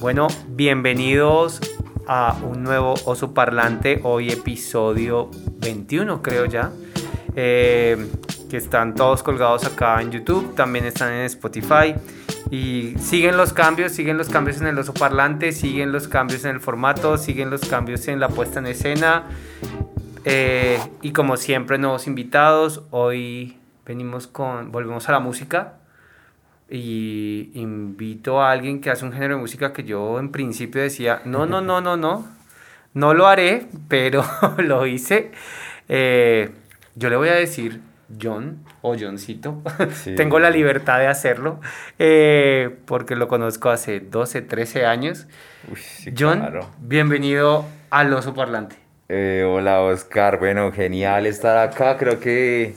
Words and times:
Bueno, 0.00 0.28
bienvenidos 0.46 1.60
a 2.06 2.38
un 2.44 2.62
nuevo 2.62 2.94
Oso 3.04 3.34
Parlante, 3.34 3.98
hoy 4.04 4.30
episodio 4.30 5.28
21 5.58 6.22
creo 6.22 6.44
ya, 6.44 6.70
eh, 7.34 8.06
que 8.48 8.58
están 8.58 8.94
todos 8.94 9.24
colgados 9.24 9.64
acá 9.64 10.00
en 10.00 10.12
YouTube, 10.12 10.54
también 10.54 10.84
están 10.84 11.12
en 11.12 11.22
Spotify 11.22 11.96
y 12.48 12.94
siguen 13.00 13.36
los 13.36 13.52
cambios, 13.52 13.90
siguen 13.90 14.18
los 14.18 14.28
cambios 14.28 14.60
en 14.60 14.68
el 14.68 14.78
Oso 14.78 14.94
Parlante, 14.94 15.50
siguen 15.50 15.90
los 15.90 16.06
cambios 16.06 16.44
en 16.44 16.52
el 16.52 16.60
formato, 16.60 17.18
siguen 17.18 17.50
los 17.50 17.62
cambios 17.62 18.06
en 18.06 18.20
la 18.20 18.28
puesta 18.28 18.60
en 18.60 18.66
escena 18.66 19.24
eh, 20.24 20.78
y 21.02 21.10
como 21.10 21.36
siempre 21.36 21.76
nuevos 21.76 22.06
invitados, 22.06 22.84
hoy 22.92 23.58
venimos 23.84 24.28
con, 24.28 24.70
volvemos 24.70 25.08
a 25.08 25.12
la 25.12 25.18
música 25.18 25.77
y 26.70 27.50
invito 27.54 28.42
a 28.42 28.50
alguien 28.50 28.80
que 28.80 28.90
hace 28.90 29.04
un 29.04 29.12
género 29.12 29.36
de 29.36 29.40
música 29.40 29.72
que 29.72 29.84
yo 29.84 30.18
en 30.18 30.30
principio 30.30 30.82
decía, 30.82 31.22
no, 31.24 31.46
no, 31.46 31.60
no, 31.60 31.80
no, 31.80 31.96
no, 31.96 32.26
no 32.94 33.14
lo 33.14 33.26
haré, 33.26 33.66
pero 33.88 34.24
lo 34.58 34.86
hice. 34.86 35.30
Eh, 35.88 36.50
yo 36.94 37.08
le 37.08 37.16
voy 37.16 37.28
a 37.28 37.34
decir 37.34 37.80
John 38.20 38.64
o 38.82 38.96
Johncito, 38.98 39.62
tengo 40.16 40.38
la 40.38 40.50
libertad 40.50 40.98
de 40.98 41.06
hacerlo, 41.06 41.60
eh, 41.98 42.76
porque 42.86 43.16
lo 43.16 43.28
conozco 43.28 43.70
hace 43.70 44.00
12, 44.00 44.42
13 44.42 44.86
años. 44.86 45.26
John, 46.18 46.60
bienvenido 46.80 47.66
al 47.90 48.12
Oso 48.12 48.34
Parlante. 48.34 48.76
Eh, 49.08 49.44
hola 49.46 49.80
Oscar, 49.80 50.38
bueno, 50.38 50.70
genial 50.72 51.26
estar 51.26 51.56
acá, 51.56 51.96
creo 51.96 52.20
que 52.20 52.74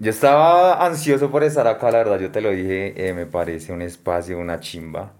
yo 0.00 0.10
estaba 0.10 0.86
ansioso 0.86 1.30
por 1.30 1.44
estar 1.44 1.66
acá, 1.66 1.90
la 1.90 1.98
verdad, 1.98 2.18
yo 2.18 2.30
te 2.30 2.40
lo 2.40 2.50
dije, 2.50 2.94
eh, 2.96 3.12
me 3.12 3.26
parece 3.26 3.70
un 3.70 3.82
espacio, 3.82 4.38
una 4.38 4.58
chimba, 4.58 5.12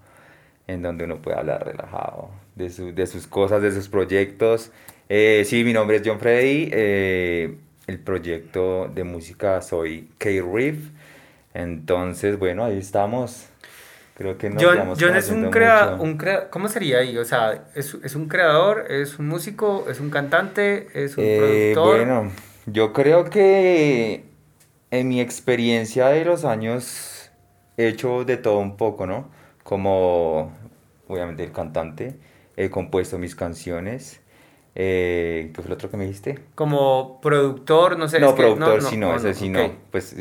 en 0.67 0.81
donde 0.81 1.05
uno 1.05 1.21
puede 1.21 1.37
hablar 1.37 1.67
relajado 1.67 2.31
de, 2.55 2.71
de 2.93 3.07
sus 3.07 3.27
cosas, 3.27 3.61
de 3.61 3.73
sus 3.73 3.91
proyectos. 3.91 4.73
Eh, 5.11 5.43
sí, 5.45 5.65
mi 5.65 5.75
nombre 5.75 5.99
es 5.99 6.03
John 6.03 6.19
Freddy, 6.19 6.71
eh, 6.73 7.57
el 7.87 7.99
proyecto 7.99 8.89
de 8.89 9.05
música 9.05 9.61
soy 9.61 10.09
K-Riff, 10.17 10.79
entonces, 11.53 12.39
bueno, 12.39 12.65
ahí 12.65 12.79
estamos. 12.79 13.49
Creo 14.17 14.39
que 14.39 14.49
nos 14.49 14.63
John, 14.63 14.95
John 14.99 15.17
es 15.17 15.31
un 15.31 15.51
creador, 15.51 16.01
un 16.01 16.17
crea 16.17 16.49
¿cómo 16.49 16.69
sería 16.69 16.99
ahí? 16.99 17.19
O 17.19 17.25
sea, 17.27 17.65
¿es, 17.75 17.99
¿es, 18.03 18.15
un 18.15 18.29
creador, 18.29 18.87
es 18.91 19.19
un 19.19 19.29
músico, 19.29 19.87
es 19.91 20.01
un 20.01 20.09
cantante, 20.09 20.89
es 20.95 21.19
un 21.19 21.25
productor? 21.25 21.97
Bueno, 21.97 22.33
yo 22.67 22.93
creo 22.93 23.29
que 23.29 24.30
en 24.91 25.09
mi 25.09 25.21
experiencia 25.21 26.09
de 26.09 26.25
los 26.25 26.45
años 26.45 27.31
he 27.77 27.89
hecho 27.89 28.25
de 28.25 28.37
todo 28.37 28.59
un 28.59 28.77
poco, 28.77 29.07
¿no? 29.07 29.31
Como, 29.63 30.53
obviamente, 31.09 31.45
el 31.45 31.53
cantante, 31.53 32.19
he 32.57 32.71
compuesto 32.71 33.19
mis 33.19 33.35
canciones. 33.35 34.21
Eh, 34.75 35.51
¿Qué 35.55 35.63
fue 35.63 35.69
lo 35.69 35.75
otro 35.75 35.91
que 35.91 35.97
me 35.97 36.05
dijiste? 36.05 36.39
Como 36.55 37.21
productor, 37.21 37.99
no 37.99 38.09
sé. 38.09 38.21
No, 38.21 38.35
productor, 38.35 38.83
sí, 38.83 38.97
no, 38.97 39.17
ese 39.17 39.35
sí 39.35 39.49
no. 39.49 39.73
Pues, 39.91 40.15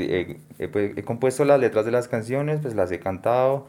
pues 0.71 0.97
he 0.97 1.03
compuesto 1.03 1.45
las 1.45 1.59
letras 1.59 1.85
de 1.85 1.91
las 1.91 2.07
canciones, 2.07 2.59
pues 2.61 2.75
las 2.75 2.91
he 2.91 2.99
cantado 2.99 3.67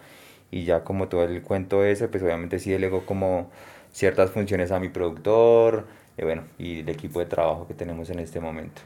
y 0.51 0.65
ya 0.65 0.83
como 0.85 1.09
todo 1.09 1.25
el 1.25 1.43
cuento 1.43 1.85
ese, 1.85 2.09
pues 2.09 2.23
obviamente 2.23 2.59
sí 2.59 2.71
delego 2.71 3.05
como 3.07 3.51
ciertas 3.93 4.31
funciones 4.31 4.73
a 4.73 4.81
mi 4.81 4.89
productor, 4.89 5.87
y 6.19 6.23
bueno, 6.23 6.45
y 6.59 6.81
el 6.81 6.89
equipo 6.89 7.21
de 7.21 7.27
trabajo 7.27 7.67
que 7.67 7.75
tenemos 7.75 8.11
en 8.11 8.19
este 8.19 8.41
momento. 8.41 8.83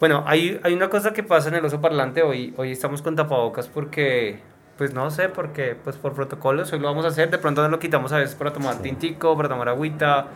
Bueno, 0.00 0.22
hay, 0.26 0.60
hay 0.62 0.74
una 0.74 0.88
cosa 0.90 1.12
que 1.12 1.24
pasa 1.24 1.48
en 1.48 1.56
el 1.56 1.64
oso 1.64 1.80
parlante 1.80 2.22
hoy. 2.22 2.54
Hoy 2.56 2.70
estamos 2.70 3.02
con 3.02 3.16
tapabocas 3.16 3.66
porque, 3.66 4.38
pues 4.76 4.94
no 4.94 5.10
sé, 5.10 5.28
porque 5.28 5.74
pues 5.82 5.96
por 5.96 6.12
protocolos 6.12 6.72
hoy 6.72 6.78
lo 6.78 6.86
vamos 6.86 7.04
a 7.04 7.08
hacer. 7.08 7.30
De 7.30 7.38
pronto 7.38 7.62
nos 7.62 7.70
lo 7.72 7.80
quitamos 7.80 8.12
a 8.12 8.18
veces 8.18 8.36
para 8.36 8.52
tomar 8.52 8.80
tintico, 8.80 9.36
para 9.36 9.48
tomar 9.48 9.68
agüita, 9.68 10.28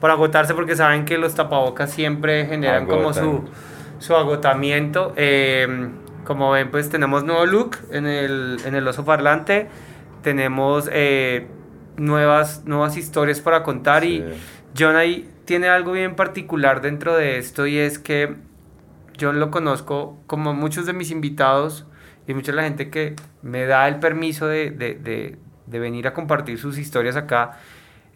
para 0.00 0.14
agotarse 0.14 0.54
porque 0.54 0.74
saben 0.74 1.04
que 1.04 1.18
los 1.18 1.36
tapabocas 1.36 1.92
siempre 1.92 2.46
generan 2.46 2.86
como 2.86 3.12
su, 3.12 3.44
su 4.00 4.16
agotamiento. 4.16 5.12
Em, 5.14 5.92
como 6.24 6.50
ven, 6.50 6.72
pues 6.72 6.90
tenemos 6.90 7.22
nuevo 7.22 7.46
look 7.46 7.76
en 7.92 8.06
el, 8.06 8.56
en 8.64 8.74
el 8.74 8.88
oso 8.88 9.04
parlante. 9.04 9.68
Tenemos 10.22 10.90
eh, 10.92 11.46
nuevas, 11.96 12.64
nuevas 12.64 12.96
historias 12.96 13.40
para 13.40 13.62
contar 13.62 14.02
y 14.02 14.24
John 14.76 14.96
ahí 14.96 15.30
tiene 15.44 15.68
algo 15.68 15.92
bien 15.92 16.16
particular 16.16 16.80
dentro 16.80 17.16
de 17.16 17.38
esto 17.38 17.68
y 17.68 17.78
es 17.78 18.00
que 18.00 18.34
yo 19.16 19.32
lo 19.32 19.50
conozco 19.50 20.18
como 20.26 20.54
muchos 20.54 20.86
de 20.86 20.92
mis 20.92 21.10
invitados 21.10 21.86
y 22.26 22.34
mucha 22.34 22.52
de 22.52 22.56
la 22.56 22.64
gente 22.64 22.90
que 22.90 23.14
me 23.42 23.66
da 23.66 23.86
el 23.88 23.98
permiso 23.98 24.46
de, 24.46 24.70
de, 24.70 24.94
de, 24.94 25.36
de 25.66 25.78
venir 25.78 26.06
a 26.06 26.12
compartir 26.14 26.58
sus 26.58 26.78
historias 26.78 27.16
acá. 27.16 27.58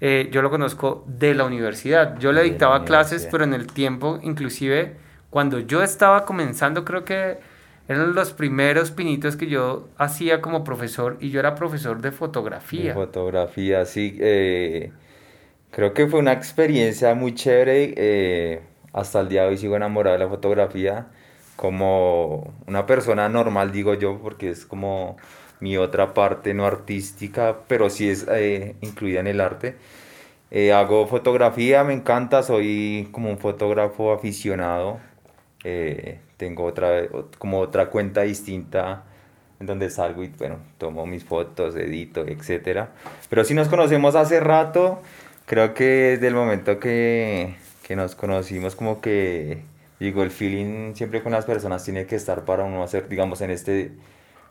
Eh, 0.00 0.28
yo 0.32 0.42
lo 0.42 0.50
conozco 0.50 1.04
de 1.06 1.34
la 1.34 1.44
universidad. 1.44 2.18
Yo 2.18 2.32
le 2.32 2.42
dictaba 2.42 2.84
clases, 2.84 3.26
pero 3.30 3.44
en 3.44 3.52
el 3.54 3.66
tiempo, 3.66 4.18
inclusive 4.22 4.96
cuando 5.30 5.60
yo 5.60 5.82
estaba 5.82 6.24
comenzando, 6.24 6.84
creo 6.84 7.04
que 7.04 7.38
eran 7.88 8.14
los 8.14 8.32
primeros 8.32 8.90
pinitos 8.92 9.36
que 9.36 9.46
yo 9.46 9.88
hacía 9.98 10.40
como 10.40 10.64
profesor 10.64 11.16
y 11.20 11.30
yo 11.30 11.40
era 11.40 11.54
profesor 11.54 12.00
de 12.00 12.12
fotografía. 12.12 12.94
fotografía, 12.94 13.84
sí. 13.84 14.16
Eh, 14.20 14.92
creo 15.70 15.94
que 15.94 16.06
fue 16.06 16.20
una 16.20 16.32
experiencia 16.32 17.14
muy 17.14 17.34
chévere. 17.34 17.94
Eh, 17.96 18.62
hasta 18.92 19.20
el 19.20 19.28
día 19.28 19.42
de 19.42 19.48
hoy 19.48 19.58
sigo 19.58 19.76
enamorado 19.76 20.16
de 20.16 20.24
la 20.24 20.28
fotografía 20.28 21.06
como 21.56 22.54
una 22.66 22.86
persona 22.86 23.28
normal, 23.28 23.70
digo 23.70 23.92
yo, 23.92 24.18
porque 24.22 24.48
es 24.48 24.64
como 24.64 25.18
mi 25.60 25.76
otra 25.76 26.14
parte 26.14 26.54
no 26.54 26.64
artística, 26.64 27.58
pero 27.68 27.90
sí 27.90 28.08
es 28.08 28.26
eh, 28.30 28.76
incluida 28.80 29.20
en 29.20 29.26
el 29.26 29.42
arte. 29.42 29.76
Eh, 30.50 30.72
hago 30.72 31.06
fotografía, 31.06 31.84
me 31.84 31.92
encanta, 31.92 32.42
soy 32.42 33.08
como 33.12 33.28
un 33.28 33.38
fotógrafo 33.38 34.12
aficionado. 34.12 35.00
Eh, 35.62 36.20
tengo 36.38 36.64
otra, 36.64 37.02
como 37.38 37.60
otra 37.60 37.90
cuenta 37.90 38.22
distinta 38.22 39.04
en 39.60 39.66
donde 39.66 39.90
salgo 39.90 40.24
y 40.24 40.28
bueno, 40.28 40.56
tomo 40.78 41.04
mis 41.04 41.24
fotos, 41.24 41.76
edito, 41.76 42.22
etc. 42.26 42.86
Pero 43.28 43.44
si 43.44 43.52
nos 43.52 43.68
conocemos 43.68 44.14
hace 44.14 44.40
rato, 44.40 45.02
creo 45.44 45.74
que 45.74 45.84
desde 45.84 46.28
el 46.28 46.34
momento 46.34 46.80
que 46.80 47.54
que 47.90 47.96
nos 47.96 48.14
conocimos 48.14 48.76
como 48.76 49.00
que, 49.00 49.64
digo, 49.98 50.22
el 50.22 50.30
feeling 50.30 50.94
siempre 50.94 51.24
con 51.24 51.32
las 51.32 51.44
personas 51.44 51.82
tiene 51.82 52.06
que 52.06 52.14
estar 52.14 52.44
para 52.44 52.62
uno 52.62 52.84
hacer, 52.84 53.08
digamos, 53.08 53.40
en 53.40 53.50
este 53.50 53.90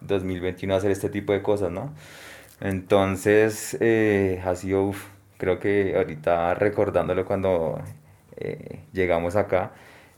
2021 0.02 0.76
hacer 0.76 0.92
este 0.92 1.08
tipo 1.08 1.32
de 1.32 1.42
cosas, 1.42 1.72
¿no? 1.72 1.94
Entonces, 2.60 3.78
eh, 3.80 4.42
ha 4.44 4.56
sido, 4.56 4.92
creo 5.38 5.58
que 5.58 5.94
ahorita 5.96 6.54
recordándolo 6.56 7.24
cuando 7.24 7.80
eh, 8.36 8.80
llegamos 8.92 9.38
acá, 9.38 9.72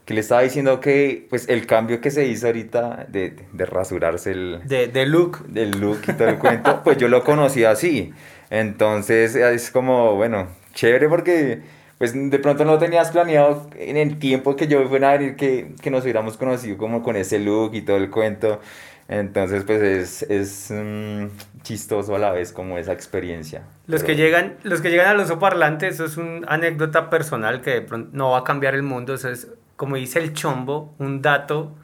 que 0.04 0.16
le 0.16 0.22
estaba 0.22 0.42
diciendo 0.42 0.80
que 0.80 1.28
pues 1.30 1.48
el 1.48 1.68
cambio 1.68 2.02
que 2.02 2.10
se 2.10 2.26
hizo 2.26 2.48
ahorita 2.48 3.06
de, 3.08 3.36
de 3.54 3.66
rasurarse 3.68 4.32
el... 4.32 4.62
De, 4.66 4.88
de, 4.88 5.06
look. 5.06 5.46
Del 5.46 5.80
look 5.80 6.00
y 6.08 6.14
todo 6.14 6.28
el 6.28 6.40
cuento, 6.40 6.82
pues 6.84 6.98
yo 6.98 7.08
lo 7.08 7.24
conocí 7.24 7.66
así. 7.66 8.16
Entonces 8.50 9.36
es 9.36 9.70
como, 9.70 10.16
bueno, 10.16 10.48
chévere 10.74 11.08
porque 11.08 11.62
pues 12.02 12.14
de 12.16 12.40
pronto 12.40 12.66
no 12.66 12.80
tenías 12.80 13.12
planeado 13.12 13.70
en 13.78 13.96
el 13.96 14.18
tiempo 14.18 14.56
que 14.56 14.68
yo 14.68 14.84
fuera 14.88 15.12
a 15.12 15.18
venir 15.20 15.36
que, 15.36 15.76
que 15.84 15.92
nos 15.92 16.02
hubiéramos 16.02 16.36
conocido 16.36 16.76
como 16.76 17.04
con 17.04 17.16
ese 17.16 17.38
look 17.38 17.76
y 17.76 17.84
todo 17.84 17.98
el 17.98 18.10
cuento. 18.10 18.60
Entonces, 19.08 19.64
pues 19.66 19.84
es, 19.84 20.24
es 20.24 20.72
mm, 20.72 21.28
chistoso 21.62 22.16
a 22.16 22.18
la 22.18 22.32
vez 22.32 22.54
como 22.54 22.80
esa 22.80 22.92
experiencia. 22.92 23.68
Los, 23.86 24.02
que 24.04 24.16
llegan, 24.16 24.58
los 24.64 24.82
que 24.82 24.90
llegan 24.90 25.10
al 25.10 25.20
oso 25.20 25.38
parlante, 25.38 25.90
eso 25.90 26.04
es 26.04 26.18
una 26.18 26.48
anécdota 26.48 27.12
personal 27.12 27.62
que 27.62 27.70
de 27.70 27.82
pronto 27.84 28.10
no 28.14 28.32
va 28.32 28.40
a 28.40 28.44
cambiar 28.44 28.74
el 28.74 28.82
mundo. 28.82 29.14
Eso 29.14 29.30
es, 29.30 29.50
como 29.76 29.96
dice 29.96 30.18
el 30.18 30.34
chombo, 30.34 30.96
un 30.98 31.22
dato 31.22 31.76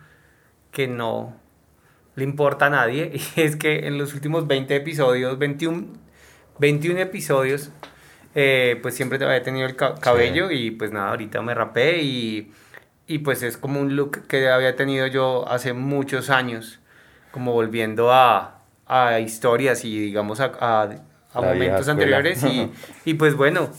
que 0.72 0.88
no 0.88 1.36
le 2.16 2.24
importa 2.24 2.66
a 2.66 2.70
nadie. 2.72 3.12
Y 3.36 3.42
es 3.42 3.56
que 3.56 3.86
en 3.86 4.00
los 4.00 4.16
últimos 4.16 4.48
20 4.48 4.76
episodios, 4.78 5.38
21, 5.38 5.90
21 6.58 7.02
episodios, 7.02 7.72
eh, 8.36 8.80
pues 8.82 8.96
siempre 8.96 9.24
había 9.24 9.42
tenido 9.44 9.68
el 9.68 9.76
cabello 9.76 10.52
y 10.52 10.72
pues 10.72 10.92
nada, 10.92 11.10
ahorita 11.10 11.42
me 11.42 11.54
rapé 11.54 12.02
y, 12.02 12.52
y 13.08 13.20
pues 13.20 13.44
es 13.44 13.58
como 13.58 13.80
un 13.80 13.96
look 13.96 14.28
que 14.28 14.50
había 14.50 14.76
tenido 14.76 15.08
yo 15.08 15.48
hace 15.50 15.74
muchos 15.74 16.30
años, 16.30 16.80
como 17.32 17.54
volviendo 17.54 18.12
a, 18.12 18.62
a 18.86 19.20
historias 19.20 19.86
y 19.86 20.00
digamos 20.00 20.40
a, 20.40 20.52
a, 20.60 20.90
a 21.34 21.42
momentos 21.42 21.88
anteriores 21.88 22.44
y, 22.44 22.72
y 23.06 23.14
pues 23.16 23.36
bueno, 23.36 23.70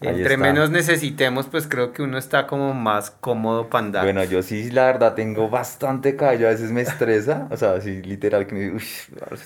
entre 0.00 0.36
menos 0.36 0.70
necesitemos, 0.70 1.46
pues 1.46 1.66
creo 1.66 1.92
que 1.92 2.02
uno 2.02 2.18
está 2.18 2.46
como 2.46 2.74
más 2.74 3.10
cómodo 3.10 3.70
para 3.70 3.86
andar. 3.86 4.04
Bueno, 4.04 4.24
yo 4.24 4.42
sí, 4.42 4.70
la 4.70 4.86
verdad, 4.86 5.14
tengo 5.14 5.48
bastante 5.48 6.16
cabello, 6.16 6.46
a 6.46 6.50
veces 6.50 6.70
me 6.70 6.82
estresa, 6.82 7.48
o 7.50 7.56
sea, 7.56 7.80
sí, 7.80 8.02
literal, 8.02 8.46
que 8.46 8.54
me 8.54 8.70
uy, 8.72 8.84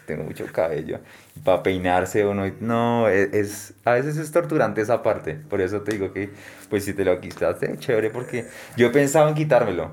tengo 0.07 0.25
mucho 0.25 0.47
cabello. 0.53 1.01
para 1.45 1.63
peinarse 1.63 2.25
uno, 2.25 2.51
no, 2.61 3.09
e, 3.09 3.31
es, 3.33 3.75
a 3.85 3.93
veces 3.93 4.17
es 4.17 4.33
torturante 4.33 4.81
esa 4.81 5.03
parte, 5.03 5.35
por 5.35 5.61
eso 5.61 5.83
te 5.83 5.93
digo 5.93 6.13
que, 6.13 6.31
pues 6.69 6.85
si 6.85 6.93
te 6.95 7.05
lo 7.05 7.21
quitaste, 7.21 7.77
chévere, 7.79 8.11
porque 8.11 8.47
yo 8.77 8.91
pensaba 8.91 9.29
en 9.29 9.35
quitármelo. 9.35 9.93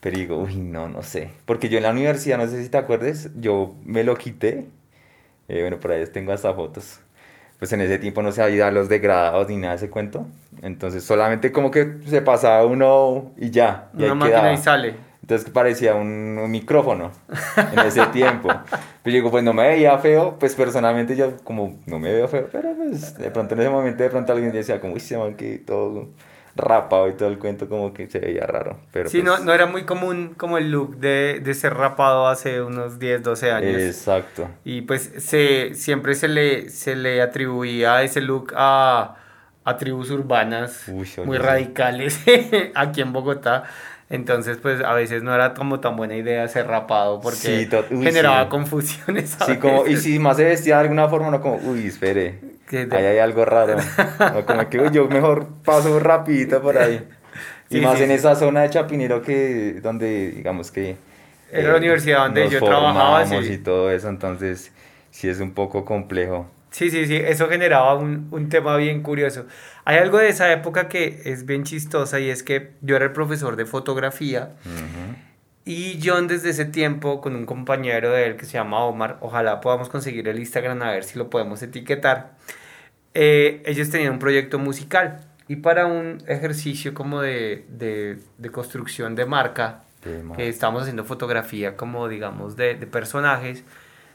Pero 0.00 0.18
digo, 0.18 0.38
uy, 0.38 0.56
no, 0.56 0.86
no 0.86 1.02
sé. 1.02 1.30
Porque 1.46 1.70
yo 1.70 1.78
en 1.78 1.84
la 1.84 1.90
universidad, 1.90 2.36
no 2.36 2.46
sé 2.46 2.62
si 2.62 2.68
te 2.68 2.76
acuerdes, 2.76 3.30
yo 3.36 3.74
me 3.86 4.04
lo 4.04 4.16
quité. 4.16 4.68
Eh, 5.48 5.62
bueno, 5.62 5.80
por 5.80 5.92
ahí 5.92 6.04
tengo 6.08 6.32
hasta 6.32 6.52
fotos 6.52 7.00
pues 7.58 7.72
en 7.72 7.80
ese 7.80 7.98
tiempo 7.98 8.22
no 8.22 8.32
se 8.32 8.42
había 8.42 8.70
los 8.70 8.88
degradados 8.88 9.48
ni 9.48 9.56
nada 9.56 9.74
de 9.74 9.76
ese 9.76 9.90
cuento. 9.90 10.26
Entonces 10.62 11.04
solamente 11.04 11.52
como 11.52 11.70
que 11.70 11.98
se 12.06 12.22
pasaba 12.22 12.64
uno 12.66 13.32
y 13.36 13.50
ya. 13.50 13.88
Y 13.96 14.04
Una 14.04 14.14
máquina 14.14 14.52
y 14.52 14.56
sale. 14.56 14.94
Entonces 15.22 15.48
parecía 15.48 15.94
un, 15.94 16.38
un 16.38 16.50
micrófono 16.50 17.10
en 17.72 17.78
ese 17.78 18.04
tiempo. 18.12 18.48
Pues 19.02 19.14
digo, 19.14 19.30
pues 19.30 19.42
no 19.42 19.54
me 19.54 19.66
veía 19.66 19.96
feo, 19.98 20.36
pues 20.38 20.54
personalmente 20.54 21.16
yo 21.16 21.38
como 21.44 21.78
no 21.86 21.98
me 21.98 22.12
veo 22.12 22.28
feo, 22.28 22.48
pero 22.52 22.74
pues 22.76 23.16
de 23.16 23.30
pronto 23.30 23.54
en 23.54 23.62
ese 23.62 23.70
momento 23.70 24.02
de 24.02 24.10
pronto 24.10 24.32
alguien 24.32 24.52
decía 24.52 24.80
como, 24.80 24.92
uy, 24.92 25.00
se 25.00 25.16
me 25.16 25.34
que 25.34 25.58
todo 25.58 26.08
rapado 26.56 27.08
y 27.08 27.14
todo 27.14 27.28
el 27.28 27.38
cuento 27.38 27.68
como 27.68 27.92
que 27.92 28.08
se 28.08 28.18
veía 28.18 28.46
raro. 28.46 28.78
Pero 28.92 29.08
sí, 29.08 29.20
pues, 29.20 29.40
no, 29.40 29.44
no 29.44 29.52
era 29.52 29.66
muy 29.66 29.84
común 29.84 30.34
como 30.36 30.58
el 30.58 30.70
look 30.70 30.96
de, 30.98 31.40
de 31.42 31.54
ser 31.54 31.74
rapado 31.74 32.28
hace 32.28 32.62
unos 32.62 32.98
10, 32.98 33.22
12 33.22 33.50
años. 33.50 33.82
Exacto. 33.82 34.48
Y 34.64 34.82
pues 34.82 35.12
se, 35.18 35.74
siempre 35.74 36.14
se 36.14 36.28
le, 36.28 36.70
se 36.70 36.94
le 36.96 37.20
atribuía 37.22 38.02
ese 38.02 38.20
look 38.20 38.52
a, 38.56 39.16
a 39.64 39.76
tribus 39.76 40.10
urbanas 40.10 40.84
Uy, 40.88 41.08
muy 41.24 41.38
radicales 41.38 42.20
aquí 42.74 43.00
en 43.00 43.12
Bogotá. 43.12 43.64
Entonces, 44.10 44.58
pues 44.58 44.82
a 44.82 44.92
veces 44.94 45.22
no 45.22 45.34
era 45.34 45.54
como 45.54 45.80
tan 45.80 45.96
buena 45.96 46.14
idea 46.16 46.46
ser 46.48 46.66
rapado 46.66 47.20
porque 47.20 47.36
Sí, 47.36 47.68
uy, 47.90 48.04
generaba 48.04 48.44
sí. 48.44 48.48
confusiones. 48.50 49.36
Sí, 49.46 49.56
como, 49.56 49.86
y 49.86 49.96
si 49.96 50.18
más 50.18 50.36
se 50.36 50.44
vestía 50.44 50.76
de 50.76 50.82
alguna 50.82 51.08
forma, 51.08 51.30
no 51.30 51.40
como, 51.40 51.56
uy, 51.56 51.86
espere, 51.86 52.38
ahí 52.70 53.04
hay 53.04 53.18
algo 53.18 53.44
raro. 53.44 53.76
No, 54.34 54.44
como 54.46 54.68
que 54.68 54.78
uy, 54.80 54.90
yo 54.92 55.08
mejor 55.08 55.48
paso 55.64 55.98
rapidito 56.00 56.60
por 56.62 56.78
ahí. 56.78 57.06
Y 57.70 57.76
Sí, 57.76 57.80
más 57.80 57.98
en 58.00 58.10
esa 58.10 58.36
zona 58.36 58.60
de 58.60 58.70
Chapinero 58.70 59.22
que, 59.22 59.80
donde, 59.82 60.30
digamos 60.32 60.70
que... 60.70 60.90
eh, 60.90 60.96
Era 61.50 61.72
la 61.72 61.78
universidad 61.78 62.18
donde 62.26 62.42
nos 62.44 62.52
yo 62.52 62.62
trabajaba, 62.62 63.24
y 63.24 63.58
todo 63.58 63.90
eso, 63.90 64.08
entonces 64.10 64.70
sí 65.10 65.28
es 65.28 65.40
un 65.40 65.52
poco 65.54 65.84
complejo. 65.84 66.46
Sí, 66.74 66.90
sí, 66.90 67.06
sí, 67.06 67.14
eso 67.14 67.48
generaba 67.48 67.94
un, 67.94 68.26
un 68.32 68.48
tema 68.48 68.76
bien 68.76 69.00
curioso. 69.04 69.46
Hay 69.84 69.98
algo 69.98 70.18
de 70.18 70.28
esa 70.28 70.50
época 70.52 70.88
que 70.88 71.22
es 71.24 71.46
bien 71.46 71.62
chistosa 71.62 72.18
y 72.18 72.28
es 72.30 72.42
que 72.42 72.72
yo 72.80 72.96
era 72.96 73.04
el 73.04 73.12
profesor 73.12 73.54
de 73.54 73.64
fotografía 73.64 74.56
Ujú. 74.64 75.14
y 75.64 76.00
John 76.02 76.26
desde 76.26 76.50
ese 76.50 76.64
tiempo 76.64 77.20
con 77.20 77.36
un 77.36 77.46
compañero 77.46 78.10
de 78.10 78.26
él 78.26 78.36
que 78.36 78.44
se 78.44 78.54
llama 78.54 78.84
Omar, 78.86 79.18
ojalá 79.20 79.60
podamos 79.60 79.88
conseguir 79.88 80.26
el 80.26 80.40
Instagram 80.40 80.82
a 80.82 80.90
ver 80.90 81.04
si 81.04 81.16
lo 81.16 81.30
podemos 81.30 81.62
etiquetar, 81.62 82.32
eh, 83.14 83.62
ellos 83.66 83.88
tenían 83.90 84.14
un 84.14 84.18
proyecto 84.18 84.58
musical 84.58 85.20
y 85.46 85.54
para 85.56 85.86
un 85.86 86.24
ejercicio 86.26 86.92
como 86.92 87.20
de, 87.20 87.66
de, 87.68 88.18
de 88.38 88.50
construcción 88.50 89.14
de 89.14 89.26
marca, 89.26 89.84
que 90.36 90.48
estábamos 90.48 90.82
haciendo 90.82 91.04
fotografía 91.04 91.76
como 91.76 92.08
digamos 92.08 92.56
de, 92.56 92.74
de 92.74 92.86
personajes, 92.88 93.62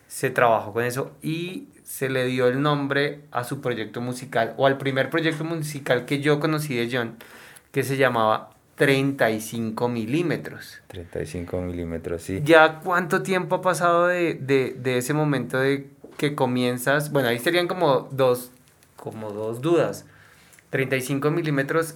se 0.07 0.29
trabajó 0.29 0.73
con 0.73 0.83
eso 0.83 1.15
y 1.21 1.69
se 1.89 2.07
le 2.07 2.27
dio 2.27 2.47
el 2.47 2.61
nombre 2.61 3.21
a 3.31 3.43
su 3.43 3.61
proyecto 3.61 3.99
musical 3.99 4.53
o 4.57 4.67
al 4.67 4.77
primer 4.77 5.09
proyecto 5.09 5.43
musical 5.43 6.05
que 6.05 6.21
yo 6.21 6.39
conocí 6.39 6.75
de 6.75 6.87
John, 6.95 7.15
que 7.71 7.81
se 7.81 7.97
llamaba 7.97 8.51
35 8.75 9.89
milímetros. 9.89 10.81
35 10.85 11.59
milímetros, 11.61 12.21
sí. 12.21 12.41
¿Ya 12.45 12.79
cuánto 12.81 13.23
tiempo 13.23 13.55
ha 13.55 13.61
pasado 13.63 14.05
de, 14.05 14.35
de, 14.35 14.77
de 14.79 14.99
ese 14.99 15.15
momento 15.15 15.57
de 15.57 15.89
que 16.15 16.35
comienzas? 16.35 17.11
Bueno, 17.11 17.29
ahí 17.29 17.39
serían 17.39 17.67
como 17.67 18.07
dos, 18.11 18.51
como 18.95 19.31
dos 19.31 19.59
dudas. 19.59 20.05
35 20.69 21.31
milímetros 21.31 21.95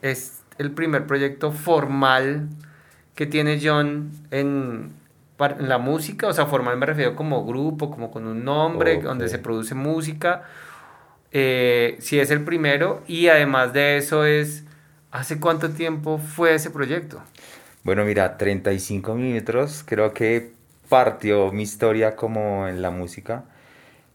es 0.00 0.40
el 0.56 0.70
primer 0.70 1.06
proyecto 1.06 1.52
formal 1.52 2.48
que 3.14 3.26
tiene 3.26 3.60
John 3.62 4.10
en, 4.30 4.90
la 5.38 5.78
música, 5.78 6.28
o 6.28 6.32
sea, 6.32 6.46
formal 6.46 6.76
me 6.76 6.86
refiero 6.86 7.16
como 7.16 7.44
grupo, 7.44 7.90
como 7.90 8.10
con 8.10 8.26
un 8.26 8.44
nombre, 8.44 8.96
Ok. 8.96 9.02
donde 9.04 9.28
se 9.28 9.38
produce 9.38 9.74
música. 9.74 10.44
Eh, 11.32 11.96
si 12.00 12.20
es 12.20 12.30
el 12.30 12.44
primero, 12.44 13.02
y 13.08 13.28
además 13.28 13.72
de 13.72 13.96
eso 13.96 14.24
es, 14.24 14.64
¿hace 15.10 15.40
cuánto 15.40 15.70
tiempo 15.70 16.18
fue 16.18 16.54
ese 16.54 16.70
proyecto? 16.70 17.22
Bueno, 17.82 18.04
mira, 18.04 18.36
35 18.38 19.14
milímetros, 19.14 19.82
creo 19.86 20.14
que 20.14 20.52
partió 20.88 21.50
mi 21.52 21.64
historia 21.64 22.14
como 22.16 22.68
en 22.68 22.80
la 22.82 22.90
música. 22.90 23.44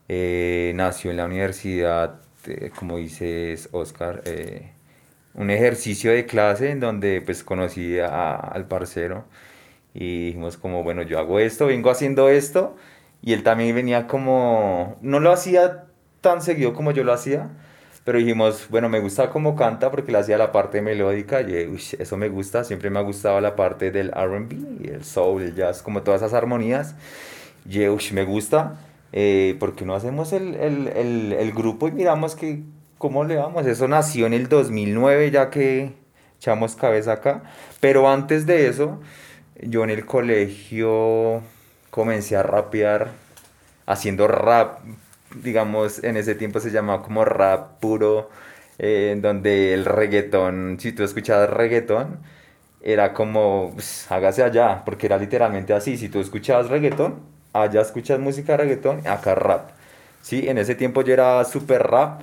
Eh, 0.08 0.72
nació 0.76 1.12
en 1.12 1.18
la 1.18 1.26
universidad, 1.26 2.22
eh, 2.48 2.72
como 2.78 2.98
dices, 2.98 3.70
Oscar, 3.74 4.22
eh, 4.26 4.72
un 5.36 5.50
ejercicio 5.52 6.12
de 6.12 6.26
clase 6.26 6.72
en 6.72 6.80
donde 6.80 7.22
pues 7.22 7.44
conocí 7.44 8.00
a- 8.00 8.36
al 8.36 8.66
parcero 8.68 9.26
y 9.94 10.28
dijimos 10.28 10.58
como, 10.58 10.84
bueno, 10.84 11.02
yo 11.04 11.20
hago 11.20 11.40
esto, 11.40 11.68
vengo 11.68 11.90
haciendo 11.90 12.30
esto 12.30 12.76
y 13.22 13.34
él 13.34 13.44
también 13.44 13.76
venía 13.76 14.08
como, 14.08 14.98
no 15.02 15.20
lo 15.20 15.32
hacía 15.32 15.86
tan 16.22 16.42
seguido 16.42 16.74
como 16.74 16.92
yo 16.92 17.04
lo 17.04 17.14
hacía, 17.14 17.50
pero 18.04 18.18
dijimos, 18.18 18.68
bueno, 18.70 18.90
me 18.90 19.00
gusta 19.00 19.30
cómo 19.30 19.56
canta 19.56 19.92
porque 19.92 20.12
le 20.12 20.18
hacía 20.18 20.38
la 20.38 20.52
parte 20.52 20.82
melódica 20.82 21.42
y 21.42 21.68
uy, 21.68 21.82
eso 22.00 22.18
me 22.18 22.30
gusta, 22.30 22.64
siempre 22.64 22.90
me 22.90 23.00
ha 23.00 23.04
gustado 23.04 23.40
la 23.42 23.56
parte 23.56 23.92
del 23.92 24.10
R&B, 24.16 24.90
el 24.94 25.04
soul, 25.04 25.44
el 25.44 25.56
jazz, 25.56 25.82
como 25.82 26.02
todas 26.02 26.22
esas 26.22 26.34
armonías. 26.34 26.96
Y 27.70 27.88
uy, 27.88 28.04
me 28.14 28.24
gusta, 28.24 28.80
eh, 29.12 29.56
porque 29.60 29.86
no 29.86 29.94
hacemos 29.96 30.34
el, 30.34 30.56
el, 30.56 30.88
el, 30.88 31.34
el 31.34 31.52
grupo 31.52 31.88
y 31.88 31.92
miramos 31.92 32.36
que 32.36 32.64
cómo 32.98 33.24
le 33.26 33.36
vamos. 33.36 33.66
Eso 33.66 33.88
nació 33.88 34.26
en 34.28 34.34
el 34.34 34.50
2009 34.50 35.32
ya 35.32 35.50
que 35.50 35.94
echamos 36.38 36.76
cabeza 36.76 37.14
acá, 37.14 37.44
pero 37.80 38.10
antes 38.10 38.46
de 38.46 38.68
eso, 38.68 39.00
yo 39.62 39.84
en 39.84 39.90
el 39.90 40.06
colegio 40.06 41.42
comencé 41.90 42.36
a 42.38 42.44
rapear 42.44 43.10
haciendo 43.86 44.28
rap, 44.28 44.80
digamos, 45.44 46.04
en 46.04 46.18
ese 46.18 46.36
tiempo 46.36 46.60
se 46.60 46.72
llamaba 46.72 47.02
como 47.04 47.26
rap 47.26 47.80
puro, 47.80 48.30
eh, 48.78 49.10
en 49.12 49.22
donde 49.22 49.74
el 49.74 49.86
reggaetón, 49.86 50.78
si 50.80 50.92
tú 50.92 51.04
escuchabas 51.04 51.50
reggaetón, 51.50 52.20
era 52.82 53.14
como, 53.14 53.72
pues, 53.74 54.10
hágase 54.12 54.44
allá, 54.44 54.84
porque 54.86 55.08
era 55.08 55.18
literalmente 55.18 55.74
así, 55.74 55.98
si 55.98 56.08
tú 56.10 56.20
escuchabas 56.22 56.70
reggaetón, 56.70 57.20
allá 57.52 57.82
escuchas 57.82 58.20
música 58.20 58.54
de 58.54 58.58
reggaetón, 58.60 59.06
acá 59.08 59.36
rap. 59.36 59.72
Sí, 60.22 60.48
en 60.48 60.58
ese 60.58 60.76
tiempo 60.76 61.02
yo 61.02 61.14
era 61.14 61.44
súper 61.46 61.84
rap. 61.84 62.22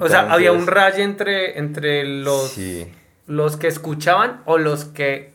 O 0.00 0.08
sea, 0.08 0.30
había 0.32 0.52
un 0.52 0.58
entonces- 0.60 0.74
rayo 0.74 1.04
entre, 1.04 1.58
entre 1.58 2.04
los, 2.04 2.50
Sí. 2.50 2.86
los 3.26 3.56
que 3.56 3.68
escuchaban 3.68 4.42
o 4.44 4.58
los 4.58 4.84
que 4.84 5.32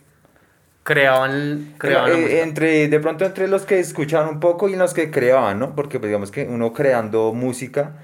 creaban, 1.78 2.20
Eh, 2.30 2.40
entre, 2.42 2.88
de 2.88 3.00
pronto 3.00 3.24
entre 3.26 3.48
los 3.48 3.64
que 3.66 3.78
escuchaban 3.78 4.28
un 4.28 4.40
poco 4.40 4.68
y 4.68 4.76
los 4.76 4.94
que 4.94 5.10
creaban, 5.10 5.58
¿no? 5.58 5.74
Porque 5.74 5.98
pues, 6.00 6.08
digamos 6.08 6.30
que 6.30 6.44
uno 6.44 6.72
creando 6.72 7.32
música 7.34 7.96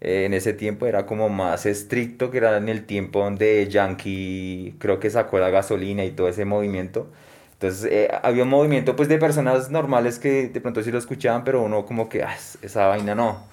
eh, 0.00 0.24
en 0.26 0.34
ese 0.34 0.52
tiempo 0.54 0.86
era 0.86 1.06
como 1.06 1.28
más 1.30 1.66
estricto, 1.66 2.30
que 2.30 2.38
era 2.38 2.56
en 2.58 2.68
el 2.68 2.86
tiempo 2.86 3.20
donde 3.20 3.68
Yankee 3.68 4.76
creo 4.80 5.00
que 5.00 5.10
sacó 5.10 5.38
la 5.38 5.50
gasolina 5.50 6.04
y 6.04 6.10
todo 6.12 6.28
ese 6.28 6.44
movimiento. 6.44 7.10
Entonces 7.54 7.90
eh, 7.92 8.10
había 8.22 8.42
un 8.44 8.50
movimiento 8.50 8.96
pues 8.96 9.08
de 9.08 9.18
personas 9.18 9.70
normales 9.70 10.18
que 10.18 10.48
de 10.48 10.60
pronto 10.60 10.82
sí 10.82 10.90
lo 10.92 10.98
escuchaban, 10.98 11.44
pero 11.44 11.62
uno 11.62 11.86
como 11.86 12.08
que, 12.08 12.22
"Ah, 12.24 12.36
esa 12.62 12.86
vaina 12.88 13.14
no. 13.14 13.44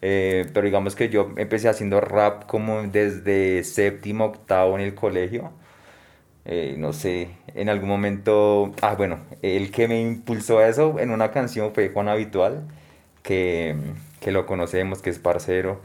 Pero 0.00 0.62
digamos 0.62 0.96
que 0.96 1.08
yo 1.10 1.32
empecé 1.36 1.68
haciendo 1.68 2.00
rap 2.00 2.46
como 2.46 2.82
desde 2.84 3.64
séptimo, 3.64 4.26
octavo 4.26 4.76
en 4.78 4.82
el 4.84 4.94
colegio. 4.94 5.52
No 6.78 6.92
sé, 6.92 7.28
en 7.58 7.68
algún 7.68 7.88
momento, 7.88 8.72
ah, 8.82 8.94
bueno, 8.94 9.18
el 9.42 9.72
que 9.72 9.88
me 9.88 10.00
impulsó 10.00 10.58
a 10.58 10.68
eso 10.68 10.98
en 11.00 11.10
una 11.10 11.32
canción 11.32 11.74
fue 11.74 11.90
Juan 11.90 12.08
Habitual, 12.08 12.68
que, 13.22 13.76
que 14.20 14.30
lo 14.30 14.46
conocemos, 14.46 15.02
que 15.02 15.10
es 15.10 15.18
parcero. 15.18 15.80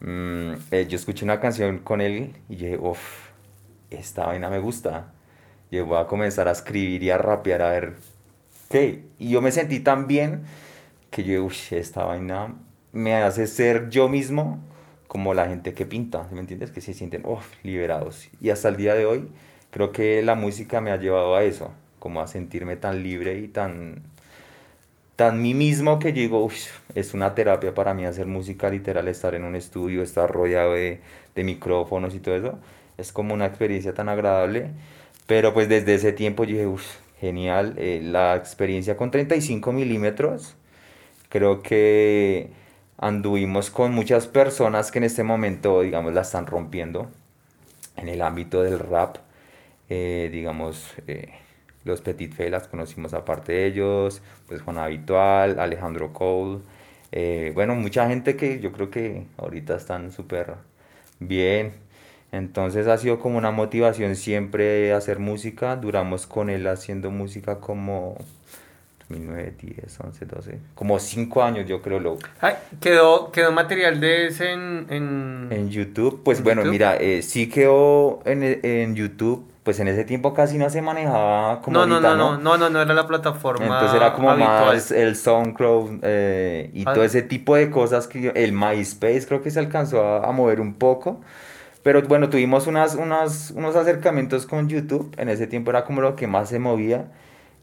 Mm, 0.00 0.52
eh, 0.70 0.86
yo 0.88 0.96
escuché 0.96 1.24
una 1.24 1.40
canción 1.40 1.78
con 1.78 2.00
él 2.00 2.34
y 2.48 2.56
dije, 2.56 2.78
uff, 2.78 3.30
esta 3.90 4.26
vaina 4.26 4.48
me 4.48 4.60
gusta. 4.60 5.12
Yo 5.72 5.86
voy 5.86 5.98
a 5.98 6.06
comenzar 6.06 6.48
a 6.48 6.52
escribir 6.52 7.02
y 7.02 7.10
a 7.10 7.18
rapear 7.18 7.62
a 7.62 7.70
ver 7.70 7.96
qué. 8.70 9.04
Y 9.18 9.30
yo 9.30 9.42
me 9.42 9.50
sentí 9.50 9.80
tan 9.80 10.06
bien 10.06 10.42
que 11.10 11.24
yo, 11.24 11.44
uff, 11.44 11.72
esta 11.72 12.04
vaina 12.04 12.54
me 12.92 13.14
hace 13.16 13.46
ser 13.48 13.88
yo 13.90 14.08
mismo 14.08 14.60
como 15.08 15.34
la 15.34 15.48
gente 15.48 15.74
que 15.74 15.86
pinta, 15.86 16.26
¿sí 16.28 16.34
¿me 16.34 16.40
entiendes? 16.40 16.70
Que 16.70 16.80
se 16.80 16.94
sienten 16.94 17.26
uf, 17.26 17.44
liberados. 17.64 18.28
Y 18.40 18.50
hasta 18.50 18.68
el 18.68 18.76
día 18.76 18.94
de 18.94 19.06
hoy 19.06 19.28
creo 19.78 19.92
que 19.92 20.22
la 20.22 20.34
música 20.34 20.80
me 20.80 20.90
ha 20.90 20.96
llevado 20.96 21.36
a 21.36 21.44
eso, 21.44 21.70
como 22.00 22.20
a 22.20 22.26
sentirme 22.26 22.74
tan 22.76 23.04
libre 23.04 23.38
y 23.38 23.46
tan, 23.46 24.02
tan 25.14 25.40
mí 25.40 25.54
mismo 25.54 26.00
que 26.00 26.12
digo, 26.12 26.44
"Uy, 26.44 26.54
es 26.96 27.14
una 27.14 27.34
terapia 27.36 27.74
para 27.74 27.94
mí 27.94 28.04
hacer 28.04 28.26
música 28.26 28.68
literal, 28.70 29.06
estar 29.06 29.34
en 29.36 29.44
un 29.44 29.54
estudio, 29.54 30.02
estar 30.02 30.28
rodeado 30.30 30.72
de, 30.74 31.00
de 31.36 31.44
micrófonos 31.44 32.14
y 32.16 32.18
todo 32.20 32.36
eso. 32.36 32.58
Es 32.98 33.12
como 33.12 33.34
una 33.34 33.46
experiencia 33.46 33.94
tan 33.94 34.08
agradable. 34.08 34.70
Pero 35.28 35.54
pues 35.54 35.68
desde 35.68 35.94
ese 35.94 36.12
tiempo 36.12 36.44
dije, 36.46 36.66
"Uf, 36.66 36.84
genial, 37.20 37.74
eh, 37.78 38.00
la 38.02 38.34
experiencia 38.36 38.96
con 38.96 39.10
35 39.12 39.72
milímetros. 39.72 40.56
Creo 41.28 41.62
que 41.62 42.50
anduvimos 42.98 43.70
con 43.70 43.94
muchas 43.94 44.26
personas 44.26 44.90
que 44.92 44.98
en 44.98 45.04
este 45.04 45.24
momento, 45.24 45.82
digamos, 45.82 46.14
la 46.14 46.22
están 46.22 46.46
rompiendo 46.46 47.08
en 47.96 48.08
el 48.08 48.22
ámbito 48.22 48.62
del 48.62 48.78
rap. 48.80 49.18
Eh, 49.90 50.28
digamos, 50.32 50.94
eh, 51.06 51.30
los 51.84 52.00
Petit 52.02 52.32
Fe 52.34 52.50
las 52.50 52.68
conocimos 52.68 53.14
aparte 53.14 53.52
de 53.52 53.66
ellos, 53.66 54.22
pues 54.46 54.62
Juan 54.62 54.78
Habitual, 54.78 55.58
Alejandro 55.58 56.12
Cole, 56.12 56.60
Eh, 57.12 57.52
bueno, 57.54 57.74
mucha 57.74 58.06
gente 58.08 58.36
que 58.36 58.60
yo 58.60 58.70
creo 58.72 58.90
que 58.90 59.26
ahorita 59.38 59.76
están 59.76 60.12
súper 60.12 60.54
bien. 61.20 61.72
Entonces 62.32 62.86
ha 62.88 62.98
sido 62.98 63.18
como 63.18 63.38
una 63.38 63.50
motivación 63.50 64.14
siempre 64.16 64.92
hacer 64.92 65.18
música. 65.18 65.76
Duramos 65.76 66.26
con 66.26 66.50
él 66.50 66.66
haciendo 66.66 67.10
música 67.10 67.60
como 67.60 68.16
2009, 69.08 69.54
10, 69.60 70.00
11, 70.00 70.26
12, 70.26 70.58
como 70.74 70.98
5 70.98 71.42
años 71.42 71.66
yo 71.66 71.80
creo. 71.82 72.00
Lo... 72.00 72.18
Ay, 72.40 72.54
¿quedó, 72.80 73.32
¿Quedó 73.32 73.52
material 73.52 74.00
de 74.00 74.26
ese 74.28 74.52
en, 74.52 74.86
en... 74.90 75.48
en 75.50 75.70
YouTube? 75.70 76.22
Pues 76.24 76.38
¿En 76.38 76.44
bueno, 76.44 76.64
YouTube? 76.64 76.70
mira, 76.70 76.96
eh, 76.96 77.22
sí 77.22 77.48
quedó 77.48 78.20
en, 78.24 78.42
en 78.42 78.94
YouTube. 78.94 79.46
Pues 79.68 79.80
en 79.80 79.88
ese 79.88 80.04
tiempo 80.04 80.32
casi 80.32 80.56
no 80.56 80.70
se 80.70 80.80
manejaba 80.80 81.60
como 81.60 81.76
No, 81.80 81.84
no, 81.86 81.96
ahorita, 81.96 82.14
no, 82.16 82.38
no, 82.38 82.56
no, 82.56 82.56
no, 82.56 82.70
no 82.70 82.80
era 82.80 82.94
la 82.94 83.06
plataforma 83.06 83.66
Entonces 83.66 83.94
era 83.94 84.14
como 84.14 84.30
habitual. 84.30 84.64
más 84.76 84.90
el 84.90 85.14
SoundCloud 85.14 85.98
eh, 86.04 86.70
y 86.72 86.84
Ah. 86.88 86.94
todo 86.94 87.04
ese 87.04 87.20
tipo 87.20 87.54
de 87.54 87.68
cosas 87.68 88.08
que 88.08 88.32
el 88.34 88.52
MySpace 88.54 89.26
creo 89.28 89.42
que 89.42 89.50
se 89.50 89.58
alcanzó 89.58 90.02
a, 90.02 90.26
a 90.26 90.32
mover 90.32 90.62
un 90.62 90.72
poco. 90.72 91.20
Pero 91.82 92.00
bueno, 92.00 92.30
tuvimos 92.30 92.66
unas, 92.66 92.94
unas, 92.94 93.50
unos 93.50 93.76
acercamientos 93.76 94.46
con 94.46 94.70
YouTube. 94.70 95.14
En 95.18 95.28
ese 95.28 95.46
tiempo 95.46 95.70
era 95.70 95.84
como 95.84 96.00
lo 96.00 96.16
que 96.16 96.26
más 96.26 96.48
se 96.48 96.58
movía. 96.58 97.12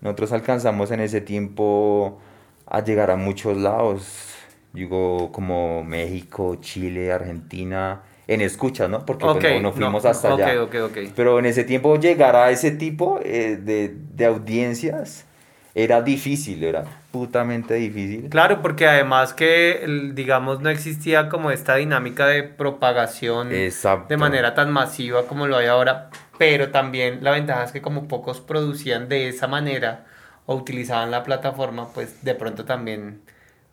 Nosotros 0.02 0.32
alcanzamos 0.32 0.92
en 0.92 1.00
ese 1.00 1.22
tiempo 1.22 2.20
a 2.68 2.84
llegar 2.84 3.10
a 3.10 3.16
muchos 3.16 3.58
lados. 3.58 4.28
Digo, 4.74 5.32
como 5.32 5.84
México, 5.84 6.58
Chile, 6.62 7.12
Argentina, 7.12 8.04
en 8.27 8.41
escuchas, 8.41 8.89
¿no? 8.89 9.05
Porque 9.05 9.25
pues, 9.25 9.38
Ok, 9.38 9.44
no, 9.44 9.60
no 9.60 9.74
fuimos 9.74 10.03
no, 10.03 10.10
hasta 10.10 10.34
ok, 10.34 10.39
allá. 10.39 10.63
ok, 10.63 10.75
ok. 10.86 10.98
Pero 11.15 11.39
en 11.39 11.46
ese 11.46 11.63
tiempo 11.63 11.98
llegar 12.00 12.36
a 12.36 12.50
ese 12.51 12.72
tipo 12.72 13.20
eh, 13.24 13.58
de, 13.62 13.94
de 14.13 14.25
audiencias 14.25 15.25
era 15.74 16.01
difícil, 16.01 16.63
era 16.63 16.86
putamente 17.12 17.74
difícil. 17.75 18.29
Claro, 18.29 18.62
porque 18.62 18.88
además 18.88 19.34
que, 19.34 19.86
digamos, 20.13 20.62
no 20.62 20.70
existía 20.70 21.29
como 21.29 21.51
esta 21.51 21.75
dinámica 21.75 22.27
de 22.27 22.44
propagación 22.44 23.51
Exacto. 23.53 24.08
de 24.08 24.17
manera 24.17 24.53
tan 24.55 24.72
masiva 24.72 25.27
como 25.27 25.48
lo 25.48 25.58
hay 25.58 25.67
ahora, 25.67 26.10
pero 26.38 26.72
también 26.72 27.24
la 27.24 27.32
ventaja 27.32 27.63
es 27.65 27.72
que 27.72 27.82
como 27.82 28.08
pocos 28.08 28.41
producían 28.41 29.10
de 29.10 29.27
esa 29.29 29.48
manera 29.48 30.05
o 30.46 30.55
utilizaban 30.55 31.12
la 31.12 31.24
plataforma, 31.24 31.89
pues 31.94 32.24
de 32.24 32.36
pronto 32.36 32.65
también 32.65 33.22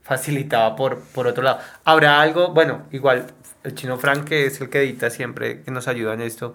facilitaba 0.02 0.74
por, 0.76 1.00
por 1.00 1.26
otro 1.26 1.42
lado. 1.42 1.60
Habrá 1.84 2.20
algo, 2.20 2.48
bueno, 2.52 2.82
igual 2.92 3.26
el 3.64 3.74
chino 3.74 3.96
Frank, 3.98 4.24
que 4.24 4.46
es 4.46 4.60
el 4.60 4.68
que 4.68 4.80
edita 4.82 5.10
siempre, 5.10 5.62
que 5.62 5.70
nos 5.70 5.88
ayuda 5.88 6.14
en 6.14 6.20
esto, 6.20 6.54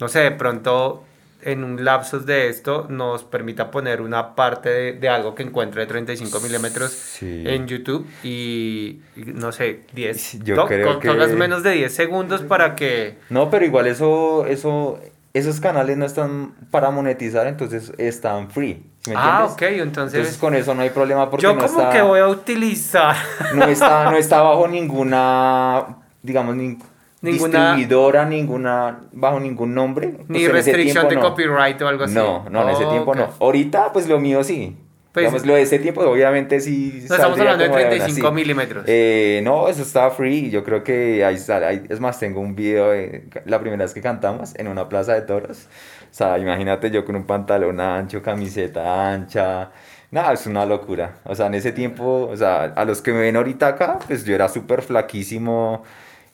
no 0.00 0.08
sé, 0.08 0.20
de 0.20 0.30
pronto 0.32 1.04
en 1.44 1.64
un 1.64 1.84
lapsus 1.84 2.24
de 2.24 2.48
esto 2.48 2.86
nos 2.88 3.24
permita 3.24 3.72
poner 3.72 4.00
una 4.00 4.36
parte 4.36 4.68
de, 4.68 4.92
de 4.92 5.08
algo 5.08 5.34
que 5.34 5.42
encuentre 5.42 5.80
de 5.80 5.86
35 5.88 6.38
milímetros 6.38 6.92
Sí. 6.92 7.42
en 7.44 7.66
YouTube 7.66 8.06
y, 8.22 9.00
y 9.16 9.24
no 9.34 9.50
sé, 9.50 9.80
10. 9.92 10.44
Yo 10.44 10.54
to- 10.54 10.66
creo 10.66 11.00
con- 11.00 11.00
que- 11.00 11.26
menos 11.36 11.64
de 11.64 11.72
10 11.72 11.92
segundos 11.92 12.42
para 12.42 12.76
que... 12.76 13.18
No, 13.28 13.50
pero 13.50 13.64
igual 13.64 13.88
eso, 13.88 14.46
eso, 14.46 15.00
esos 15.34 15.58
canales 15.58 15.96
no 15.96 16.04
están 16.06 16.54
para 16.70 16.90
monetizar, 16.92 17.48
entonces 17.48 17.92
están 17.98 18.48
free. 18.48 18.84
¿sí 19.00 19.10
me 19.10 19.16
Ah, 19.18 19.48
ok, 19.50 19.62
entonces... 19.62 20.18
Entonces 20.20 20.38
con 20.40 20.54
eso 20.54 20.74
no 20.76 20.82
hay 20.82 20.90
problema 20.90 21.28
porque 21.28 21.42
yo 21.42 21.54
no 21.54 21.66
como 21.66 21.80
está, 21.80 21.90
que 21.92 22.02
voy 22.02 22.20
a 22.20 22.28
utilizar... 22.28 23.16
no 23.56 23.64
está, 23.64 24.08
no 24.12 24.16
está 24.16 24.42
bajo 24.42 24.68
ninguna, 24.68 25.96
digamos, 26.22 26.56
nin- 26.56 26.78
Ninguna- 27.20 27.74
distribuidora, 27.76 28.24
ninguna, 28.24 29.00
bajo 29.12 29.38
ningún 29.38 29.74
nombre. 29.74 30.08
Pues 30.08 30.28
Ni 30.28 30.48
restricción 30.48 31.04
de 31.04 31.08
tiempo 31.10 31.28
no. 31.28 31.30
copyright 31.30 31.80
o 31.82 31.88
algo 31.88 32.04
así. 32.04 32.14
No, 32.14 32.44
no, 32.50 32.62
en 32.62 32.68
ese 32.70 32.84
tiempo 32.86 33.12
ok. 33.12 33.16
no. 33.16 33.28
Ahorita, 33.40 33.92
pues 33.92 34.08
lo 34.08 34.18
mío 34.18 34.42
sí. 34.42 34.76
Pues- 35.12 35.24
Digamos, 35.26 35.46
lo 35.46 35.54
de 35.54 35.62
ese 35.62 35.78
tiempo, 35.78 36.00
obviamente 36.00 36.58
sí. 36.60 37.04
No, 37.08 37.14
estamos 37.14 37.38
hablando 37.38 37.62
de 37.62 37.68
como 37.68 37.80
una, 37.80 37.88
35 37.90 38.28
sí. 38.28 38.34
milímetros. 38.34 38.84
Eh, 38.88 39.40
no, 39.44 39.68
eso 39.68 39.82
está 39.82 40.10
free. 40.10 40.48
Yo 40.50 40.64
creo 40.64 40.82
que 40.82 41.22
ahí 41.24 41.36
sale. 41.38 41.66
ahí- 41.66 41.82
es 41.90 42.00
más, 42.00 42.18
tengo 42.18 42.40
un 42.40 42.56
video 42.56 42.90
de 42.90 43.28
la 43.44 43.60
primera 43.60 43.84
vez 43.84 43.92
que 43.92 44.00
cantamos 44.00 44.54
en 44.56 44.68
una 44.68 44.88
plaza 44.88 45.12
de 45.14 45.20
toros. 45.22 45.68
O 46.10 46.14
sea, 46.14 46.38
imagínate 46.38 46.90
yo 46.90 47.04
con 47.04 47.14
un 47.14 47.24
pantalón 47.24 47.78
ancho, 47.78 48.20
camiseta 48.22 49.12
ancha. 49.12 49.70
Nada, 50.10 50.32
es 50.32 50.46
una 50.46 50.64
locura. 50.66 51.16
O 51.24 51.34
sea, 51.34 51.46
en 51.46 51.54
ese 51.54 51.72
tiempo, 51.72 52.28
o 52.30 52.36
sea, 52.36 52.64
a 52.74 52.84
los 52.84 53.00
que 53.02 53.12
me 53.12 53.20
ven 53.20 53.36
ahorita 53.36 53.66
acá, 53.68 53.98
pues 54.06 54.24
yo 54.24 54.34
era 54.34 54.48
súper 54.48 54.80
flaquísimo 54.82 55.82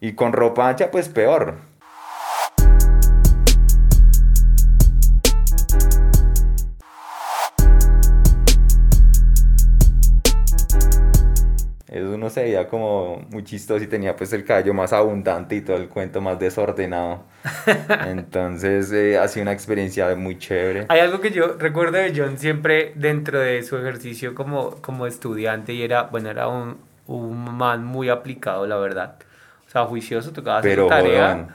y 0.01 0.13
con 0.13 0.33
ropa 0.33 0.69
ancha, 0.69 0.91
pues 0.91 1.09
peor. 1.09 1.57
Eso 11.89 12.11
uno 12.11 12.29
se 12.29 12.43
veía 12.43 12.69
como 12.69 13.27
muy 13.31 13.43
chistoso 13.45 13.83
y 13.83 13.87
tenía 13.87 14.15
pues 14.15 14.33
el 14.35 14.45
cabello 14.45 14.75
más 14.75 14.93
abundante 14.93 15.57
y 15.57 15.63
todo 15.63 15.79
el 15.79 15.89
cuento 15.89 16.21
más 16.21 16.39
desordenado. 16.39 17.25
Entonces 18.07 18.93
eh, 18.93 19.19
ha 19.19 19.27
sido 19.27 19.43
una 19.43 19.53
experiencia 19.53 20.15
muy 20.15 20.39
chévere. 20.39 20.85
Hay 20.91 21.01
algo 21.01 21.21
que 21.21 21.31
yo 21.31 21.55
recuerdo 21.59 21.97
de 21.97 22.13
John 22.15 22.37
siempre 22.37 22.93
dentro 22.95 23.41
de 23.41 23.63
su 23.63 23.79
ejercicio 23.79 24.35
como, 24.35 24.83
como 24.83 25.07
estudiante 25.07 25.73
y 25.73 25.83
era, 25.83 26.03
bueno, 26.05 26.29
era 26.29 26.47
un, 26.49 26.77
un 27.07 27.57
man 27.57 27.85
muy 27.85 28.11
aplicado, 28.11 28.67
la 28.67 28.77
verdad. 28.77 29.17
O 29.69 29.71
sea, 29.71 29.85
juicioso, 29.85 30.33
tocaba 30.33 30.59
hacer 30.61 30.77
Pero 30.77 30.87
tarea. 30.87 31.47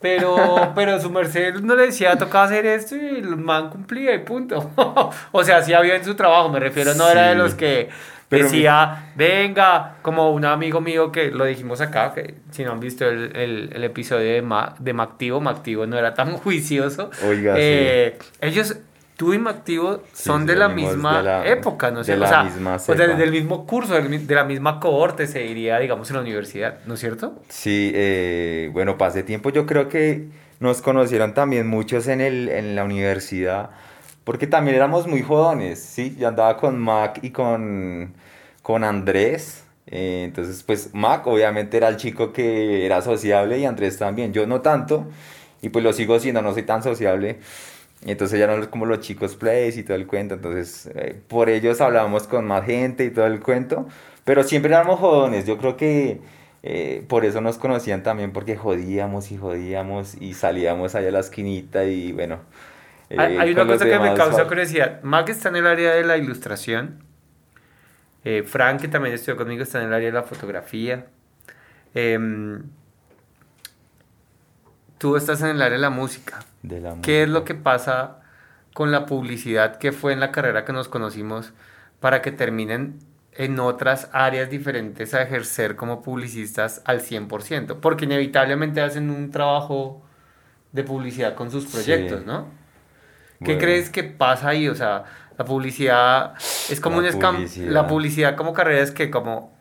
Pero, 0.00 0.36
pero 0.74 1.00
su 1.00 1.08
merced 1.10 1.54
no 1.60 1.76
le 1.76 1.86
decía, 1.86 2.16
tocaba 2.18 2.46
hacer 2.46 2.66
esto 2.66 2.96
y 2.96 3.18
el 3.18 3.36
man 3.36 3.70
cumplía 3.70 4.12
y 4.14 4.18
punto. 4.18 4.70
o 5.32 5.44
sea, 5.44 5.58
hacía 5.58 5.80
bien 5.80 6.04
su 6.04 6.14
trabajo, 6.16 6.48
me 6.48 6.58
refiero, 6.58 6.94
no 6.94 7.08
era 7.08 7.28
de 7.28 7.36
los 7.36 7.54
que 7.54 7.88
Pero 8.28 8.44
decía, 8.44 9.12
venga, 9.14 9.96
como 10.02 10.32
un 10.32 10.44
amigo 10.46 10.80
mío 10.80 11.12
que 11.12 11.30
lo 11.30 11.44
dijimos 11.44 11.80
acá, 11.80 12.12
que 12.12 12.34
si 12.50 12.64
no 12.64 12.72
han 12.72 12.80
visto 12.80 13.08
el, 13.08 13.36
el, 13.36 13.70
el 13.72 13.84
episodio 13.84 14.32
de, 14.32 14.42
Ma, 14.42 14.74
de 14.78 14.92
Mactivo, 14.92 15.40
Mactivo 15.40 15.86
no 15.86 15.96
era 15.96 16.12
tan 16.14 16.32
juicioso. 16.38 17.10
Oiga, 17.24 17.54
sí. 17.54 17.60
Eh, 17.62 18.18
Ellos, 18.40 18.78
tú 19.20 19.34
y 19.34 19.38
Mactivo, 19.38 20.00
son 20.14 20.40
Sí, 20.40 20.46
de 20.46 20.56
la 20.56 20.70
misma 20.70 21.18
de 21.18 21.22
la- 21.24 21.46
época, 21.46 21.90
¿no 21.90 22.00
es 22.00 22.06
de 22.06 22.14
cierto? 22.16 22.22
la 22.22 22.26
o 22.26 22.30
sea, 22.30 22.42
misma 22.42 22.76
o 22.76 22.78
sea, 22.78 22.94
del 23.18 23.30
mismo 23.30 23.66
curso, 23.66 23.92
de 23.92 24.34
la 24.34 24.44
misma 24.44 24.80
cohorte, 24.80 25.26
se 25.26 25.40
diría, 25.40 25.78
digamos, 25.78 26.08
en 26.08 26.16
la 26.16 26.22
universidad, 26.22 26.78
¿no 26.86 26.94
es 26.94 27.00
cierto? 27.00 27.34
Sí, 27.50 27.92
eh, 27.94 28.70
bueno, 28.72 28.96
pasé 28.96 29.22
tiempo, 29.22 29.50
yo 29.50 29.66
creo 29.66 29.90
que 29.90 30.28
nos 30.58 30.80
conocieron 30.80 31.34
también 31.34 31.66
muchos 31.66 32.08
en, 32.08 32.22
el, 32.22 32.48
en 32.48 32.74
la 32.74 32.82
universidad, 32.84 33.68
porque 34.24 34.46
también 34.46 34.74
éramos 34.74 35.06
muy 35.06 35.20
jodones, 35.20 35.80
¿sí? 35.80 36.16
Yo 36.18 36.26
andaba 36.26 36.56
con 36.56 36.78
Mac 36.78 37.18
y 37.20 37.28
con, 37.30 38.14
con 38.62 38.84
Andrés, 38.84 39.64
eh, 39.86 40.22
entonces 40.24 40.62
pues 40.62 40.94
Mac 40.94 41.26
obviamente 41.26 41.76
era 41.76 41.88
el 41.88 41.98
chico 41.98 42.32
que 42.32 42.86
era 42.86 43.02
sociable 43.02 43.58
y 43.58 43.66
Andrés 43.66 43.98
también, 43.98 44.32
yo 44.32 44.46
no 44.46 44.62
tanto, 44.62 45.04
y 45.60 45.68
pues 45.68 45.84
lo 45.84 45.92
sigo 45.92 46.18
siendo, 46.18 46.40
no 46.40 46.54
soy 46.54 46.62
tan 46.62 46.82
sociable. 46.82 47.38
Entonces 48.06 48.38
ya 48.38 48.46
no 48.46 48.70
como 48.70 48.86
los 48.86 49.00
chicos 49.00 49.36
plays 49.36 49.76
y 49.76 49.82
todo 49.82 49.96
el 49.96 50.06
cuento, 50.06 50.34
entonces 50.34 50.90
eh, 50.94 51.20
por 51.28 51.50
ellos 51.50 51.80
hablábamos 51.80 52.26
con 52.26 52.46
más 52.46 52.64
gente 52.64 53.04
y 53.04 53.10
todo 53.10 53.26
el 53.26 53.40
cuento, 53.40 53.86
pero 54.24 54.42
siempre 54.42 54.72
éramos 54.72 54.98
jodones, 54.98 55.46
yo 55.46 55.58
creo 55.58 55.76
que 55.76 56.20
eh, 56.62 57.04
por 57.08 57.24
eso 57.24 57.40
nos 57.40 57.56
conocían 57.56 58.02
también 58.02 58.32
porque 58.32 58.56
jodíamos 58.56 59.32
y 59.32 59.38
jodíamos 59.38 60.14
y 60.20 60.34
salíamos 60.34 60.94
allá 60.94 61.08
a 61.08 61.12
la 61.12 61.20
esquinita 61.20 61.84
y 61.84 62.12
bueno. 62.12 62.40
eh, 63.08 63.16
Hay, 63.18 63.52
una 63.52 63.66
cosa 63.66 63.86
que 63.86 63.98
me 63.98 64.14
causa 64.14 64.46
curiosidad. 64.46 65.02
Mac 65.02 65.28
está 65.30 65.48
en 65.48 65.56
el 65.56 65.66
área 65.66 65.92
de 65.94 66.04
la 66.04 66.18
ilustración. 66.18 67.02
Eh, 68.24 68.44
Frank, 68.46 68.82
que 68.82 68.88
también 68.88 69.14
estudió 69.14 69.36
conmigo, 69.36 69.62
está 69.62 69.80
en 69.80 69.88
el 69.88 69.94
área 69.94 70.08
de 70.08 70.12
la 70.14 70.22
fotografía. 70.22 71.06
Tú 75.00 75.16
estás 75.16 75.40
en 75.40 75.48
el 75.48 75.62
área 75.62 75.76
de 75.78 75.82
la 75.82 75.88
música. 75.88 76.40
de 76.62 76.78
la 76.78 76.94
¿Qué 77.00 77.22
es 77.22 77.28
lo 77.30 77.44
que 77.46 77.54
pasa 77.54 78.18
con 78.74 78.92
la 78.92 79.06
publicidad 79.06 79.76
que 79.78 79.92
fue 79.92 80.12
en 80.12 80.20
la 80.20 80.30
carrera 80.30 80.66
que 80.66 80.74
nos 80.74 80.88
conocimos 80.88 81.54
para 82.00 82.20
que 82.20 82.32
terminen 82.32 82.98
en 83.32 83.58
otras 83.60 84.10
áreas 84.12 84.50
diferentes 84.50 85.14
a 85.14 85.22
ejercer 85.22 85.74
como 85.74 86.02
publicistas 86.02 86.82
al 86.84 87.00
100%? 87.00 87.76
Porque 87.80 88.04
inevitablemente 88.04 88.82
hacen 88.82 89.08
un 89.08 89.30
trabajo 89.30 90.02
de 90.72 90.84
publicidad 90.84 91.34
con 91.34 91.50
sus 91.50 91.64
proyectos, 91.64 92.20
Sí. 92.20 92.26
¿no? 92.26 92.48
¿Qué 93.38 93.44
Bueno. 93.54 93.60
crees 93.60 93.88
que 93.88 94.04
pasa 94.04 94.50
ahí? 94.50 94.68
O 94.68 94.74
sea, 94.74 95.04
la 95.38 95.46
publicidad 95.46 96.34
es 96.68 96.78
como 96.78 97.00
La 97.00 97.08
un 97.08 97.14
escam- 97.14 97.34
publicidad. 97.36 97.70
La 97.72 97.86
publicidad 97.86 98.36
como 98.36 98.52
carrera 98.52 98.82
es 98.82 98.90
que 98.90 99.10
como, 99.10 99.58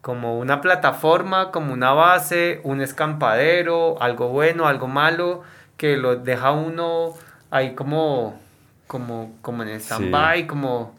como 0.00 0.38
una 0.38 0.60
plataforma, 0.60 1.50
como 1.50 1.72
una 1.72 1.92
base, 1.92 2.60
un 2.64 2.80
escampadero, 2.80 4.00
algo 4.00 4.28
bueno, 4.28 4.66
algo 4.66 4.88
malo, 4.88 5.42
que 5.76 5.96
lo 5.96 6.16
deja 6.16 6.52
uno 6.52 7.14
ahí 7.50 7.74
como, 7.74 8.40
como, 8.86 9.36
como 9.42 9.62
en 9.62 9.70
stand-by, 9.80 10.46
como... 10.46 10.98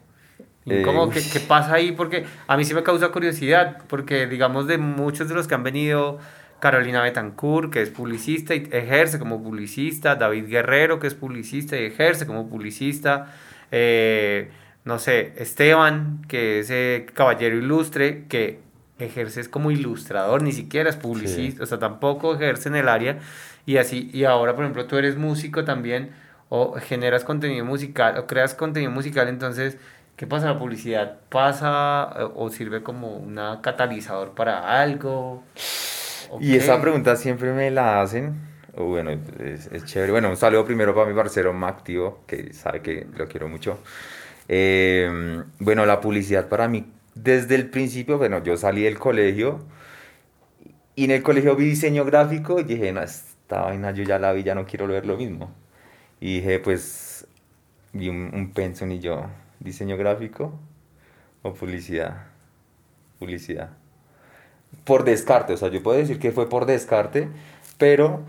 Eh, 0.64 0.84
que, 1.12 1.20
¿Qué 1.32 1.40
pasa 1.40 1.74
ahí? 1.74 1.90
Porque 1.90 2.24
a 2.46 2.56
mí 2.56 2.64
sí 2.64 2.72
me 2.72 2.84
causa 2.84 3.08
curiosidad, 3.08 3.78
porque 3.88 4.28
digamos 4.28 4.68
de 4.68 4.78
muchos 4.78 5.28
de 5.28 5.34
los 5.34 5.48
que 5.48 5.54
han 5.56 5.64
venido, 5.64 6.20
Carolina 6.60 7.02
Betancourt, 7.02 7.72
que 7.72 7.82
es 7.82 7.90
publicista 7.90 8.54
y 8.54 8.68
ejerce 8.70 9.18
como 9.18 9.42
publicista, 9.42 10.14
David 10.14 10.46
Guerrero, 10.46 11.00
que 11.00 11.08
es 11.08 11.14
publicista 11.14 11.76
y 11.76 11.86
ejerce 11.86 12.24
como 12.28 12.48
publicista, 12.48 13.34
eh, 13.72 14.52
no 14.84 15.00
sé, 15.00 15.32
Esteban, 15.36 16.22
que 16.28 16.60
es 16.60 16.70
eh, 16.70 17.06
caballero 17.12 17.56
ilustre, 17.56 18.26
que 18.28 18.60
ejerces 19.02 19.48
como 19.48 19.70
ilustrador, 19.70 20.42
ni 20.42 20.52
siquiera 20.52 20.90
es 20.90 20.96
publicista, 20.96 21.62
o 21.62 21.66
sea, 21.66 21.78
tampoco 21.78 22.34
ejerce 22.34 22.68
en 22.68 22.76
el 22.76 22.88
área 22.88 23.18
y 23.66 23.76
así, 23.76 24.10
y 24.12 24.24
ahora 24.24 24.54
por 24.54 24.64
ejemplo 24.64 24.86
tú 24.86 24.96
eres 24.96 25.16
músico 25.16 25.64
también 25.64 26.10
o 26.48 26.74
generas 26.74 27.24
contenido 27.24 27.64
musical 27.64 28.18
o 28.18 28.26
creas 28.26 28.54
contenido 28.54 28.90
musical, 28.90 29.28
entonces, 29.28 29.78
¿qué 30.16 30.26
pasa? 30.26 30.46
¿La 30.46 30.58
publicidad 30.58 31.18
pasa 31.28 32.12
eh, 32.18 32.28
o 32.34 32.50
sirve 32.50 32.82
como 32.82 33.16
un 33.16 33.40
catalizador 33.62 34.32
para 34.32 34.80
algo? 34.80 35.44
Y 36.40 36.56
esa 36.56 36.80
pregunta 36.80 37.16
siempre 37.16 37.52
me 37.52 37.70
la 37.70 38.02
hacen. 38.02 38.52
Bueno, 38.76 39.10
es, 39.10 39.66
es, 39.66 39.84
chévere. 39.84 40.12
Bueno, 40.12 40.30
un 40.30 40.36
saludo 40.36 40.64
primero 40.64 40.94
para 40.94 41.06
mi 41.06 41.14
parcero 41.14 41.52
Mactivo, 41.52 42.20
que 42.26 42.54
sabe 42.54 42.80
que 42.80 43.06
lo 43.16 43.28
quiero 43.28 43.48
mucho. 43.48 43.78
Eh, 44.48 45.42
bueno, 45.58 45.86
la 45.86 46.00
publicidad 46.00 46.48
para 46.48 46.68
mí, 46.68 46.86
desde 47.14 47.54
el 47.56 47.70
principio, 47.70 48.18
bueno, 48.18 48.42
yo 48.42 48.56
salí 48.56 48.82
del 48.82 48.98
colegio 48.98 49.60
y 50.94 51.04
en 51.04 51.10
el 51.12 51.22
colegio 51.22 51.56
vi 51.56 51.64
diseño 51.66 52.04
gráfico 52.04 52.60
y 52.60 52.64
dije, 52.64 52.92
no, 52.92 53.02
esta 53.02 53.62
vaina 53.62 53.92
yo 53.92 54.04
ya 54.04 54.18
la 54.18 54.32
vi, 54.32 54.42
ya 54.42 54.54
no 54.54 54.66
quiero 54.66 54.86
ver 54.86 55.06
lo 55.06 55.16
mismo. 55.16 55.50
Y 56.20 56.36
dije, 56.36 56.58
pues, 56.60 57.26
vi 57.92 58.08
un, 58.08 58.30
un 58.34 58.52
penson 58.52 58.92
y 58.92 59.00
yo, 59.00 59.26
diseño 59.60 59.96
gráfico 59.96 60.52
o 61.42 61.54
publicidad. 61.54 62.26
Publicidad. 63.18 63.70
Por 64.84 65.04
descarte, 65.04 65.52
o 65.54 65.56
sea, 65.56 65.68
yo 65.68 65.82
puedo 65.82 65.98
decir 65.98 66.18
que 66.18 66.32
fue 66.32 66.48
por 66.48 66.66
descarte, 66.66 67.28
pero 67.78 68.22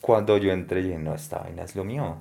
cuando 0.00 0.38
yo 0.38 0.52
entré 0.52 0.82
dije, 0.82 0.98
no, 0.98 1.14
esta 1.14 1.38
vaina 1.40 1.62
es 1.62 1.76
lo 1.76 1.84
mío. 1.84 2.16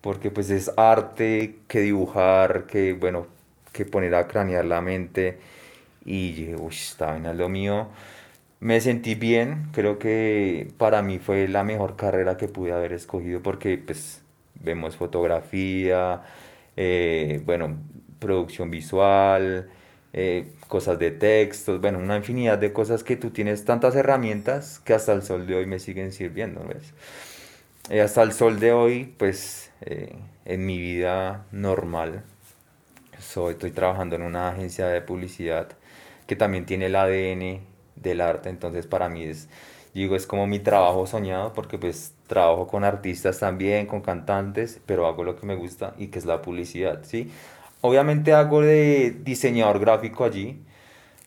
Porque 0.00 0.30
pues 0.30 0.50
es 0.50 0.70
arte, 0.76 1.56
que 1.68 1.80
dibujar, 1.80 2.66
que 2.66 2.92
bueno, 2.92 3.26
que 3.76 3.84
poner 3.84 4.14
a 4.14 4.26
cranear 4.28 4.64
la 4.64 4.80
mente. 4.80 5.38
Y 6.04 6.54
uy, 6.54 6.74
lo 7.34 7.48
mío. 7.48 7.88
Me 8.60 8.80
sentí 8.80 9.14
bien, 9.14 9.68
creo 9.72 9.98
que 9.98 10.68
para 10.78 11.02
mí 11.02 11.18
fue 11.18 11.46
la 11.48 11.62
mejor 11.64 11.96
carrera 11.96 12.36
que 12.38 12.48
pude 12.48 12.72
haber 12.72 12.92
escogido 12.92 13.42
porque 13.42 13.76
pues 13.78 14.22
vemos 14.54 14.96
fotografía, 14.96 16.22
eh, 16.76 17.42
bueno, 17.44 17.76
producción 18.18 18.70
visual, 18.70 19.68
eh, 20.12 20.52
cosas 20.68 20.98
de 20.98 21.10
textos, 21.10 21.80
bueno, 21.80 21.98
una 21.98 22.16
infinidad 22.16 22.58
de 22.58 22.72
cosas 22.72 23.04
que 23.04 23.16
tú 23.16 23.30
tienes 23.30 23.64
tantas 23.66 23.94
herramientas 23.94 24.80
que 24.80 24.94
hasta 24.94 25.12
el 25.12 25.22
sol 25.22 25.46
de 25.46 25.56
hoy 25.56 25.66
me 25.66 25.78
siguen 25.78 26.12
sirviendo, 26.12 26.64
¿ves? 26.66 26.94
Y 27.90 27.98
hasta 27.98 28.22
el 28.22 28.32
sol 28.32 28.58
de 28.58 28.72
hoy, 28.72 29.14
pues 29.18 29.70
eh, 29.82 30.16
en 30.44 30.66
mi 30.66 30.78
vida 30.78 31.46
normal, 31.52 32.24
soy, 33.26 33.52
estoy 33.52 33.70
trabajando 33.72 34.16
en 34.16 34.22
una 34.22 34.48
agencia 34.50 34.86
de 34.86 35.00
publicidad 35.00 35.68
que 36.26 36.36
también 36.36 36.66
tiene 36.66 36.86
el 36.86 36.96
ADN 36.96 37.60
del 37.96 38.20
arte, 38.20 38.48
entonces 38.48 38.86
para 38.86 39.08
mí 39.08 39.24
es, 39.24 39.48
digo, 39.94 40.16
es 40.16 40.26
como 40.26 40.46
mi 40.46 40.58
trabajo 40.58 41.06
soñado 41.06 41.52
porque 41.52 41.78
pues 41.78 42.14
trabajo 42.26 42.66
con 42.66 42.84
artistas 42.84 43.38
también, 43.38 43.86
con 43.86 44.00
cantantes, 44.00 44.80
pero 44.86 45.06
hago 45.06 45.24
lo 45.24 45.36
que 45.36 45.46
me 45.46 45.54
gusta 45.54 45.94
y 45.98 46.08
que 46.08 46.18
es 46.18 46.24
la 46.24 46.42
publicidad, 46.42 47.00
¿sí? 47.04 47.30
Obviamente 47.80 48.32
hago 48.32 48.62
de 48.62 49.16
diseñador 49.22 49.78
gráfico 49.78 50.24
allí, 50.24 50.60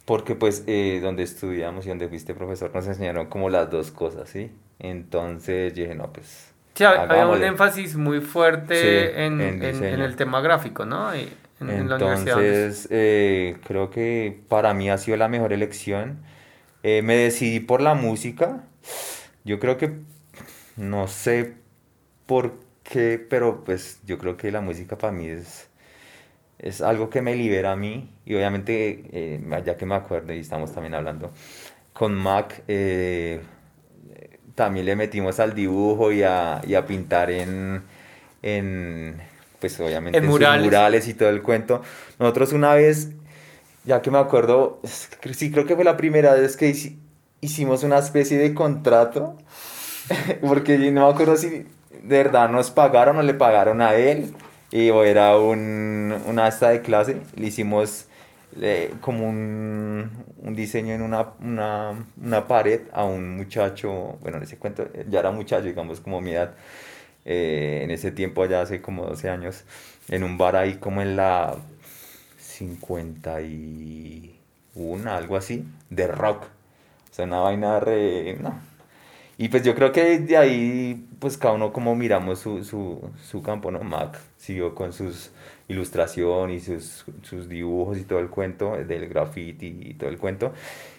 porque 0.06 0.36
pues 0.36 0.63
eh, 0.68 1.00
donde 1.01 1.24
estudiamos 1.24 1.86
y 1.86 1.89
donde 1.89 2.08
fuiste 2.08 2.34
profesor 2.34 2.72
nos 2.74 2.88
enseñaron 2.88 3.27
como 3.27 3.50
las 3.50 3.70
dos 3.70 3.91
cosas, 3.91 4.29
¿sí? 4.29 4.51
Entonces 4.79 5.74
dije, 5.74 5.96
no, 5.96 6.12
pues... 6.12 6.53
Sí, 6.75 6.86
había 6.86 7.27
un 7.27 7.44
énfasis 7.44 7.98
muy 7.98 8.22
fuerte 8.22 9.25
en, 9.25 9.41
en, 9.41 9.62
en, 9.63 9.84
el 10.00 10.15
tema 10.15 10.39
gráfico, 10.39 10.86
¿no? 10.86 11.13
Y 11.13 11.29
en, 11.62 11.70
Entonces, 11.70 12.88
eh, 12.92 13.58
creo 13.66 13.89
que 13.89 14.42
para 14.48 14.74
mí 14.74 14.89
ha 14.89 14.98
sido 14.98 15.18
la 15.18 15.28
mejor 15.28 15.54
elección. 15.54 16.20
Eh, 16.84 17.01
me 17.04 17.16
decidí 17.16 17.60
por 17.60 17.82
la 17.82 17.94
música. 17.96 18.63
Yo 19.44 19.60
creo 19.60 19.78
que, 19.78 19.94
no 20.78 21.08
sé 21.08 21.56
por 22.25 22.60
qué, 22.83 23.25
pero 23.29 23.64
pues 23.64 24.01
yo 24.05 24.18
creo 24.18 24.38
que 24.38 24.51
la 24.51 24.62
música 24.62 24.98
para 24.98 25.14
mí 25.14 25.27
es 25.27 25.70
es 26.60 26.81
algo 26.81 27.10
que 27.10 27.22
me 27.22 27.36
libera 27.36 27.72
a 27.74 27.75
mí 27.75 28.10
y 28.25 28.36
obviamente, 28.36 29.03
eh, 29.12 29.62
ya 29.66 29.77
que 29.77 29.86
me 29.86 29.96
acuerdo 29.96 30.33
y 30.33 30.40
estamos 30.40 30.74
también 30.74 30.94
hablando 30.94 31.31
con 31.94 32.16
Mac, 32.16 32.64
eh, 32.68 33.42
también 34.55 34.86
le 34.86 34.96
metimos 34.96 35.40
al 35.40 35.55
dibujo 35.55 36.12
y 36.12 36.24
a, 36.24 36.62
y 36.68 36.75
a 36.75 36.86
pintar 36.86 37.31
en, 37.31 37.83
en, 38.42 39.18
pues 39.59 39.79
obviamente 39.79 40.17
en, 40.17 40.25
murales. 40.25 40.63
murales 40.63 41.07
y 41.07 41.13
todo 41.13 41.29
el 41.29 41.41
cuento. 41.41 41.81
Nosotros 42.17 42.53
una 42.53 42.74
vez, 42.74 43.09
ya 43.85 44.01
que 44.01 44.11
me 44.11 44.17
acuerdo, 44.17 44.79
sí 45.33 45.51
creo 45.51 45.65
que 45.65 45.75
fue 45.75 45.83
la 45.83 45.98
primera 45.98 46.33
vez 46.33 46.57
que 46.57 46.74
hicimos 47.41 47.83
una 47.83 48.00
especie 48.00 48.37
de 48.37 48.53
contrato, 48.53 49.37
porque 50.41 50.77
no 50.77 51.07
me 51.07 51.13
acuerdo 51.13 51.37
si 51.37 51.50
de 51.50 52.24
verdad 52.24 52.50
nos 52.50 52.72
pagaron 52.72 53.17
o 53.17 53.22
le 53.22 53.33
pagaron 53.33 53.81
a 53.81 53.95
él 53.95 54.33
y 54.72 54.89
era 54.89 55.37
un, 55.37 56.15
una 56.27 56.48
esta 56.48 56.69
de 56.69 56.81
clase, 56.81 57.22
le 57.35 57.48
hicimos 57.48 58.05
eh, 58.61 58.93
como 59.01 59.27
un, 59.27 60.09
un, 60.41 60.55
diseño 60.55 60.93
en 60.93 61.01
una, 61.01 61.27
una, 61.41 62.05
una, 62.22 62.48
pared 62.48 62.81
a 62.93 63.03
un 63.03 63.37
muchacho, 63.37 64.17
bueno, 64.22 64.37
en 64.37 64.43
ese 64.43 64.57
cuento 64.57 64.87
ya 65.07 65.19
era 65.19 65.31
muchacho, 65.31 65.65
digamos, 65.65 66.00
como 66.00 66.22
mi 66.22 66.31
edad, 66.31 66.53
eh, 67.25 67.82
en 67.84 67.92
ese 67.92 68.12
tiempo, 68.12 68.46
ya 68.46 68.62
hace 68.62 68.82
como 68.82 69.05
12 69.05 69.29
años, 69.29 69.64
en 70.10 70.24
un 70.24 70.38
bar 70.38 70.55
ahí 70.55 70.75
como 70.75 71.01
en 71.01 71.16
la 71.16 71.58
51, 72.38 75.12
algo 75.12 75.36
así, 75.38 75.66
de 75.90 76.08
rock. 76.08 76.44
O 77.12 77.14
sea, 77.14 77.25
una 77.25 77.40
vaina 77.40 77.79
re... 77.79 78.38
No, 78.42 78.60
y 79.42 79.48
pues 79.48 79.64
yo 79.64 79.74
creo 79.74 79.94
que 79.94 80.20
de 80.20 80.36
ahí, 80.36 81.08
pues 81.18 81.38
cada 81.38 81.53
uno 81.53 81.72
como 81.72 81.96
miramos 81.96 82.40
su, 82.40 82.66
su, 82.66 83.10
su 83.24 83.42
campo, 83.42 83.72
¿no? 83.72 83.79
Mac 83.79 84.20
siguió 84.36 84.75
con 84.75 84.92
sus 84.92 85.32
ilustraciones 85.70 86.68
y 86.68 86.75
sus, 86.75 87.05
sus 87.24 87.48
dibujos 87.48 87.98
y 87.98 88.03
todo 88.03 88.20
el 88.20 88.29
cuento 88.29 88.75
del 88.75 89.08
graffiti 89.08 89.77
y 89.79 89.94
todo 89.94 90.10
el 90.10 90.18
cuento. 90.18 90.51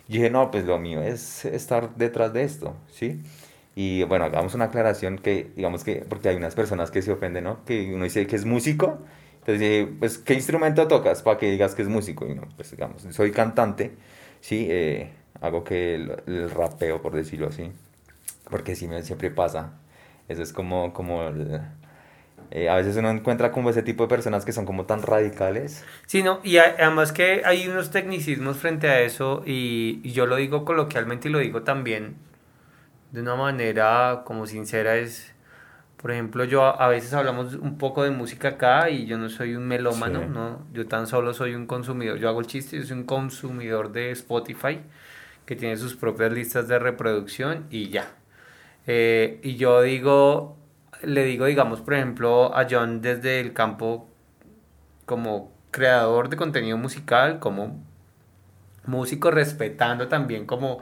Y 0.09 0.15
dije, 0.15 0.31
no, 0.31 0.51
pues 0.51 0.65
lo 0.65 0.79
mío 0.79 1.03
es 1.03 1.45
estar 1.45 1.95
detrás 1.97 2.33
de 2.33 2.45
esto, 2.45 2.75
¿sí? 2.91 3.21
Y 3.81 4.03
bueno, 4.05 4.27
hagamos 4.27 4.55
una 4.55 4.67
aclaración 4.67 5.19
que, 5.19 5.51
digamos 5.57 5.85
que, 5.85 6.05
porque 6.09 6.29
hay 6.29 6.37
unas 6.37 6.55
personas 6.55 6.91
que 6.91 7.03
se 7.03 7.13
ofenden, 7.13 7.45
¿no? 7.45 7.65
Que 7.65 7.93
uno 7.95 8.05
dice 8.05 8.27
que 8.27 8.37
es 8.37 8.45
músico, 8.45 8.99
entonces 9.39 9.89
pues, 9.99 10.19
¿qué 10.19 10.35
instrumento 10.35 10.87
tocas 10.89 11.23
para 11.23 11.39
que 11.39 11.51
digas 11.51 11.75
que 11.75 11.83
es 11.83 11.89
músico? 11.89 12.27
Y 12.27 12.35
no, 12.35 12.43
pues 12.57 12.71
digamos, 12.73 13.07
soy 13.11 13.31
cantante, 13.33 13.93
¿sí? 14.41 14.67
Eh, 14.69 15.13
hago 15.41 15.65
que 15.65 15.95
el 15.95 16.51
rapeo, 16.51 17.01
por 17.01 17.15
decirlo 17.15 17.49
así 17.49 17.73
porque 18.51 18.75
sí 18.75 18.89
me, 18.89 19.03
siempre 19.03 19.31
pasa. 19.31 19.73
Eso 20.29 20.43
es 20.43 20.53
como, 20.53 20.93
como 20.93 21.31
eh, 22.51 22.69
a 22.69 22.75
veces 22.75 22.97
uno 22.97 23.11
encuentra 23.11 23.53
como 23.53 23.71
ese 23.71 23.83
tipo 23.83 24.05
de 24.05 24.09
personas 24.09 24.45
que 24.45 24.53
son 24.53 24.67
como 24.67 24.85
tan 24.85 25.03
radicales. 25.03 25.85
Sí, 26.07 26.23
no, 26.23 26.41
y 26.43 26.59
además 26.59 27.13
que 27.13 27.43
hay 27.45 27.67
unos 27.69 27.91
tecnicismos 27.91 28.59
frente 28.59 28.89
a 28.89 29.01
eso 29.01 29.43
y, 29.47 30.01
y, 30.03 30.13
yo 30.13 30.27
lo 30.27 30.37
digo 30.37 30.65
coloquialmente 30.65 31.29
y 31.29 31.33
lo 31.33 31.39
digo 31.39 31.63
también 31.63 32.17
de 33.13 33.21
una 33.21 33.35
manera 33.37 34.23
como 34.25 34.47
sincera 34.47 34.97
es, 34.97 35.35
por 35.97 36.13
ejemplo, 36.13 36.45
yo 36.45 36.65
a, 36.65 36.89
veces 36.89 37.13
hablamos 37.13 37.55
un 37.55 37.79
poco 37.79 38.05
de 38.05 38.11
música 38.11 38.49
acá 38.49 38.91
y 38.91 39.07
yo 39.07 39.19
no 39.19 39.29
soy 39.29 39.55
un 39.57 39.67
melómano, 39.67 40.27
¿no? 40.27 40.67
Yo 40.73 40.87
tan 40.87 41.07
solo 41.07 41.35
soy 41.35 41.55
un 41.55 41.67
consumidor, 41.67 42.19
yo 42.19 42.29
hago 42.29 42.41
el 42.41 42.47
chiste, 42.47 42.77
yo 42.77 42.85
soy 42.85 42.99
un 42.99 43.05
consumidor 43.05 43.93
de 43.93 44.11
Spotify 44.13 44.81
que 45.47 45.57
tiene 45.57 45.77
sus 45.77 45.97
propias 45.97 46.33
listas 46.33 46.69
de 46.69 46.79
reproducción 46.79 47.67
y 47.71 47.89
ya, 47.89 48.07
eh, 48.87 49.41
y 49.43 49.57
yo 49.57 49.83
digo, 49.83 50.57
le 51.03 51.25
digo, 51.25 51.47
digamos, 51.47 51.81
por 51.81 51.95
ejemplo, 51.95 52.57
a 52.57 52.67
John 52.71 53.01
desde 53.01 53.41
el 53.41 53.53
campo 53.53 54.09
como 55.07 55.53
creador 55.71 56.29
de 56.29 56.37
contenido 56.37 56.77
musical, 56.79 57.39
como 57.41 57.83
músico, 58.87 59.31
respetando 59.31 60.09
también 60.09 60.47
como 60.47 60.81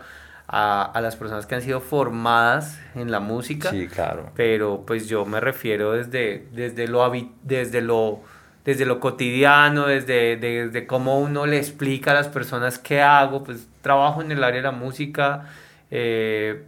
a, 0.49 0.83
a, 0.83 1.01
las 1.03 1.17
personas 1.17 1.47
que 1.47 1.55
han 1.55 1.63
sido 1.63 1.81
formadas 1.81 2.81
en 2.95 3.11
la 3.11 3.21
música. 3.21 3.71
Sí, 3.71 3.87
claro. 3.87 4.31
Pero 4.35 4.85
pues 4.87 5.07
yo 5.07 5.27
me 5.27 5.41
refiero 5.41 5.93
desde, 5.93 6.47
desde, 6.53 6.89
lo, 6.89 7.13
desde, 7.43 7.83
lo, 7.83 8.21
desde 8.65 8.87
lo 8.87 8.99
cotidiano, 8.99 9.87
desde, 9.87 10.37
desde 10.39 10.87
cómo 10.87 11.21
uno 11.21 11.47
le 11.47 11.59
explica 11.59 12.13
a 12.13 12.15
las 12.15 12.29
personas 12.29 12.79
qué 12.79 13.03
hago, 13.03 13.45
pues 13.45 13.69
trabajo 13.83 14.23
en 14.23 14.33
el 14.33 14.43
área 14.43 14.57
de 14.57 14.63
la 14.63 14.73
música. 14.73 15.47
Eh, 15.91 16.65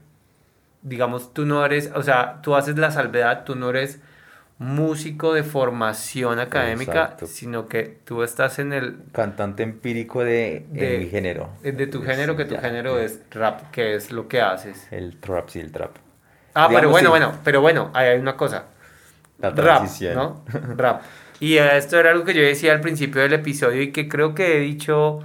digamos, 0.82 1.32
tú 1.32 1.46
no 1.46 1.64
eres, 1.64 1.90
o 1.94 2.02
sea, 2.02 2.40
tú 2.42 2.54
haces 2.54 2.76
la 2.76 2.90
salvedad, 2.90 3.44
tú 3.44 3.54
no 3.54 3.70
eres 3.70 4.00
músico 4.60 5.32
de 5.32 5.42
formación 5.42 6.38
académica, 6.38 7.16
sino 7.24 7.66
que 7.66 7.98
tú 8.04 8.22
estás 8.22 8.58
en 8.58 8.74
el... 8.74 8.98
Cantante 9.10 9.62
empírico 9.62 10.22
de, 10.22 10.66
de 10.68 10.98
mi 10.98 11.06
género. 11.08 11.48
De, 11.62 11.86
tu 11.86 12.02
género, 12.02 12.36
que 12.36 12.44
tu 12.44 12.56
género 12.56 12.98
es 12.98 13.20
rap, 13.30 13.70
que 13.70 13.94
es 13.94 14.12
lo 14.12 14.28
que 14.28 14.42
haces. 14.42 14.86
El 14.90 15.16
trap, 15.18 15.48
sí, 15.48 15.60
el 15.60 15.72
trap. 15.72 15.96
Ah, 16.52 16.68
pero 16.70 16.90
bueno, 16.90 17.08
bueno, 17.08 17.32
pero 17.42 17.62
bueno, 17.62 17.90
hay 17.94 18.18
una 18.18 18.36
cosa. 18.36 18.66
La 19.38 19.48
rap, 19.48 19.88
¿no? 20.14 20.44
rap. 20.76 21.02
Y 21.40 21.56
esto 21.56 21.98
era 21.98 22.10
algo 22.10 22.26
que 22.26 22.34
yo 22.34 22.42
decía 22.42 22.72
al 22.72 22.82
principio 22.82 23.22
del 23.22 23.32
episodio 23.32 23.80
y 23.80 23.92
que 23.92 24.08
creo 24.08 24.34
que 24.34 24.58
he 24.58 24.60
dicho 24.60 25.20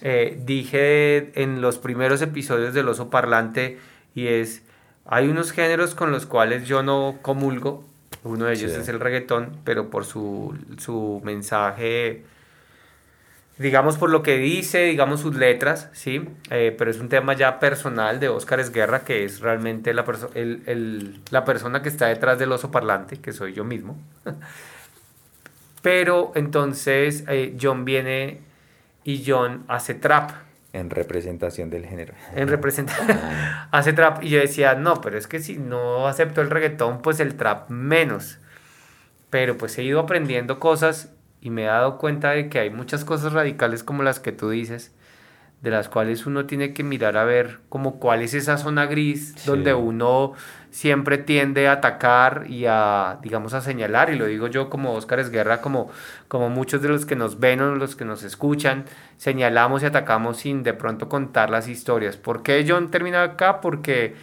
eh, 0.00 0.36
dije 0.44 1.40
en 1.40 1.60
los 1.60 1.78
primeros 1.78 2.20
episodios 2.20 2.74
del 2.74 2.88
oso 2.88 3.10
parlante 3.10 3.78
y 4.16 4.26
es, 4.26 4.64
hay 5.06 5.28
unos 5.28 5.52
géneros 5.52 5.94
con 5.94 6.10
los 6.10 6.26
cuales 6.26 6.66
yo 6.66 6.82
no 6.82 7.18
comulgo, 7.22 7.84
uno 8.24 8.44
de 8.46 8.54
ellos 8.54 8.72
Sí. 8.72 8.80
es 8.80 8.88
el 8.88 9.00
reggaetón, 9.00 9.56
pero 9.64 9.90
por 9.90 10.04
su, 10.04 10.56
su 10.78 11.20
mensaje, 11.24 12.24
digamos 13.58 13.96
por 13.98 14.10
lo 14.10 14.22
que 14.22 14.38
dice, 14.38 14.84
digamos 14.84 15.20
sus 15.20 15.36
letras, 15.36 15.88
¿sí? 15.92 16.28
Eh, 16.50 16.74
pero 16.76 16.90
es 16.90 16.98
un 17.00 17.08
tema 17.08 17.34
ya 17.34 17.58
personal 17.60 18.18
de 18.20 18.28
Óscar 18.28 18.60
Esguerra, 18.60 19.00
que 19.04 19.24
es 19.24 19.40
realmente 19.40 19.92
la, 19.94 20.04
perso- 20.04 20.30
el- 20.34 20.62
el- 20.66 21.20
la 21.30 21.44
persona 21.44 21.82
que 21.82 21.88
está 21.88 22.06
detrás 22.06 22.38
del 22.38 22.52
oso 22.52 22.70
parlante, 22.70 23.18
que 23.18 23.32
soy 23.32 23.52
yo 23.52 23.64
mismo. 23.64 23.96
pero 25.82 26.32
entonces 26.34 27.24
eh, 27.28 27.56
John 27.60 27.84
viene 27.84 28.40
y 29.04 29.24
John 29.26 29.64
hace 29.68 29.94
trap. 29.94 30.30
En 30.72 30.88
representación 30.90 31.68
del 31.70 31.84
género. 31.86 32.14
En 32.34 32.48
representación 32.48 33.18
hace 33.70 33.92
trap 33.92 34.22
y 34.22 34.30
yo 34.30 34.38
decía, 34.40 34.74
no, 34.74 35.00
pero 35.00 35.18
es 35.18 35.26
que 35.26 35.38
si 35.40 35.58
no 35.58 36.06
acepto 36.08 36.40
el 36.40 36.50
reggaetón, 36.50 37.02
pues 37.02 37.20
el 37.20 37.34
trap 37.36 37.68
menos. 37.70 38.38
Pero 39.30 39.56
pues 39.58 39.76
he 39.78 39.82
ido 39.82 40.00
aprendiendo 40.00 40.58
cosas 40.60 41.12
y 41.40 41.50
me 41.50 41.62
he 41.64 41.66
dado 41.66 41.98
cuenta 41.98 42.30
de 42.30 42.48
que 42.48 42.58
hay 42.58 42.70
muchas 42.70 43.04
cosas 43.04 43.32
radicales 43.32 43.82
como 43.82 44.02
las 44.02 44.20
que 44.20 44.32
tú 44.32 44.50
dices, 44.50 44.92
de 45.60 45.70
las 45.70 45.88
cuales 45.88 46.26
uno 46.26 46.46
tiene 46.46 46.72
que 46.74 46.82
mirar 46.84 47.16
a 47.16 47.24
ver 47.24 47.58
como 47.68 47.98
cuál 47.98 48.22
es 48.22 48.34
esa 48.34 48.58
zona 48.58 48.86
gris 48.86 49.32
Sí. 49.36 49.46
donde 49.48 49.74
uno 49.74 50.32
siempre 50.72 51.18
tiende 51.18 51.68
a 51.68 51.72
atacar 51.72 52.46
y 52.48 52.64
a, 52.66 53.18
digamos, 53.22 53.54
a 53.54 53.60
señalar, 53.60 54.10
y 54.10 54.16
lo 54.16 54.26
digo 54.26 54.48
yo 54.48 54.68
como 54.70 54.94
Óscar 54.94 55.20
Esguerra, 55.20 55.60
como, 55.60 55.90
como 56.28 56.48
muchos 56.50 56.82
de 56.82 56.88
los 56.88 57.06
que 57.06 57.14
nos 57.14 57.38
ven 57.38 57.60
o 57.60 57.74
los 57.76 57.94
que 57.94 58.04
nos 58.04 58.24
escuchan, 58.24 58.86
señalamos 59.18 59.82
y 59.82 59.86
atacamos 59.86 60.38
sin 60.38 60.62
de 60.64 60.72
pronto 60.74 61.08
contar 61.08 61.50
las 61.50 61.68
historias. 61.68 62.16
¿Por 62.16 62.42
qué 62.42 62.64
John 62.66 62.90
termina 62.90 63.22
acá? 63.22 63.60
Porque, 63.60 64.14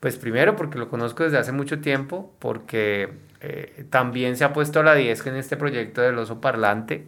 pues 0.00 0.16
primero, 0.16 0.56
porque 0.56 0.78
lo 0.78 0.88
conozco 0.88 1.22
desde 1.22 1.38
hace 1.38 1.52
mucho 1.52 1.80
tiempo, 1.80 2.32
porque 2.38 3.10
eh, 3.42 3.84
también 3.90 4.36
se 4.36 4.44
ha 4.44 4.52
puesto 4.52 4.80
a 4.80 4.82
la 4.82 4.94
10 4.94 5.26
en 5.26 5.36
este 5.36 5.56
proyecto 5.56 6.00
del 6.00 6.18
oso 6.18 6.40
parlante. 6.40 7.06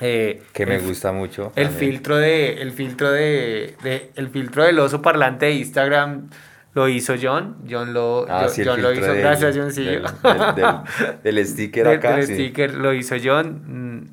Eh, 0.00 0.42
Que 0.52 0.64
me 0.66 0.76
el- 0.76 0.82
gusta 0.86 1.10
mucho. 1.12 1.50
el 1.56 1.68
también. 1.68 1.90
filtro 1.92 2.16
de 2.18 2.62
el 2.62 2.70
filtro 2.72 3.10
de, 3.10 3.74
de- 3.82 4.10
el 4.14 4.28
filtro 4.28 4.62
del 4.64 4.78
oso 4.78 5.02
parlante 5.02 5.46
de 5.46 5.52
Instagram 5.54 6.28
lo 6.74 6.88
hizo 6.88 7.14
John 7.20 7.56
John 7.68 7.92
lo 7.94 8.26
Ah, 8.28 8.42
yo- 8.44 8.48
sí, 8.50 8.60
el 8.62 8.68
John 8.68 8.82
lo 8.82 8.92
hizo 8.92 9.14
gracias 9.14 9.56
John 9.56 9.72
sí 9.72 9.84
Del, 9.84 10.02
del, 10.22 10.54
del- 10.54 11.22
del 11.36 11.46
sticker 11.46 11.86
Del- 11.86 11.98
acá. 11.98 12.16
del 12.16 12.26
sí. 12.26 12.34
sticker 12.34 12.74
lo 12.74 12.92
hizo 12.94 13.16
John 13.22 13.62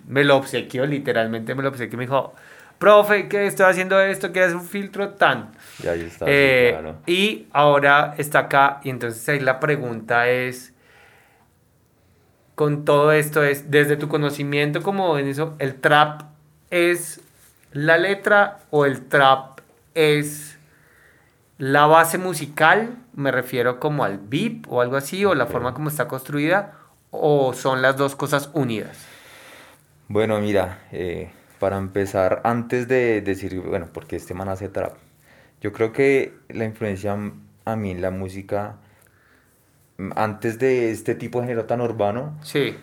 mm, 0.08 0.12
me 0.12 0.24
lo 0.24 0.38
obsequió 0.38 0.86
literalmente 0.86 1.54
me 1.56 1.64
lo 1.64 1.70
obsequió 1.70 1.98
me 1.98 2.06
dijo 2.06 2.34
profe 2.80 3.28
que 3.30 3.46
estoy 3.48 3.68
haciendo 3.68 4.00
esto 4.02 4.32
que 4.34 4.44
es 4.44 4.54
un 4.54 4.64
filtro 4.64 5.10
tan 5.12 5.52
Y 5.84 5.88
ahí 5.88 6.02
está. 6.02 6.26
eh, 6.28 6.70
claro. 6.80 6.96
y 7.06 7.48
ahora 7.54 8.16
está 8.18 8.40
acá 8.40 8.80
y 8.84 8.90
entonces 8.90 9.28
ahí 9.30 9.40
la 9.40 9.60
pregunta 9.60 10.28
es 10.30 10.74
con 12.56 12.86
todo 12.86 13.12
esto 13.12 13.44
es 13.44 13.70
desde 13.70 13.98
tu 13.98 14.08
conocimiento 14.08 14.82
como 14.82 15.18
en 15.18 15.28
eso 15.28 15.56
el 15.60 15.76
trap 15.76 16.22
es 16.70 17.20
la 17.74 17.98
letra 17.98 18.60
o 18.70 18.86
el 18.86 19.02
trap 19.08 19.60
es 19.94 20.55
la 21.58 21.86
base 21.86 22.18
musical 22.18 22.98
me 23.14 23.32
refiero 23.32 23.80
como 23.80 24.04
al 24.04 24.20
beat 24.20 24.66
o 24.68 24.82
algo 24.82 24.98
así 24.98 25.24
o 25.26 25.36
la 25.36 25.46
forma 25.46 25.74
como 25.74 25.90
está 25.90 26.08
construida 26.08 26.74
o 27.12 27.54
son 27.54 27.82
las 27.82 27.96
dos 27.96 28.16
cosas 28.16 28.50
unidas. 28.54 29.06
Bueno, 30.08 30.40
mira, 30.40 30.80
eh, 30.92 31.32
para 31.60 31.78
empezar, 31.78 32.42
antes 32.44 32.88
de 32.88 33.22
decir, 33.22 33.60
bueno, 33.62 33.88
porque 33.92 34.18
este 34.18 34.34
man 34.34 34.50
hace 34.50 34.70
trap, 34.70 34.94
yo 35.62 35.72
creo 35.72 35.94
que 35.94 36.34
la 36.50 36.66
influencia 36.66 37.18
a 37.64 37.76
mí 37.76 37.92
en 37.92 38.02
la 38.02 38.12
música, 38.12 38.76
antes 40.16 40.60
de 40.60 40.92
este 40.92 41.16
tipo 41.16 41.40
de 41.40 41.48
género 41.48 41.66
tan 41.66 41.82
urbano, 41.82 42.38
sí. 42.44 42.76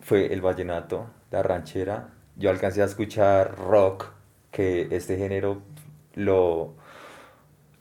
fue 0.00 0.32
el 0.32 0.42
vallenato, 0.42 1.08
la 1.30 1.42
ranchera. 1.42 2.10
Yo 2.36 2.50
alcancé 2.50 2.82
a 2.82 2.84
escuchar 2.84 3.56
rock, 3.56 4.10
que 4.52 4.88
este 4.90 5.16
género 5.16 5.62
lo 6.14 6.74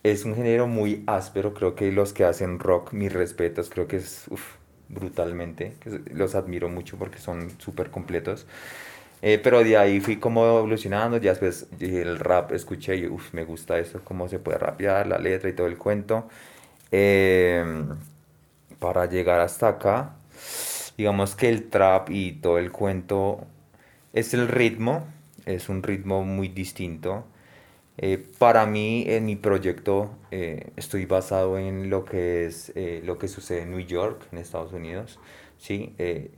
es 0.03 0.25
un 0.25 0.35
género 0.35 0.67
muy 0.67 1.03
áspero. 1.07 1.53
Creo 1.53 1.75
que 1.75 1.91
los 1.91 2.13
que 2.13 2.25
hacen 2.25 2.59
rock, 2.59 2.93
mis 2.93 3.11
respetos, 3.13 3.69
creo 3.69 3.87
que 3.87 3.97
es 3.97 4.25
uf, 4.29 4.55
brutalmente. 4.89 5.73
Los 6.13 6.35
admiro 6.35 6.69
mucho 6.69 6.97
porque 6.97 7.19
son 7.19 7.51
súper 7.59 7.91
completos. 7.91 8.47
Eh, 9.21 9.39
pero 9.43 9.63
de 9.63 9.77
ahí 9.77 9.99
fui 9.99 10.17
como 10.17 10.45
evolucionando, 10.45 11.17
ya 11.17 11.31
después 11.31 11.67
dije, 11.77 12.01
el 12.01 12.19
rap 12.19 12.53
escuché 12.53 12.95
y 12.97 13.07
uf, 13.07 13.33
me 13.33 13.43
gusta 13.43 13.77
eso, 13.79 14.01
cómo 14.05 14.29
se 14.29 14.39
puede 14.39 14.57
rapear, 14.59 15.07
la 15.07 15.17
letra 15.19 15.49
y 15.49 15.53
todo 15.53 15.67
el 15.67 15.77
cuento. 15.77 16.29
Em, 16.91 17.89
para 18.79 19.05
llegar 19.07 19.39
hasta 19.41 19.67
acá, 19.69 20.15
digamos 20.97 21.35
que 21.35 21.49
el 21.49 21.69
trap 21.69 22.09
y 22.09 22.33
todo 22.33 22.57
el 22.57 22.71
cuento 22.71 23.45
es 24.13 24.33
el 24.33 24.47
ritmo, 24.47 25.07
es 25.45 25.69
un 25.69 25.83
ritmo 25.83 26.23
muy 26.23 26.49
distinto. 26.49 27.25
Eh, 28.01 28.17
para 28.37 28.65
mí, 28.65 29.03
en 29.07 29.25
mi 29.25 29.35
proyecto, 29.35 30.11
eh, 30.31 30.71
estoy 30.77 31.05
basado 31.05 31.57
en 31.59 31.89
lo 31.89 32.05
que 32.05 32.45
es 32.45 32.71
eh, 32.75 33.01
lo 33.03 33.17
que 33.17 33.27
sucede 33.27 33.63
en 33.63 33.71
New 33.71 33.81
York, 33.85 34.25
en 34.31 34.37
Estados 34.37 34.71
Unidos. 34.71 35.19
¿sí? 35.57 35.93
Eh, 35.97 36.31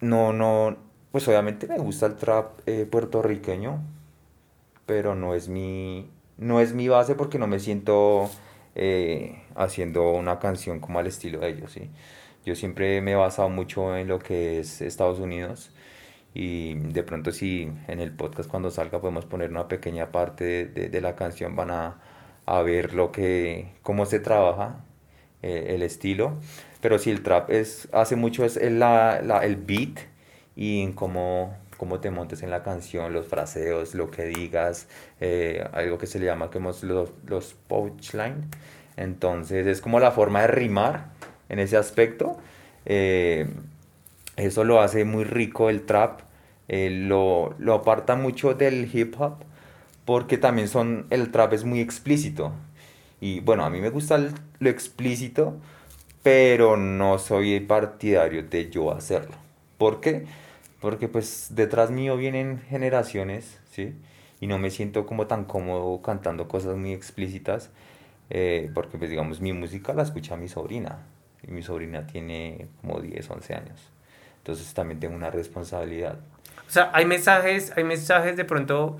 no, 0.00 0.34
no, 0.34 0.76
pues 1.12 1.26
obviamente 1.28 1.66
me 1.66 1.78
gusta 1.78 2.04
el 2.06 2.16
trap 2.16 2.60
puertorriqueño, 2.90 3.80
pero 4.84 5.14
no 5.14 5.34
es 5.34 5.48
mi, 5.48 6.10
no 6.36 6.60
es 6.60 6.74
mi 6.74 6.88
base 6.88 7.14
porque 7.14 7.38
no 7.38 7.46
me 7.46 7.58
siento 7.58 8.30
haciendo 9.56 10.12
una 10.12 10.38
canción 10.38 10.78
como 10.78 10.98
al 11.00 11.06
estilo 11.08 11.40
de 11.40 11.48
ellos, 11.48 11.72
¿sí? 11.72 11.90
Yo 12.44 12.54
siempre 12.54 13.00
me 13.00 13.12
he 13.12 13.16
basado 13.16 13.48
mucho 13.48 13.96
en 13.96 14.06
lo 14.08 14.20
que 14.20 14.60
es 14.60 14.80
Estados 14.82 15.18
Unidos 15.18 15.72
y 16.38 16.74
de 16.74 17.02
pronto 17.02 17.32
si 17.32 17.70
en 17.88 18.00
el 18.00 18.12
podcast 18.12 18.48
cuando 18.48 18.70
salga 18.70 19.00
podemos 19.00 19.24
poner 19.26 19.50
una 19.50 19.66
pequeña 19.68 20.12
parte 20.12 20.44
de, 20.44 20.64
de- 20.66 20.88
de 20.88 21.00
la 21.00 21.16
canción 21.16 21.56
van 21.56 21.70
a, 21.72 21.96
a 22.46 22.62
ver 22.62 22.94
lo 22.94 23.10
que, 23.12 23.72
cómo 23.82 24.06
se 24.06 24.20
trabaja 24.20 24.76
eh, 25.42 25.66
el 25.74 25.82
estilo. 25.82 26.34
Pero 26.80 26.98
si 26.98 27.10
el 27.10 27.22
trap 27.22 27.50
es, 27.50 27.88
hace 27.92 28.16
mucho 28.16 28.44
es 28.44 28.56
el, 28.56 28.78
la, 28.78 29.20
la- 29.22 29.44
el 29.44 29.56
beat 29.56 29.98
y 30.56 30.82
en 30.82 30.92
cómo, 30.92 31.56
cómo 31.76 32.00
te 32.00 32.10
montes 32.10 32.42
en 32.42 32.50
la 32.50 32.62
canción, 32.62 33.12
los 33.12 33.26
fraseos, 33.26 33.94
lo 33.94 34.10
que 34.10 34.24
digas, 34.26 34.88
eh, 35.20 35.66
algo 35.72 35.98
que 35.98 36.06
se 36.06 36.18
le 36.20 36.26
llama 36.26 36.50
como 36.50 36.70
los, 36.82 37.12
los 37.26 37.54
punchline. 37.68 38.48
Entonces 38.96 39.66
es 39.66 39.80
como 39.80 40.00
la 40.00 40.10
forma 40.12 40.42
de 40.42 40.48
rimar 40.48 41.06
en 41.48 41.58
ese 41.60 41.76
aspecto. 41.76 42.38
Eh, 42.86 43.46
eso 44.36 44.64
lo 44.64 44.80
hace 44.80 45.04
muy 45.04 45.24
rico 45.24 45.70
el 45.70 45.82
trap. 45.82 46.20
Eh, 46.68 46.90
lo, 46.90 47.54
lo 47.58 47.74
aparta 47.74 48.16
mucho 48.16 48.54
del 48.54 48.90
hip 48.94 49.14
hop 49.20 49.36
porque 50.04 50.38
también 50.38 50.68
son, 50.68 51.06
el 51.10 51.30
trap 51.30 51.52
es 51.52 51.64
muy 51.64 51.80
explícito. 51.80 52.52
Y 53.20 53.40
bueno, 53.40 53.64
a 53.64 53.70
mí 53.70 53.80
me 53.80 53.90
gusta 53.90 54.16
el- 54.16 54.32
lo 54.60 54.70
explícito, 54.70 55.56
pero 56.22 56.76
no 56.76 57.18
soy 57.18 57.60
partidario 57.60 58.42
de 58.44 58.70
yo 58.70 58.92
hacerlo. 58.92 59.34
¿Por 59.78 60.00
qué? 60.00 60.26
Porque 60.80 61.08
pues 61.08 61.48
detrás 61.50 61.90
mío 61.90 62.16
vienen 62.16 62.60
generaciones, 62.68 63.58
¿sí? 63.70 63.94
Y 64.40 64.46
no 64.46 64.58
me 64.58 64.70
siento 64.70 65.06
como 65.06 65.26
tan 65.26 65.44
cómodo 65.44 66.00
cantando 66.02 66.48
cosas 66.48 66.76
muy 66.76 66.92
explícitas, 66.92 67.70
eh, 68.30 68.70
porque 68.74 68.98
pues 68.98 69.10
digamos 69.10 69.40
mi 69.40 69.52
música 69.52 69.92
la 69.94 70.02
escucha 70.02 70.36
mi 70.36 70.48
sobrina, 70.48 71.06
y 71.46 71.50
mi 71.52 71.62
sobrina 71.62 72.06
tiene 72.06 72.68
como 72.80 73.00
10, 73.00 73.28
11 73.30 73.54
años. 73.54 73.80
Entonces 74.38 74.72
también 74.74 75.00
tengo 75.00 75.16
una 75.16 75.30
responsabilidad. 75.30 76.18
O 76.66 76.70
sea, 76.70 76.90
hay 76.92 77.06
mensajes, 77.06 77.72
hay 77.76 77.84
mensajes 77.84 78.36
de 78.36 78.44
pronto, 78.44 78.98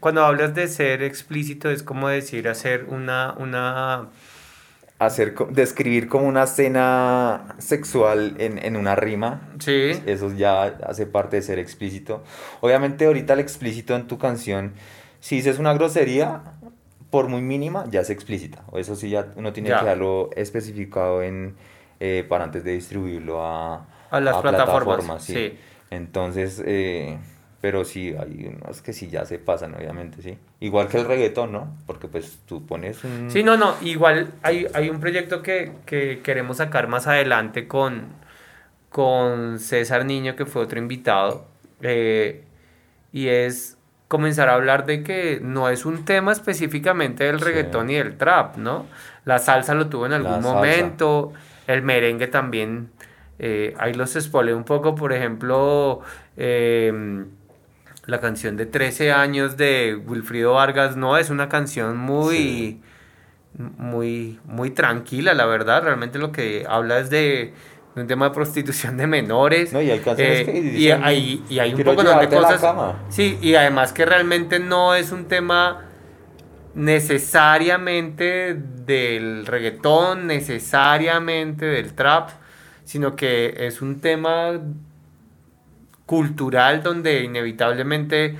cuando 0.00 0.24
hablas 0.24 0.54
de 0.54 0.68
ser 0.68 1.02
explícito, 1.02 1.70
es 1.70 1.82
como 1.82 2.08
decir 2.08 2.48
hacer 2.48 2.84
una, 2.88 3.34
una, 3.38 4.08
Hacer, 4.98 5.34
describir 5.50 6.06
como 6.08 6.28
una 6.28 6.44
escena 6.44 7.56
sexual 7.58 8.36
en, 8.38 8.58
en 8.64 8.76
una 8.76 8.94
rima, 8.94 9.48
sí, 9.58 10.00
Eso 10.06 10.32
ya 10.32 10.62
hace 10.62 11.06
parte 11.06 11.36
de 11.36 11.42
ser 11.42 11.58
explícito. 11.58 12.22
Obviamente 12.60 13.06
ahorita 13.06 13.32
el 13.32 13.40
explícito 13.40 13.96
en 13.96 14.06
tu 14.06 14.18
canción, 14.18 14.74
si 15.18 15.36
dices 15.36 15.58
una 15.58 15.74
grosería, 15.74 16.42
por 17.10 17.26
muy 17.26 17.42
mínima, 17.42 17.84
ya 17.90 18.00
es 18.02 18.10
explícita. 18.10 18.62
O 18.70 18.78
eso 18.78 18.94
sí 18.94 19.10
ya 19.10 19.26
uno 19.34 19.52
tiene 19.52 19.70
Ya. 19.70 19.80
que 19.80 19.86
darlo 19.86 20.30
especificado 20.36 21.20
en, 21.22 21.56
eh, 21.98 22.24
para 22.28 22.44
antes 22.44 22.62
de 22.62 22.72
distribuirlo 22.72 23.44
a, 23.44 23.86
A 24.10 24.20
las 24.20 24.36
plataformas, 24.36 25.24
sí. 25.24 25.34
sí. 25.34 25.58
Entonces, 25.92 26.62
eh, 26.64 27.18
pero 27.60 27.84
sí, 27.84 28.14
hay 28.18 28.46
unos 28.46 28.80
que 28.80 28.94
sí 28.94 29.08
ya 29.08 29.26
se 29.26 29.38
pasan, 29.38 29.74
obviamente, 29.74 30.22
sí. 30.22 30.38
Igual 30.58 30.88
que 30.88 30.96
el 30.96 31.04
reggaetón, 31.06 31.52
¿no? 31.52 31.76
Porque 31.86 32.08
pues 32.08 32.38
tú 32.46 32.64
pones 32.64 33.04
un... 33.04 33.30
Sí, 33.30 33.42
no, 33.42 33.58
no, 33.58 33.74
igual 33.82 34.32
hay, 34.42 34.66
hay 34.72 34.88
un 34.88 35.00
proyecto 35.00 35.42
que, 35.42 35.72
que 35.84 36.20
queremos 36.22 36.56
sacar 36.56 36.88
más 36.88 37.06
adelante 37.06 37.68
con, 37.68 38.06
con 38.88 39.58
César 39.58 40.06
Niño, 40.06 40.34
que 40.34 40.46
fue 40.46 40.62
otro 40.62 40.78
invitado, 40.78 41.46
eh, 41.82 42.42
y 43.12 43.28
es 43.28 43.76
comenzar 44.08 44.48
a 44.48 44.54
hablar 44.54 44.86
de 44.86 45.02
que 45.02 45.40
no 45.42 45.68
es 45.68 45.84
un 45.84 46.06
tema 46.06 46.32
específicamente 46.32 47.24
del 47.24 47.38
reggaetón 47.38 47.90
y 47.90 47.94
del 47.96 48.16
trap, 48.16 48.56
¿no? 48.56 48.86
La 49.26 49.38
salsa 49.38 49.74
lo 49.74 49.88
tuvo 49.88 50.06
en 50.06 50.14
algún 50.14 50.40
momento, 50.40 51.34
el 51.66 51.82
merengue 51.82 52.28
también, 52.28 52.90
eh, 53.44 53.74
ahí 53.78 53.92
los 53.92 54.12
spoilé 54.12 54.54
un 54.54 54.62
poco, 54.62 54.94
por 54.94 55.12
ejemplo, 55.12 56.00
em, 56.36 57.26
la 58.06 58.20
canción 58.20 58.56
de 58.56 58.66
13 58.66 59.10
años 59.10 59.56
de 59.56 60.00
Wilfrido 60.06 60.54
Vargas, 60.54 60.96
no, 60.96 61.18
es 61.18 61.28
una 61.28 61.48
canción 61.48 61.96
muy, 61.96 62.80
muy, 63.58 64.38
muy 64.44 64.70
tranquila, 64.70 65.34
la 65.34 65.46
verdad, 65.46 65.82
realmente 65.82 66.20
lo 66.20 66.30
que 66.30 66.64
habla 66.68 67.00
es 67.00 67.10
de 67.10 67.52
un 67.96 68.06
tema 68.06 68.28
de 68.28 68.34
prostitución 68.34 68.96
de 68.96 69.08
menores. 69.08 69.72
No, 69.72 69.82
y 69.82 69.90
hay 69.90 69.98
canciones 69.98 70.46
eh, 70.46 70.74
y, 70.76 70.90
hay, 70.92 71.44
y 71.48 71.58
hay 71.58 71.74
un 71.74 71.82
poco 71.82 72.04
de 72.04 72.28
cosas. 72.28 72.62
Sí, 73.08 73.40
y 73.42 73.56
además 73.56 73.92
que 73.92 74.06
realmente 74.06 74.60
no 74.60 74.94
es 74.94 75.10
un 75.10 75.24
tema 75.24 75.88
necesariamente 76.74 78.54
del 78.54 79.46
reggaetón, 79.46 80.28
necesariamente 80.28 81.66
del 81.66 81.92
trap, 81.94 82.30
sino 82.92 83.16
que 83.16 83.54
es 83.66 83.80
un 83.80 84.02
tema 84.02 84.60
cultural 86.04 86.82
donde 86.82 87.22
inevitablemente 87.24 88.36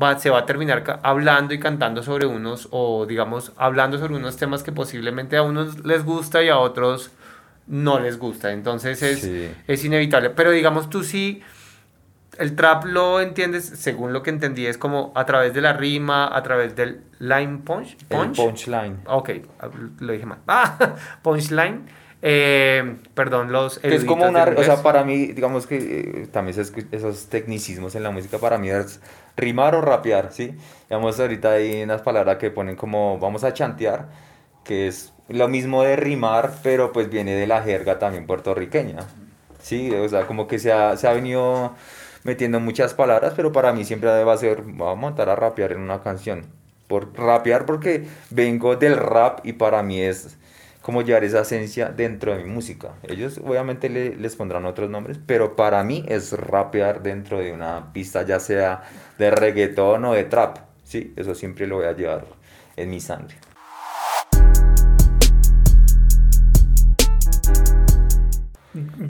va, 0.00 0.16
se 0.16 0.30
va 0.30 0.38
a 0.38 0.46
terminar 0.46 1.00
hablando 1.02 1.54
y 1.54 1.58
cantando 1.58 2.04
sobre 2.04 2.24
unos, 2.24 2.68
o 2.70 3.04
digamos, 3.04 3.50
hablando 3.56 3.98
sobre 3.98 4.14
unos 4.14 4.36
temas 4.36 4.62
que 4.62 4.70
posiblemente 4.70 5.36
a 5.36 5.42
unos 5.42 5.84
les 5.84 6.04
gusta 6.04 6.40
y 6.44 6.50
a 6.50 6.58
otros 6.58 7.10
no 7.66 7.98
les 7.98 8.16
gusta. 8.16 8.52
Entonces 8.52 9.02
es, 9.02 9.28
es 9.66 9.84
inevitable. 9.84 10.30
Pero 10.30 10.52
digamos, 10.52 10.88
tú 10.88 11.02
sí, 11.02 11.42
el 12.38 12.54
trap 12.54 12.84
lo 12.84 13.18
entiendes, 13.18 13.64
según 13.64 14.12
lo 14.12 14.22
que 14.22 14.30
entendí, 14.30 14.66
es 14.66 14.78
como 14.78 15.10
a 15.16 15.26
través 15.26 15.52
de 15.52 15.62
la 15.62 15.72
rima, 15.72 16.30
a 16.32 16.44
través 16.44 16.76
del 16.76 17.00
line 17.18 17.58
punch. 17.64 17.96
punch? 18.06 18.36
punchline. 18.36 19.00
Ok, 19.06 19.30
lo 19.98 20.12
dije 20.12 20.26
mal. 20.26 20.38
Ah, 20.46 20.94
punchline. 21.22 22.05
Eh, 22.28 22.96
perdón, 23.14 23.52
los... 23.52 23.78
Es 23.84 24.04
como 24.04 24.26
una... 24.26 24.42
O 24.56 24.64
sea, 24.64 24.82
para 24.82 25.04
mí, 25.04 25.26
digamos 25.26 25.68
que 25.68 25.76
eh, 25.76 26.26
también 26.32 26.58
esos, 26.58 26.72
esos, 26.90 27.26
tecnicismos 27.26 27.94
en 27.94 28.02
la 28.02 28.10
música 28.10 28.38
para 28.38 28.58
mí 28.58 28.68
es 28.68 29.00
rimar 29.36 29.76
o 29.76 29.80
rapear, 29.80 30.32
¿sí? 30.32 30.56
Digamos, 30.90 31.20
ahorita 31.20 31.52
hay 31.52 31.84
unas 31.84 32.02
palabras 32.02 32.38
que 32.38 32.50
ponen 32.50 32.74
como 32.74 33.20
vamos 33.20 33.44
a 33.44 33.54
chantear, 33.54 34.08
que 34.64 34.88
es 34.88 35.12
lo 35.28 35.46
mismo 35.46 35.84
de 35.84 35.94
rimar, 35.94 36.52
pero 36.64 36.92
pues 36.92 37.08
viene 37.08 37.36
de 37.36 37.46
la 37.46 37.62
jerga 37.62 38.00
también 38.00 38.26
puertorriqueña. 38.26 39.06
Sí, 39.60 39.94
o 39.94 40.08
sea, 40.08 40.26
como 40.26 40.48
que 40.48 40.58
se 40.58 40.72
ha, 40.72 40.96
se 40.96 41.06
ha 41.06 41.12
venido 41.12 41.76
metiendo 42.24 42.58
muchas 42.58 42.92
palabras, 42.92 43.34
pero 43.36 43.52
para 43.52 43.72
mí 43.72 43.84
siempre 43.84 44.24
va 44.24 44.32
a 44.32 44.36
ser, 44.36 44.62
voy 44.62 44.90
a 44.90 44.96
montar 44.96 45.28
a 45.28 45.36
rapear 45.36 45.70
en 45.70 45.78
una 45.78 46.02
canción. 46.02 46.46
Por 46.88 47.16
rapear 47.16 47.66
porque 47.66 48.08
vengo 48.30 48.74
del 48.74 48.96
rap 48.96 49.46
y 49.46 49.52
para 49.52 49.84
mí 49.84 50.00
es 50.00 50.36
como 50.86 51.02
llevar 51.02 51.24
esa 51.24 51.40
esencia 51.40 51.88
dentro 51.88 52.30
de 52.36 52.44
mi 52.44 52.48
música. 52.48 52.92
Ellos 53.02 53.40
obviamente 53.44 53.88
le, 53.88 54.14
les 54.14 54.36
pondrán 54.36 54.66
otros 54.66 54.88
nombres, 54.88 55.18
pero 55.26 55.56
para 55.56 55.82
mí 55.82 56.04
es 56.06 56.32
rapear 56.32 57.02
dentro 57.02 57.40
de 57.40 57.52
una 57.52 57.92
pista, 57.92 58.22
ya 58.22 58.38
sea 58.38 58.84
de 59.18 59.32
reggaetón 59.32 60.04
o 60.04 60.12
de 60.12 60.22
trap. 60.22 60.58
Sí, 60.84 61.12
eso 61.16 61.34
siempre 61.34 61.66
lo 61.66 61.78
voy 61.78 61.86
a 61.86 61.92
llevar 61.92 62.26
en 62.76 62.90
mi 62.90 63.00
sangre. 63.00 63.34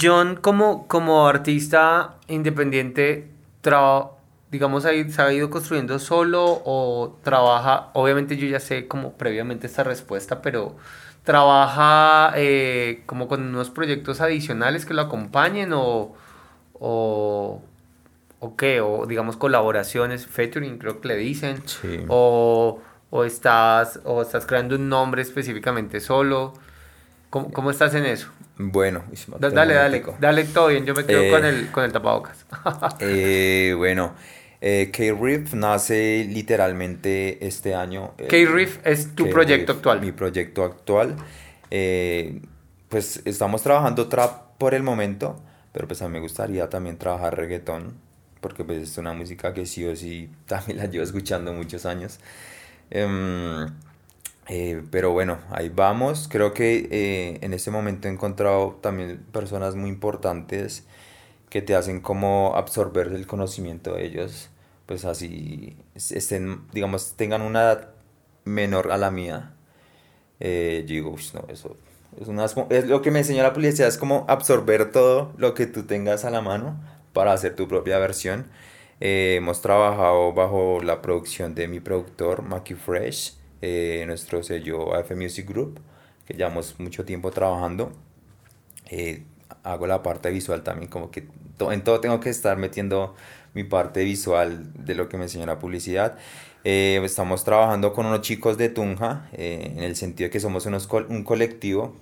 John, 0.00 0.36
como, 0.40 0.88
como 0.88 1.28
artista 1.28 2.14
independiente, 2.28 3.28
digamos, 4.50 4.84
se 4.84 5.20
ha 5.20 5.30
ido 5.30 5.50
construyendo 5.50 5.98
solo 5.98 6.42
o 6.64 7.18
trabaja, 7.22 7.90
obviamente 7.92 8.38
yo 8.38 8.46
ya 8.46 8.60
sé 8.60 8.88
como 8.88 9.12
previamente 9.18 9.66
esta 9.66 9.84
respuesta, 9.84 10.40
pero 10.40 10.76
trabaja 11.26 12.32
eh, 12.36 13.02
como 13.04 13.26
con 13.26 13.42
unos 13.42 13.68
proyectos 13.68 14.20
adicionales 14.20 14.86
que 14.86 14.94
lo 14.94 15.02
acompañen 15.02 15.72
o, 15.72 16.14
o, 16.74 17.62
o 18.38 18.56
qué, 18.56 18.80
o 18.80 19.06
digamos 19.06 19.36
colaboraciones, 19.36 20.24
featuring 20.24 20.78
creo 20.78 21.00
que 21.00 21.08
le 21.08 21.16
dicen, 21.16 21.60
o, 22.06 22.80
o, 23.10 23.24
estás, 23.24 23.98
o 24.04 24.22
estás 24.22 24.46
creando 24.46 24.76
un 24.76 24.88
nombre 24.88 25.20
específicamente 25.20 25.98
solo. 26.00 26.54
¿Cómo, 27.28 27.50
cómo 27.50 27.72
estás 27.72 27.92
en 27.96 28.06
eso? 28.06 28.28
Bueno, 28.56 29.02
dale, 29.40 29.74
dale, 29.74 30.04
dale 30.20 30.44
todo 30.44 30.68
bien, 30.68 30.86
yo 30.86 30.94
me 30.94 31.04
quedo 31.04 31.28
con, 31.28 31.44
eh, 31.44 31.48
el, 31.48 31.70
con 31.72 31.82
el 31.82 31.92
tapabocas. 31.92 32.46
eh, 33.00 33.74
bueno, 33.76 34.14
eh, 34.68 34.90
K-Riff 34.90 35.54
nace 35.54 36.26
literalmente 36.28 37.46
este 37.46 37.76
año. 37.76 38.14
Eh, 38.18 38.26
K-Riff 38.26 38.84
es 38.84 39.14
tu 39.14 39.30
proyecto 39.30 39.70
actual. 39.70 40.00
Mi 40.00 40.10
proyecto 40.10 40.64
actual. 40.64 41.14
Eh, 41.70 42.40
pues 42.88 43.22
estamos 43.26 43.62
trabajando 43.62 44.08
trap 44.08 44.58
por 44.58 44.74
el 44.74 44.82
momento, 44.82 45.40
pero 45.70 45.86
pues 45.86 46.02
a 46.02 46.08
mí 46.08 46.14
me 46.14 46.18
gustaría 46.18 46.68
también 46.68 46.98
trabajar 46.98 47.36
reggaetón, 47.36 47.94
porque 48.40 48.64
pues 48.64 48.82
es 48.82 48.98
una 48.98 49.12
música 49.12 49.54
que 49.54 49.66
sí 49.66 49.86
o 49.86 49.94
sí 49.94 50.30
también 50.46 50.78
la 50.78 50.86
llevo 50.86 51.04
escuchando 51.04 51.52
muchos 51.52 51.86
años. 51.86 52.18
Em, 52.90 53.72
pero 54.90 55.12
bueno, 55.12 55.38
ahí 55.50 55.68
vamos. 55.68 56.26
Creo 56.28 56.52
que 56.52 57.38
en 57.40 57.52
este 57.52 57.70
momento 57.70 58.08
he 58.08 58.10
encontrado 58.10 58.80
también 58.82 59.18
personas 59.30 59.76
muy 59.76 59.90
importantes 59.90 60.82
que 61.50 61.62
te 61.62 61.76
hacen 61.76 62.00
como 62.00 62.56
absorber 62.56 63.06
el 63.08 63.28
conocimiento 63.28 63.94
de 63.94 64.06
ellos. 64.06 64.50
Pues 64.86 65.04
así 65.04 65.76
estén, 65.94 66.62
digamos, 66.72 67.14
tengan 67.16 67.42
una 67.42 67.62
edad 67.62 67.90
menor 68.44 68.92
a 68.92 68.98
la 68.98 69.10
mía. 69.10 69.54
Eh, 70.40 70.84
digo, 70.86 71.14
no, 71.34 71.44
eso 71.48 71.76
es, 72.20 72.28
una, 72.28 72.44
es 72.44 72.86
lo 72.86 73.02
que 73.02 73.10
me 73.10 73.20
enseñó 73.20 73.42
la 73.42 73.52
publicidad, 73.52 73.88
es 73.88 73.98
como 73.98 74.24
absorber 74.28 74.92
todo 74.92 75.32
lo 75.38 75.54
que 75.54 75.66
tú 75.66 75.84
tengas 75.84 76.24
a 76.24 76.30
la 76.30 76.40
mano 76.40 76.80
para 77.12 77.32
hacer 77.32 77.56
tu 77.56 77.68
propia 77.68 77.98
versión. 77.98 78.46
hemos 79.00 79.60
trabajado 79.62 80.32
bajo 80.32 80.80
la 80.82 81.02
producción 81.02 81.54
de 81.54 81.68
mi 81.68 81.80
productor, 81.80 82.42
Maki 82.42 82.74
Fresh 82.74 83.36
eh, 83.62 84.04
nuestro 84.06 84.42
sello 84.42 84.94
AF 84.94 85.12
Music 85.12 85.48
Group, 85.48 85.80
que 86.26 86.34
llevamos 86.34 86.78
mucho 86.78 87.04
tiempo 87.04 87.30
trabajando. 87.30 87.92
Eh, 88.90 89.24
hago 89.62 89.86
la 89.86 90.02
parte 90.02 90.30
visual 90.30 90.62
también, 90.62 90.90
como 90.90 91.10
que 91.10 91.26
en 91.58 91.82
todo 91.82 92.00
tengo 92.00 92.20
que 92.20 92.30
estar 92.30 92.56
metiendo 92.58 93.14
mi 93.56 93.64
parte 93.64 94.04
visual 94.04 94.72
de 94.74 94.94
lo 94.94 95.08
que 95.08 95.16
me 95.16 95.24
enseñó 95.24 95.46
la 95.46 95.58
publicidad. 95.58 96.16
Eh, 96.62 97.00
estamos 97.02 97.42
trabajando 97.42 97.92
con 97.92 98.06
unos 98.06 98.20
chicos 98.20 98.56
de 98.56 98.68
Tunja, 98.68 99.28
en 99.32 99.80
el 99.80 99.96
sentido 99.96 100.26
de 100.26 100.30
que 100.30 100.38
somos 100.40 100.66
unos 100.66 100.88
un 101.08 101.24
colectivo. 101.24 101.96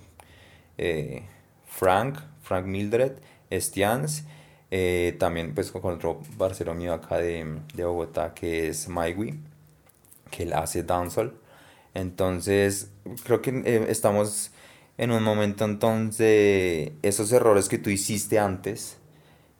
Frank, 1.65 2.19
Frank 2.43 2.65
Mildred, 2.65 3.13
Stians, 3.51 4.25
también 5.17 5.55
pues 5.55 5.71
con 5.71 5.93
otro 5.95 6.21
parcero 6.37 6.75
mío 6.75 6.93
acá 6.93 7.17
de, 7.17 7.59
de 7.73 7.85
Bogotá 7.85 8.33
que 8.33 8.67
es 8.69 8.87
Maiwi, 8.87 9.39
que 10.29 10.43
él 10.43 10.53
hace 10.53 10.83
dancehall. 10.83 11.33
Entonces, 11.95 12.89
creo 13.23 13.41
que 13.41 13.51
eh, 13.65 13.85
estamos 13.89 14.51
en 14.97 15.11
un 15.11 15.23
momento 15.23 15.65
entonces 15.65 16.91
esos 17.01 17.31
errores 17.31 17.69
que 17.69 17.77
tú 17.77 17.89
hiciste 17.89 18.37
antes, 18.37 18.97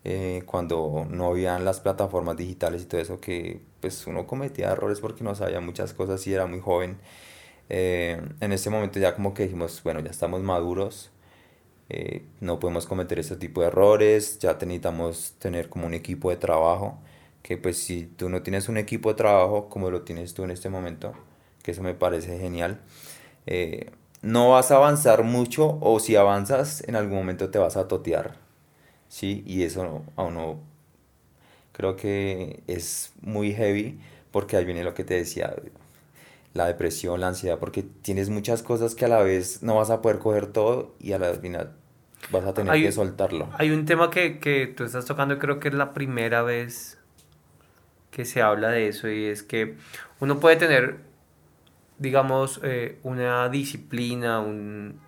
eh, 0.06 0.44
cuando 0.46 1.08
no 1.10 1.28
habían 1.30 1.66
las 1.66 1.82
plataformas 1.82 2.38
digitales 2.38 2.84
y 2.84 2.86
todo 2.86 3.02
eso, 3.02 3.20
que 3.20 3.62
pues 3.82 4.08
uno 4.08 4.28
cometía 4.28 4.72
errores 4.72 5.02
porque 5.02 5.24
no 5.24 5.36
sabía 5.36 5.60
muchas 5.62 5.94
cosas 5.94 6.26
y 6.28 6.34
era 6.34 6.46
muy 6.46 6.60
joven. 6.62 6.98
Eh, 7.70 8.22
en 8.42 8.52
ese 8.54 8.70
momento 8.70 9.00
ya 9.00 9.16
como 9.16 9.34
que 9.34 9.44
dijimos, 9.44 9.82
bueno, 9.84 10.00
ya 10.02 10.12
estamos 10.12 10.42
maduros, 10.44 11.12
no 12.42 12.60
podemos 12.60 12.86
cometer 12.88 13.20
ese 13.20 13.36
tipo 13.36 13.62
de 13.62 13.68
errores, 13.68 14.40
ya 14.40 14.54
necesitamos 14.54 15.34
tener 15.40 15.70
como 15.70 15.86
un 15.88 15.94
equipo 15.94 16.30
de 16.30 16.38
trabajo, 16.38 17.00
que 17.44 17.58
pues 17.58 17.78
si 17.78 18.06
tú 18.08 18.30
no 18.30 18.42
tienes 18.42 18.70
un 18.70 18.78
equipo 18.78 19.10
de 19.10 19.16
trabajo 19.16 19.70
como 19.70 19.92
lo 19.92 20.02
tienes 20.02 20.34
tú 20.34 20.44
en 20.44 20.52
este 20.52 20.70
momento, 20.70 21.14
que 21.64 21.72
eso 21.72 21.84
me 21.84 21.94
parece 21.94 22.40
genial. 22.40 22.80
Eh, 23.46 23.92
no 24.22 24.52
vas 24.52 24.72
a 24.72 24.78
avanzar 24.78 25.24
mucho 25.24 25.78
o 25.82 26.00
si 26.00 26.16
avanzas 26.16 26.84
en 26.88 26.96
algún 26.96 27.18
momento 27.18 27.52
te 27.52 27.60
vas 27.60 27.78
a 27.78 27.88
totear, 27.88 28.38
¿sí? 29.16 29.44
Y 29.46 29.64
eso 29.64 30.04
aún 30.18 30.34
no 30.34 30.60
creo 31.72 31.96
que 31.96 32.64
es 32.68 33.14
muy 33.22 33.54
heavy 33.54 33.98
porque 34.32 34.58
ahí 34.58 34.66
viene 34.66 34.84
lo 34.84 34.94
que 34.94 35.06
te 35.06 35.14
decía, 35.14 35.56
la 36.54 36.68
depresión, 36.68 37.22
la 37.22 37.30
ansiedad, 37.30 37.58
porque 37.58 37.84
tienes 38.02 38.30
muchas 38.30 38.62
cosas 38.62 38.94
que 38.94 39.06
a 39.06 39.08
la 39.08 39.22
vez 39.22 39.64
no 39.64 39.76
vas 39.76 39.90
a 39.90 40.02
poder 40.02 40.20
coger 40.20 40.48
todo 40.48 40.96
y 41.00 41.14
a 41.14 41.20
la 41.20 41.34
final 41.34 41.72
vas 42.30 42.44
a 42.44 42.54
tener 42.54 42.74
que 42.74 42.92
soltarlo. 42.92 43.48
Hay 43.58 43.72
un 43.72 43.86
tema 43.86 44.10
que, 44.10 44.40
que 44.40 44.68
tú 44.68 44.84
estás 44.84 45.06
tocando, 45.06 45.40
creo 45.40 45.62
que 45.62 45.70
es 45.70 45.74
la 45.74 45.94
primera 45.94 46.44
vez 46.44 46.98
que 48.12 48.26
se 48.26 48.42
habla 48.42 48.70
de 48.70 48.90
eso 48.90 49.08
y 49.08 49.26
es 49.26 49.44
que 49.44 49.78
uno 50.20 50.42
puede 50.42 50.58
tener 50.58 50.98
digamos, 51.98 52.60
eh, 52.64 53.00
una 53.04 53.48
disciplina, 53.48 54.42
un, 54.42 55.00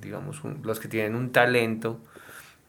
digamos, 0.00 0.40
los 0.62 0.78
que 0.78 0.86
tienen 0.86 1.16
un 1.16 1.32
talento, 1.32 2.00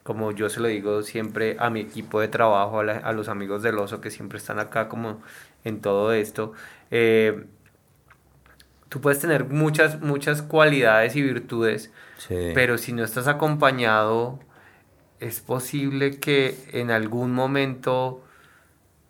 como 0.09 0.31
yo 0.31 0.49
se 0.49 0.59
lo 0.59 0.67
digo 0.69 1.03
siempre 1.03 1.55
a 1.59 1.69
mi 1.69 1.81
equipo 1.81 2.19
de 2.19 2.27
trabajo, 2.27 2.79
a, 2.79 3.13
los 3.13 3.29
amigos 3.29 3.61
del 3.61 3.77
oso 3.77 4.01
que 4.01 4.09
siempre 4.09 4.39
están 4.39 4.57
acá 4.57 4.89
como 4.89 5.21
en 5.63 5.81
todo 5.81 6.13
esto, 6.13 6.53
eh, 6.89 7.45
tú 8.89 9.01
puedes 9.01 9.19
tener 9.19 9.45
muchas, 9.45 10.01
muchas 10.01 10.41
cualidades 10.41 11.15
y 11.15 11.21
virtudes, 11.21 11.91
pero 12.27 12.79
si 12.79 12.91
no 12.91 13.03
estás 13.03 13.27
acompañado, 13.27 14.39
es 15.19 15.41
posible 15.41 16.19
que 16.19 16.57
en 16.71 16.89
algún 16.89 17.31
momento 17.31 18.23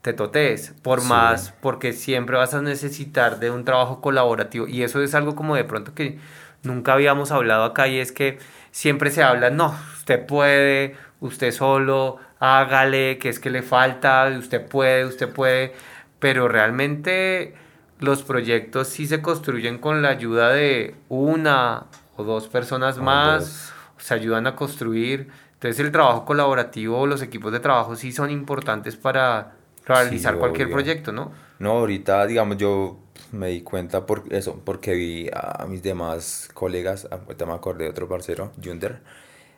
te 0.01 0.11
totees, 0.11 0.73
por 0.81 1.01
más, 1.05 1.53
porque 1.61 1.93
siempre 1.93 2.35
vas 2.35 2.53
a 2.53 2.61
necesitar 2.61 3.39
de 3.39 3.51
un 3.51 3.63
trabajo 3.63 4.01
colaborativo. 4.01 4.67
Y 4.67 4.83
eso 4.83 5.01
es 5.01 5.15
algo 5.15 5.33
como 5.33 5.55
de 5.55 5.63
pronto 5.63 5.95
que 5.95 6.19
nunca 6.63 6.91
habíamos 6.91 7.31
hablado 7.31 7.63
acá 7.63 7.87
y 7.87 7.99
es 7.99 8.11
que 8.11 8.37
siempre 8.71 9.11
se 9.11 9.23
habla, 9.23 9.49
no, 9.49 9.75
usted 9.93 10.25
puede, 10.25 10.95
usted 11.19 11.51
solo, 11.51 12.17
hágale, 12.39 13.17
que 13.17 13.29
es 13.29 13.39
que 13.39 13.49
le 13.49 13.61
falta, 13.61 14.27
usted 14.37 14.65
puede, 14.65 15.05
usted 15.05 15.29
puede, 15.29 15.73
pero 16.19 16.47
realmente 16.47 17.53
los 17.99 18.23
proyectos 18.23 18.87
sí 18.87 19.07
se 19.07 19.21
construyen 19.21 19.77
con 19.77 20.01
la 20.01 20.09
ayuda 20.09 20.49
de 20.49 20.95
una 21.09 21.85
o 22.15 22.23
dos 22.23 22.47
personas 22.47 22.97
más, 22.97 23.73
se 23.97 24.13
ayudan 24.13 24.47
a 24.47 24.55
construir. 24.55 25.29
Entonces 25.53 25.79
el 25.85 25.91
trabajo 25.91 26.25
colaborativo, 26.25 27.05
los 27.05 27.21
equipos 27.21 27.51
de 27.51 27.59
trabajo 27.59 27.95
sí 27.95 28.11
son 28.11 28.29
importantes 28.29 28.95
para 28.95 29.53
realizar 29.85 30.37
cualquier 30.37 30.71
proyecto, 30.71 31.11
¿no? 31.11 31.31
No, 31.59 31.71
ahorita, 31.71 32.25
digamos, 32.25 32.57
yo 32.57 32.97
me 33.31 33.47
di 33.49 33.61
cuenta 33.61 34.05
por 34.05 34.23
eso, 34.31 34.61
porque 34.65 34.93
vi 34.93 35.29
a 35.33 35.65
mis 35.67 35.83
demás 35.83 36.49
colegas, 36.53 37.07
ah, 37.11 37.19
ahorita 37.25 37.45
me 37.45 37.53
acordé 37.53 37.85
de 37.85 37.91
otro 37.91 38.07
parcero, 38.07 38.51
Junder, 38.63 38.99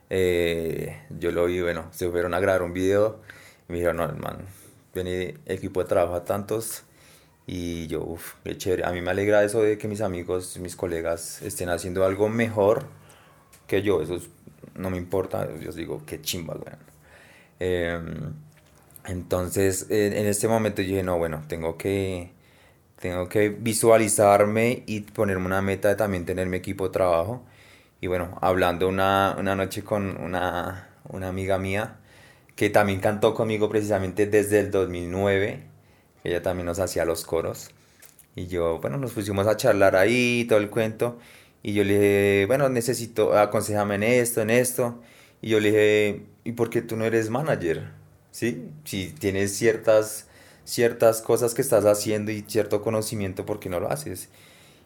eh, 0.10 1.02
yo 1.20 1.32
lo 1.32 1.46
vi, 1.46 1.62
bueno, 1.62 1.88
se 1.92 2.10
fueron 2.10 2.34
a 2.34 2.40
grabar 2.40 2.64
un 2.64 2.74
video 2.74 3.20
me 3.72 3.78
dijeron, 3.78 3.98
no, 3.98 4.08
man, 4.22 4.46
viene 4.94 5.36
equipo 5.46 5.82
de 5.82 5.88
trabajo 5.88 6.16
a 6.16 6.26
tantos 6.26 6.84
y 7.48 7.88
yo, 7.88 8.04
uff, 8.04 8.36
qué 8.44 8.58
chévere. 8.58 8.86
A 8.86 8.92
mí 8.92 9.02
me 9.02 9.12
alegra 9.12 9.44
eso 9.44 9.62
de 9.62 9.78
que 9.78 9.88
mis 9.88 10.02
amigos, 10.02 10.58
mis 10.60 10.76
colegas 10.76 11.42
estén 11.42 11.70
haciendo 11.70 12.06
algo 12.06 12.30
mejor 12.30 12.84
que 13.68 13.82
yo. 13.82 14.02
Eso 14.02 14.20
no 14.76 14.90
me 14.90 14.98
importa. 14.98 15.50
Yo 15.60 15.72
digo, 15.72 16.04
qué 16.06 16.22
chimba, 16.22 16.56
güey. 16.56 16.74
Em, 17.60 18.34
entonces, 19.06 19.88
en, 19.90 20.14
este 20.28 20.48
momento 20.48 20.82
yo 20.82 20.90
dije, 20.90 21.04
no, 21.04 21.18
bueno, 21.18 21.44
tengo 21.48 21.78
que, 21.78 22.32
tengo 23.02 23.30
que 23.30 23.50
visualizarme 23.50 24.84
y 24.88 25.02
ponerme 25.02 25.46
una 25.48 25.62
meta 25.62 25.90
de 25.90 25.96
también 25.96 26.26
tener 26.26 26.48
mi 26.48 26.58
equipo 26.58 26.88
de 26.88 26.94
trabajo. 26.94 27.44
Y 28.02 28.08
bueno, 28.08 28.38
hablando 28.42 28.88
una, 28.90 29.36
una 29.40 29.56
noche 29.56 29.84
con 29.84 30.18
una, 30.22 30.90
una 31.10 31.30
amiga 31.30 31.58
mía 31.60 31.98
que 32.56 32.70
también 32.70 33.00
cantó 33.02 33.34
conmigo 33.34 33.70
precisamente 33.70 34.28
desde 34.28 34.60
el 34.60 34.72
2009 34.72 35.72
ella 36.24 36.42
también 36.42 36.66
nos 36.66 36.80
hacía 36.80 37.06
los 37.06 37.26
coros. 37.26 37.70
Y 38.36 38.48
yo, 38.48 38.80
bueno, 38.80 38.98
nos 38.98 39.12
pusimos 39.14 39.48
a 39.48 39.58
charlar 39.58 39.96
ahí, 39.96 40.46
todo 40.48 40.60
el 40.60 40.70
cuento. 40.70 41.20
Y 41.64 41.74
yo 41.74 41.84
le 41.84 41.94
dije, 41.94 42.46
bueno, 42.48 42.70
necesito, 42.70 43.38
aconsejame 43.38 43.96
en 43.96 44.04
esto, 44.04 44.42
en 44.42 44.50
esto. 44.50 45.02
Y 45.42 45.50
yo 45.50 45.60
le 45.60 45.70
dije, 45.72 46.26
¿y 46.44 46.52
por 46.54 46.70
qué 46.70 46.82
tú 46.82 46.96
no 46.96 47.06
eres 47.06 47.30
manager? 47.30 47.90
¿Sí? 48.32 48.70
Si 48.86 49.08
tienes 49.12 49.56
ciertas, 49.56 50.28
ciertas 50.64 51.22
cosas 51.22 51.54
que 51.54 51.62
estás 51.62 51.86
haciendo 51.86 52.32
y 52.32 52.44
cierto 52.48 52.82
conocimiento, 52.82 53.46
¿por 53.46 53.60
qué 53.60 53.70
no 53.70 53.80
lo 53.80 53.90
haces? 53.90 54.30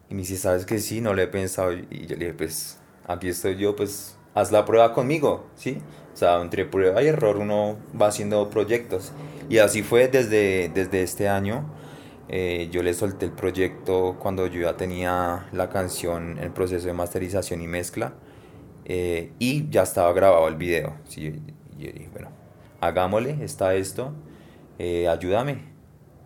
Y 0.09 0.15
me 0.15 0.21
dice, 0.21 0.37
¿sabes 0.37 0.65
que 0.65 0.79
sí? 0.79 1.01
No 1.01 1.13
lo 1.13 1.21
he 1.21 1.27
pensado. 1.27 1.73
Y 1.73 2.05
yo 2.07 2.15
le 2.15 2.25
dije, 2.25 2.33
pues, 2.33 2.79
aquí 3.07 3.29
estoy 3.29 3.57
yo, 3.57 3.75
pues, 3.75 4.17
haz 4.33 4.51
la 4.51 4.65
prueba 4.65 4.93
conmigo, 4.93 5.47
¿sí? 5.55 5.79
O 6.13 6.17
sea, 6.17 6.41
entre 6.41 6.65
prueba 6.65 7.01
y 7.01 7.07
error 7.07 7.37
uno 7.37 7.77
va 7.99 8.07
haciendo 8.07 8.49
proyectos. 8.49 9.11
Y 9.49 9.57
así 9.57 9.83
fue 9.83 10.07
desde, 10.07 10.69
desde 10.69 11.03
este 11.03 11.27
año. 11.27 11.65
Eh, 12.27 12.69
yo 12.71 12.81
le 12.81 12.93
solté 12.93 13.25
el 13.25 13.31
proyecto 13.31 14.17
cuando 14.19 14.47
yo 14.47 14.61
ya 14.61 14.77
tenía 14.77 15.47
la 15.51 15.69
canción 15.69 16.39
en 16.39 16.53
proceso 16.53 16.87
de 16.87 16.93
masterización 16.93 17.61
y 17.61 17.67
mezcla. 17.67 18.13
Eh, 18.85 19.31
y 19.39 19.69
ya 19.69 19.83
estaba 19.83 20.13
grabado 20.13 20.47
el 20.47 20.55
video. 20.55 20.95
Sí, 21.07 21.41
yo 21.77 21.91
dije, 21.91 22.09
bueno, 22.11 22.29
hagámosle, 22.81 23.43
está 23.43 23.75
esto, 23.75 24.13
eh, 24.79 25.07
ayúdame. 25.07 25.59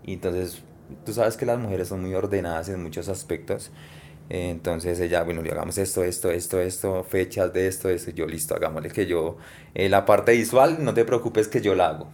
Y 0.03 0.13
entonces, 0.13 0.63
tú 1.05 1.13
sabes 1.13 1.37
que 1.37 1.45
las 1.45 1.59
mujeres 1.59 1.87
son 1.87 2.01
muy 2.01 2.13
ordenadas 2.13 2.69
en 2.69 2.81
muchos 2.81 3.09
aspectos. 3.09 3.71
Entonces 4.29 4.99
ella, 4.99 5.23
bueno, 5.23 5.41
le 5.41 5.51
hagamos 5.51 5.77
esto, 5.79 6.03
esto, 6.03 6.29
esto, 6.29 6.61
esto, 6.61 7.03
fechas 7.03 7.51
de 7.51 7.67
esto, 7.67 7.89
esto, 7.89 8.11
yo 8.11 8.27
listo, 8.27 8.55
hagámosle 8.55 8.89
que 8.91 9.07
yo, 9.07 9.37
eh, 9.73 9.89
la 9.89 10.05
parte 10.05 10.33
visual, 10.33 10.83
no 10.83 10.93
te 10.93 11.03
preocupes 11.03 11.47
que 11.47 11.61
yo 11.61 11.73
la 11.73 11.87
hago. 11.89 12.09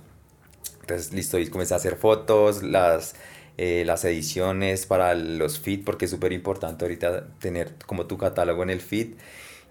Entonces 0.81 1.13
listo, 1.13 1.37
y 1.39 1.47
comencé 1.49 1.73
a 1.73 1.77
hacer 1.77 1.97
fotos, 1.97 2.63
las, 2.63 3.15
eh, 3.57 3.83
las 3.85 4.05
ediciones 4.05 4.85
para 4.85 5.13
los 5.15 5.59
feed, 5.59 5.83
porque 5.83 6.05
es 6.05 6.11
súper 6.11 6.31
importante 6.31 6.85
ahorita 6.85 7.27
tener 7.39 7.75
como 7.85 8.05
tu 8.05 8.17
catálogo 8.17 8.63
en 8.63 8.69
el 8.69 8.81
feed. 8.81 9.15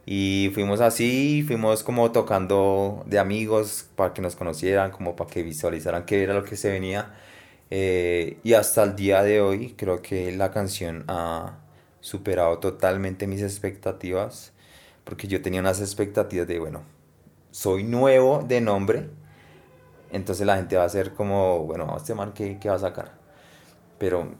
Y 0.07 0.51
fuimos 0.55 0.81
así, 0.81 1.43
fuimos 1.47 1.83
como 1.83 2.12
tocando 2.12 3.03
de 3.07 3.19
amigos 3.19 3.87
para 3.97 4.12
que 4.12 4.21
nos 4.23 4.37
conocieran, 4.37 4.90
como 4.90 5.17
para 5.17 5.31
que 5.31 5.43
visualizaran 5.43 6.05
qué 6.05 6.23
era 6.23 6.35
lo 6.35 6.45
que 6.45 6.57
se 6.57 6.71
venía. 6.71 7.14
Eh, 7.71 8.38
y 8.45 8.55
hasta 8.55 8.83
el 8.85 8.97
día 8.97 9.23
de 9.23 9.40
hoy 9.40 9.75
creo 9.77 10.03
que 10.03 10.33
la 10.33 10.51
canción 10.51 11.05
ha 11.09 11.59
superado 12.01 12.59
totalmente 12.59 13.27
mis 13.27 13.43
expectativas, 13.43 14.53
porque 15.05 15.27
yo 15.29 15.43
tenía 15.43 15.61
unas 15.61 15.81
expectativas 15.81 16.47
de, 16.47 16.59
bueno, 16.59 16.83
soy 17.51 17.85
nuevo 17.85 18.45
de 18.47 18.61
nombre, 18.61 19.09
entonces 20.12 20.47
la 20.47 20.57
gente 20.57 20.77
va 20.77 20.85
a 20.85 20.88
ser 20.88 21.14
como, 21.14 21.61
bueno, 21.64 21.95
este 21.97 22.14
man, 22.14 22.33
¿qué, 22.35 22.59
qué 22.61 22.69
va 22.69 22.77
a 22.77 22.79
sacar? 22.79 23.12
Pero 23.99 24.35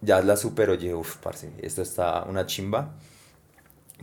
ya 0.00 0.20
la 0.22 0.36
supero, 0.36 0.74
yo, 0.74 0.98
uff, 0.98 1.16
parce, 1.18 1.50
esto 1.62 1.82
está 1.82 2.24
una 2.24 2.46
chimba. 2.46 2.94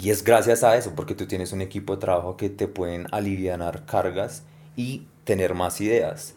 Y 0.01 0.11
es 0.11 0.23
gracias 0.23 0.63
a 0.63 0.77
eso, 0.77 0.93
porque 0.95 1.13
tú 1.13 1.27
tienes 1.27 1.51
un 1.51 1.61
equipo 1.61 1.95
de 1.95 2.01
trabajo 2.01 2.37
que 2.37 2.49
te 2.49 2.67
pueden 2.67 3.07
aliviar 3.11 3.85
cargas 3.85 4.43
y 4.77 5.07
tener 5.25 5.55
más 5.55 5.81
ideas. 5.81 6.35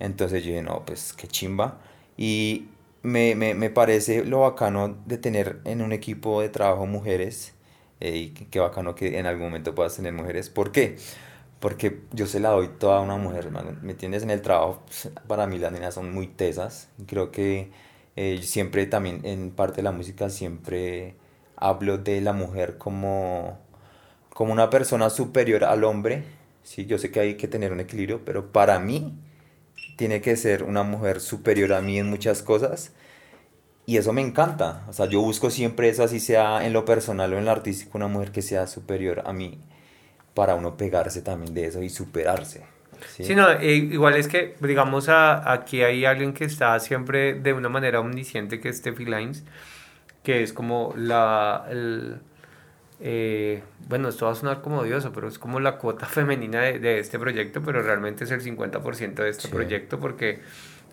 Entonces 0.00 0.42
yo 0.42 0.50
dije, 0.50 0.62
no, 0.62 0.84
pues 0.86 1.12
qué 1.12 1.28
chimba. 1.28 1.80
Y 2.16 2.68
me, 3.02 3.34
me, 3.34 3.54
me, 3.54 3.70
parece 3.70 4.24
lo 4.24 4.40
bacano 4.40 4.96
de 5.06 5.18
tener 5.18 5.60
en 5.64 5.82
un 5.82 5.92
equipo 5.92 6.40
de 6.40 6.48
trabajo 6.48 6.86
mujeres 6.86 7.54
eh, 8.00 8.16
y 8.16 8.30
qué 8.30 8.60
bacano 8.60 8.94
que 8.94 9.18
en 9.18 9.26
algún 9.26 9.46
momento 9.46 9.74
puedas 9.74 9.96
tener 9.96 10.12
mujeres. 10.14 10.48
¿Por 10.50 10.72
qué? 10.72 10.96
Porque 11.60 12.00
yo 12.12 12.26
se 12.26 12.40
la 12.40 12.50
doy 12.50 12.68
toda 12.68 13.00
una 13.00 13.16
mujer, 13.16 13.50
¿me 13.82 13.92
entiendes? 13.92 14.22
En 14.22 14.30
el 14.30 14.42
trabajo, 14.42 14.82
pues, 14.86 15.10
para 15.26 15.46
mí 15.46 15.58
las 15.58 15.72
niñas 15.72 15.94
son 15.94 16.12
muy 16.14 16.26
tesas. 16.28 16.88
Creo 17.06 17.30
que 17.30 17.70
eh, 18.16 18.40
siempre 18.42 18.86
también 18.86 19.20
en 19.24 19.50
parte 19.50 19.76
de 19.76 19.82
la 19.84 19.92
música 19.92 20.30
siempre 20.30 21.16
hablo 21.56 21.98
de 21.98 22.20
la 22.20 22.32
mujer 22.32 22.78
como, 22.78 23.58
como 24.30 24.52
una 24.52 24.70
persona 24.70 25.10
superior 25.10 25.64
al 25.64 25.84
hombre. 25.84 26.24
Sí, 26.62 26.86
yo 26.86 26.98
sé 26.98 27.10
que 27.10 27.20
hay 27.20 27.34
que 27.36 27.48
tener 27.48 27.72
un 27.72 27.80
equilibrio, 27.80 28.24
pero 28.24 28.52
para 28.52 28.78
mí 28.78 29.14
tiene 29.96 30.20
que 30.20 30.36
ser 30.36 30.62
una 30.64 30.82
mujer 30.82 31.20
superior 31.20 31.72
a 31.72 31.80
mí 31.80 31.98
en 31.98 32.08
muchas 32.10 32.42
cosas. 32.42 32.92
Y 33.86 33.98
eso 33.98 34.12
me 34.12 34.22
encanta. 34.22 34.84
O 34.88 34.92
sea, 34.92 35.06
yo 35.06 35.20
busco 35.20 35.50
siempre 35.50 35.88
eso, 35.88 36.04
así 36.04 36.20
sea 36.20 36.66
en 36.66 36.72
lo 36.72 36.84
personal 36.84 37.32
o 37.34 37.38
en 37.38 37.44
lo 37.44 37.50
artístico, 37.50 37.98
una 37.98 38.08
mujer 38.08 38.32
que 38.32 38.42
sea 38.42 38.66
superior 38.66 39.22
a 39.26 39.32
mí, 39.32 39.58
para 40.34 40.54
uno 40.54 40.76
pegarse 40.76 41.22
también 41.22 41.54
de 41.54 41.66
eso 41.66 41.82
y 41.82 41.90
superarse. 41.90 42.64
Sí, 43.18 43.34
no, 43.34 43.62
igual 43.62 44.16
es 44.16 44.28
que, 44.28 44.54
digamos, 44.60 45.08
a, 45.08 45.52
aquí 45.52 45.82
hay 45.82 46.04
alguien 46.04 46.32
que 46.32 46.44
está 46.44 46.78
siempre 46.80 47.34
de 47.34 47.52
una 47.52 47.68
manera 47.68 48.00
omnisciente, 48.00 48.60
que 48.60 48.70
es 48.70 48.78
Steffi 48.78 49.04
Lines, 49.04 49.44
que 50.24 50.42
es 50.42 50.52
como 50.52 50.92
la... 50.96 51.66
El, 51.70 52.18
eh, 53.00 53.62
bueno, 53.86 54.08
esto 54.08 54.26
va 54.26 54.32
a 54.32 54.34
sonar 54.34 54.62
como 54.62 54.78
odioso, 54.78 55.12
pero 55.12 55.28
es 55.28 55.38
como 55.38 55.60
la 55.60 55.76
cuota 55.78 56.06
femenina 56.06 56.62
de, 56.62 56.80
de 56.80 56.98
este 56.98 57.20
proyecto, 57.20 57.62
pero 57.64 57.82
realmente 57.82 58.24
es 58.24 58.32
el 58.32 58.40
50% 58.40 59.14
de 59.14 59.28
este 59.28 59.48
proyecto 59.48 60.00
porque 60.00 60.40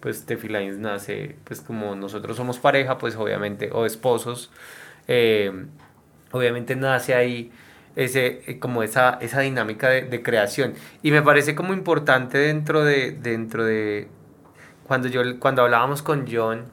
pues 0.01 0.25
Tefi 0.25 0.47
Lines 0.47 0.77
nace, 0.77 1.37
pues 1.45 1.61
como 1.61 1.95
nosotros 1.95 2.35
somos 2.35 2.59
pareja, 2.59 2.97
pues 2.97 3.15
obviamente, 3.15 3.69
o 3.71 3.85
esposos, 3.85 4.51
eh, 5.07 5.65
obviamente 6.31 6.75
nace 6.75 7.13
ahí 7.13 7.51
ese, 7.95 8.41
eh, 8.47 8.59
como 8.59 8.83
esa, 8.83 9.19
esa 9.21 9.41
dinámica 9.41 9.89
de, 9.89 10.01
de, 10.01 10.23
creación. 10.23 10.73
Y 11.03 11.11
me 11.11 11.21
parece 11.21 11.55
como 11.55 11.73
importante 11.73 12.39
dentro 12.39 12.83
de, 12.83 13.11
dentro 13.11 13.63
de, 13.63 14.07
cuando, 14.87 15.07
yo, 15.07 15.21
cuando 15.39 15.61
hablábamos 15.61 16.01
con 16.01 16.25
John 16.29 16.65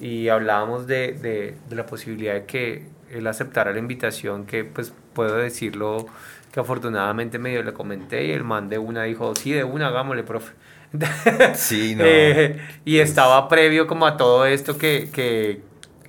y 0.00 0.28
hablábamos 0.28 0.86
de, 0.86 1.12
de, 1.12 1.54
de 1.68 1.76
la 1.76 1.86
posibilidad 1.86 2.34
de 2.34 2.44
que 2.44 2.86
él 3.10 3.26
aceptara 3.26 3.72
la 3.72 3.78
invitación, 3.78 4.46
que 4.46 4.64
pues 4.64 4.92
puedo 5.12 5.36
decirlo 5.36 6.06
que 6.52 6.60
afortunadamente 6.60 7.38
medio 7.38 7.62
le 7.62 7.72
comenté 7.72 8.26
y 8.26 8.32
el 8.32 8.44
man 8.44 8.68
de 8.68 8.78
una 8.78 9.04
dijo, 9.04 9.34
sí, 9.34 9.52
de 9.52 9.64
una, 9.64 9.88
hagámosle, 9.88 10.24
profe. 10.24 10.52
Sí, 11.54 11.94
no. 11.94 12.04
Eh, 12.04 12.58
y 12.84 12.98
estaba 12.98 13.48
previo 13.48 13.86
como 13.86 14.06
a 14.06 14.16
todo 14.16 14.46
esto 14.46 14.76
que, 14.76 15.08
que 15.12 15.60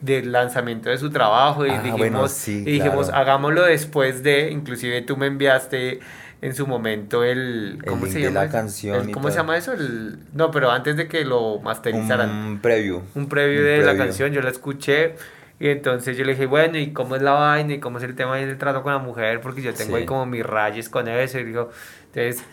del 0.02 0.32
lanzamiento 0.32 0.90
de 0.90 0.98
su 0.98 1.12
trabajo 1.12 1.66
y 1.66 1.70
ah, 1.70 1.82
dijimos, 1.82 2.48
y 2.48 2.62
dijimos 2.64 3.10
hagámoslo 3.10 3.64
después 3.64 4.24
de, 4.24 4.50
inclusive 4.50 5.04
tú 5.04 5.16
me 5.18 5.28
enviaste 5.28 6.00
en 6.42 6.56
su 6.56 6.66
momento 6.68 7.24
el... 7.24 7.84
¿Cómo 7.88 8.06
se 8.08 8.14
de 8.20 8.22
llama? 8.26 8.46
la 8.46 8.50
canción 8.50 9.08
El- 9.10 9.12
¿Cómo 9.12 9.30
se 9.30 9.38
llama 9.38 9.58
eso? 9.58 9.74
El, 9.74 10.18
no, 10.34 10.50
pero 10.52 10.72
antes 10.72 10.98
de 10.98 11.08
que 11.08 11.24
lo 11.24 11.60
masterizaran. 11.60 12.30
Un 12.30 12.60
preview. 12.60 13.04
un 13.16 13.30
preview 13.30 13.60
Un 13.62 13.66
de 13.66 13.82
la 13.84 13.96
canción, 13.98 14.32
yo 14.32 14.42
la 14.42 14.50
escuché 14.50 15.16
y 15.60 15.68
entonces 15.70 16.18
yo 16.18 16.24
le 16.26 16.32
dije, 16.32 16.48
bueno, 16.48 16.80
¿y 16.80 16.92
cómo 16.94 17.16
es 17.16 17.22
la 17.22 17.34
vaina? 17.34 17.74
¿Y 17.76 17.80
cómo 17.80 18.00
es 18.00 18.04
el 18.04 18.16
tema 18.16 18.38
del 18.38 18.58
trato 18.58 18.82
con 18.82 18.92
la 18.94 19.00
mujer? 19.00 19.42
Porque 19.42 19.62
yo 19.62 19.74
tengo 19.76 19.92
Sí. 19.96 20.02
ahí 20.02 20.06
como 20.08 20.26
mis 20.26 20.44
rayes 20.44 20.90
con 20.90 21.08
eso 21.08 21.38
y 21.40 21.44
digo, 21.44 21.70
entonces 22.14 22.44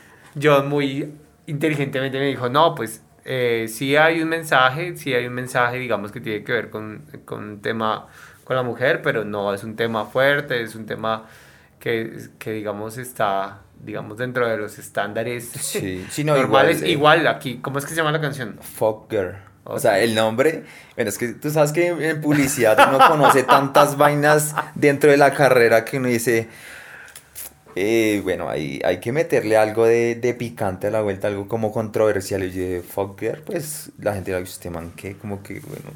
John 0.40 0.68
muy 0.68 1.14
inteligentemente 1.46 2.18
me 2.18 2.26
dijo, 2.26 2.50
no, 2.50 2.74
pues 2.74 3.02
eh, 3.24 3.64
sí 3.68 3.96
hay 3.96 4.20
un 4.20 4.28
mensaje, 4.28 4.94
sí 4.96 5.14
hay 5.14 5.26
un 5.26 5.32
mensaje, 5.32 5.78
digamos, 5.78 6.12
que 6.12 6.20
tiene 6.20 6.44
que 6.44 6.52
ver 6.52 6.68
con, 6.68 7.02
con 7.24 7.42
un 7.44 7.62
tema 7.62 8.06
con 8.44 8.56
la 8.56 8.62
mujer, 8.62 9.00
pero 9.02 9.24
no 9.24 9.52
es 9.54 9.64
un 9.64 9.76
tema 9.76 10.04
fuerte, 10.04 10.62
es 10.62 10.74
un 10.74 10.84
tema 10.84 11.24
que, 11.80 12.12
que 12.38 12.52
digamos, 12.52 12.98
está, 12.98 13.60
digamos, 13.84 14.18
dentro 14.18 14.48
de 14.48 14.56
los 14.56 14.78
estándares 14.78 15.56
Sí, 15.60 16.06
sí, 16.10 16.24
no, 16.24 16.34
normales. 16.34 16.78
igual, 16.78 16.82
eh, 16.82 16.90
igual 16.90 17.26
aquí, 17.26 17.58
¿cómo 17.60 17.78
es 17.78 17.84
que 17.84 17.90
se 17.90 17.96
llama 17.96 18.12
la 18.12 18.20
canción? 18.20 18.58
Fuck 18.60 19.10
girl. 19.10 19.36
O 19.64 19.76
Ok. 19.76 19.78
sea, 19.78 20.00
el 20.00 20.14
nombre, 20.14 20.64
bueno, 20.96 21.10
es 21.10 21.18
que 21.18 21.28
tú 21.34 21.50
sabes 21.50 21.72
que 21.72 21.88
en 21.88 22.20
publicidad 22.22 22.80
uno 22.82 23.04
conoce 23.04 23.42
tantas 23.42 23.96
vainas 23.98 24.54
dentro 24.74 25.10
de 25.10 25.18
la 25.18 25.34
carrera 25.34 25.84
que 25.84 25.98
uno 25.98 26.08
dice, 26.08 26.48
eh, 27.74 28.20
bueno, 28.24 28.48
hay, 28.48 28.80
hay 28.84 28.98
que 29.00 29.12
meterle 29.12 29.56
algo 29.56 29.84
de, 29.86 30.14
de 30.16 30.34
picante 30.34 30.88
a 30.88 30.90
la 30.90 31.02
vuelta, 31.02 31.28
algo 31.28 31.48
como 31.48 31.70
controversial. 31.72 32.42
Y 32.44 32.50
yo 32.50 32.60
dije, 32.62 32.82
fuck 32.82 33.20
girl, 33.20 33.42
pues 33.42 33.92
la 33.98 34.14
gente 34.14 34.32
le 34.32 34.40
este 34.40 34.70
man, 34.70 34.92
que 34.96 35.16
como 35.16 35.42
que, 35.42 35.60
bueno, 35.60 35.90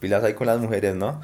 pilas 0.00 0.24
hay 0.24 0.34
con 0.34 0.46
las 0.46 0.58
mujeres, 0.60 0.94
¿no? 0.96 1.20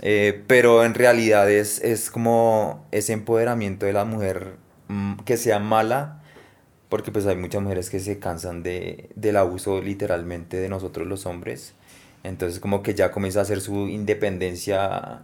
Eh, 0.00 0.44
pero 0.46 0.84
en 0.84 0.94
realidad 0.94 1.50
es, 1.50 1.80
es 1.82 2.10
como 2.10 2.86
ese 2.92 3.12
empoderamiento 3.12 3.86
de 3.86 3.92
la 3.92 4.04
mujer 4.04 4.54
que 5.24 5.36
sea 5.36 5.58
mala, 5.58 6.20
porque 6.88 7.10
pues 7.12 7.26
hay 7.26 7.36
muchas 7.36 7.62
mujeres 7.62 7.90
que 7.90 8.00
se 8.00 8.18
cansan 8.18 8.62
de, 8.62 9.10
del 9.14 9.36
abuso 9.36 9.82
literalmente 9.82 10.56
de 10.56 10.68
nosotros 10.68 11.06
los 11.06 11.26
hombres. 11.26 11.74
Entonces 12.24 12.60
como 12.60 12.82
que 12.82 12.94
ya 12.94 13.10
comienza 13.10 13.40
a 13.40 13.42
hacer 13.42 13.60
su 13.60 13.88
independencia 13.88 15.20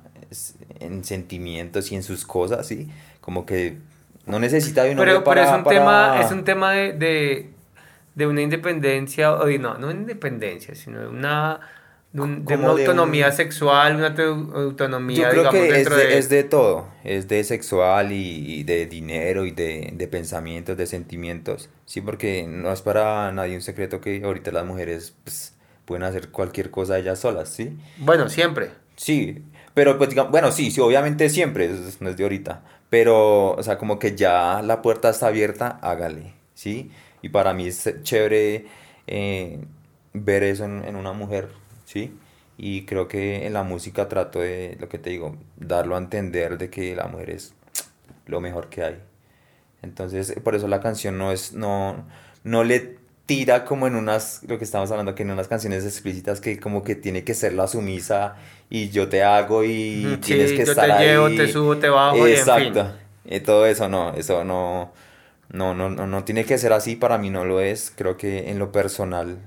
en 0.81 1.05
sentimientos 1.05 1.91
y 1.93 1.97
en 1.97 2.03
sus 2.03 2.25
cosas, 2.27 2.67
¿sí? 2.67 2.89
Como 3.21 3.47
que 3.47 3.79
no 4.27 4.39
necesita 4.39 4.85
de 4.85 4.91
un 4.93 4.99
Pero, 4.99 5.19
hombre 5.19 5.31
pero 5.33 5.41
es 5.43 5.47
para- 5.47 5.59
un 5.59 5.65
para- 5.65 5.79
tema, 5.79 6.21
es 6.21 6.31
un 6.33 6.45
tema 6.45 6.73
de, 6.73 6.93
de, 6.93 7.51
de 8.15 8.27
una 8.27 8.43
independencia, 8.43 9.33
o 9.35 9.47
de, 9.47 9.59
no, 9.59 9.77
no 9.79 9.91
independencia, 9.91 10.75
sino 10.75 11.01
de 11.01 11.09
una, 11.09 11.61
de, 12.15 12.23
un- 12.23 12.47
de 12.47 12.57
una 12.57 12.73
de 12.73 12.89
autonomía 12.89 13.27
un- 13.29 13.33
sexual, 13.33 13.97
una 13.97 14.15
au- 14.17 14.55
autonomía, 14.55 15.17
Yo 15.17 15.29
creo 15.29 15.43
digamos, 15.43 15.49
que 15.49 15.81
es 15.81 15.89
dentro 15.89 15.97
de, 15.97 16.07
de... 16.07 16.19
es 16.19 16.29
de 16.31 16.45
todo, 16.45 16.89
es 17.05 17.29
de 17.29 17.45
sexual 17.45 18.11
y, 18.13 18.61
y 18.61 18.65
de 18.65 18.87
dinero 18.87 19.45
y 19.45 19.51
de, 19.51 19.93
de 19.95 20.09
pensamientos, 20.09 20.77
de 20.79 20.87
sentimientos, 20.87 21.69
sí, 21.85 22.01
porque 22.01 22.47
no 22.49 22.73
es 22.73 22.81
para 22.83 23.31
nadie 23.33 23.55
un 23.55 23.63
secreto 23.63 24.01
que 24.01 24.23
ahorita 24.25 24.51
las 24.51 24.65
mujeres 24.67 25.15
pues, 25.25 25.55
pueden 25.85 26.05
hacer 26.05 26.31
cualquier 26.31 26.71
cosa 26.71 26.99
ellas 26.99 27.19
solas, 27.21 27.51
¿sí? 27.51 27.77
Bueno, 27.97 28.29
siempre. 28.29 28.71
Sí, 28.97 29.43
pero 29.75 29.99
pues 29.99 30.11
digamos, 30.11 30.31
bueno, 30.31 30.53
sí, 30.53 30.71
sí, 30.71 30.81
obviamente 30.81 31.29
siempre, 31.29 31.67
es- 31.67 32.01
no 32.01 32.09
es 32.11 32.17
de 32.17 32.23
ahorita, 32.25 32.63
pero, 32.91 33.53
o 33.53 33.63
sea, 33.63 33.77
como 33.79 33.99
que 33.99 34.15
ya 34.17 34.63
la 34.63 34.83
puerta 34.83 35.11
está 35.11 35.27
abierta, 35.29 35.79
hágale, 35.83 36.35
¿sí? 36.55 36.91
Y 37.23 37.31
para 37.31 37.55
mí 37.55 37.67
es 37.67 37.91
chévere 38.03 38.67
eh, 39.07 39.59
ver 40.13 40.43
eso 40.45 40.65
en, 40.65 40.85
en 40.85 40.97
una 40.97 41.13
mujer, 41.13 41.49
¿sí? 41.85 42.13
Y 42.57 42.85
creo 42.87 43.09
que 43.09 43.47
en 43.47 43.53
la 43.53 43.63
música 43.65 44.09
trato 44.09 44.41
de, 44.41 44.77
lo 44.81 44.89
que 44.89 44.99
te 44.99 45.11
digo, 45.11 45.37
darlo 45.57 45.97
a 45.97 45.99
entender 45.99 46.59
de 46.59 46.71
que 46.71 46.95
la 46.95 47.07
mujer 47.09 47.31
es 47.31 47.55
lo 48.27 48.41
mejor 48.41 48.69
que 48.69 48.85
hay. 48.85 48.99
Entonces, 49.83 50.35
por 50.43 50.55
eso 50.55 50.69
la 50.69 50.81
canción 50.81 51.19
no 51.19 51.33
es, 51.33 51.53
no, 51.53 52.07
no 52.45 52.65
le 52.65 52.97
tira 53.27 53.65
como 53.65 53.87
en 53.87 53.97
unas, 53.97 54.43
lo 54.47 54.59
que 54.59 54.65
estamos 54.65 54.91
hablando, 54.91 55.15
que 55.15 55.23
en 55.23 55.31
unas 55.31 55.49
canciones 55.49 55.85
explícitas 55.85 56.41
que 56.41 56.59
como 56.61 56.83
que 56.83 56.95
tiene 56.95 57.25
que 57.25 57.35
ser 57.35 57.55
la 57.55 57.67
sumisa 57.69 58.37
y 58.71 58.91
yo 58.91 59.09
te 59.09 59.23
hago 59.23 59.65
y 59.65 60.05
Ujú, 60.15 60.23
tienes 60.25 60.51
sí, 60.51 60.57
que 60.57 60.63
yo 60.65 60.73
estar 60.73 60.91
te 60.91 60.93
ahí. 60.93 61.07
llevo, 61.07 61.29
te 61.31 61.49
subo, 61.49 61.77
te 61.79 61.89
bajo 61.89 62.29
y 62.29 62.33
en 62.33 62.39
Exacto. 62.39 62.81
fin. 62.81 62.93
Y 63.27 63.41
todo 63.41 63.67
eso 63.67 63.89
no, 63.89 64.15
eso 64.15 64.45
no, 64.45 64.93
no, 65.51 65.75
no, 65.75 65.89
no, 65.91 66.07
no 66.07 66.25
tiene 66.25 66.45
que 66.45 66.59
ser 66.59 66.73
así, 66.73 66.97
para 66.97 67.19
mí 67.19 67.31
no 67.31 67.45
lo 67.45 67.61
es. 67.61 67.93
Creo 67.97 68.17
que 68.17 68.51
en 68.51 68.59
lo 68.59 68.73
personal 68.73 69.39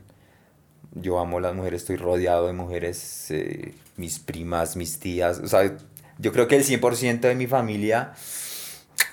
yo 1.02 1.20
amo 1.20 1.39
las 1.39 1.56
mujeres, 1.56 1.82
estoy 1.82 1.98
rodeado 1.98 2.48
de 2.48 2.54
mujeres, 2.54 3.32
eh, 3.32 3.74
mis 3.98 4.20
primas, 4.20 4.76
mis 4.76 5.00
tías, 5.00 5.39
o 5.39 5.48
sea, 5.48 5.76
yo 6.20 6.32
creo 6.34 6.48
que 6.48 6.56
el 6.56 6.64
100% 6.64 7.28
de 7.28 7.36
mi 7.36 7.48
familia, 7.48 8.14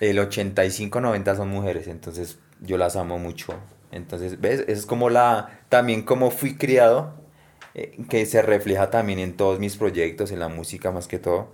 el 0.00 0.18
85-90 0.18 1.36
son 1.36 1.48
mujeres, 1.48 1.86
entonces 1.88 2.38
yo 2.60 2.78
las 2.78 2.96
amo 2.96 3.18
mucho. 3.18 3.54
Entonces, 3.92 4.40
¿ves? 4.40 4.60
Eso 4.60 4.72
es 4.80 4.86
como 4.86 5.08
la, 5.10 5.60
también 5.68 6.02
como 6.02 6.30
fui 6.30 6.56
criado, 6.56 7.14
eh, 7.74 7.96
que 8.08 8.26
se 8.26 8.42
refleja 8.42 8.90
también 8.90 9.18
en 9.18 9.36
todos 9.36 9.58
mis 9.60 9.76
proyectos, 9.76 10.30
en 10.32 10.40
la 10.40 10.48
música 10.48 10.90
más 10.90 11.06
que 11.06 11.18
todo. 11.18 11.48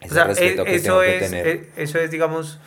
Ese 0.00 0.12
O 0.12 0.14
sea, 0.14 0.24
respeto 0.24 0.62
e- 0.64 0.70
que 0.70 0.76
eso 0.76 0.82
tengo 0.82 1.04
que 1.04 1.12
es, 1.12 1.22
tener. 1.22 1.46
e- 1.46 1.70
eso 1.76 1.98
es, 1.98 2.10
digamos, 2.10 2.58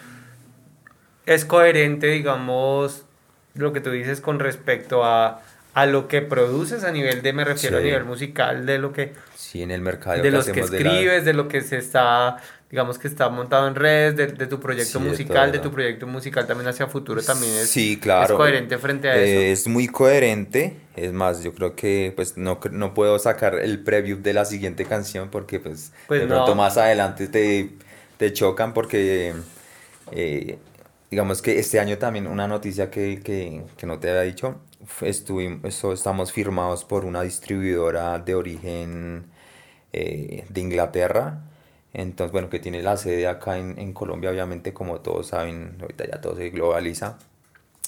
es 1.26 1.46
coherente, 1.46 2.08
digamos, 2.08 3.06
lo 3.54 3.74
que 3.74 3.82
tú 3.82 3.92
dices 3.92 4.22
con 4.22 4.40
respecto 4.40 5.04
a, 5.04 5.42
a 5.74 5.86
lo 5.86 6.08
que 6.08 6.22
produces 6.22 6.84
a 6.84 6.92
nivel 6.92 7.22
de, 7.22 7.34
me 7.34 7.46
refiero 7.46 7.78
a 7.78 7.82
nivel 7.82 8.06
musical, 8.06 8.66
de 8.66 8.80
lo 8.80 8.92
que, 8.92 9.14
Sí, 9.36 9.62
en 9.62 9.72
el 9.72 9.82
mercado 9.82 10.22
de 10.22 10.32
los 10.32 10.46
que 10.46 10.52
hacemos 10.52 10.72
de 10.72 10.80
la- 10.84 10.90
escribes, 10.90 11.26
de 11.26 11.34
lo 11.34 11.48
que 11.48 11.62
se 11.62 11.78
está, 11.78 12.38
digamos 12.70 13.00
que 13.00 13.08
está 13.08 13.30
montado 13.30 13.68
en 13.68 13.76
redes, 13.76 14.16
de, 14.16 14.28
de 14.28 14.48
tu 14.48 14.60
proyecto 14.60 15.00
Sí, 15.00 15.06
musical, 15.06 15.52
de 15.52 15.60
tu 15.60 15.72
proyecto 15.72 16.08
musical 16.08 16.46
también 16.48 16.68
hacia 16.70 16.88
futuro 16.88 17.22
también 17.22 17.54
es, 17.56 17.70
Sí, 17.70 17.98
claro. 18.00 18.34
es 18.34 18.38
coherente 18.38 18.78
frente 18.78 19.10
a 19.10 19.16
Eh, 19.18 19.52
eso. 19.52 19.62
Es 19.62 19.68
muy 19.68 19.88
coherente. 19.88 20.78
Es 20.96 21.14
más, 21.14 21.44
yo 21.44 21.54
creo 21.54 21.76
que 21.76 22.12
pues 22.16 22.38
no, 22.38 22.60
no 22.72 22.94
puedo 22.94 23.18
sacar 23.20 23.56
el 23.56 23.84
preview 23.84 24.22
de 24.22 24.34
la 24.34 24.46
siguiente 24.46 24.86
canción 24.86 25.30
porque 25.30 25.60
pues, 25.60 25.94
Pues 26.08 26.22
de 26.22 26.28
pronto 26.28 26.56
más 26.56 26.78
adelante 26.78 27.28
te, 27.28 27.70
te 28.18 28.34
chocan 28.34 28.74
porque 28.74 29.34
eh, 30.12 30.58
digamos 31.12 31.42
que 31.42 31.60
este 31.60 31.80
año 31.80 31.98
también 31.98 32.28
una 32.28 32.48
noticia 32.48 32.90
que, 32.92 33.22
que, 33.24 33.64
que 33.78 33.86
no 33.88 34.00
te 34.00 34.10
había 34.10 34.22
dicho, 34.22 34.60
estuvimos, 35.02 35.84
estamos 35.84 36.32
firmados 36.32 36.86
por 36.86 37.06
una 37.06 37.22
distribuidora 37.22 38.20
de 38.20 38.36
origen 38.36 39.26
eh, 39.94 40.46
de 40.50 40.62
Inglaterra. 40.62 41.42
Entonces, 41.94 42.32
bueno, 42.32 42.50
que 42.50 42.60
tiene 42.60 42.82
la 42.84 42.98
sede 42.98 43.28
acá 43.28 43.58
en, 43.58 43.80
en 43.80 43.94
Colombia, 43.94 44.30
obviamente, 44.30 44.74
como 44.74 45.02
todos 45.02 45.28
saben, 45.28 45.78
ahorita 45.82 46.06
ya 46.08 46.22
todo 46.22 46.36
se 46.36 46.50
globaliza. 46.52 47.18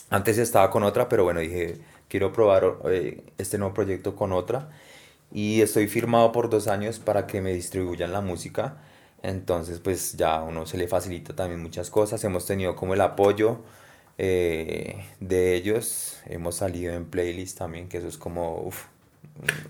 Antes 0.09 0.37
estaba 0.37 0.69
con 0.71 0.83
otra, 0.83 1.07
pero 1.09 1.23
bueno, 1.23 1.39
dije, 1.39 1.79
quiero 2.09 2.33
probar 2.33 2.79
eh, 2.85 3.23
este 3.37 3.57
nuevo 3.57 3.73
proyecto 3.73 4.15
con 4.15 4.33
otra. 4.33 4.69
Y 5.31 5.61
estoy 5.61 5.87
firmado 5.87 6.31
por 6.33 6.49
dos 6.49 6.67
años 6.67 6.99
para 6.99 7.27
que 7.27 7.41
me 7.41 7.53
distribuyan 7.53 8.11
la 8.11 8.21
música. 8.21 8.77
Entonces, 9.23 9.79
pues 9.79 10.17
ya 10.17 10.35
a 10.35 10.43
uno 10.43 10.65
se 10.65 10.77
le 10.77 10.87
facilita 10.87 11.35
también 11.35 11.61
muchas 11.61 11.89
cosas. 11.89 12.23
Hemos 12.23 12.45
tenido 12.45 12.75
como 12.75 12.93
el 12.93 13.01
apoyo 13.01 13.59
eh, 14.17 15.05
de 15.19 15.55
ellos. 15.55 16.21
Hemos 16.25 16.55
salido 16.55 16.93
en 16.93 17.05
playlist 17.05 17.57
también, 17.57 17.89
que 17.89 17.97
eso 17.97 18.07
es 18.07 18.17
como, 18.17 18.61
uf, 18.61 18.85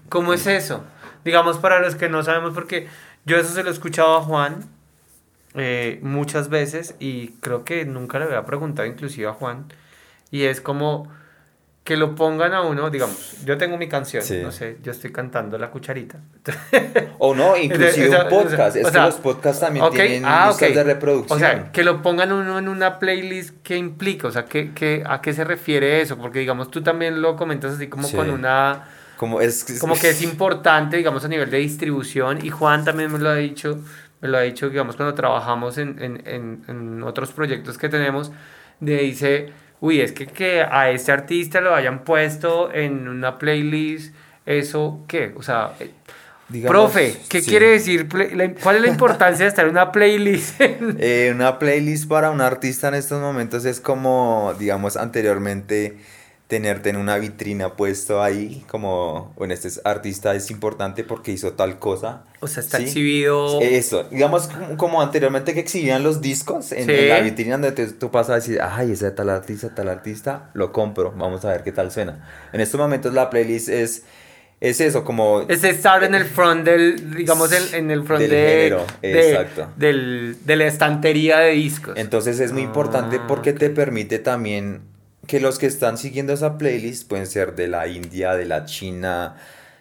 ¿Cómo 0.10 0.34
es 0.34 0.48
eso? 0.48 0.84
Digamos, 1.24 1.58
para 1.58 1.80
los 1.80 1.96
que 1.96 2.10
no 2.10 2.24
sabemos, 2.24 2.54
porque 2.54 2.88
yo 3.26 3.38
eso 3.38 3.54
se 3.54 3.64
lo 3.64 3.70
he 3.70 3.74
escuchado 3.74 4.18
a 4.18 4.22
Juan 4.22 4.66
eh, 5.54 6.00
muchas 6.02 6.50
veces 6.50 6.96
y 7.00 7.30
creo 7.40 7.64
que 7.64 7.86
nunca 7.86 8.20
le 8.20 8.26
había 8.26 8.46
preguntado 8.46 8.88
inclusive 8.88 9.28
a 9.28 9.34
Juan. 9.34 9.66
Y 10.32 10.44
es 10.44 10.62
como 10.62 11.10
que 11.84 11.98
lo 11.98 12.14
pongan 12.14 12.54
a 12.54 12.62
uno, 12.62 12.92
digamos, 12.92 13.44
yo 13.44 13.58
tengo 13.58 13.76
mi 13.76 13.88
canción, 13.90 14.22
Sí. 14.24 14.40
no 14.44 14.52
sé, 14.52 14.78
yo 14.84 14.92
estoy 14.92 15.12
cantando 15.12 15.58
La 15.58 15.72
Cucharita. 15.72 16.20
O 17.18 17.34
no, 17.34 17.58
inclusive 17.62 18.10
un 18.22 18.30
podcast. 18.30 18.76
esa- 18.76 18.80
es 18.80 18.86
o 18.86 18.88
que 18.90 18.92
sea, 18.94 19.06
los 19.08 19.16
podcasts 19.16 19.60
también 19.62 19.90
tienen 19.90 20.24
ah, 20.26 20.48
listas 20.50 20.70
ok. 20.70 20.76
de 20.76 20.84
reproducción. 20.84 21.38
O 21.38 21.40
sea, 21.40 21.72
que 21.72 21.84
lo 21.84 22.02
pongan 22.04 22.32
uno 22.32 22.60
en 22.60 22.68
una 22.68 23.00
playlist, 23.00 23.56
¿qué 23.64 23.78
implica? 23.78 24.28
O 24.28 24.32
sea, 24.32 24.46
¿qué, 24.46 24.72
qué, 24.76 25.04
¿a 25.08 25.22
qué 25.22 25.34
se 25.34 25.44
refiere 25.44 26.02
eso? 26.02 26.18
Porque, 26.18 26.38
digamos, 26.40 26.70
tú 26.70 26.84
también 26.84 27.20
lo 27.22 27.36
comentas 27.36 27.74
así 27.74 27.88
como 27.88 28.08
Sí. 28.08 28.16
con 28.16 28.30
una... 28.30 28.84
como 29.18 29.42
es, 29.42 29.66
Como 29.82 29.96
que 29.96 30.10
es 30.12 30.22
importante, 30.22 30.98
digamos, 30.98 31.26
a 31.26 31.28
nivel 31.30 31.50
de 31.50 31.58
distribución. 31.58 32.46
Y 32.46 32.50
Juan 32.52 32.86
también 32.86 33.12
me 33.12 33.18
lo 33.18 33.30
ha 33.30 33.36
dicho, 33.36 33.80
me 34.22 34.28
lo 34.30 34.38
ha 34.38 34.42
dicho, 34.42 34.70
digamos, 34.70 34.96
cuando 34.98 35.16
trabajamos 35.16 35.80
en, 35.80 35.98
en, 36.02 36.22
en, 36.28 36.64
en 36.68 37.02
otros 37.04 37.32
proyectos 37.32 37.80
que 37.80 37.90
tenemos, 37.90 38.32
de 38.80 38.98
dice, 39.00 39.50
uy, 39.82 40.00
es 40.00 40.14
que, 40.14 40.28
que 40.28 40.62
a 40.62 40.90
este 40.90 41.12
artista 41.12 41.60
lo 41.60 41.76
hayan 41.76 42.06
puesto 42.06 42.74
en 42.74 43.10
una 43.10 43.38
playlist, 43.38 44.16
¿eso 44.46 45.02
qué? 45.08 45.34
O 45.36 45.44
sea, 45.44 45.74
eh, 45.80 45.92
digamos, 46.48 46.72
profe, 46.72 47.18
¿qué 47.28 47.42
sí. 47.42 47.50
quiere 47.50 47.72
decir? 47.72 48.08
¿Cuál 48.08 48.76
es 48.78 48.82
la 48.82 48.88
importancia 48.88 49.44
de 49.44 49.50
estar 49.50 49.66
en 49.66 49.72
una 49.72 49.92
playlist? 49.92 50.62
Eh, 51.00 51.32
una 51.34 51.60
playlist 51.60 52.08
para 52.08 52.32
un 52.32 52.42
artista 52.42 52.88
en 52.88 52.94
estos 52.94 53.20
momentos 53.20 53.66
es 53.66 53.82
como, 53.82 54.54
digamos, 54.58 54.96
anteriormente 54.96 55.98
tenerte 56.52 56.90
en 56.90 56.98
una 56.98 57.18
vitrina 57.18 57.78
puesto 57.78 58.22
ahí, 58.22 58.62
como, 58.68 59.34
bueno, 59.38 59.54
este 59.54 59.70
artista 59.86 60.36
es 60.36 60.52
importante 60.52 61.06
porque 61.06 61.32
hizo 61.32 61.54
tal 61.54 61.80
cosa. 61.80 62.26
O 62.42 62.48
sea, 62.48 62.62
está 62.62 62.78
exhibido. 62.78 63.62
Eso, 63.62 64.04
digamos 64.12 64.50
como, 64.76 65.02
anteriormente 65.02 65.54
que 65.54 65.62
exhibían 65.62 66.04
los 66.04 66.20
discos 66.20 66.74
en, 66.74 67.08
la 67.08 67.22
vitrina 67.22 67.58
donde 67.58 67.88
tú 67.94 68.12
pasas 68.12 68.30
a 68.32 68.36
decir, 68.36 68.60
ay, 68.62 68.92
ese 68.92 69.12
tal 69.12 69.30
artista, 69.30 69.74
tal 69.74 69.88
artista, 69.88 70.50
lo 70.54 70.74
compro, 70.74 71.14
vamos 71.16 71.46
a 71.46 71.52
ver 71.52 71.64
qué 71.64 71.72
tal 71.72 71.90
suena. 71.90 72.28
En 72.52 72.60
estos 72.60 72.78
momentos 72.78 73.14
la 73.14 73.30
playlist 73.30 73.70
es 73.70 74.04
es 74.60 74.80
eso, 74.80 75.04
como... 75.04 75.42
Es 75.48 75.64
estar 75.64 76.04
en 76.04 76.14
el 76.14 76.26
front 76.26 76.66
del, 76.66 77.16
digamos, 77.16 77.52
en, 77.74 77.90
el 77.90 78.04
front 78.04 78.22
del 78.22 78.30
de, 78.30 78.48
género, 78.48 78.86
exacto. 79.02 79.70
Del, 79.76 80.38
de 80.46 80.56
la 80.56 80.68
estantería 80.68 81.40
de 81.40 81.54
discos. 81.54 81.94
Entonces 81.98 82.40
es 82.40 82.52
muy 82.52 82.62
importante 82.62 83.22
ah, 83.22 83.26
porque 83.28 83.54
te 83.54 83.72
permite 83.72 84.20
también 84.20 84.91
que 85.28 85.40
los 85.40 85.60
que 85.60 85.68
están 85.68 85.98
siguiendo 85.98 86.34
esa 86.34 86.58
playlist 86.58 87.08
pueden 87.08 87.28
ser 87.28 87.56
de 87.56 87.68
la 87.68 87.88
India, 87.88 88.36
de 88.36 88.46
la 88.46 88.66
China, 88.66 89.38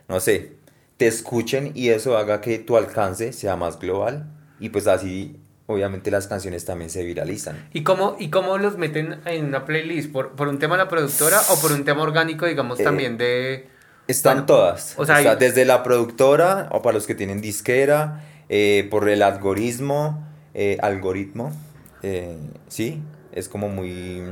no 0.08 0.20
sé, 0.20 0.52
te 0.96 1.06
escuchen 1.06 1.72
y 1.74 1.88
eso 1.88 2.16
haga 2.16 2.40
que 2.40 2.58
tu 2.58 2.76
alcance 2.76 3.32
sea 3.32 3.56
más 3.56 3.78
global 3.78 4.26
y 4.58 4.68
pues 4.68 4.86
así 4.86 5.36
obviamente 5.66 6.10
las 6.10 6.26
canciones 6.26 6.64
también 6.64 6.90
se 6.90 7.04
viralizan. 7.04 7.68
¿Y 7.72 7.84
cómo, 7.84 8.16
y 8.18 8.28
cómo 8.28 8.58
los 8.58 8.76
meten 8.76 9.20
en 9.24 9.46
una 9.46 9.64
playlist? 9.64 10.12
¿Por, 10.12 10.32
por 10.32 10.48
un 10.48 10.58
tema 10.58 10.76
de 10.76 10.84
la 10.84 10.88
productora 10.88 11.40
o 11.50 11.60
por 11.60 11.72
un 11.72 11.84
tema 11.84 12.02
orgánico, 12.02 12.46
digamos, 12.46 12.80
eh, 12.80 12.84
también 12.84 13.16
de 13.16 13.68
están 14.10 14.46
todas. 14.46 14.94
O 14.98 15.06
sea, 15.06 15.36
desde 15.36 15.64
la 15.64 15.82
productora 15.82 16.68
o 16.72 16.82
para 16.82 16.94
los 16.94 17.06
que 17.06 17.14
tienen 17.14 17.40
disquera, 17.40 18.24
eh, 18.48 18.88
por 18.90 19.08
el 19.08 19.22
algoritmo, 19.22 20.26
eh, 20.54 20.78
algoritmo, 20.82 21.52
eh, 22.02 22.36
sí, 22.68 23.00
es 23.32 23.48
como 23.48 23.68
muy, 23.68 24.22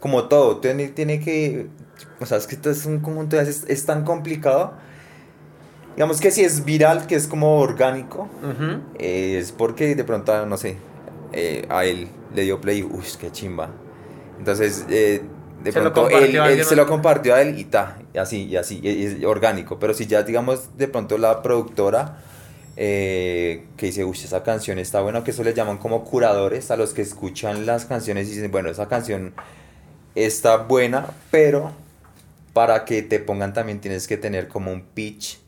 como 0.00 0.24
todo, 0.28 0.58
tiene, 0.58 0.88
tiene 0.88 1.20
que, 1.20 1.66
o 2.20 2.26
sea, 2.26 2.38
es 2.38 2.46
que 2.46 2.54
esto 2.54 2.70
es 2.70 2.86
un 2.86 3.00
conjunto, 3.00 3.40
es, 3.40 3.64
es 3.68 3.86
tan 3.86 4.04
complicado. 4.04 4.74
Digamos 5.94 6.20
que 6.20 6.30
si 6.30 6.42
es 6.42 6.64
viral, 6.64 7.06
que 7.06 7.14
es 7.14 7.26
como 7.26 7.58
orgánico, 7.58 8.28
es 8.98 9.52
porque 9.52 9.94
de 9.94 10.04
pronto, 10.04 10.44
no 10.44 10.58
sé, 10.58 10.76
a 11.70 11.84
él 11.86 12.08
le 12.34 12.42
dio 12.42 12.60
play, 12.60 12.82
uy, 12.82 13.04
qué 13.18 13.32
chimba. 13.32 13.70
Entonces, 14.38 14.86
de 14.86 15.22
pronto 15.72 16.10
él, 16.10 16.64
se 16.64 16.76
lo 16.76 16.86
compartió 16.86 17.34
a 17.34 17.40
él 17.40 17.58
y 17.58 17.64
ta, 17.64 17.96
y 18.12 18.18
así, 18.18 18.44
y 18.44 18.56
así, 18.56 18.82
es 18.84 19.24
orgánico. 19.24 19.78
Pero 19.78 19.94
si 19.94 20.06
ya, 20.06 20.22
digamos, 20.22 20.76
de 20.76 20.86
pronto 20.86 21.16
la 21.16 21.40
productora 21.40 22.18
eh, 22.76 23.64
que 23.76 23.86
dice, 23.86 24.04
uy, 24.04 24.16
esa 24.16 24.42
canción 24.42 24.78
está 24.78 25.00
buena, 25.00 25.24
que 25.24 25.30
eso 25.30 25.42
le 25.42 25.54
llaman 25.54 25.78
como 25.78 26.04
curadores 26.04 26.70
a 26.70 26.76
los 26.76 26.92
que 26.92 27.02
escuchan 27.02 27.66
las 27.66 27.84
canciones 27.86 28.28
y 28.28 28.34
dicen, 28.34 28.50
bueno, 28.50 28.70
esa 28.70 28.88
canción 28.88 29.34
está 30.14 30.58
buena, 30.58 31.08
pero 31.30 31.72
para 32.52 32.84
que 32.84 33.02
te 33.02 33.18
pongan 33.18 33.52
también 33.52 33.80
tienes 33.80 34.06
que 34.06 34.16
tener 34.16 34.48
como 34.48 34.72
un 34.72 34.82
pitch, 34.82 35.38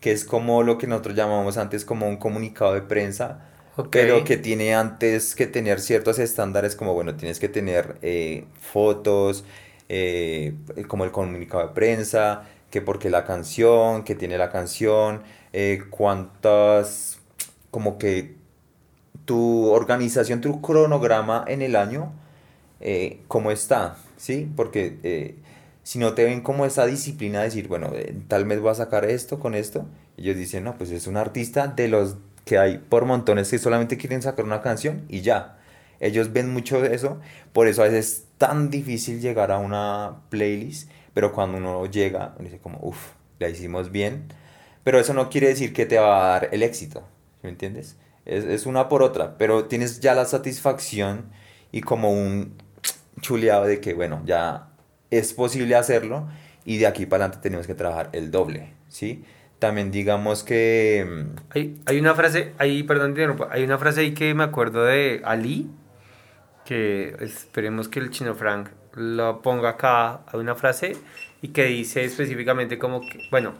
que 0.00 0.12
es 0.12 0.24
como 0.24 0.62
lo 0.62 0.78
que 0.78 0.86
nosotros 0.86 1.16
llamamos 1.16 1.56
antes 1.56 1.84
como 1.84 2.08
un 2.08 2.16
comunicado 2.16 2.74
de 2.74 2.82
prensa 2.82 3.48
pero 3.90 4.24
que 4.24 4.36
tiene 4.36 4.74
antes 4.74 5.34
que 5.34 5.46
tener 5.46 5.80
ciertos 5.80 6.18
estándares 6.18 6.76
como, 6.76 6.92
bueno, 6.92 7.14
tienes 7.14 7.38
que 7.38 7.48
tener 7.48 7.96
eh, 8.02 8.44
fotos, 8.60 9.44
eh, 9.88 10.54
como 10.88 11.04
el 11.04 11.10
comunicado 11.10 11.66
de 11.68 11.74
prensa, 11.74 12.42
que 12.70 12.82
porque 12.82 13.08
la 13.08 13.24
canción, 13.24 14.04
que 14.04 14.14
tiene 14.14 14.36
la 14.36 14.50
canción, 14.50 15.22
eh, 15.52 15.82
cuántas, 15.90 17.18
como 17.70 17.98
que 17.98 18.36
tu 19.24 19.70
organización, 19.70 20.40
tu 20.40 20.60
cronograma 20.60 21.44
en 21.46 21.62
el 21.62 21.76
año, 21.76 22.12
cómo 23.28 23.52
está, 23.52 23.96
¿sí? 24.16 24.50
Porque 24.56 25.36
si 25.84 25.98
no 25.98 26.14
te 26.14 26.24
ven 26.24 26.40
como 26.40 26.66
esa 26.66 26.86
disciplina 26.86 27.38
de 27.38 27.44
decir, 27.46 27.68
bueno, 27.68 27.92
tal 28.28 28.44
vez 28.44 28.60
voy 28.60 28.70
a 28.70 28.74
sacar 28.74 29.04
esto 29.04 29.38
con 29.38 29.54
esto, 29.54 29.86
ellos 30.16 30.36
dicen, 30.36 30.64
no, 30.64 30.76
pues 30.76 30.90
es 30.90 31.06
un 31.06 31.16
artista 31.16 31.68
de 31.68 31.88
los 31.88 32.16
que 32.44 32.58
hay 32.58 32.78
por 32.78 33.04
montones 33.04 33.50
que 33.50 33.58
solamente 33.58 33.96
quieren 33.96 34.22
sacar 34.22 34.44
una 34.44 34.62
canción 34.62 35.02
y 35.08 35.20
ya. 35.20 35.58
Ellos 36.00 36.32
ven 36.32 36.52
mucho 36.52 36.80
de 36.80 36.94
eso, 36.94 37.20
por 37.52 37.68
eso 37.68 37.82
a 37.82 37.86
veces 37.86 38.06
es 38.06 38.24
tan 38.38 38.70
difícil 38.70 39.20
llegar 39.20 39.52
a 39.52 39.58
una 39.58 40.22
playlist, 40.30 40.90
pero 41.14 41.32
cuando 41.32 41.58
uno 41.58 41.86
llega, 41.86 42.34
uno 42.38 42.44
dice 42.44 42.58
como, 42.58 42.78
uff, 42.82 42.98
la 43.38 43.48
hicimos 43.48 43.92
bien, 43.92 44.24
pero 44.84 44.98
eso 44.98 45.14
no 45.14 45.30
quiere 45.30 45.48
decir 45.48 45.72
que 45.72 45.86
te 45.86 45.98
va 45.98 46.24
a 46.24 46.28
dar 46.32 46.48
el 46.52 46.62
éxito, 46.62 47.06
¿me 47.42 47.50
entiendes? 47.50 47.96
Es, 48.24 48.44
es 48.44 48.66
una 48.66 48.88
por 48.88 49.02
otra, 49.02 49.36
pero 49.38 49.64
tienes 49.64 50.00
ya 50.00 50.14
la 50.14 50.24
satisfacción 50.24 51.30
y 51.70 51.80
como 51.80 52.12
un 52.12 52.54
chuleado 53.20 53.66
de 53.66 53.80
que, 53.80 53.94
bueno, 53.94 54.22
ya 54.24 54.68
es 55.10 55.32
posible 55.32 55.74
hacerlo 55.74 56.28
y 56.64 56.78
de 56.78 56.86
aquí 56.86 57.06
para 57.06 57.24
adelante 57.24 57.42
tenemos 57.42 57.66
que 57.66 57.74
trabajar 57.74 58.10
el 58.12 58.30
doble, 58.30 58.72
¿sí? 58.88 59.24
también 59.62 59.92
digamos 59.92 60.42
que... 60.42 61.06
Mm, 61.08 61.36
hay, 61.50 61.80
hay 61.86 62.00
una 62.00 62.16
frase, 62.16 62.52
ahí, 62.58 62.82
perdón, 62.82 63.14
hay 63.48 63.62
una 63.62 63.78
frase 63.78 64.00
ahí 64.00 64.12
que 64.12 64.34
me 64.34 64.42
acuerdo 64.42 64.84
de 64.84 65.22
Ali, 65.24 65.70
que 66.64 67.14
esperemos 67.20 67.88
que 67.88 68.00
el 68.00 68.10
chino 68.10 68.34
Frank 68.34 68.70
lo 68.94 69.40
ponga 69.40 69.70
acá, 69.70 70.22
hay 70.26 70.40
una 70.40 70.56
frase 70.56 70.96
y 71.42 71.48
que 71.48 71.66
dice 71.66 72.04
específicamente 72.04 72.76
como 72.76 73.02
que, 73.02 73.20
bueno, 73.30 73.54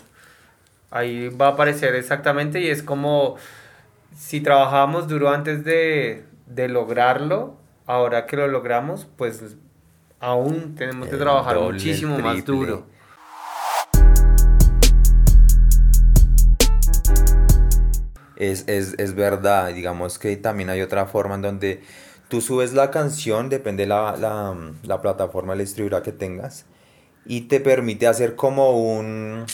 ahí 0.93 1.29
va 1.29 1.49
a 1.49 1.51
aparecer 1.51 1.95
exactamente 1.95 2.61
y 2.61 2.69
es 2.69 2.83
como 2.83 3.37
si 4.17 4.41
trabajábamos 4.41 5.09
duro 5.09 5.31
antes 5.31 5.65
de, 5.65 6.25
de 6.47 6.69
lograrlo, 6.69 7.57
ahora 7.87 8.27
que 8.27 8.37
lo 8.37 8.47
logramos, 8.47 9.09
pues 9.17 9.57
aún 10.21 10.75
tenemos 10.77 11.09
que 11.09 11.17
trabajar 11.17 11.59
muchísimo 11.59 12.19
más 12.19 12.45
duro. 12.45 12.87
es, 18.43 18.65
es, 18.67 18.95
es 18.99 19.15
verdad. 19.15 19.73
Digamos 19.73 20.19
que 20.19 20.37
también 20.37 20.69
hay 20.71 20.83
otra 20.83 21.07
forma 21.07 21.37
en 21.37 21.43
donde 21.43 21.83
tú 22.29 22.41
subes 22.41 22.73
la 22.73 22.91
canción, 22.91 23.49
depende 23.49 23.87
la, 23.87 24.17
la, 24.17 24.57
la 24.83 25.01
plataforma, 25.01 25.55
la 25.55 25.61
distribuidora 25.63 26.03
que 26.03 26.13
tengas, 26.13 26.67
y 27.25 27.43
te 27.43 27.61
permite 27.61 28.07
hacer 28.07 28.35
como 28.37 28.73
un, 28.73 29.47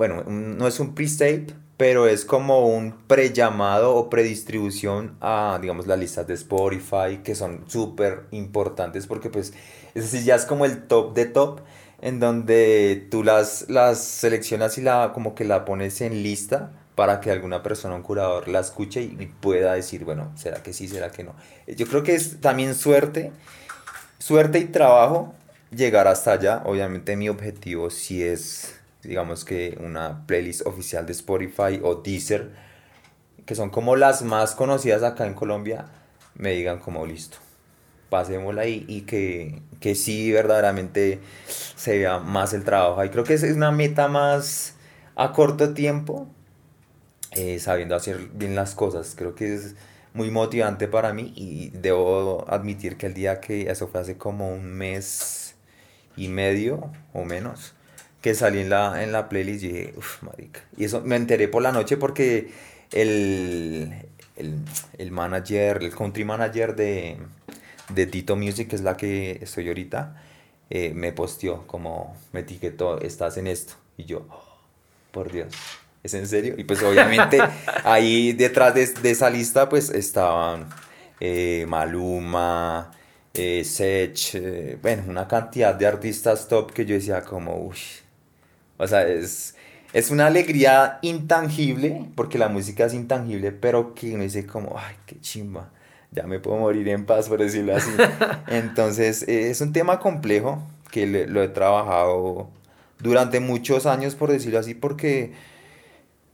bueno, 0.00 0.24
no 0.24 0.66
es 0.66 0.80
un 0.80 0.94
pre-save, 0.94 1.48
pero 1.76 2.08
es 2.08 2.24
como 2.24 2.66
un 2.66 3.06
pre-llamado 3.06 3.94
o 3.94 4.08
predistribución 4.08 5.18
a, 5.20 5.58
digamos, 5.60 5.86
las 5.86 5.98
listas 5.98 6.26
de 6.26 6.32
Spotify, 6.32 7.18
que 7.22 7.34
son 7.34 7.64
súper 7.66 8.22
importantes 8.30 9.06
porque 9.06 9.28
pues, 9.28 9.52
es 9.94 10.24
ya 10.24 10.36
es 10.36 10.46
como 10.46 10.64
el 10.64 10.84
top 10.86 11.12
de 11.12 11.26
top, 11.26 11.60
en 12.00 12.18
donde 12.18 13.08
tú 13.10 13.22
las, 13.22 13.68
las 13.68 14.02
seleccionas 14.02 14.78
y 14.78 14.80
la, 14.80 15.12
como 15.12 15.34
que 15.34 15.44
la 15.44 15.66
pones 15.66 16.00
en 16.00 16.22
lista 16.22 16.72
para 16.94 17.20
que 17.20 17.30
alguna 17.30 17.62
persona, 17.62 17.94
un 17.94 18.02
curador, 18.02 18.48
la 18.48 18.60
escuche 18.60 19.02
y 19.02 19.26
pueda 19.26 19.74
decir, 19.74 20.06
bueno, 20.06 20.32
¿será 20.34 20.62
que 20.62 20.72
sí, 20.72 20.88
será 20.88 21.10
que 21.10 21.24
no? 21.24 21.34
Yo 21.66 21.86
creo 21.86 22.02
que 22.02 22.14
es 22.14 22.40
también 22.40 22.74
suerte, 22.74 23.32
suerte 24.18 24.60
y 24.60 24.64
trabajo 24.64 25.34
llegar 25.70 26.08
hasta 26.08 26.32
allá. 26.32 26.62
Obviamente 26.64 27.16
mi 27.16 27.28
objetivo 27.28 27.90
sí 27.90 28.22
es, 28.22 28.79
digamos 29.02 29.44
que 29.44 29.78
una 29.80 30.26
playlist 30.26 30.66
oficial 30.66 31.06
de 31.06 31.12
Spotify 31.12 31.80
o 31.82 31.96
Deezer, 31.96 32.50
que 33.46 33.54
son 33.54 33.70
como 33.70 33.96
las 33.96 34.22
más 34.22 34.54
conocidas 34.54 35.02
acá 35.02 35.26
en 35.26 35.34
Colombia, 35.34 35.86
me 36.34 36.52
digan 36.52 36.78
como 36.78 37.06
listo. 37.06 37.38
Pasémosla 38.08 38.62
ahí 38.62 38.84
y 38.88 39.02
que, 39.02 39.62
que 39.78 39.94
sí 39.94 40.32
verdaderamente 40.32 41.20
se 41.46 41.98
vea 41.98 42.18
más 42.18 42.52
el 42.52 42.64
trabajo. 42.64 43.04
Y 43.04 43.10
creo 43.10 43.24
que 43.24 43.34
es 43.34 43.42
una 43.44 43.70
meta 43.70 44.08
más 44.08 44.74
a 45.14 45.32
corto 45.32 45.74
tiempo, 45.74 46.28
eh, 47.32 47.58
sabiendo 47.60 47.94
hacer 47.94 48.28
bien 48.32 48.56
las 48.56 48.74
cosas. 48.74 49.14
Creo 49.16 49.34
que 49.34 49.54
es 49.54 49.76
muy 50.12 50.30
motivante 50.30 50.88
para 50.88 51.12
mí 51.12 51.32
y 51.36 51.70
debo 51.70 52.44
admitir 52.48 52.96
que 52.96 53.06
el 53.06 53.14
día 53.14 53.40
que 53.40 53.70
eso 53.70 53.86
fue 53.86 54.00
hace 54.00 54.18
como 54.18 54.52
un 54.52 54.72
mes 54.72 55.54
y 56.16 56.28
medio 56.28 56.90
o 57.12 57.24
menos 57.24 57.74
que 58.20 58.34
salí 58.34 58.60
en 58.60 58.70
la, 58.70 59.02
en 59.02 59.12
la 59.12 59.28
playlist 59.28 59.64
y 59.64 59.68
dije, 59.68 59.94
uff, 59.96 60.22
marica. 60.22 60.60
Y 60.76 60.84
eso 60.84 61.00
me 61.02 61.16
enteré 61.16 61.48
por 61.48 61.62
la 61.62 61.72
noche 61.72 61.96
porque 61.96 62.50
el, 62.92 63.92
el, 64.36 64.58
el 64.98 65.10
manager, 65.10 65.78
el 65.82 65.94
country 65.94 66.24
manager 66.24 66.76
de, 66.76 67.16
de 67.88 68.06
Tito 68.06 68.36
Music, 68.36 68.68
que 68.68 68.76
es 68.76 68.82
la 68.82 68.96
que 68.96 69.38
estoy 69.42 69.68
ahorita, 69.68 70.22
eh, 70.70 70.92
me 70.94 71.12
posteó 71.12 71.66
como 71.66 72.16
me 72.32 72.40
etiquetó, 72.40 73.00
estás 73.00 73.36
en 73.36 73.46
esto. 73.46 73.74
Y 73.96 74.04
yo, 74.04 74.26
oh, 74.30 74.58
por 75.12 75.32
Dios. 75.32 75.54
¿es 76.02 76.14
en 76.14 76.26
serio? 76.26 76.54
Y 76.56 76.64
pues 76.64 76.82
obviamente 76.82 77.38
ahí 77.84 78.32
detrás 78.32 78.74
de, 78.74 78.86
de, 78.86 79.10
esa 79.10 79.30
lista 79.30 79.68
pues 79.68 79.90
estaban 79.90 80.68
eh, 81.20 81.66
Maluma, 81.68 82.90
eh, 83.34 83.62
Sech, 83.64 84.34
eh, 84.34 84.78
bueno, 84.80 85.04
una 85.08 85.28
cantidad 85.28 85.74
de 85.74 85.86
artistas 85.86 86.48
top 86.48 86.72
que 86.72 86.86
yo 86.86 86.94
decía 86.94 87.22
como, 87.22 87.56
uy, 87.58 87.76
o 88.80 88.86
sea, 88.88 89.06
es, 89.08 89.54
es 89.92 90.10
una 90.10 90.26
alegría 90.26 90.98
intangible, 91.02 92.06
porque 92.14 92.38
la 92.38 92.48
música 92.48 92.86
es 92.86 92.94
intangible, 92.94 93.52
pero 93.52 93.94
que 93.94 94.14
uno 94.14 94.22
dice 94.24 94.46
como, 94.46 94.76
ay, 94.78 94.96
qué 95.06 95.20
chimba, 95.20 95.70
ya 96.12 96.24
me 96.26 96.40
puedo 96.40 96.58
morir 96.58 96.88
en 96.88 97.06
paz, 97.06 97.28
por 97.28 97.40
decirlo 97.40 97.76
así. 97.76 97.90
Entonces, 98.48 99.22
es 99.28 99.60
un 99.60 99.72
tema 99.72 100.00
complejo, 100.00 100.62
que 100.90 101.06
le- 101.06 101.26
lo 101.28 101.42
he 101.42 101.48
trabajado 101.48 102.50
durante 102.98 103.40
muchos 103.40 103.86
años, 103.86 104.14
por 104.16 104.30
decirlo 104.32 104.58
así, 104.58 104.74
porque, 104.74 105.32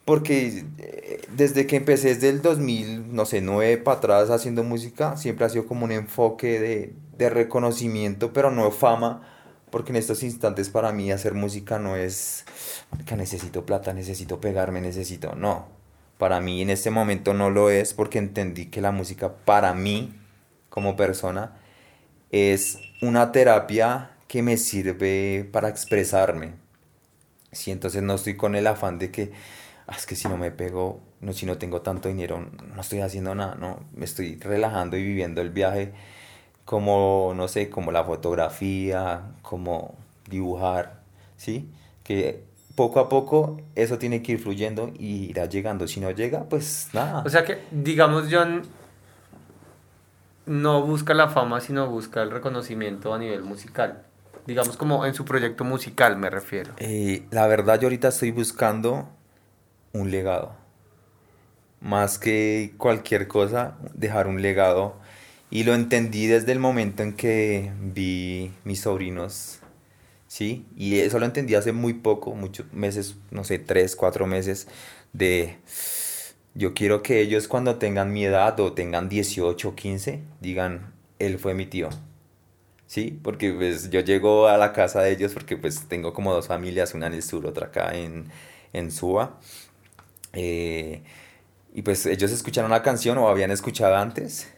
porque 0.04 0.64
eh, 0.78 1.22
desde 1.32 1.66
que 1.66 1.76
empecé 1.76 2.08
desde 2.14 2.28
el 2.28 2.42
2000, 2.42 3.14
no 3.14 3.26
sé, 3.26 3.40
9 3.40 3.76
para 3.78 3.98
atrás 3.98 4.30
haciendo 4.30 4.62
música, 4.62 5.16
siempre 5.16 5.44
ha 5.46 5.48
sido 5.48 5.66
como 5.66 5.84
un 5.84 5.92
enfoque 5.92 6.60
de, 6.60 6.94
de 7.18 7.30
reconocimiento, 7.30 8.32
pero 8.32 8.50
no 8.52 8.70
fama, 8.70 9.22
porque 9.70 9.92
en 9.92 9.96
estos 9.96 10.22
instantes 10.22 10.68
para 10.68 10.92
mí 10.92 11.10
hacer 11.10 11.34
música 11.34 11.78
no 11.78 11.96
es, 11.96 12.44
que 13.06 13.16
necesito 13.16 13.66
plata, 13.66 13.92
necesito 13.92 14.40
pegarme, 14.40 14.80
necesito, 14.80 15.34
no. 15.34 15.68
Para 16.18 16.40
mí 16.40 16.62
en 16.62 16.70
este 16.70 16.90
momento 16.90 17.34
no 17.34 17.50
lo 17.50 17.70
es 17.70 17.92
porque 17.94 18.18
entendí 18.18 18.66
que 18.66 18.80
la 18.80 18.90
música 18.92 19.34
para 19.44 19.74
mí 19.74 20.14
como 20.70 20.96
persona 20.96 21.58
es 22.30 22.78
una 23.02 23.32
terapia 23.32 24.10
que 24.28 24.42
me 24.42 24.56
sirve 24.56 25.48
para 25.52 25.68
expresarme. 25.68 26.54
Sí, 27.52 27.70
entonces 27.70 28.02
no 28.02 28.14
estoy 28.14 28.36
con 28.36 28.54
el 28.54 28.66
afán 28.66 28.98
de 28.98 29.10
que, 29.10 29.32
"Ah, 29.86 29.94
es 29.96 30.06
que 30.06 30.16
si 30.16 30.28
no 30.28 30.36
me 30.36 30.50
pego, 30.50 31.00
no, 31.20 31.32
si 31.32 31.46
no 31.46 31.58
tengo 31.58 31.82
tanto 31.82 32.08
dinero, 32.08 32.40
no 32.74 32.80
estoy 32.80 33.00
haciendo 33.00 33.34
nada, 33.34 33.54
no, 33.56 33.80
me 33.94 34.04
estoy 34.04 34.36
relajando 34.40 34.96
y 34.96 35.02
viviendo 35.04 35.40
el 35.40 35.50
viaje 35.50 35.92
como, 36.66 37.32
no 37.34 37.48
sé, 37.48 37.70
como 37.70 37.92
la 37.92 38.04
fotografía, 38.04 39.22
como 39.40 39.94
dibujar, 40.28 41.00
¿sí? 41.38 41.70
Que 42.04 42.44
poco 42.74 43.00
a 43.00 43.08
poco 43.08 43.62
eso 43.74 43.98
tiene 43.98 44.22
que 44.22 44.32
ir 44.32 44.38
fluyendo 44.40 44.92
y 44.98 45.30
irá 45.30 45.46
llegando. 45.46 45.88
Si 45.88 46.00
no 46.00 46.10
llega, 46.10 46.44
pues 46.44 46.90
nada. 46.92 47.22
O 47.24 47.30
sea 47.30 47.44
que, 47.44 47.62
digamos, 47.70 48.26
John 48.30 48.62
no 50.44 50.82
busca 50.82 51.14
la 51.14 51.28
fama, 51.28 51.60
sino 51.60 51.88
busca 51.88 52.22
el 52.22 52.32
reconocimiento 52.32 53.14
a 53.14 53.18
nivel 53.18 53.42
musical. 53.42 54.02
Digamos 54.46 54.76
como 54.76 55.06
en 55.06 55.14
su 55.14 55.24
proyecto 55.24 55.64
musical 55.64 56.16
me 56.16 56.30
refiero. 56.30 56.72
Eh, 56.78 57.26
la 57.30 57.46
verdad, 57.46 57.80
yo 57.80 57.86
ahorita 57.86 58.08
estoy 58.08 58.32
buscando 58.32 59.08
un 59.92 60.10
legado. 60.10 60.52
Más 61.80 62.18
que 62.18 62.74
cualquier 62.76 63.28
cosa, 63.28 63.76
dejar 63.94 64.26
un 64.26 64.42
legado. 64.42 64.96
Y 65.50 65.64
lo 65.64 65.74
entendí 65.74 66.26
desde 66.26 66.52
el 66.52 66.58
momento 66.58 67.02
en 67.02 67.14
que 67.14 67.72
vi 67.80 68.52
mis 68.64 68.80
sobrinos, 68.80 69.60
¿sí? 70.26 70.66
Y 70.76 70.98
eso 70.98 71.18
lo 71.18 71.26
entendí 71.26 71.54
hace 71.54 71.72
muy 71.72 71.94
poco, 71.94 72.34
muchos 72.34 72.72
meses, 72.72 73.16
no 73.30 73.44
sé, 73.44 73.58
tres, 73.58 73.96
cuatro 73.96 74.26
meses, 74.26 74.68
de 75.12 75.58
yo 76.54 76.74
quiero 76.74 77.02
que 77.02 77.20
ellos 77.20 77.48
cuando 77.48 77.76
tengan 77.76 78.12
mi 78.12 78.24
edad 78.24 78.58
o 78.60 78.72
tengan 78.72 79.08
18 79.08 79.68
o 79.68 79.74
15, 79.76 80.20
digan, 80.40 80.92
él 81.18 81.38
fue 81.38 81.54
mi 81.54 81.66
tío. 81.66 81.90
Sí, 82.86 83.18
porque 83.22 83.52
pues 83.52 83.90
yo 83.90 84.00
llego 84.00 84.48
a 84.48 84.56
la 84.56 84.72
casa 84.72 85.02
de 85.02 85.10
ellos 85.12 85.32
porque 85.34 85.56
pues 85.56 85.88
tengo 85.88 86.12
como 86.14 86.32
dos 86.32 86.46
familias, 86.46 86.94
una 86.94 87.08
en 87.08 87.14
el 87.14 87.22
sur, 87.22 87.46
otra 87.46 87.66
acá 87.68 87.94
en, 87.96 88.26
en 88.72 88.90
Suba. 88.92 89.38
Eh, 90.32 91.02
y 91.74 91.82
pues 91.82 92.06
ellos 92.06 92.30
escucharon 92.30 92.70
la 92.70 92.82
canción 92.82 93.18
o 93.18 93.28
habían 93.28 93.50
escuchado 93.50 93.96
antes. 93.96 94.52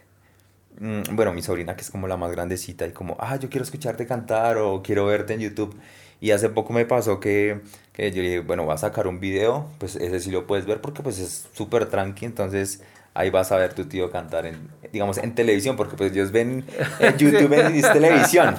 Mm, 0.81 1.17
Bueno, 1.17 1.33
mi 1.33 1.43
sobrina 1.43 1.75
que 1.77 1.83
es 1.83 1.91
como 1.91 2.07
la 2.09 2.17
más 2.17 2.31
grandecita 2.33 2.87
y 2.87 2.93
como, 2.93 3.17
ah, 3.21 3.37
yo 3.37 3.49
quiero 3.49 3.65
escucharte 3.65 4.07
cantar 4.07 4.59
o 4.59 4.83
quiero 4.83 5.07
verte 5.07 5.35
en 5.35 5.41
YouTube. 5.41 5.77
Y 6.21 6.33
hace 6.33 6.49
poco 6.49 6.73
me 6.73 6.85
pasó 6.85 7.21
que, 7.21 7.61
que 7.93 8.11
yo 8.13 8.23
dije, 8.23 8.41
bueno, 8.41 8.67
va 8.67 8.75
a 8.75 8.79
sacar 8.79 9.07
un 9.07 9.21
video, 9.21 9.67
pues 9.79 9.95
ese 9.97 10.19
sí 10.21 10.31
lo 10.31 10.47
puedes 10.47 10.67
ver 10.67 10.81
porque 10.81 11.03
pues 11.03 11.19
es 11.21 11.49
súper 11.55 11.87
tranqui, 11.87 12.25
entonces 12.27 12.83
ahí 13.15 13.31
vas 13.31 13.53
a 13.53 13.57
ver 13.57 13.73
tu 13.75 13.85
tío 13.87 14.11
cantar 14.11 14.45
en, 14.47 14.69
digamos, 14.93 15.19
en 15.19 15.35
televisión, 15.35 15.77
porque 15.77 15.97
pues 15.97 16.13
ellos 16.13 16.33
ven 16.33 16.65
en 17.01 17.17
YouTube 17.19 17.53
en 17.53 17.75
es 17.75 17.93
televisión. 17.93 18.57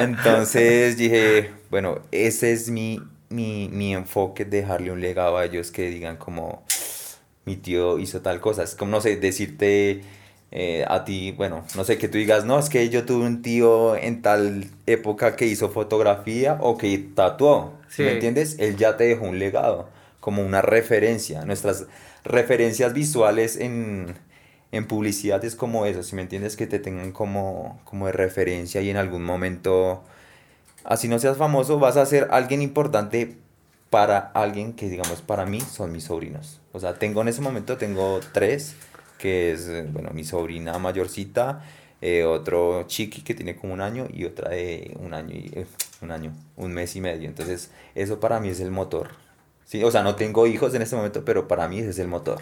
Entonces 0.00 0.96
dije, 0.96 1.50
bueno, 1.70 2.00
ese 2.12 2.52
es 2.52 2.70
mi, 2.70 3.00
mi, 3.28 3.68
mi 3.72 3.94
enfoque, 3.94 4.44
dejarle 4.44 4.90
un 4.92 5.00
legado 5.00 5.38
a 5.38 5.44
ellos 5.44 5.70
que 5.70 5.88
digan 5.90 6.16
como, 6.16 6.64
mi 7.44 7.56
tío 7.56 7.98
hizo 7.98 8.20
tal 8.22 8.40
cosa. 8.40 8.62
Es 8.62 8.74
como, 8.74 8.90
no 8.92 9.00
sé, 9.00 9.16
decirte 9.16 10.02
eh, 10.52 10.84
a 10.88 11.04
ti, 11.04 11.32
bueno, 11.32 11.64
no 11.76 11.84
sé, 11.84 11.96
que 11.98 12.08
tú 12.08 12.18
digas, 12.18 12.44
no, 12.44 12.58
es 12.58 12.68
que 12.68 12.88
yo 12.88 13.04
tuve 13.04 13.24
un 13.24 13.42
tío 13.42 13.94
en 13.96 14.20
tal 14.20 14.66
época 14.86 15.36
que 15.36 15.46
hizo 15.46 15.70
fotografía 15.70 16.58
o 16.60 16.76
que 16.76 16.98
tatuó. 16.98 17.74
¿sí 17.88 18.02
¿Me 18.02 18.12
entiendes? 18.12 18.56
Él 18.58 18.76
ya 18.76 18.96
te 18.96 19.04
dejó 19.04 19.26
un 19.26 19.38
legado, 19.38 19.88
como 20.18 20.42
una 20.44 20.60
referencia. 20.60 21.44
Nuestras 21.44 21.86
referencias 22.24 22.92
visuales 22.92 23.56
en, 23.56 24.14
en 24.72 24.86
publicidad 24.86 25.44
es 25.44 25.54
como 25.54 25.86
eso, 25.86 26.02
si 26.02 26.16
me 26.16 26.22
entiendes, 26.22 26.56
que 26.56 26.66
te 26.66 26.80
tengan 26.80 27.12
como, 27.12 27.80
como 27.84 28.06
de 28.06 28.12
referencia 28.12 28.80
y 28.80 28.90
en 28.90 28.96
algún 28.96 29.24
momento, 29.24 30.02
así 30.84 31.06
no 31.06 31.18
seas 31.20 31.36
famoso, 31.36 31.78
vas 31.78 31.96
a 31.96 32.06
ser 32.06 32.28
alguien 32.32 32.60
importante 32.60 33.36
para 33.88 34.18
alguien 34.18 34.72
que, 34.72 34.88
digamos, 34.88 35.20
para 35.20 35.46
mí 35.46 35.60
son 35.60 35.92
mis 35.92 36.04
sobrinos. 36.04 36.60
O 36.72 36.80
sea, 36.80 36.94
tengo 36.94 37.22
en 37.22 37.28
ese 37.28 37.40
momento, 37.40 37.76
tengo 37.76 38.20
tres, 38.32 38.74
que 39.20 39.52
es, 39.52 39.68
eh, 39.68 39.86
bueno, 39.88 40.10
mi 40.12 40.24
sobrina 40.24 40.78
mayorcita, 40.78 41.62
eh, 42.00 42.24
otro 42.24 42.84
chiqui 42.86 43.22
que 43.22 43.34
tiene 43.34 43.56
como 43.56 43.74
un 43.74 43.80
año 43.82 44.06
y 44.12 44.24
otra 44.24 44.50
de 44.50 44.96
un 44.98 45.12
año, 45.12 45.34
y, 45.34 45.50
eh, 45.54 45.66
un 46.00 46.10
año, 46.10 46.32
un 46.56 46.72
mes 46.72 46.96
y 46.96 47.00
medio. 47.00 47.28
Entonces, 47.28 47.70
eso 47.94 48.18
para 48.20 48.40
mí 48.40 48.48
es 48.48 48.60
el 48.60 48.70
motor. 48.70 49.08
Sí, 49.66 49.84
o 49.84 49.90
sea, 49.90 50.02
no 50.02 50.16
tengo 50.16 50.46
hijos 50.46 50.74
en 50.74 50.82
este 50.82 50.96
momento, 50.96 51.24
pero 51.24 51.46
para 51.46 51.68
mí 51.68 51.78
ese 51.78 51.90
es 51.90 51.98
el 51.98 52.08
motor. 52.08 52.40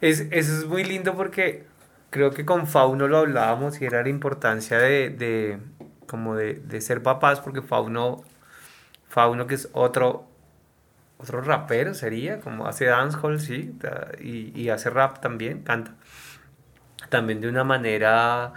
Es, 0.00 0.20
eso 0.30 0.58
es 0.58 0.66
muy 0.66 0.84
lindo 0.84 1.14
porque 1.14 1.64
creo 2.10 2.30
que 2.32 2.44
con 2.44 2.66
Fauno 2.66 3.08
lo 3.08 3.18
hablábamos 3.18 3.80
y 3.80 3.86
era 3.86 4.02
la 4.02 4.08
importancia 4.08 4.78
de, 4.78 5.10
de 5.10 5.58
como 6.06 6.34
de, 6.34 6.54
de 6.54 6.80
ser 6.80 7.02
papás 7.02 7.40
porque 7.40 7.62
Fauno, 7.62 8.22
Fauno 9.08 9.46
que 9.46 9.54
es 9.54 9.68
otro, 9.72 10.26
otro 11.18 11.40
rapero 11.40 11.94
sería, 11.94 12.40
como 12.40 12.66
hace 12.66 12.86
dancehall, 12.86 13.40
sí, 13.40 13.74
y, 14.20 14.60
y 14.60 14.68
hace 14.70 14.90
rap 14.90 15.20
también, 15.20 15.62
canta. 15.62 15.94
También 17.08 17.40
de 17.40 17.48
una 17.48 17.64
manera 17.64 18.52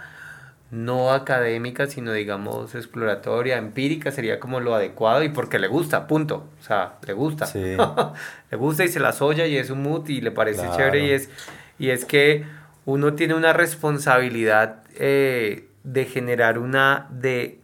no 0.70 1.12
académica, 1.12 1.86
sino 1.86 2.12
digamos 2.12 2.74
exploratoria, 2.74 3.58
empírica, 3.58 4.10
sería 4.10 4.40
como 4.40 4.58
lo 4.58 4.74
adecuado 4.74 5.22
y 5.22 5.28
porque 5.28 5.58
le 5.58 5.68
gusta, 5.68 6.06
punto. 6.06 6.48
O 6.60 6.64
sea, 6.64 6.94
le 7.06 7.12
gusta. 7.12 7.46
Sí. 7.46 7.76
le 8.50 8.56
gusta 8.56 8.84
y 8.84 8.88
se 8.88 8.98
la 9.00 9.12
soya 9.12 9.46
y 9.46 9.56
es 9.56 9.68
un 9.70 9.82
mood 9.82 10.08
y 10.08 10.20
le 10.20 10.30
parece 10.30 10.62
Claro. 10.62 10.76
chévere 10.76 11.06
y 11.06 11.10
es, 11.10 11.30
y 11.78 11.90
es 11.90 12.04
que 12.06 12.46
uno 12.86 13.12
tiene 13.14 13.34
una 13.34 13.52
responsabilidad 13.52 14.82
eh, 14.96 15.68
de 15.84 16.04
generar 16.06 16.58
una, 16.58 17.06
de 17.10 17.58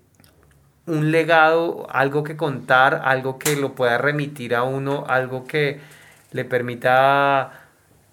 un 0.86 1.10
legado, 1.10 1.86
algo 1.90 2.24
que 2.24 2.36
contar, 2.36 3.02
algo 3.04 3.38
que 3.38 3.56
lo 3.56 3.74
pueda 3.74 3.98
remitir 3.98 4.54
a 4.54 4.62
uno, 4.64 5.04
algo 5.08 5.46
que 5.46 5.80
le 6.32 6.44
permita, 6.44 7.52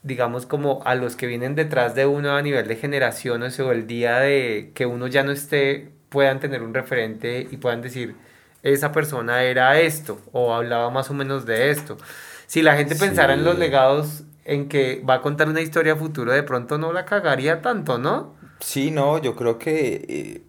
digamos, 0.06 0.46
como 0.46 0.84
a 0.86 0.94
los 0.94 1.16
que 1.16 1.26
vienen 1.26 1.56
detrás 1.56 1.96
de 1.96 2.06
uno 2.06 2.36
a 2.36 2.42
nivel 2.44 2.68
de 2.68 2.76
generaciones 2.76 3.60
o 3.60 3.72
el 3.72 3.88
día 3.88 4.20
de 4.20 4.72
que 4.76 4.86
uno 4.86 5.08
ya 5.08 5.24
no 5.24 5.32
esté, 5.32 5.90
puedan 6.10 6.40
tener 6.40 6.62
un 6.62 6.76
referente 6.76 7.48
y 7.50 7.58
puedan 7.58 7.82
decir, 7.82 8.16
esa 8.62 8.92
persona 8.92 9.44
era 9.44 9.80
esto 9.80 10.22
o 10.32 10.54
hablaba 10.54 10.92
más 10.92 11.10
o 11.10 11.16
menos 11.16 11.48
de 11.48 11.72
esto. 11.72 11.98
Si 12.46 12.62
la 12.62 12.78
gente 12.78 12.96
pensara 12.96 13.34
en 13.34 13.44
los 13.44 13.58
legados 13.58 14.24
en 14.44 14.70
que 14.70 15.04
va 15.08 15.16
a 15.16 15.22
contar 15.22 15.50
una 15.50 15.62
historia 15.62 15.94
a 15.94 15.96
futuro, 15.96 16.32
de 16.32 16.44
pronto 16.44 16.78
no 16.78 16.94
la 16.94 17.06
cagaría 17.06 17.64
tanto, 17.64 17.98
¿no? 17.98 18.36
Sí, 18.60 18.92
no, 18.92 19.20
yo 19.20 19.36
creo 19.36 19.58
que 19.58 20.06
eh, 20.08 20.42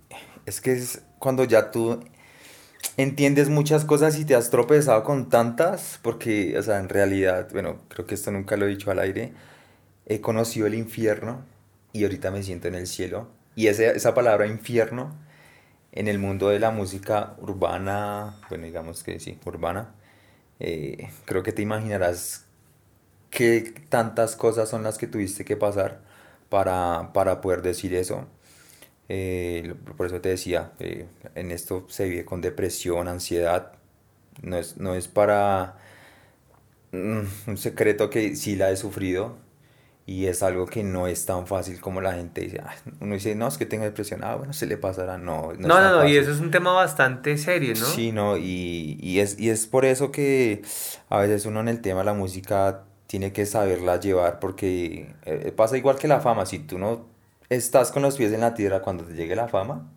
es 0.45 0.61
que 0.61 0.73
es 0.73 1.03
cuando 1.19 1.45
ya 1.45 1.71
tú 1.71 2.05
entiendes 2.97 3.49
muchas 3.49 3.85
cosas 3.85 4.19
y 4.19 4.25
te 4.25 4.35
has 4.35 4.51
tropezado 4.51 5.05
con 5.05 5.29
tantas, 5.29 5.99
porque, 6.03 6.59
o 6.59 6.63
sea, 6.63 6.79
en 6.79 6.89
realidad, 6.89 7.49
bueno, 7.53 7.79
creo 7.89 8.07
que 8.07 8.15
esto 8.15 8.31
nunca 8.31 8.57
lo 8.57 8.67
he 8.67 8.71
dicho 8.71 8.91
al 8.91 8.99
aire, 8.99 9.33
he 10.07 10.21
conocido 10.21 10.67
el 10.67 10.75
infierno 10.75 11.43
y 11.93 12.05
ahorita 12.05 12.31
me 12.31 12.43
siento 12.43 12.69
en 12.69 12.77
el 12.77 12.87
cielo. 12.87 13.29
Y 13.57 13.69
ese- 13.69 13.97
esa 13.97 14.15
palabra 14.15 14.47
infierno 14.47 15.15
en 15.93 16.09
el 16.09 16.19
mundo 16.19 16.49
de 16.51 16.61
la 16.61 16.71
música 16.71 17.35
urbana, 17.41 18.41
bueno, 18.51 18.65
digamos 18.67 19.03
que 19.05 19.21
sí, 19.21 19.39
urbana, 19.47 19.95
eh, 20.61 21.11
creo 21.27 21.43
que 21.43 21.53
te 21.53 21.63
imaginarás 21.63 22.47
qué 23.31 23.75
tantas 23.89 24.37
cosas 24.37 24.69
son 24.69 24.83
las 24.83 24.99
que 24.99 25.07
tuviste 25.07 25.45
que 25.45 25.57
pasar 25.57 26.01
para, 26.49 27.11
para 27.15 27.41
poder 27.41 27.63
decir 27.63 27.95
eso. 27.95 28.27
Eh, 29.09 29.75
por 29.97 30.07
eso 30.07 30.21
te 30.21 30.31
decía, 30.31 30.73
eh, 30.81 31.07
en 31.35 31.51
esto 31.53 31.87
se 31.89 32.09
vive 32.09 32.25
con 32.25 32.41
depresión, 32.41 33.09
ansiedad. 33.09 33.73
No 34.43 34.57
es, 34.57 34.77
no 34.79 34.95
es 34.95 35.09
para 35.09 35.77
mm, 36.93 37.21
un 37.47 37.57
secreto 37.57 38.11
que 38.11 38.37
sí 38.37 38.57
la 38.57 38.71
he 38.71 38.77
sufrido 38.77 39.37
y 40.07 40.27
es 40.27 40.43
algo 40.43 40.67
que 40.67 40.85
no 40.85 41.09
es 41.09 41.27
tan 41.27 41.47
fácil 41.47 41.81
como 41.81 42.01
la 42.01 42.13
gente 42.13 42.43
dice. 42.43 42.61
"Ah", 42.65 42.75
uno 43.01 43.15
dice, 43.15 43.35
no, 43.35 43.49
es 43.49 43.59
que 43.59 43.67
tengo 43.67 43.85
depresión, 43.85 44.23
ah, 44.23 44.37
bueno, 44.37 44.53
se 44.53 44.67
le 44.67 44.77
pasará. 44.77 45.19
No, 45.19 45.53
no, 45.53 45.69
No, 45.69 45.81
no, 45.81 45.91
no, 46.03 46.09
y 46.09 46.17
eso 46.17 46.31
es 46.31 46.41
un 46.41 46.51
tema 46.51 46.73
bastante 46.73 47.37
serio, 47.39 47.75
¿no? 47.75 47.85
Sí, 47.85 48.13
no, 48.13 48.37
y, 48.37 48.99
y 49.01 49.19
es, 49.21 49.39
y 49.39 49.51
es 49.51 49.67
por 49.67 49.85
eso 49.85 50.13
que 50.13 50.63
a 51.09 51.19
veces 51.19 51.45
uno 51.47 51.61
en 51.61 51.69
el 51.69 51.81
tema 51.81 52.01
de 52.01 52.07
la 52.07 52.15
música 52.15 52.85
tiene 53.09 53.33
que 53.33 53.47
saberla 53.47 53.99
llevar, 53.99 54.39
porque 54.39 55.13
eh, 55.25 55.53
pasa 55.57 55.77
igual 55.77 55.97
que 55.99 56.07
la 56.09 56.21
fama, 56.21 56.47
si 56.47 56.61
tú 56.61 56.79
no 56.79 57.07
estás 57.49 57.93
con 57.93 58.03
los 58.03 58.17
pies 58.17 58.33
en 58.33 58.41
la 58.41 58.55
tierra 58.55 58.83
cuando 58.83 59.05
te 59.05 59.15
llegue 59.15 59.37
la 59.37 59.49
fama, 59.49 59.91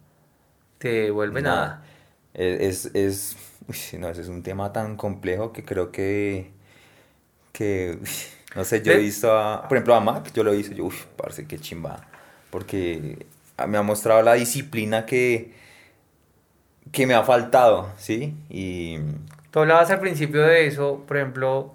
Te 0.78 1.12
vuelve 1.12 1.41
nada. 1.41 1.84
es, 2.34 2.86
es, 2.93 3.36
no, 3.97 4.10
ese 4.10 4.22
es 4.22 4.28
un 4.28 4.43
tema 4.43 4.72
tan 4.74 4.95
complejo 4.97 5.52
que 5.54 5.64
creo 5.66 5.91
que, 5.91 6.52
que 7.52 8.00
no 8.56 8.64
sé, 8.66 8.82
yo 8.84 8.93
he 8.93 8.97
visto, 8.97 9.32
a, 9.38 9.68
por 9.68 9.78
ejemplo, 9.78 9.95
a 9.95 10.00
Mac, 10.02 10.32
yo 10.34 10.43
lo 10.43 10.54
he 10.54 10.58
visto, 10.58 10.74
yo, 10.76 10.86
uff, 10.86 11.06
parece 11.18 11.47
que 11.47 11.60
chimba, 11.60 12.08
porque 12.50 13.28
me 13.68 13.78
ha 13.78 13.84
mostrado 13.84 14.22
la 14.22 14.34
disciplina 14.34 15.06
que, 15.06 15.54
que 16.91 17.06
me 17.08 17.14
ha 17.14 17.24
faltado, 17.24 17.91
¿sí? 17.97 18.36
Y... 18.50 18.97
Tú 19.52 19.60
hablabas 19.60 19.89
al 19.91 20.00
principio 20.00 20.41
de 20.43 20.68
eso, 20.68 21.04
por 21.08 21.18
ejemplo, 21.18 21.74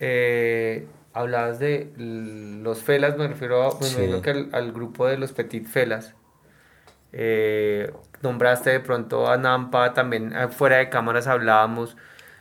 eh, 0.00 0.86
hablabas 1.18 1.58
de 1.58 1.92
los 1.96 2.82
felas, 2.82 3.16
me 3.16 3.28
refiero 3.28 3.62
a, 3.62 3.74
bueno, 3.74 4.22
que 4.22 4.48
al, 4.52 4.72
grupo 4.72 5.06
de 5.06 5.18
los 5.18 5.32
petit 5.32 5.66
felas. 5.66 6.14
Eh, 7.12 7.90
nombraste 8.22 8.70
de 8.70 8.80
pronto 8.80 9.28
a 9.28 9.36
Nampa, 9.36 9.94
también 9.94 10.32
eh, 10.34 10.48
fuera 10.48 10.76
de 10.76 10.88
cámaras 10.88 11.26
hablábamos. 11.26 11.96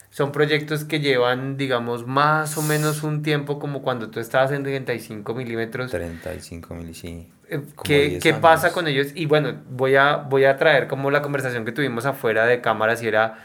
Son 0.10 0.32
proyectos 0.32 0.84
que 0.84 1.00
llevan, 1.00 1.58
digamos, 1.58 2.06
más 2.08 2.58
o 2.58 2.62
menos 2.62 3.04
un 3.04 3.22
tiempo 3.22 3.60
como 3.60 3.82
cuando 3.82 4.10
tú 4.10 4.20
estabas 4.20 4.52
en 4.52 4.64
35 4.64 5.34
milímetros. 5.34 5.92
35 5.92 6.74
milímetros, 6.74 6.98
sí. 6.98 7.30
Eh, 7.50 7.62
¿Qué, 7.84 8.20
¿qué 8.22 8.34
pasa 8.34 8.72
con 8.72 8.88
ellos? 8.88 9.08
Y 9.16 9.26
bueno, 9.26 9.62
voy 9.70 9.96
a, 9.96 10.18
voy 10.18 10.46
a 10.46 10.58
traer 10.58 10.88
como 10.88 11.12
la 11.12 11.22
conversación 11.22 11.66
que 11.66 11.72
tuvimos 11.72 12.06
afuera 12.06 12.46
de 12.46 12.62
cámaras 12.62 13.02
y 13.04 13.08
era 13.08 13.38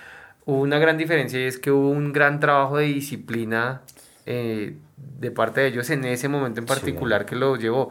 una 0.44 0.78
gran 0.78 0.98
diferencia 0.98 1.40
y 1.40 1.44
es 1.44 1.58
que 1.58 1.70
hubo 1.70 1.88
un 1.88 2.12
gran 2.12 2.40
trabajo 2.40 2.78
de 2.78 2.86
disciplina 2.86 3.82
eh, 4.26 4.76
de 5.18 5.30
parte 5.30 5.60
de 5.60 5.68
ellos 5.68 5.90
en 5.90 6.04
ese 6.04 6.28
momento 6.28 6.60
en 6.60 6.66
particular 6.66 7.26
que 7.26 7.36
lo 7.36 7.56
llevó. 7.56 7.90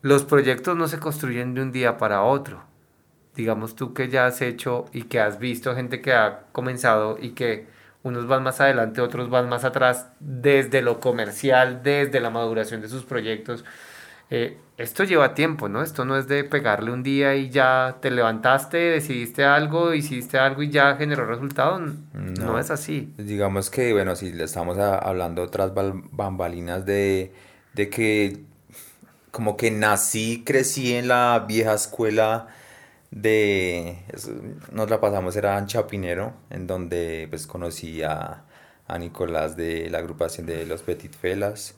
Los 0.00 0.24
proyectos 0.24 0.76
no 0.76 0.88
se 0.88 0.98
construyen 0.98 1.54
de 1.54 1.62
un 1.62 1.72
día 1.72 1.96
para 1.98 2.22
otro. 2.22 2.64
Digamos 3.34 3.76
tú 3.76 3.94
que 3.94 4.08
ya 4.08 4.26
has 4.26 4.42
hecho 4.42 4.86
y 4.92 5.04
que 5.04 5.20
has 5.20 5.38
visto 5.38 5.74
gente 5.74 6.02
que 6.02 6.12
ha 6.12 6.44
comenzado 6.52 7.16
y 7.20 7.30
que 7.30 7.66
unos 8.02 8.26
van 8.26 8.42
más 8.42 8.60
adelante, 8.60 9.00
otros 9.00 9.30
van 9.30 9.48
más 9.48 9.64
atrás, 9.64 10.08
desde 10.18 10.82
lo 10.82 10.98
comercial, 11.00 11.82
desde 11.82 12.20
la 12.20 12.30
maduración 12.30 12.80
de 12.80 12.88
sus 12.88 13.04
proyectos. 13.04 13.64
Eh, 14.34 14.56
esto 14.78 15.04
lleva 15.04 15.34
tiempo, 15.34 15.68
¿no? 15.68 15.82
Esto 15.82 16.06
no 16.06 16.16
es 16.16 16.26
de 16.26 16.42
pegarle 16.42 16.90
un 16.90 17.02
día 17.02 17.36
y 17.36 17.50
ya 17.50 17.98
te 18.00 18.10
levantaste, 18.10 18.78
decidiste 18.78 19.44
algo, 19.44 19.92
hiciste 19.92 20.38
algo 20.38 20.62
y 20.62 20.70
ya 20.70 20.96
generó 20.96 21.26
resultado. 21.26 21.78
No, 22.14 22.58
es 22.58 22.70
así. 22.70 23.12
Digamos 23.18 23.68
que, 23.68 23.92
bueno, 23.92 24.16
si 24.16 24.32
le 24.32 24.44
estamos 24.44 24.78
hablando 24.78 25.42
otras 25.42 25.72
bambalinas 25.74 26.86
de, 26.86 27.34
de 27.74 27.90
que 27.90 28.38
como 29.30 29.58
que 29.58 29.70
nací, 29.70 30.42
crecí 30.46 30.94
en 30.94 31.08
la 31.08 31.44
vieja 31.46 31.74
escuela 31.74 32.46
de, 33.10 33.98
nos 34.72 34.88
la 34.88 34.98
pasamos, 34.98 35.36
era 35.36 35.58
en 35.58 35.66
Chapinero, 35.66 36.32
en 36.48 36.66
donde 36.66 37.26
pues 37.28 37.46
conocí 37.46 38.02
a, 38.02 38.44
a 38.88 38.98
Nicolás 38.98 39.58
de 39.58 39.90
la 39.90 39.98
agrupación 39.98 40.46
de 40.46 40.64
los 40.64 40.80
Petit 40.80 41.14
Felas. 41.14 41.74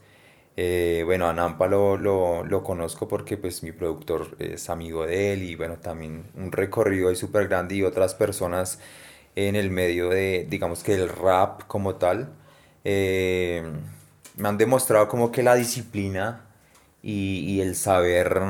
Eh, 0.56 1.02
bueno, 1.04 1.28
a 1.28 1.32
Nampa 1.32 1.66
lo, 1.66 1.96
lo, 1.96 2.62
conozco 2.62 3.08
porque 3.08 3.36
pues 3.36 3.64
mi 3.64 3.72
productor 3.72 4.36
es 4.38 4.70
amigo 4.70 5.04
de 5.04 5.32
él 5.32 5.42
y 5.42 5.56
bueno, 5.56 5.78
también 5.78 6.26
un 6.36 6.52
recorrido 6.52 7.08
ahí 7.08 7.16
súper 7.16 7.48
grande 7.48 7.74
y 7.74 7.82
otras 7.82 8.14
personas 8.14 8.78
en 9.34 9.56
el 9.56 9.70
medio 9.70 10.10
de, 10.10 10.46
digamos 10.48 10.84
que 10.84 10.94
el 10.94 11.08
rap 11.08 11.62
como 11.66 11.96
tal, 11.96 12.32
eh, 12.84 13.64
me 14.36 14.48
han 14.48 14.58
demostrado 14.58 15.08
como 15.08 15.32
que 15.32 15.42
la 15.42 15.56
disciplina 15.56 16.46
y, 17.02 17.60
el 17.60 17.76
saber 17.76 18.40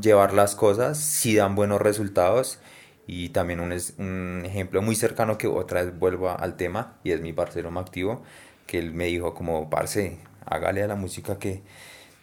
llevar 0.00 0.34
las 0.34 0.54
cosas 0.54 0.98
sí 0.98 1.34
dan 1.36 1.54
buenos 1.56 1.80
resultados 1.80 2.60
y 3.06 3.30
también 3.30 3.60
un, 3.60 3.72
un 3.98 4.42
ejemplo 4.46 4.82
muy 4.82 4.96
cercano 4.96 5.38
que 5.38 5.46
otra 5.48 5.82
vez 5.82 5.98
vuelvo 5.98 6.30
al 6.30 6.56
tema 6.56 6.98
y 7.04 7.12
es 7.12 7.20
mi 7.20 7.32
parcero 7.32 7.76
activo 7.78 8.22
que 8.66 8.78
él 8.78 8.92
me 8.94 9.06
dijo 9.06 9.34
como, 9.34 9.68
parce, 9.70 10.18
hágale 10.46 10.82
a 10.82 10.86
la 10.86 10.96
música 10.96 11.38
que, 11.38 11.62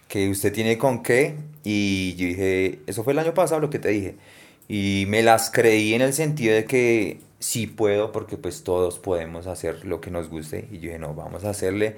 que 0.07 0.29
usted 0.29 0.53
tiene 0.53 0.77
con 0.77 1.03
qué. 1.03 1.35
Y 1.63 2.15
yo 2.15 2.27
dije, 2.27 2.81
eso 2.87 3.03
fue 3.03 3.13
el 3.13 3.19
año 3.19 3.33
pasado 3.33 3.61
lo 3.61 3.69
que 3.69 3.79
te 3.79 3.89
dije. 3.89 4.15
Y 4.67 5.05
me 5.07 5.23
las 5.23 5.49
creí 5.51 5.93
en 5.93 6.01
el 6.01 6.13
sentido 6.13 6.55
de 6.55 6.65
que 6.65 7.19
sí 7.39 7.67
puedo, 7.67 8.11
porque 8.11 8.37
pues 8.37 8.63
todos 8.63 8.99
podemos 8.99 9.47
hacer 9.47 9.85
lo 9.85 10.01
que 10.01 10.11
nos 10.11 10.29
guste. 10.29 10.67
Y 10.71 10.75
yo 10.75 10.81
dije, 10.83 10.99
no, 10.99 11.13
vamos 11.13 11.43
a 11.45 11.49
hacerle, 11.51 11.97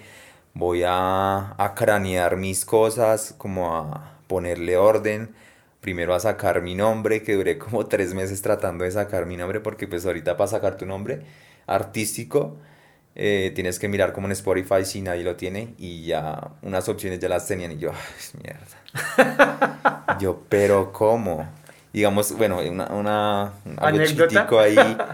voy 0.53 0.83
a, 0.85 1.55
a 1.57 1.75
cranear 1.75 2.37
mis 2.37 2.65
cosas, 2.65 3.35
como 3.37 3.75
a 3.75 4.19
ponerle 4.27 4.77
orden. 4.77 5.29
Primero 5.81 6.15
a 6.15 6.19
sacar 6.19 6.61
mi 6.61 6.75
nombre, 6.75 7.23
que 7.23 7.35
duré 7.35 7.57
como 7.57 7.87
tres 7.87 8.13
meses 8.13 8.41
tratando 8.41 8.85
de 8.85 8.91
sacar 8.91 9.25
mi 9.25 9.37
nombre, 9.37 9.59
porque 9.59 9.87
pues 9.87 10.05
ahorita 10.05 10.37
para 10.37 10.47
sacar 10.47 10.77
tu 10.77 10.85
nombre 10.85 11.21
artístico 11.67 12.57
eh, 13.15 13.51
tienes 13.53 13.77
que 13.77 13.87
mirar 13.87 14.11
como 14.11 14.27
en 14.27 14.31
Spotify 14.31 14.83
si 14.85 15.01
nadie 15.01 15.23
lo 15.23 15.35
tiene 15.35 15.75
y 15.77 16.05
ya 16.05 16.51
unas 16.63 16.89
opciones 16.89 17.19
ya 17.19 17.29
las 17.29 17.45
tenían 17.47 17.71
y 17.73 17.77
yo, 17.77 17.91
ay, 17.91 18.41
mierda. 18.41 20.17
yo, 20.19 20.41
pero 20.49 20.91
¿cómo? 20.91 21.47
Digamos, 21.91 22.35
bueno, 22.35 22.59
una, 22.59 22.87
una 22.87 23.53
algo 23.77 24.05
chiquitico 24.05 24.59
ahí. 24.59 24.75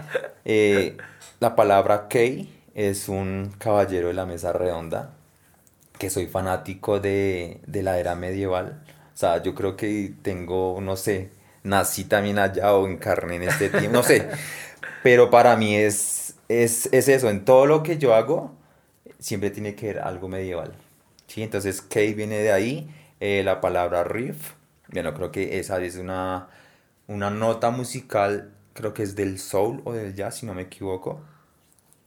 Eh, 0.46 0.96
la 1.38 1.54
palabra 1.54 2.08
Key 2.08 2.50
es 2.74 3.10
un 3.10 3.52
caballero 3.58 4.08
de 4.08 4.14
la 4.14 4.24
mesa 4.24 4.54
redonda, 4.54 5.10
que 5.98 6.08
soy 6.08 6.26
fanático 6.26 6.98
de, 6.98 7.60
de 7.66 7.82
la 7.82 7.98
era 7.98 8.14
medieval. 8.14 8.82
O 9.14 9.16
sea, 9.16 9.42
yo 9.42 9.54
creo 9.54 9.76
que 9.76 10.14
tengo, 10.22 10.78
no 10.80 10.96
sé, 10.96 11.30
nací 11.62 12.04
también 12.04 12.38
allá 12.38 12.72
o 12.72 12.88
encarné 12.88 13.36
en 13.36 13.42
este 13.42 13.68
tiempo, 13.68 13.92
no 13.92 14.02
sé. 14.02 14.28
Pero 15.02 15.30
para 15.30 15.56
mí 15.56 15.76
es 15.76 16.19
es, 16.50 16.86
eso, 16.92 17.30
en 17.30 17.44
todo 17.44 17.64
lo 17.66 17.84
que 17.84 17.96
yo 17.96 18.12
hago, 18.12 18.52
siempre 19.20 19.50
tiene 19.50 19.76
que 19.76 19.86
ver 19.86 19.98
algo 20.00 20.28
medieval. 20.28 20.72
¿sí? 21.28 21.44
Entonces, 21.44 21.80
K 21.80 22.00
viene 22.16 22.38
de 22.38 22.50
ahí, 22.50 22.90
eh, 23.20 23.42
la 23.44 23.60
palabra 23.60 24.02
riff, 24.02 24.54
bueno, 24.88 25.14
creo 25.14 25.30
que 25.30 25.60
esa 25.60 25.80
es 25.80 25.94
una, 25.94 26.48
una 27.06 27.30
nota 27.30 27.70
musical, 27.70 28.50
creo 28.74 28.92
que 28.94 29.04
es 29.04 29.14
del 29.14 29.38
soul 29.38 29.80
o 29.84 29.92
del 29.92 30.16
jazz, 30.16 30.38
si 30.38 30.46
no 30.46 30.54
me 30.54 30.62
equivoco. 30.62 31.20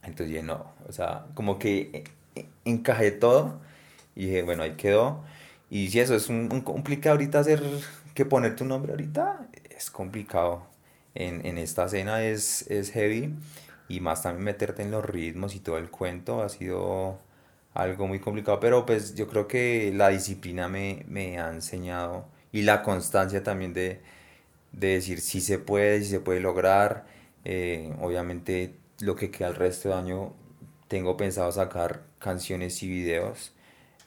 Entonces, 0.02 0.44
no, 0.44 0.66
o 0.86 0.92
sea, 0.92 1.24
como 1.32 1.58
que 1.58 2.04
eh, 2.34 2.46
encajé 2.66 3.12
todo 3.12 3.60
y 4.14 4.26
dije, 4.26 4.42
bueno, 4.42 4.62
ahí 4.62 4.72
quedó. 4.76 5.24
Y 5.70 5.88
si 5.88 6.00
eso 6.00 6.14
es 6.14 6.28
un, 6.28 6.48
complicado 6.60 7.14
ahorita 7.14 7.38
hacer 7.38 7.62
que 8.14 8.26
poner 8.26 8.56
tu 8.56 8.66
nombre 8.66 8.92
ahorita, 8.92 9.48
es 9.70 9.90
complicado. 9.90 10.66
En, 11.14 11.46
en 11.46 11.58
esta 11.58 11.84
escena 11.86 12.24
es, 12.24 12.68
es 12.70 12.90
heavy 12.90 13.34
y 13.88 14.00
más 14.00 14.22
también 14.22 14.44
meterte 14.44 14.82
en 14.82 14.90
los 14.90 15.04
ritmos 15.04 15.54
y 15.54 15.60
todo 15.60 15.78
el 15.78 15.90
cuento 15.90 16.42
ha 16.42 16.48
sido 16.48 17.18
algo 17.74 18.06
muy 18.06 18.20
complicado, 18.20 18.60
pero 18.60 18.86
pues 18.86 19.14
yo 19.14 19.28
creo 19.28 19.48
que 19.48 19.92
la 19.94 20.08
disciplina 20.10 20.68
me, 20.68 21.04
me 21.08 21.38
ha 21.40 21.50
enseñado 21.50 22.26
y 22.52 22.62
la 22.62 22.82
constancia 22.82 23.42
también 23.42 23.74
de, 23.74 24.00
de 24.72 24.88
decir 24.88 25.20
si 25.20 25.40
se 25.40 25.58
puede, 25.58 26.00
si 26.02 26.10
se 26.10 26.20
puede 26.20 26.40
lograr. 26.40 27.06
Eh, 27.44 27.92
obviamente 28.00 28.76
lo 29.00 29.16
que 29.16 29.30
queda 29.30 29.48
el 29.48 29.56
resto 29.56 29.90
de 29.90 29.94
año 29.96 30.32
tengo 30.88 31.16
pensado 31.16 31.50
sacar 31.52 32.02
canciones 32.18 32.82
y 32.82 32.88
videos, 32.88 33.52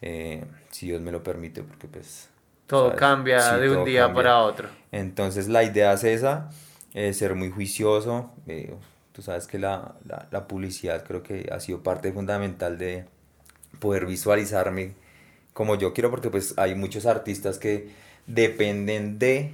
eh, 0.01 0.45
si 0.71 0.87
Dios 0.87 1.01
me 1.01 1.11
lo 1.11 1.23
permite, 1.23 1.63
porque 1.63 1.87
pues... 1.87 2.29
Todo 2.67 2.95
cambia 2.95 3.57
de 3.57 3.69
un 3.69 3.85
día 3.85 4.13
para 4.13 4.39
otro. 4.39 4.69
Entonces 4.91 5.47
la 5.47 5.63
idea 5.63 5.93
es 5.93 6.03
esa, 6.03 6.49
eh, 6.93 7.13
ser 7.13 7.35
muy 7.35 7.49
juicioso. 7.49 8.31
Tú 9.17 9.23
sabes 9.23 9.47
que 9.47 9.57
la, 9.57 9.95
la, 10.29 10.47
publicidad 10.47 11.03
creo 11.03 11.23
que 11.23 11.49
ha 11.51 11.59
sido 11.59 11.81
parte 11.81 12.13
fundamental 12.13 12.77
de 12.77 13.05
poder 13.79 14.05
visualizarme 14.05 14.93
como 15.53 15.73
yo 15.73 15.91
quiero, 15.91 16.11
porque 16.11 16.29
pues 16.29 16.53
hay 16.55 16.75
muchos 16.75 17.07
artistas 17.07 17.57
que 17.57 17.89
dependen 18.27 19.17
de 19.17 19.53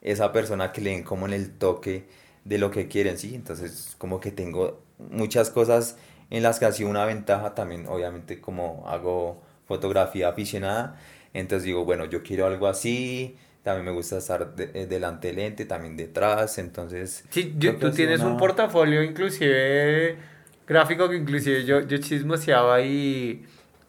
esa 0.00 0.32
persona 0.32 0.72
que 0.72 0.80
le 0.80 0.92
den 0.92 1.02
como 1.02 1.26
en 1.26 1.34
el 1.34 1.50
toque 1.50 2.06
de 2.46 2.56
lo 2.56 2.70
que 2.70 2.88
quieren, 2.88 3.18
¿sí? 3.18 3.34
Entonces 3.34 3.94
como 3.98 4.20
que 4.20 4.30
tengo 4.30 4.80
muchas 5.10 5.50
cosas 5.50 5.98
en 6.30 6.42
las 6.42 6.58
que 6.58 6.64
ha 6.64 6.72
sido 6.72 6.88
una 6.88 7.04
ventaja 7.04 7.54
también, 7.54 7.86
obviamente 7.86 8.40
como 8.40 8.84
hago 8.88 9.42
fotografía 9.66 10.30
aficionada, 10.30 10.98
entonces 11.34 11.64
digo, 11.64 11.84
bueno, 11.84 12.06
yo 12.06 12.22
quiero 12.22 12.46
algo 12.46 12.68
así, 12.68 13.36
también 13.64 13.86
me 13.86 13.92
gusta 13.92 14.18
estar 14.18 14.54
eh, 14.58 14.86
delante 14.86 15.28
del 15.28 15.36
lente, 15.36 15.64
también 15.64 15.96
detrás, 15.96 16.58
entonces... 16.58 17.24
Sí, 17.30 17.56
tú 17.80 17.90
tienes 17.90 18.20
un 18.20 18.36
portafolio 18.36 19.02
inclusive 19.02 20.18
gráfico 20.66 21.08
que 21.08 21.16
inclusive 21.16 21.64
yo, 21.64 21.80
yo 21.80 21.96
chismoseaba 21.96 22.82
y 22.82 23.42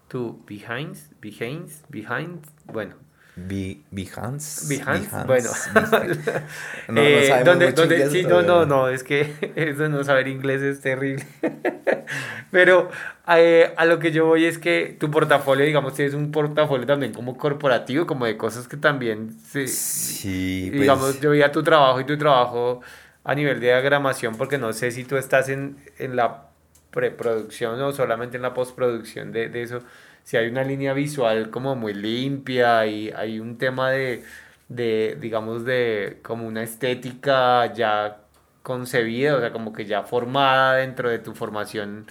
tú, 0.08 0.42
behind, 0.48 0.96
behind, 1.20 1.70
behind, 1.90 2.40
bueno. 2.72 3.05
Be, 3.38 3.82
Behance. 3.92 4.66
Behance, 4.70 5.10
bueno. 5.26 5.50
no, 6.88 7.02
eh, 7.02 7.30
no 7.38 7.44
donde, 7.44 7.74
donde, 7.74 8.10
sí, 8.10 8.24
no, 8.24 8.42
no, 8.42 8.66
no, 8.66 8.88
es 8.88 9.04
que 9.04 9.34
eso 9.56 9.90
no 9.90 10.06
saber 10.06 10.30
inglés 10.30 10.62
es 10.62 10.80
terrible. 10.80 11.26
Pero 12.52 12.90
eh, 13.28 13.74
a 13.76 13.86
lo 13.86 14.00
que 14.00 14.14
yo 14.14 14.26
voy 14.26 14.46
es 14.46 14.58
que 14.58 14.96
tu 14.98 15.12
portafolio, 15.12 15.66
digamos, 15.66 15.96
tienes 15.96 16.14
un 16.14 16.32
portafolio 16.32 16.86
también 16.86 17.12
como 17.12 17.38
corporativo, 17.38 18.06
como 18.08 18.26
de 18.26 18.38
cosas 18.38 18.70
que 18.70 18.78
también, 18.78 19.36
sí, 19.52 19.68
sí 19.68 20.70
digamos, 20.70 21.12
pues 21.12 21.22
yo 21.22 21.32
veía 21.32 21.52
tu 21.52 21.62
trabajo 21.62 22.00
y 22.00 22.06
tu 22.06 22.18
trabajo 22.18 22.80
a 23.26 23.36
nivel 23.36 23.60
de 23.60 23.68
diagramación, 23.68 24.38
porque 24.38 24.58
no 24.58 24.72
sé 24.72 24.92
si 24.92 25.04
tú 25.04 25.18
estás 25.18 25.50
en, 25.50 25.78
en 25.98 26.16
la 26.16 26.46
preproducción 26.92 27.82
o 27.82 27.92
solamente 27.92 28.38
en 28.38 28.44
la 28.44 28.54
postproducción 28.54 29.34
de, 29.34 29.50
de 29.50 29.64
eso, 29.64 29.82
si 30.26 30.38
hay 30.38 30.48
una 30.48 30.64
línea 30.64 30.94
visual 30.94 31.52
como 31.52 31.76
muy 31.76 31.94
limpia 31.94 32.86
y 32.88 33.12
hay 33.12 33.40
un 33.40 33.60
tema 33.60 33.92
de, 33.92 34.24
de, 34.68 35.18
digamos, 35.22 35.66
de 35.66 36.20
como 36.24 36.48
una 36.48 36.64
estética 36.64 37.72
ya 37.74 38.18
concebida, 38.64 39.36
o 39.36 39.40
sea, 39.40 39.52
como 39.52 39.72
que 39.72 39.86
ya 39.86 40.02
formada 40.02 40.78
dentro 40.78 41.12
de 41.12 41.20
tu 41.20 41.36
formación 41.36 42.08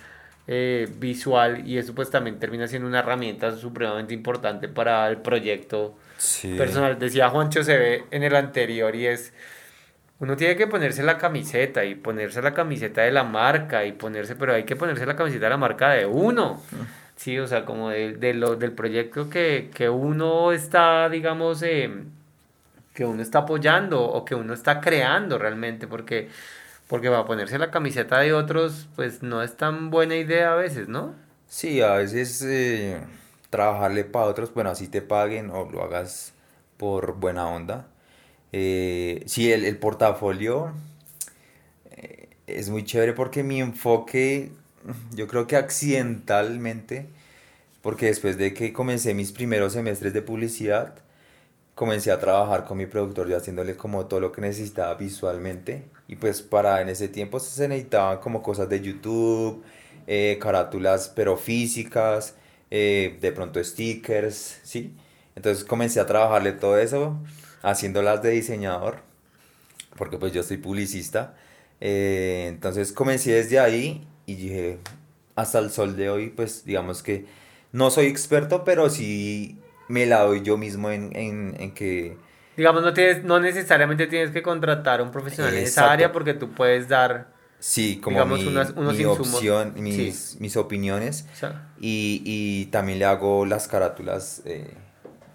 eh, 0.47 0.89
visual 0.99 1.67
y 1.67 1.79
eso 1.79 1.93
pues 1.93 2.09
también 2.11 2.39
termina 2.39 2.69
siendo 2.69 2.87
una 2.87 3.01
herramienta 3.01 3.57
supremamente 3.57 4.15
importante 4.15 4.69
para 4.69 5.09
el 5.09 5.17
proyecto 5.17 5.97
personal. 6.57 6.97
Decía 6.97 7.31
Juancho, 7.31 7.65
se 7.65 7.77
ve 7.77 8.05
en 8.13 8.23
el 8.23 8.37
anterior 8.37 8.95
y 8.95 9.09
es, 9.09 9.33
uno 10.21 10.37
tiene 10.37 10.55
que 10.55 10.69
ponerse 10.69 11.03
la 11.03 11.19
camiseta 11.19 11.85
y 11.85 11.97
ponerse 11.97 12.41
la 12.43 12.55
camiseta 12.55 13.03
de 13.03 13.11
la 13.11 13.25
marca 13.25 13.85
y 13.85 13.91
ponerse, 13.91 14.37
pero 14.37 14.55
hay 14.55 14.63
que 14.63 14.77
ponerse 14.77 15.05
la 15.05 15.17
camiseta 15.17 15.47
de 15.47 15.51
la 15.51 15.57
marca 15.57 15.91
de 15.91 16.07
uno. 16.07 16.63
Sí, 17.25 17.39
o 17.39 17.47
sea, 17.47 17.65
como 17.65 17.89
de, 17.89 18.13
de 18.19 18.35
lo, 18.35 18.55
del 18.57 18.73
proyecto 18.73 19.31
que, 19.31 19.71
que, 19.75 19.89
uno 19.89 20.53
está, 20.53 21.09
digamos, 21.09 21.63
eh, 21.63 21.91
que 22.93 23.07
uno 23.07 23.23
está 23.23 23.39
apoyando 23.41 24.03
o 24.03 24.27
que 24.27 24.35
uno 24.35 24.53
está 24.53 24.79
creando 24.83 25.39
realmente, 25.39 25.87
porque 25.87 26.29
porque 26.87 27.09
va 27.09 27.21
a 27.21 27.25
ponerse 27.25 27.59
la 27.59 27.71
camiseta 27.71 28.19
de 28.19 28.35
otros, 28.35 28.89
pues 28.95 29.23
no 29.23 29.43
es 29.43 29.57
tan 29.57 29.91
buena 29.91 30.17
idea 30.17 30.53
a 30.53 30.57
veces, 30.57 30.89
¿no? 30.89 31.15
Sí, 31.49 31.81
a 31.81 31.95
veces 31.95 32.43
eh, 32.43 33.01
trabajarle 33.49 34.05
para 34.05 34.27
otros, 34.27 34.53
bueno, 34.53 34.69
así 34.69 34.89
te 34.89 35.01
paguen 35.01 35.49
o 35.51 35.65
lo 35.71 35.83
hagas 35.83 36.35
por 36.77 37.15
buena 37.17 37.49
onda. 37.49 37.87
Eh, 38.53 39.23
sí, 39.25 39.51
el, 39.51 39.65
el 39.65 39.79
portafolio 39.79 40.75
eh, 41.91 42.29
es 42.47 42.69
muy 42.69 42.85
chévere 42.85 43.15
porque 43.15 43.43
mi 43.43 43.63
enfoque, 43.63 44.53
yo 45.15 45.27
creo 45.29 45.47
que 45.47 45.57
accidentalmente, 45.57 47.07
porque 47.83 48.07
después 48.07 48.39
de 48.39 48.55
que 48.55 48.73
comencé 48.73 49.15
mis 49.15 49.33
primeros 49.33 49.75
semestres 49.75 50.13
de 50.13 50.23
publicidad, 50.23 50.95
comencé 51.75 52.13
a 52.13 52.21
trabajar 52.21 52.65
con 52.65 52.79
mi 52.79 52.87
productor 52.87 53.29
ya 53.29 53.39
haciéndole 53.39 53.77
como 53.77 54.07
todo 54.07 54.21
lo 54.21 54.33
que 54.33 54.41
necesitaba 54.41 54.95
visualmente 54.95 55.85
y 56.07 56.17
pues 56.17 56.43
para 56.43 56.81
en 56.81 56.89
ese 56.89 57.09
tiempo 57.09 57.41
se 57.41 57.69
necesitaban 57.69 58.19
como 58.19 58.43
cosas 58.43 58.69
de 58.69 58.81
YouTube, 58.81 59.63
eh, 60.07 60.39
carátulas 60.41 61.13
pero 61.15 61.37
físicas, 61.37 62.35
eh, 62.71 63.19
de 63.21 63.33
pronto 63.33 63.63
stickers, 63.63 64.61
¿sí? 64.63 64.95
Entonces 65.35 65.65
comencé 65.65 66.01
a 66.01 66.07
trabajarle 66.07 66.53
todo 66.53 66.79
eso, 66.79 67.19
haciéndolas 67.63 68.23
de 68.23 68.31
diseñador, 68.31 68.99
porque 69.97 70.19
pues 70.19 70.33
yo 70.33 70.43
soy 70.43 70.59
publicista. 70.59 71.35
Eh, 71.81 72.47
entonces 72.49 72.93
comencé 72.93 73.33
desde 73.33 73.59
ahí 73.59 74.07
y 74.27 74.35
dije, 74.35 74.79
hasta 75.37 75.59
el 75.59 75.71
sol 75.71 75.97
de 75.97 76.11
hoy, 76.11 76.31
pues 76.31 76.65
digamos 76.65 77.03
que 77.03 77.27
no 77.73 77.91
soy 77.91 78.07
experto, 78.07 78.65
pero 78.65 78.89
sí 78.89 79.59
me 79.89 80.07
la 80.07 80.21
doy 80.21 80.43
yo 80.43 80.57
mismo 80.57 80.91
en, 80.91 81.15
en, 81.17 81.57
en 81.59 81.73
que... 81.73 82.17
Digamos, 82.57 82.83
no, 82.83 82.95
tienes, 82.95 83.25
no 83.25 83.41
necesariamente 83.41 84.07
tienes 84.07 84.31
que 84.31 84.43
contratar 84.43 85.01
a 85.01 85.03
un 85.03 85.11
profesional 85.11 85.53
en 85.55 85.65
esa 85.65 85.91
área 85.91 86.13
porque 86.13 86.35
tú 86.35 86.51
puedes 86.51 86.89
dar... 86.89 87.35
Sí, 87.59 87.99
como 88.03 88.17
digamos, 88.17 88.41
mi, 88.41 88.47
unos, 88.47 88.71
unos 88.77 88.97
mi 88.97 89.05
opción, 89.07 89.73
mis, 89.77 90.39
mis 90.39 90.57
opiniones. 90.57 91.27
y, 91.81 92.23
y, 92.25 92.67
también 92.67 92.99
le 92.99 93.07
hago 93.07 93.47
las 93.47 93.69
carátulas 93.69 94.43
eh, 94.45 94.75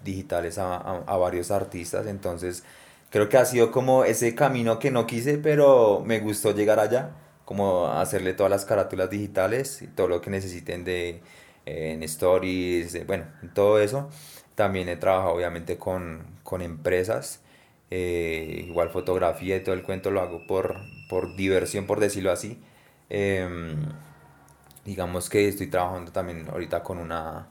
digitales 0.04 0.56
a, 0.56 0.76
a, 0.76 1.02
a, 1.06 1.16
varios 1.16 1.50
artistas. 1.50 2.06
Entonces, 2.06 2.62
creo 3.10 3.28
que 3.28 3.36
ha 3.36 3.44
sido 3.44 3.72
como 3.72 4.04
ese 4.04 4.34
camino 4.36 4.78
que 4.78 4.92
no 4.92 5.06
quise, 5.06 5.38
pero 5.38 6.04
me 6.06 6.20
gustó 6.20 6.54
llegar 6.54 6.78
allá. 6.78 7.10
Como 7.50 7.88
hacerle 7.88 8.32
todas 8.34 8.50
las 8.50 8.64
carátulas 8.64 9.10
digitales 9.10 9.82
y 9.82 9.88
todo 9.88 10.06
lo 10.08 10.20
que 10.20 10.30
necesiten 10.30 10.84
de 10.84 11.20
eh, 11.66 11.92
en 11.94 12.02
stories, 12.04 13.04
bueno, 13.08 13.24
en 13.42 13.52
todo 13.52 13.80
eso. 13.80 14.08
También 14.54 14.88
he 14.88 14.96
trabajado 14.96 15.34
obviamente 15.34 15.76
con, 15.76 16.24
con 16.44 16.62
empresas, 16.62 17.42
eh, 17.90 18.64
igual 18.68 18.90
fotografía 18.90 19.56
y 19.56 19.64
todo 19.64 19.74
el 19.74 19.82
cuento 19.82 20.10
lo 20.12 20.20
hago 20.20 20.46
por, 20.46 20.76
por 21.08 21.34
diversión, 21.36 21.86
por 21.86 21.98
decirlo 22.00 22.30
así. 22.30 22.60
Em, 23.08 23.84
digamos 24.84 25.28
que 25.28 25.48
estoy 25.48 25.66
trabajando 25.68 26.12
también 26.12 26.48
ahorita 26.50 26.82
con 26.82 26.98
una, 26.98 27.48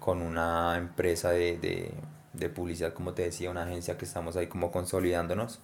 con 0.00 0.22
una 0.22 0.76
empresa 0.78 1.30
de, 1.30 1.58
de, 1.58 1.92
de 2.32 2.48
publicidad, 2.48 2.92
como 2.94 3.12
te 3.14 3.22
decía, 3.22 3.50
una 3.50 3.64
agencia 3.64 3.96
que 3.98 4.04
estamos 4.04 4.36
ahí 4.36 4.46
como 4.46 4.70
consolidándonos. 4.72 5.60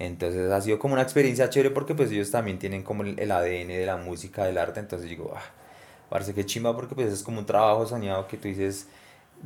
Entonces 0.00 0.50
ha 0.50 0.60
sido 0.62 0.78
como 0.78 0.94
una 0.94 1.02
experiencia 1.02 1.50
chévere 1.50 1.70
porque 1.70 1.94
pues 1.94 2.10
ellos 2.10 2.30
también 2.30 2.58
tienen 2.58 2.82
como 2.82 3.02
el, 3.02 3.30
ADN 3.30 3.68
de 3.68 3.84
la 3.84 3.98
música, 3.98 4.44
del 4.46 4.56
arte, 4.56 4.80
entonces 4.80 5.10
digo, 5.10 5.34
ah, 5.36 5.42
parece 6.08 6.32
que 6.32 6.46
chimba 6.46 6.74
porque 6.74 6.94
pues 6.94 7.12
es 7.12 7.22
como 7.22 7.38
un 7.38 7.44
trabajo 7.44 7.86
soñado 7.86 8.26
que 8.26 8.38
tú 8.38 8.48
dices, 8.48 8.88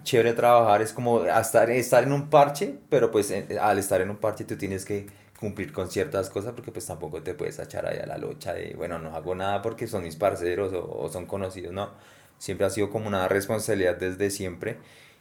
chévere 0.04 0.32
trabajar 0.32 0.80
es 0.80 0.92
como 0.92 1.24
estar, 1.24 1.70
estar 1.70 2.04
en 2.04 2.12
un 2.12 2.30
parche, 2.30 2.78
pero 2.88 3.10
pues 3.10 3.34
al 3.60 3.78
estar 3.80 4.00
en 4.00 4.10
un 4.10 4.16
parche 4.16 4.44
tú 4.44 4.56
tienes 4.56 4.84
que 4.84 5.06
cumplir 5.40 5.72
con 5.72 5.90
ciertas 5.90 6.30
cosas 6.30 6.52
porque 6.52 6.70
pues 6.70 6.86
tampoco 6.86 7.20
te 7.20 7.34
puedes 7.34 7.58
echar 7.58 7.86
ahí 7.86 7.98
a 7.98 8.06
la 8.06 8.16
locha 8.16 8.54
de, 8.54 8.74
bueno, 8.76 9.00
no 9.00 9.12
hago 9.16 9.34
nada 9.34 9.60
porque 9.60 9.88
son 9.88 10.04
mis 10.04 10.14
parceros 10.14 10.72
o, 10.72 11.08
son 11.12 11.26
conocidos, 11.26 11.72
no. 11.72 11.90
Siempre 12.38 12.64
ha 12.66 12.70
sido 12.70 12.90
como 12.90 13.08
una 13.08 13.26
responsabilidad 13.26 13.96
desde 13.96 14.30
siempre 14.30 14.78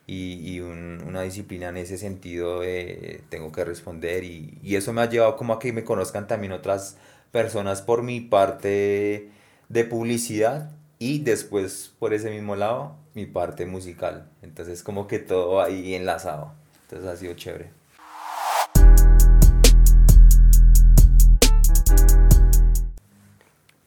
y, 0.08 0.34
y 0.56 0.60
un, 0.60 1.02
una 1.08 1.22
disciplina 1.22 1.70
en 1.70 1.78
ese 1.78 1.98
sentido 1.98 2.62
de 2.62 3.22
tengo 3.30 3.52
que 3.52 3.64
responder 3.66 4.24
y, 4.24 4.58
y 4.64 4.76
eso 4.76 4.94
me 4.94 5.02
ha 5.02 5.10
llevado 5.10 5.38
como 5.38 5.54
a 5.54 5.60
que 5.60 5.74
me 5.74 5.84
conozcan 5.84 6.28
también 6.28 6.52
otras 6.54 6.98
personas 7.32 7.82
por 7.82 8.04
mi 8.04 8.22
parte 8.22 9.30
de 9.70 9.84
publicidad 9.86 10.72
y 11.00 11.20
después 11.20 11.94
por 12.00 12.14
ese 12.14 12.30
mismo 12.30 12.56
lado 12.56 12.96
mi 13.14 13.26
parte 13.26 13.66
musical. 13.66 14.30
Entonces 14.42 14.84
como 14.84 15.08
que 15.08 15.20
todo 15.20 15.62
ahí 15.62 15.96
enlazado. 15.96 16.54
Entonces 16.84 17.10
ha 17.10 17.18
sido 17.18 17.34
chévere. 17.34 17.83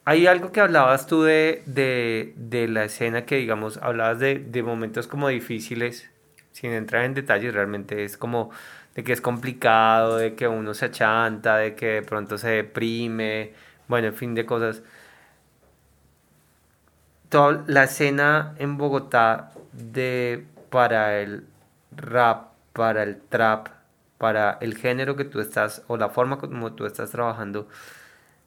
Hay 0.07 0.25
algo 0.25 0.53
que 0.53 0.61
hablabas 0.61 1.05
tú 1.05 1.23
de, 1.23 1.63
de, 1.65 2.33
de 2.37 2.69
la 2.69 2.85
escena 2.85 3.25
que, 3.25 3.35
digamos, 3.35 3.75
hablabas 3.75 4.19
de, 4.19 4.39
de, 4.39 4.63
momentos 4.63 5.05
como 5.05 5.27
difíciles, 5.27 6.09
sin 6.53 6.71
entrar 6.71 7.03
en 7.03 7.13
detalles, 7.13 7.53
realmente 7.53 8.05
es 8.05 8.15
como 8.15 8.49
de 8.95 9.03
que 9.03 9.11
es 9.11 9.19
complicado, 9.19 10.15
de 10.15 10.33
que 10.33 10.47
uno 10.47 10.73
se 10.73 10.85
achanta, 10.85 11.57
de 11.57 11.75
que 11.75 11.87
de 11.87 12.01
pronto 12.03 12.37
se 12.37 12.47
deprime, 12.51 13.51
bueno, 13.89 14.07
en 14.07 14.13
fin 14.13 14.33
de 14.33 14.45
cosas. 14.45 14.81
Toda 17.27 17.65
la 17.67 17.83
escena 17.83 18.55
en 18.59 18.77
Bogotá 18.77 19.51
de 19.73 20.45
para 20.69 21.19
el 21.19 21.45
rap, 21.91 22.53
para 22.71 23.03
el 23.03 23.17
trap, 23.17 23.67
para 24.17 24.57
el 24.61 24.77
género 24.77 25.17
que 25.17 25.25
tú 25.25 25.41
estás 25.41 25.83
o 25.87 25.97
la 25.97 26.07
forma 26.07 26.37
como 26.37 26.71
tú 26.71 26.85
estás 26.85 27.11
trabajando, 27.11 27.67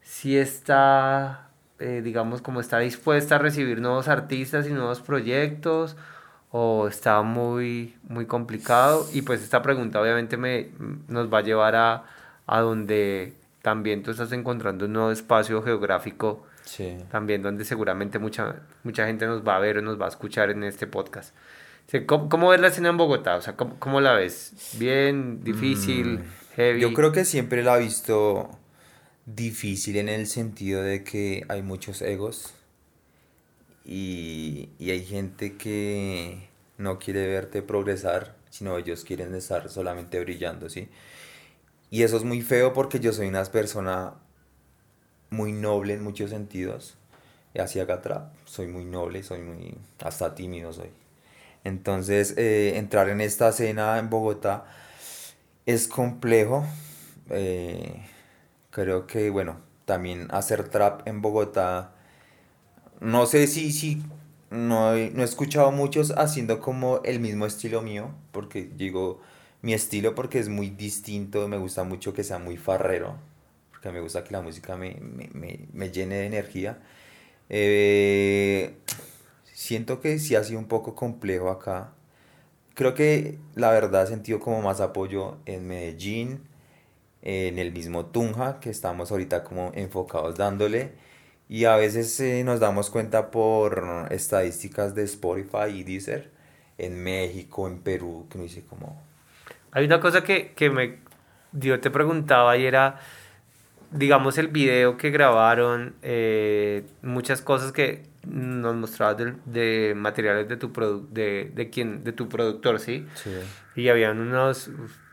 si 0.01 0.39
está, 0.39 1.50
eh, 1.81 2.03
digamos, 2.05 2.43
como 2.43 2.61
está 2.61 2.79
dispuesta 2.79 3.37
a 3.37 3.39
recibir 3.39 3.81
nuevos 3.81 4.09
artistas 4.09 4.67
y 4.67 4.71
nuevos 4.71 5.01
proyectos 5.01 5.97
o 6.51 6.89
está 6.89 7.23
muy, 7.23 7.97
muy 8.09 8.27
complicado. 8.27 9.07
Y 9.13 9.23
pues 9.23 9.43
esta 9.43 9.63
pregunta 9.63 10.01
obviamente 10.01 10.37
me, 10.37 10.69
nos 11.09 11.33
va 11.33 11.39
a 11.39 11.43
llevar 11.43 11.77
a, 11.77 12.05
a 12.47 12.61
donde 12.61 13.35
también 13.63 14.03
tú 14.03 14.11
estás 14.11 14.33
encontrando 14.33 14.87
un 14.87 14.93
nuevo 14.93 15.11
espacio 15.11 15.63
geográfico 15.63 16.45
también 17.11 17.43
donde 17.43 17.65
seguramente 17.65 18.19
mucha, 18.19 18.57
mucha 18.85 19.07
gente 19.07 19.27
nos 19.27 19.47
va 19.47 19.57
a 19.57 19.59
ver 19.59 19.79
o 19.79 19.83
nos 19.83 20.01
va 20.01 20.07
a 20.07 20.09
escuchar 20.09 20.51
en 20.51 20.65
este 20.65 20.87
podcast. 20.87 21.35
¿Cómo, 22.07 22.29
cómo 22.29 22.51
ves 22.51 22.61
la 22.61 22.69
escena 22.69 22.91
en 22.91 22.97
Bogotá? 22.97 23.35
O 23.37 23.41
sea, 23.41 23.57
¿cómo, 23.57 23.75
cómo 23.81 24.01
la 24.01 24.13
ves? 24.13 24.77
¿Bien? 24.79 25.43
¿Difícil? 25.43 26.21
Mm, 26.21 26.55
¿Heavy? 26.55 26.81
Yo 26.81 26.93
creo 26.93 27.11
que 27.11 27.25
siempre 27.25 27.65
la 27.65 27.77
he 27.77 27.81
visto 27.81 28.49
difícil 29.27 29.97
en 29.97 30.09
el 30.09 30.27
sentido 30.27 30.83
de 30.83 31.05
que 31.05 31.45
hay 31.49 31.63
muchos 31.63 32.03
egos 32.03 32.55
y, 33.85 34.71
y 34.79 34.91
hay 34.91 35.05
gente 35.05 35.57
que 35.57 36.49
no 36.79 36.99
quiere 36.99 37.27
verte 37.27 37.63
progresar, 37.63 38.37
sino 38.51 38.77
ellos 38.79 39.05
quieren 39.05 39.35
estar 39.35 39.69
solamente 39.69 40.21
brillando, 40.21 40.69
¿sí? 40.69 40.89
Y 41.91 42.03
eso 42.03 42.17
es 42.17 42.25
muy 42.25 42.43
feo 42.43 42.73
porque 42.73 43.01
yo 43.01 43.13
soy 43.13 43.27
una 43.29 43.45
persona 43.45 44.15
muy 45.31 45.53
noble 45.53 45.95
en 45.95 46.03
muchos 46.03 46.31
sentidos. 46.31 46.97
Hacia 47.59 47.83
acá 47.83 47.95
atrás 47.95 48.23
soy 48.45 48.69
muy 48.69 48.85
noble, 48.85 49.23
soy 49.25 49.41
muy, 49.41 49.77
hasta 50.05 50.35
tímido 50.35 50.73
soy. 50.73 50.91
Entonces, 51.65 52.35
eh, 52.39 52.75
entrar 52.77 53.09
en 53.09 53.21
esta 53.21 53.51
escena 53.51 53.99
en 53.99 54.11
Bogotá 54.11 54.67
es 55.67 55.89
complejo. 55.89 56.65
Eh, 57.31 58.03
creo 58.85 59.07
que, 59.07 59.31
bueno, 59.31 59.61
también 59.85 60.29
hacer 60.31 60.69
trap 60.69 61.07
en 61.07 61.23
Bogotá, 61.23 61.93
no 63.01 63.27
sé 63.27 63.47
si, 63.47 63.73
si 63.73 64.03
no, 64.51 64.95
he, 64.95 65.11
no 65.11 65.23
he 65.23 65.25
escuchado 65.25 65.71
muchos 65.73 66.13
haciendo 66.17 66.61
como 66.61 67.01
el 67.05 67.21
mismo 67.21 67.47
estilo 67.47 67.83
mío, 67.83 68.11
porque 68.33 68.63
digo 68.77 69.21
mi 69.63 69.75
estilo 69.75 70.15
porque 70.15 70.39
es 70.39 70.49
muy 70.49 70.71
distinto, 70.71 71.49
me 71.49 71.59
gusta 71.59 71.85
mucho 71.85 72.15
que 72.15 72.25
sea 72.25 72.39
muy 72.39 72.57
farrero 72.57 73.17
porque 73.71 73.91
me 73.93 74.01
gusta 74.01 74.25
que 74.25 74.33
la 74.33 74.43
música 74.43 74.77
me, 74.77 74.97
me, 75.01 75.31
me, 75.33 75.61
me 75.73 75.91
llene 75.91 76.17
de 76.17 76.27
energía. 76.27 76.79
Eh, 77.51 78.77
siento 79.53 80.01
que 80.01 80.19
sí 80.19 80.37
ha 80.37 80.45
sido 80.45 80.59
un 80.61 80.67
poco 80.69 80.95
complejo 80.95 81.51
acá. 81.51 81.93
Creo 82.75 82.95
que 82.95 83.39
la 83.55 83.71
verdad 83.71 84.05
he 84.05 84.07
sentido 84.09 84.41
como 84.41 84.63
más 84.63 84.81
apoyo 84.81 85.37
en 85.47 85.69
Medellín, 85.69 86.41
en 87.23 87.59
el 87.59 87.73
mismo 87.73 88.07
Tunja, 88.07 88.61
que 88.61 88.71
estamos 88.71 89.11
ahorita 89.11 89.45
como 89.45 89.73
enfocados 89.75 90.37
dándole. 90.37 90.93
Y 91.49 91.65
a 91.65 91.77
veces 91.77 92.19
eh, 92.21 92.45
nos 92.45 92.61
damos 92.61 92.91
cuenta 92.91 93.31
por 93.31 94.07
estadísticas 94.11 94.95
de 94.95 95.03
Spotify 95.05 95.69
y 95.75 95.83
Deezer 95.83 96.31
en 96.79 97.03
México, 97.03 97.67
en 97.67 97.81
Perú, 97.81 98.27
que 98.31 98.39
nos 98.39 98.49
dice 98.49 98.65
como... 98.67 99.03
Hay 99.73 99.85
una 99.85 100.01
cosa 100.01 100.23
que, 100.23 100.53
que 100.53 100.71
me, 100.71 100.99
yo 101.53 101.81
te 101.81 101.91
preguntaba 101.91 102.57
y 102.57 102.67
era, 102.67 103.01
digamos, 103.91 104.39
el 104.39 104.49
video 104.49 104.97
que 104.97 105.11
grabaron, 105.11 105.95
eh, 106.03 106.85
muchas 107.03 107.43
cosas 107.43 107.73
que 107.73 108.03
nos 108.27 108.75
mostrabas 108.77 109.17
de, 109.17 109.35
de 109.47 109.95
materiales 109.95 110.49
de 110.49 110.57
tu, 110.57 110.73
produ 110.73 111.09
de, 111.11 111.51
de, 111.55 111.71
quien, 111.71 112.05
de 112.05 112.13
tu 112.13 112.29
productor, 112.29 112.79
¿sí? 112.79 113.07
Sí. 113.15 113.31
Y 113.77 113.89
habían 113.89 114.21
unos, 114.21 114.71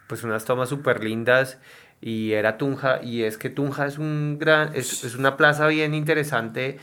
pues 0.08 0.24
unas 0.24 0.45
tomas 0.45 0.70
súper 0.70 1.03
lindas 1.03 1.58
y 2.02 2.34
era 2.34 2.58
Tunja 2.58 3.02
y 3.04 3.24
es 3.24 3.38
que 3.38 3.50
Tunja 3.50 3.86
es 3.88 3.98
un 3.98 4.38
gran 4.39 4.76
es, 4.76 5.04
es 5.04 5.16
una 5.16 5.38
plaza 5.38 5.68
bien 5.68 5.93
interesante 5.93 6.78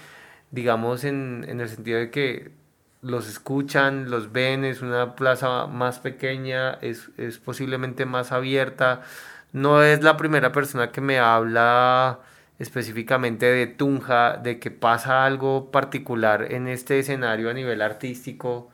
digamos 0.50 1.04
en, 1.04 1.44
en, 1.48 1.60
el 1.60 1.68
sentido 1.68 1.98
de 1.98 2.10
que 2.10 2.52
los 3.04 3.28
escuchan 3.28 4.10
los 4.10 4.32
ven 4.32 4.64
es 4.64 4.82
una 4.82 5.14
plaza 5.14 5.66
más 5.66 5.98
pequeña 6.00 6.78
es, 6.80 7.10
es 7.18 7.38
posiblemente 7.38 8.06
más 8.06 8.32
abierta. 8.32 9.02
No 9.52 9.82
es 9.82 10.02
la 10.02 10.16
primera 10.16 10.52
persona 10.52 10.90
que 10.90 11.00
me 11.00 11.18
habla 11.18 12.20
específicamente 12.58 13.46
de 13.46 13.66
Tunja 13.66 14.38
de 14.38 14.58
que 14.58 14.70
pasa 14.70 15.24
algo 15.26 15.70
particular 15.70 16.52
en 16.52 16.68
este 16.68 16.98
escenario 16.98 17.50
a 17.50 17.54
nivel 17.54 17.82
artístico 17.82 18.70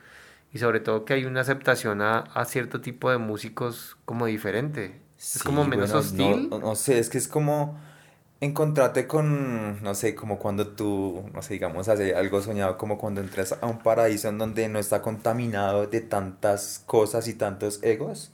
y 0.53 0.59
sobre 0.59 0.81
todo 0.81 1.05
que 1.05 1.15
hay 1.15 1.25
una 1.25 1.41
aceptación 1.43 2.03
a, 2.03 2.21
a 2.21 2.45
cierto 2.45 2.81
tipo 2.81 3.11
de 3.11 3.19
músicos 3.19 3.97
como 4.05 4.27
diferente 4.27 5.10
es 5.21 5.43
como 5.43 5.65
menos 5.65 5.91
bueno, 5.91 6.01
hostil. 6.01 6.49
No, 6.49 6.59
no 6.59 6.75
sé, 6.75 6.99
es 6.99 7.11
que 7.11 7.19
es 7.19 7.29
como 7.29 7.79
encontrarte 8.41 9.07
con, 9.07 9.83
no 9.83 9.95
sé, 9.95 10.15
como 10.15 10.39
cuando 10.39 10.69
tú, 10.69 11.25
no 11.35 11.43
sé, 11.43 11.55
digamos, 11.55 11.89
hace 11.89 12.15
algo 12.15 12.41
soñado, 12.41 12.79
como 12.79 12.97
cuando 12.97 13.21
entras 13.21 13.55
a 13.61 13.67
un 13.67 13.81
paraíso 13.81 14.29
en 14.29 14.39
donde 14.39 14.69
no 14.69 14.79
está 14.79 15.03
contaminado 15.03 15.87
de 15.87 16.01
tantas 16.01 16.83
cosas 16.87 17.29
y 17.29 17.35
tantos 17.35 17.83
egos, 17.83 18.33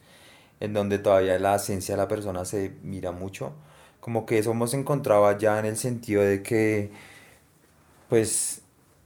en 0.61 0.75
donde 0.75 0.99
todavía 0.99 1.39
la 1.41 1.57
esencia 1.57 1.97
de 1.97 2.03
la 2.03 2.09
persona 2.09 2.45
se 2.45 2.73
mira 2.83 3.11
mucho. 3.11 3.53
Como 4.01 4.25
que 4.25 4.39
eso 4.39 4.53
hemos 4.53 4.73
encontrado 4.75 5.27
allá 5.27 5.59
en 5.59 5.67
el 5.67 5.77
sentido 5.77 6.23
de 6.23 6.43
que, 6.43 6.93
pues, 8.09 8.63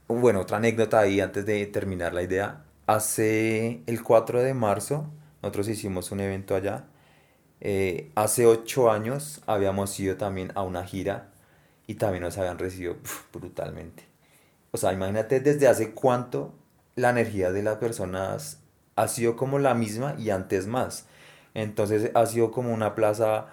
bueno, 0.09 0.41
otra 0.41 0.59
anécdota 0.59 1.01
ahí 1.01 1.21
antes 1.21 1.47
de 1.47 1.65
terminar 1.67 2.13
la 2.13 2.23
idea. 2.23 2.65
Hace 2.87 3.83
el 3.87 4.03
4 4.03 4.43
de 4.43 4.53
marzo, 4.53 5.07
nosotros 5.43 5.69
hicimos 5.69 6.11
un 6.13 6.21
evento 6.21 6.55
allá 6.55 6.85
eh, 7.61 8.11
hace 8.15 8.47
ocho 8.47 8.91
años 8.91 9.43
habíamos 9.47 9.99
ido 10.01 10.17
también 10.17 10.51
a 10.55 10.63
una 10.63 10.85
gira 10.85 11.29
y 11.87 11.95
también 11.95 12.23
nos 12.23 12.39
habían 12.39 12.59
recibido 12.59 12.97
brutalmente. 13.33 14.05
O 14.73 14.79
sea, 14.79 14.93
imagínate 14.93 15.41
desde 15.41 15.69
hace 15.69 15.93
cuánto 15.93 16.55
la 16.97 17.11
energía 17.11 17.53
de 17.53 17.63
las 17.63 17.77
personas 17.77 18.61
ha 18.97 19.09
sido 19.09 19.37
como 19.37 19.59
la 19.59 19.75
misma 19.75 20.15
y 20.19 20.31
antes 20.31 20.67
más. 20.67 21.07
Entonces 21.55 22.11
ha 22.15 22.27
sido 22.27 22.51
como 22.51 22.73
una 22.73 22.95
plaza 22.95 23.49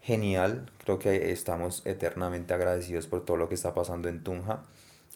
genial. 0.00 0.70
Creo 0.84 0.98
que 0.98 1.32
estamos 1.32 1.84
eternamente 1.86 2.54
agradecidos 2.54 3.06
por 3.06 3.24
todo 3.24 3.36
lo 3.36 3.48
que 3.48 3.54
está 3.56 3.74
pasando 3.74 4.08
en 4.08 4.22
Tunja. 4.22 4.62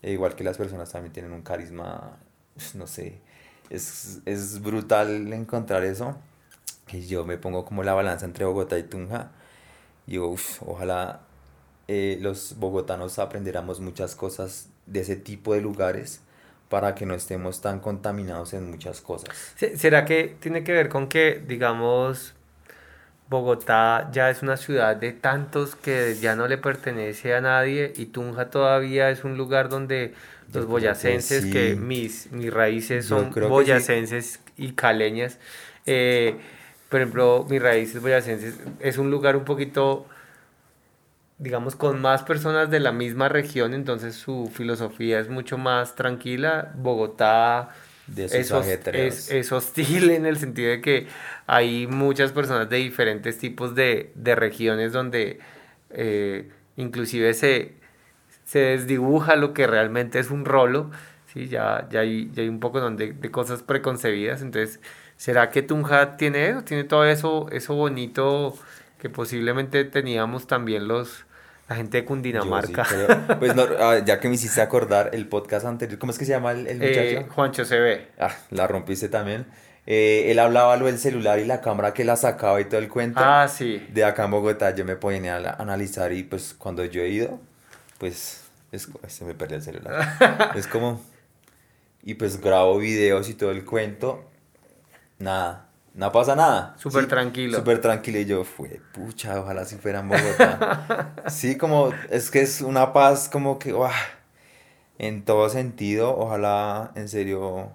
E 0.03 0.13
igual 0.13 0.35
que 0.35 0.45
las 0.45 0.59
personas 0.59 0.91
también 0.91 1.13
tienen 1.13 1.33
un 1.33 1.43
carisma, 1.43 2.19
no 2.75 2.87
sé, 2.87 3.21
es, 3.71 4.21
es 4.27 4.61
brutal 4.61 5.33
encontrar 5.33 5.85
eso 5.85 6.17
que 6.87 7.07
yo 7.07 7.25
me 7.25 7.39
pongo 7.39 7.65
como 7.65 7.83
la 7.83 7.95
balanza 7.95 8.27
entre 8.27 8.45
Bogotá 8.45 8.79
y 8.79 8.83
Tunja. 8.83 9.31
Digo, 10.07 10.29
uf, 10.29 10.63
ojalá 10.63 11.21
eh, 11.89 12.19
los 12.21 12.57
bogotanos 12.59 13.19
aprendiéramos 13.19 13.81
muchas 13.81 14.15
cosas 14.15 14.69
de 14.87 15.01
ese 15.01 15.17
tipo 15.17 15.55
de 15.55 15.61
lugares 15.61 16.21
para 16.69 16.95
que 16.95 17.07
no 17.07 17.15
estemos 17.15 17.61
tan 17.61 17.81
contaminados 17.81 18.55
en 18.55 18.71
muchas 18.71 19.01
cosas. 19.01 19.29
¿Será 19.77 20.05
que 20.05 20.37
tiene 20.41 20.65
que 20.65 20.73
ver 20.73 20.89
con 20.89 21.09
que, 21.09 21.43
digamos, 21.47 22.35
Bogotá 23.29 24.11
ya 24.13 24.29
es 24.31 24.43
una 24.43 24.57
ciudad 24.57 24.97
de 24.97 25.13
tantos 25.13 25.77
que 25.77 26.17
ya 26.21 26.37
no 26.37 26.47
le 26.47 26.59
pertenece 26.59 27.35
a 27.35 27.41
nadie 27.41 27.93
y 27.97 28.07
Tunja 28.07 28.51
todavía 28.51 29.11
es 29.11 29.25
un 29.25 29.37
lugar 29.37 29.69
donde 29.69 30.15
los 30.53 30.67
boyacenses, 30.67 31.45
que, 31.45 31.51
sí. 31.51 31.53
que, 31.53 31.75
mis, 31.75 32.31
mis 32.33 32.53
raíces 32.53 33.07
son 33.07 33.31
boyacenses 33.31 34.33
sí. 34.33 34.41
y 34.57 34.73
caleñas, 34.73 35.39
eh, 35.87 36.37
por 36.89 37.01
ejemplo, 37.01 37.47
mis 37.49 37.61
raíces 37.61 38.01
boyacenses 38.01 38.59
es 38.81 38.99
un 38.99 39.11
lugar 39.11 39.37
un 39.37 39.45
poquito, 39.45 40.07
digamos, 41.39 41.77
con 41.77 42.01
más 42.01 42.23
personas 42.23 42.71
de 42.71 42.81
la 42.81 42.93
misma 42.93 43.29
región, 43.29 43.75
entonces 43.75 44.15
su 44.15 44.51
filosofía 44.53 45.19
es 45.19 45.29
mucho 45.29 45.59
más 45.59 45.95
tranquila. 45.97 46.73
Bogotá 46.77 47.71
es, 48.17 48.33
es, 48.35 49.31
es, 49.31 49.53
hostil 49.53 50.11
en 50.13 50.27
el 50.27 50.37
sentido 50.37 50.71
de 50.71 50.81
que 50.81 51.07
hay 51.47 51.87
muchas 51.87 52.33
personas 52.33 52.69
de 52.69 52.77
diferentes 52.77 53.39
tipos 53.39 53.75
de, 53.75 54.13
de 54.15 54.35
regiones 54.35 54.93
donde 54.93 55.41
eh, 55.91 56.51
inclusive 56.77 57.33
se, 57.35 57.73
se 58.45 58.59
desdibuja 58.59 59.37
lo 59.37 59.55
que 59.55 59.67
realmente 59.67 60.19
es 60.19 60.31
un 60.31 60.45
rolo. 60.45 60.91
¿sí? 61.33 61.49
Ya, 61.49 61.89
ya, 61.91 62.01
hay, 62.01 62.31
ya 62.33 62.43
hay 62.43 62.49
un 62.49 62.61
poco 62.61 62.81
donde, 62.81 63.13
de 63.13 63.31
cosas 63.31 63.63
preconcebidas, 63.63 64.43
entonces 64.43 64.81
¿Será 65.17 65.51
que 65.51 65.63
Tunja 65.63 66.17
tiene 66.17 66.51
eso? 66.51 66.63
Tiene 66.63 66.85
todo 66.85 67.05
eso, 67.05 67.49
eso 67.51 67.75
bonito 67.75 68.57
que 68.99 69.11
posiblemente 69.11 69.85
teníamos 69.85 70.47
también 70.47 70.89
los 70.89 71.25
la 71.69 71.77
gente 71.77 71.99
de 71.99 72.05
Cundinamarca. 72.05 72.85
Sí 72.85 72.95
pues 73.39 73.55
no, 73.55 73.99
ya 74.05 74.21
que 74.21 74.29
me 74.29 74.35
hiciste 74.35 74.61
acordar 74.61 75.11
el 75.13 75.27
podcast 75.27 75.67
anterior, 75.67 75.99
¿cómo 75.99 76.13
es 76.13 76.19
que 76.19 76.25
se 76.25 76.33
llama 76.33 76.53
el, 76.53 76.67
el 76.67 76.79
muchacho? 76.79 77.01
Eh, 77.01 77.27
Juancho 77.29 77.65
CB. 77.65 78.09
Ah, 78.19 78.35
la 78.51 78.67
rompiste 78.67 79.09
también. 79.09 79.47
Eh, 79.87 80.31
él 80.31 80.39
hablaba 80.39 80.77
lo 80.77 80.87
del 80.87 80.99
celular 80.99 81.39
y 81.39 81.45
la 81.45 81.61
cámara 81.61 81.93
que 81.93 82.05
la 82.05 82.17
sacaba 82.17 82.61
y 82.61 82.65
todo 82.65 82.79
el 82.79 82.89
cuento. 82.89 83.21
Ah, 83.23 83.49
sí. 83.49 83.87
De 83.91 84.05
acá 84.05 84.25
en 84.25 84.31
Bogotá 84.31 84.75
yo 84.75 84.85
me 84.85 84.97
ponía 84.97 85.37
a 85.37 85.63
analizar 85.63 86.13
y 86.13 86.23
pues 86.23 86.55
cuando 86.57 86.85
yo 86.85 87.03
he 87.03 87.09
ido, 87.09 87.41
pues 87.99 88.45
es, 88.73 88.89
se 89.09 89.25
me 89.25 89.35
perdió 89.35 89.57
el 89.57 89.63
celular. 89.63 90.53
es 90.55 90.67
como... 90.67 91.01
Y 92.03 92.15
pues 92.15 92.41
grabo 92.41 92.79
videos 92.79 93.31
y 93.31 93.35
todo 93.35 93.51
el 93.51 93.65
cuento 93.65 94.31
nada, 95.19 95.69
no 95.95 96.11
pasa 96.13 96.35
nada. 96.37 96.75
Súper 96.79 97.05
sí, 97.05 97.09
tranquilo. 97.09 97.59
Súper 97.59 97.81
tranquilo. 97.81 98.19
Y 98.19 98.25
yo, 98.25 98.45
fue, 98.45 98.81
pucha, 98.93 99.41
ojalá 99.41 99.65
si 99.65 99.77
fuera 99.77 100.01
en 100.01 100.09
Bogotá. 100.09 101.15
sí, 101.29 101.57
como, 101.57 101.93
es 102.11 102.31
que 102.31 102.43
es 102.43 102.61
una 102.61 102.93
paz 102.93 103.29
como 103.29 103.59
que, 103.59 103.73
¡guau! 103.73 103.93
en 104.99 105.25
todo 105.25 105.49
sentido, 105.49 106.17
ojalá 106.17 106.93
en 106.95 107.09
serio 107.09 107.73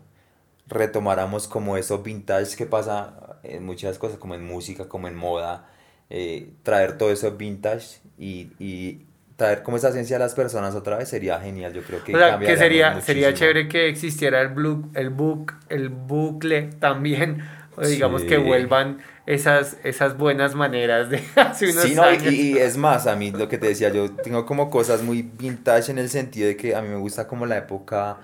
retomáramos 0.67 1.47
como 1.47 1.77
eso 1.77 1.99
vintage 1.99 2.55
que 2.55 2.65
pasa 2.65 3.39
en 3.43 3.65
muchas 3.65 3.97
cosas, 3.97 4.17
como 4.17 4.35
en 4.35 4.45
música, 4.45 4.87
como 4.87 5.07
en 5.07 5.15
moda, 5.15 5.69
eh, 6.09 6.53
traer 6.63 6.97
todo 6.97 7.11
eso 7.11 7.31
vintage 7.35 7.99
y, 8.17 8.51
y 8.59 9.05
traer 9.39 9.63
como 9.63 9.77
esa 9.77 9.89
esencia 9.89 10.17
a 10.17 10.19
las 10.19 10.35
personas 10.35 10.75
otra 10.75 10.97
vez 10.97 11.07
sería 11.07 11.39
genial, 11.39 11.73
yo 11.73 11.81
creo 11.81 12.03
que 12.03 12.13
o 12.13 12.19
sea, 12.19 12.37
que 12.37 12.57
sería, 12.57 12.99
sería 13.01 13.33
chévere 13.33 13.69
que 13.69 13.87
existiera 13.87 14.41
el, 14.41 14.49
blue, 14.49 14.91
el, 14.93 15.09
book, 15.09 15.53
el 15.69 15.87
bucle 15.87 16.63
también, 16.79 17.41
o 17.77 17.87
digamos 17.87 18.21
sí. 18.21 18.27
que 18.27 18.37
vuelvan 18.37 18.99
esas, 19.25 19.77
esas 19.85 20.17
buenas 20.17 20.55
maneras 20.55 21.09
de 21.09 21.23
hace 21.37 21.71
unos 21.71 21.83
sí, 21.83 21.95
no, 21.95 22.03
años. 22.03 22.33
Y, 22.33 22.51
y, 22.51 22.57
es 22.57 22.75
más, 22.75 23.07
a 23.07 23.15
mí 23.15 23.31
lo 23.31 23.47
que 23.47 23.57
te 23.57 23.67
decía, 23.67 23.89
yo 23.89 24.11
tengo 24.11 24.45
como 24.45 24.69
cosas 24.69 25.01
muy 25.03 25.21
vintage 25.21 25.89
en 25.89 25.99
el 25.99 26.09
sentido 26.09 26.47
de 26.47 26.57
que 26.57 26.75
a 26.75 26.81
mí 26.81 26.89
me 26.89 26.97
gusta 26.97 27.25
como 27.25 27.45
la 27.45 27.57
época, 27.57 28.17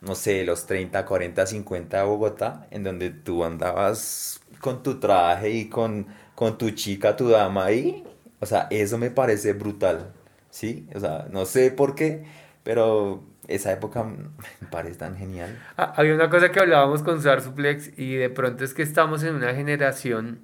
no 0.00 0.16
sé, 0.16 0.44
los 0.44 0.66
30, 0.66 1.06
40, 1.06 1.46
50 1.46 1.96
de 1.96 2.02
Bogotá, 2.02 2.66
en 2.72 2.82
donde 2.82 3.10
tú 3.10 3.44
andabas 3.44 4.40
con 4.60 4.82
tu 4.82 4.98
traje 4.98 5.48
y 5.50 5.68
con, 5.68 6.08
con 6.34 6.58
tu 6.58 6.70
chica, 6.70 7.14
tu 7.14 7.28
dama 7.28 7.66
ahí, 7.66 8.02
o 8.40 8.46
sea, 8.46 8.66
eso 8.70 8.98
me 8.98 9.12
parece 9.12 9.52
brutal. 9.52 10.12
¿Sí? 10.56 10.88
O 10.94 11.00
sea, 11.00 11.26
no 11.30 11.44
sé 11.44 11.70
por 11.70 11.94
qué, 11.94 12.24
pero 12.62 13.22
esa 13.46 13.72
época 13.72 14.04
me 14.60 14.68
parece 14.70 14.96
tan 14.96 15.16
genial. 15.16 15.58
Ah, 15.76 15.92
había 15.96 16.14
una 16.14 16.30
cosa 16.30 16.50
que 16.50 16.60
hablábamos 16.60 17.02
con 17.02 17.20
Sar 17.20 17.42
Suplex 17.42 17.90
y 17.98 18.14
de 18.14 18.30
pronto 18.30 18.64
es 18.64 18.72
que 18.72 18.82
estamos 18.82 19.22
en 19.22 19.34
una 19.34 19.54
generación 19.54 20.40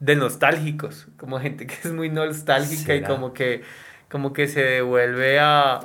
de 0.00 0.16
nostálgicos, 0.16 1.06
como 1.18 1.38
gente 1.38 1.66
que 1.68 1.74
es 1.84 1.92
muy 1.92 2.10
nostálgica 2.10 2.86
¿Será? 2.86 2.96
y 2.96 3.02
como 3.04 3.32
que, 3.32 3.62
como 4.10 4.32
que 4.32 4.48
se 4.48 4.62
devuelve 4.62 5.38
a, 5.38 5.80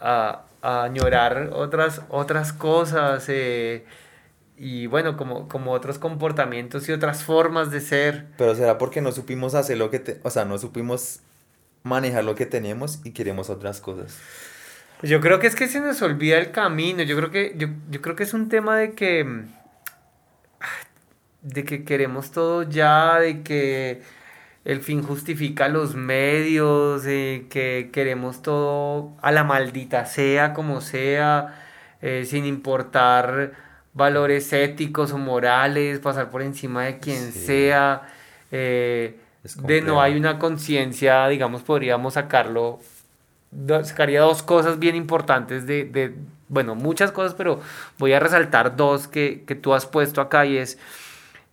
a, 0.00 0.44
a 0.62 0.84
añorar 0.84 1.50
otras, 1.52 2.00
otras 2.08 2.54
cosas 2.54 3.26
eh, 3.28 3.84
y 4.56 4.86
bueno, 4.86 5.18
como, 5.18 5.48
como 5.48 5.72
otros 5.72 5.98
comportamientos 5.98 6.88
y 6.88 6.92
otras 6.92 7.22
formas 7.22 7.70
de 7.70 7.80
ser. 7.80 8.26
Pero 8.38 8.54
será 8.54 8.78
porque 8.78 9.02
no 9.02 9.12
supimos 9.12 9.54
hacer 9.54 9.76
lo 9.76 9.90
que 9.90 9.98
te, 9.98 10.18
o 10.24 10.30
sea, 10.30 10.46
no 10.46 10.56
supimos 10.58 11.20
manejar 11.88 12.24
lo 12.24 12.34
que 12.34 12.46
tenemos 12.46 13.00
y 13.04 13.12
queremos 13.12 13.50
otras 13.50 13.80
cosas. 13.80 14.18
Yo 15.02 15.20
creo 15.20 15.38
que 15.38 15.46
es 15.46 15.54
que 15.54 15.68
se 15.68 15.80
nos 15.80 16.02
olvida 16.02 16.38
el 16.38 16.50
camino. 16.50 17.02
Yo 17.02 17.16
creo 17.16 17.30
que, 17.30 17.54
yo, 17.56 17.68
yo 17.90 18.02
creo 18.02 18.16
que 18.16 18.24
es 18.24 18.34
un 18.34 18.48
tema 18.48 18.76
de 18.76 18.92
que. 18.92 19.44
de 21.42 21.64
que 21.64 21.84
queremos 21.84 22.32
todo 22.32 22.64
ya, 22.64 23.18
de 23.20 23.42
que 23.42 24.02
el 24.64 24.80
fin 24.80 25.02
justifica 25.02 25.68
los 25.68 25.94
medios, 25.94 27.04
de 27.04 27.46
que 27.48 27.90
queremos 27.92 28.42
todo 28.42 29.16
a 29.22 29.30
la 29.32 29.44
maldita 29.44 30.04
sea, 30.04 30.52
como 30.52 30.80
sea, 30.80 31.64
eh, 32.02 32.24
sin 32.26 32.44
importar 32.44 33.52
valores 33.94 34.52
éticos 34.52 35.12
o 35.12 35.18
morales, 35.18 36.00
pasar 36.00 36.30
por 36.30 36.42
encima 36.42 36.84
de 36.84 36.98
quien 36.98 37.32
sea. 37.32 38.02
Eh, 38.50 39.16
de 39.42 39.82
no 39.82 40.02
hay 40.02 40.16
una 40.16 40.38
conciencia, 40.38 41.26
digamos, 41.28 41.62
podríamos 41.62 42.14
sacarlo, 42.14 42.80
sacaría 43.82 44.20
dos 44.20 44.42
cosas 44.42 44.78
bien 44.78 44.96
importantes 44.96 45.66
de, 45.66 45.84
de, 45.84 46.14
bueno, 46.48 46.74
muchas 46.74 47.12
cosas, 47.12 47.34
pero 47.34 47.60
voy 47.98 48.12
a 48.12 48.20
resaltar 48.20 48.76
dos 48.76 49.08
que, 49.08 49.44
que 49.46 49.54
tú 49.54 49.74
has 49.74 49.86
puesto 49.86 50.20
acá 50.20 50.44
y 50.46 50.56
es 50.56 50.78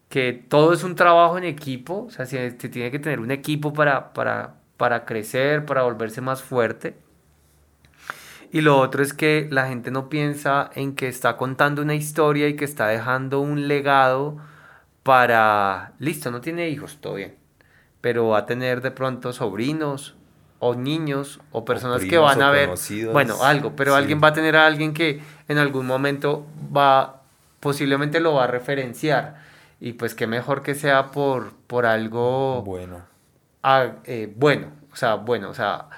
que 0.10 0.34
todo 0.34 0.74
es 0.74 0.84
un 0.84 0.96
trabajo 0.96 1.38
en 1.38 1.44
equipo, 1.44 2.06
o 2.08 2.10
sea, 2.10 2.26
se, 2.26 2.52
tiene 2.52 2.92
que 2.92 3.00
tener 3.00 3.20
un 3.20 3.32
equipo 3.32 3.74
para, 3.74 4.14
para, 4.14 4.56
para 4.78 5.06
crecer, 5.06 5.66
para 5.66 5.84
volverse 5.84 6.22
más 6.22 6.42
fuerte. 6.42 6.96
Y 8.52 8.62
lo 8.62 8.80
otro 8.80 9.04
es 9.04 9.14
que 9.14 9.48
la 9.52 9.68
gente 9.68 9.92
no 9.92 10.08
piensa 10.08 10.70
en 10.76 10.96
que 10.96 11.08
está 11.10 11.36
contando 11.36 11.82
una 11.82 11.96
historia 11.96 12.48
y 12.48 12.56
que 12.56 12.66
está 12.66 12.88
dejando 12.88 13.42
un 13.42 13.68
legado 13.68 14.38
para, 15.04 15.94
listo, 16.00 16.32
no 16.32 16.42
tiene 16.42 16.70
hijos, 16.70 16.98
todo 17.02 17.16
bien, 17.16 17.36
pero 18.06 18.28
va 18.28 18.38
a 18.38 18.46
tener 18.46 18.84
de 18.84 18.92
pronto 18.92 19.34
sobrinos 19.34 20.14
o 20.60 20.76
niños 20.76 21.40
o 21.52 21.66
personas 21.66 22.04
que 22.06 22.20
van 22.20 22.40
a 22.40 22.52
ver, 22.52 22.70
bueno, 23.12 23.44
algo, 23.44 23.76
pero 23.76 23.96
alguien 23.96 24.22
va 24.24 24.28
a 24.28 24.34
tener 24.34 24.56
a 24.56 24.68
alguien 24.68 24.94
que 24.94 25.24
en 25.48 25.58
algún 25.58 25.88
momento 25.88 26.46
va, 26.72 27.24
posiblemente 27.60 28.20
lo 28.20 28.36
va 28.36 28.44
a 28.44 28.48
referenciar. 28.48 29.38
Y 29.80 29.94
pues 29.94 30.14
qué 30.14 30.28
mejor 30.28 30.62
que 30.62 30.76
sea 30.76 31.08
por, 31.08 31.54
por 31.66 31.88
algo 31.88 32.62
bueno. 32.62 33.02
eh, 34.04 34.32
bueno, 34.36 34.68
o 34.94 34.96
sea, 34.96 35.16
bueno, 35.16 35.50
o 35.50 35.56
sea, 35.56 35.90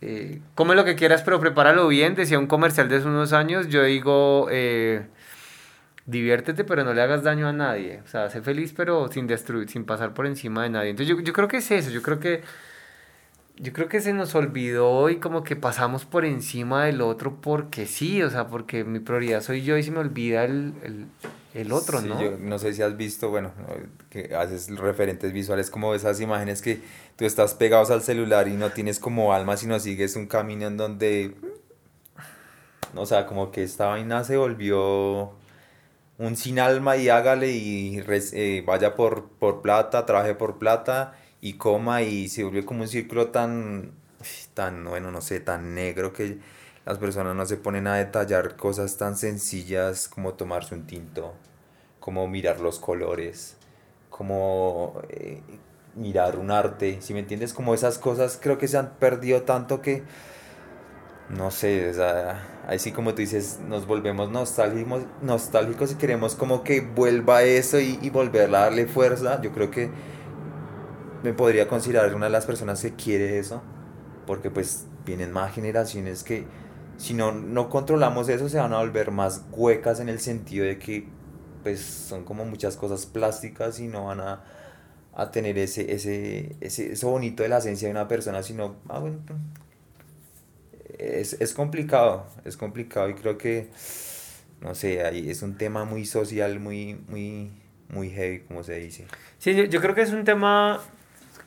eh, 0.00 0.40
come 0.54 0.74
lo 0.74 0.86
que 0.86 0.94
quieras, 0.94 1.20
pero 1.20 1.38
prepáralo 1.40 1.88
bien. 1.88 2.14
Decía 2.14 2.38
un 2.38 2.46
comercial 2.46 2.88
de 2.88 2.96
hace 2.96 3.06
unos 3.06 3.34
años, 3.34 3.68
yo 3.68 3.84
digo, 3.84 4.48
eh, 4.50 5.04
diviértete, 6.06 6.64
pero 6.64 6.84
no 6.84 6.94
le 6.94 7.02
hagas 7.02 7.22
daño 7.22 7.48
a 7.48 7.52
nadie. 7.52 8.00
O 8.04 8.08
sea, 8.08 8.30
sé 8.30 8.42
feliz, 8.42 8.72
pero 8.76 9.08
sin 9.08 9.26
destruir, 9.26 9.68
sin 9.68 9.84
pasar 9.84 10.14
por 10.14 10.26
encima 10.26 10.62
de 10.62 10.70
nadie. 10.70 10.90
Entonces 10.90 11.16
yo, 11.16 11.22
yo 11.22 11.32
creo 11.32 11.48
que 11.48 11.58
es 11.58 11.70
eso, 11.70 11.90
yo 11.90 12.02
creo 12.02 12.18
que 12.20 12.42
yo 13.56 13.72
creo 13.72 13.88
que 13.88 14.00
se 14.00 14.12
nos 14.12 14.34
olvidó 14.34 15.10
y 15.10 15.16
como 15.16 15.44
que 15.44 15.56
pasamos 15.56 16.04
por 16.04 16.24
encima 16.24 16.86
del 16.86 17.00
otro 17.00 17.36
porque 17.40 17.86
sí, 17.86 18.22
o 18.22 18.30
sea, 18.30 18.48
porque 18.48 18.82
mi 18.82 18.98
prioridad 18.98 19.42
soy 19.42 19.62
yo 19.62 19.76
y 19.76 19.82
se 19.82 19.90
me 19.90 19.98
olvida 19.98 20.44
el, 20.44 20.72
el, 20.82 21.06
el 21.54 21.70
otro, 21.70 22.00
sí, 22.00 22.08
¿no? 22.08 22.20
Yo 22.20 22.38
no 22.38 22.58
sé 22.58 22.72
si 22.72 22.82
has 22.82 22.96
visto, 22.96 23.28
bueno, 23.28 23.52
que 24.08 24.34
haces 24.34 24.68
referentes 24.76 25.32
visuales 25.32 25.70
como 25.70 25.94
esas 25.94 26.20
imágenes 26.20 26.62
que 26.62 26.80
tú 27.16 27.24
estás 27.24 27.54
pegados 27.54 27.90
al 27.90 28.02
celular 28.02 28.48
y 28.48 28.54
no 28.54 28.70
tienes 28.70 28.98
como 28.98 29.34
alma, 29.34 29.56
sino 29.56 29.78
sigues 29.78 30.16
un 30.16 30.26
camino 30.26 30.66
en 30.66 30.76
donde, 30.78 31.36
o 32.94 33.06
sea, 33.06 33.26
como 33.26 33.52
que 33.52 33.62
esta 33.62 33.86
vaina 33.86 34.24
se 34.24 34.38
volvió 34.38 35.34
un 36.22 36.36
sin 36.36 36.60
alma 36.60 36.96
y 36.96 37.08
hágale 37.08 37.50
y 37.50 38.00
eh, 38.08 38.62
vaya 38.64 38.94
por, 38.94 39.28
por 39.28 39.60
plata, 39.60 40.06
trabaje 40.06 40.36
por 40.36 40.58
plata 40.58 41.14
y 41.40 41.54
coma 41.54 42.02
y 42.02 42.28
se 42.28 42.44
volvió 42.44 42.64
como 42.64 42.82
un 42.82 42.88
círculo 42.88 43.28
tan, 43.28 43.90
tan, 44.54 44.84
bueno, 44.84 45.10
no 45.10 45.20
sé, 45.20 45.40
tan 45.40 45.74
negro 45.74 46.12
que 46.12 46.38
las 46.86 46.98
personas 46.98 47.34
no 47.34 47.44
se 47.44 47.56
ponen 47.56 47.88
a 47.88 47.96
detallar 47.96 48.54
cosas 48.54 48.96
tan 48.96 49.16
sencillas 49.16 50.06
como 50.08 50.34
tomarse 50.34 50.76
un 50.76 50.86
tinto, 50.86 51.34
como 51.98 52.28
mirar 52.28 52.60
los 52.60 52.78
colores, 52.78 53.56
como 54.08 55.02
eh, 55.08 55.40
mirar 55.96 56.38
un 56.38 56.52
arte, 56.52 57.00
si 57.00 57.14
me 57.14 57.20
entiendes, 57.20 57.52
como 57.52 57.74
esas 57.74 57.98
cosas 57.98 58.38
creo 58.40 58.58
que 58.58 58.68
se 58.68 58.78
han 58.78 58.90
perdido 58.94 59.42
tanto 59.42 59.82
que, 59.82 60.04
no 61.28 61.50
sé, 61.50 61.90
o 61.90 61.94
sea, 61.94 62.62
así 62.66 62.92
como 62.92 63.12
tú 63.14 63.18
dices, 63.18 63.60
nos 63.66 63.86
volvemos 63.86 64.30
nostálgicos, 64.30 65.04
nostálgicos 65.22 65.92
y 65.92 65.94
queremos 65.96 66.34
como 66.34 66.62
que 66.62 66.80
vuelva 66.80 67.42
eso 67.42 67.80
y, 67.80 67.98
y 68.02 68.10
volver 68.10 68.54
a 68.54 68.60
darle 68.60 68.86
fuerza, 68.86 69.40
yo 69.40 69.52
creo 69.52 69.70
que 69.70 69.90
me 71.22 71.32
podría 71.32 71.68
considerar 71.68 72.14
una 72.14 72.26
de 72.26 72.32
las 72.32 72.46
personas 72.46 72.82
que 72.82 72.94
quiere 72.94 73.38
eso, 73.38 73.62
porque 74.26 74.50
pues 74.50 74.86
vienen 75.06 75.32
más 75.32 75.54
generaciones 75.54 76.22
que 76.22 76.46
si 76.96 77.14
no, 77.14 77.32
no 77.32 77.68
controlamos 77.68 78.28
eso 78.28 78.48
se 78.48 78.58
van 78.58 78.72
a 78.72 78.78
volver 78.78 79.10
más 79.10 79.44
huecas 79.50 80.00
en 80.00 80.08
el 80.08 80.20
sentido 80.20 80.64
de 80.66 80.78
que 80.78 81.08
pues 81.62 81.80
son 81.80 82.24
como 82.24 82.44
muchas 82.44 82.76
cosas 82.76 83.06
plásticas 83.06 83.80
y 83.80 83.88
no 83.88 84.06
van 84.06 84.20
a, 84.20 84.44
a 85.14 85.30
tener 85.30 85.58
ese, 85.58 85.92
ese, 85.92 86.56
ese, 86.60 86.92
eso 86.92 87.10
bonito 87.10 87.42
de 87.42 87.48
la 87.48 87.58
esencia 87.58 87.88
de 87.88 87.92
una 87.92 88.08
persona, 88.08 88.42
sino, 88.42 88.76
ah, 88.88 88.98
bueno, 88.98 89.18
es, 91.20 91.34
es 91.40 91.54
complicado, 91.54 92.26
es 92.44 92.56
complicado 92.56 93.08
y 93.08 93.14
creo 93.14 93.38
que, 93.38 93.68
no 94.60 94.74
sé, 94.74 95.04
ahí 95.04 95.30
es 95.30 95.42
un 95.42 95.56
tema 95.56 95.84
muy 95.84 96.06
social, 96.06 96.60
muy, 96.60 96.94
muy, 97.08 97.50
muy 97.88 98.10
heavy, 98.10 98.40
como 98.40 98.62
se 98.62 98.74
dice. 98.76 99.06
Sí, 99.38 99.54
yo, 99.54 99.64
yo 99.64 99.80
creo 99.80 99.94
que 99.94 100.02
es 100.02 100.12
un 100.12 100.24
tema 100.24 100.80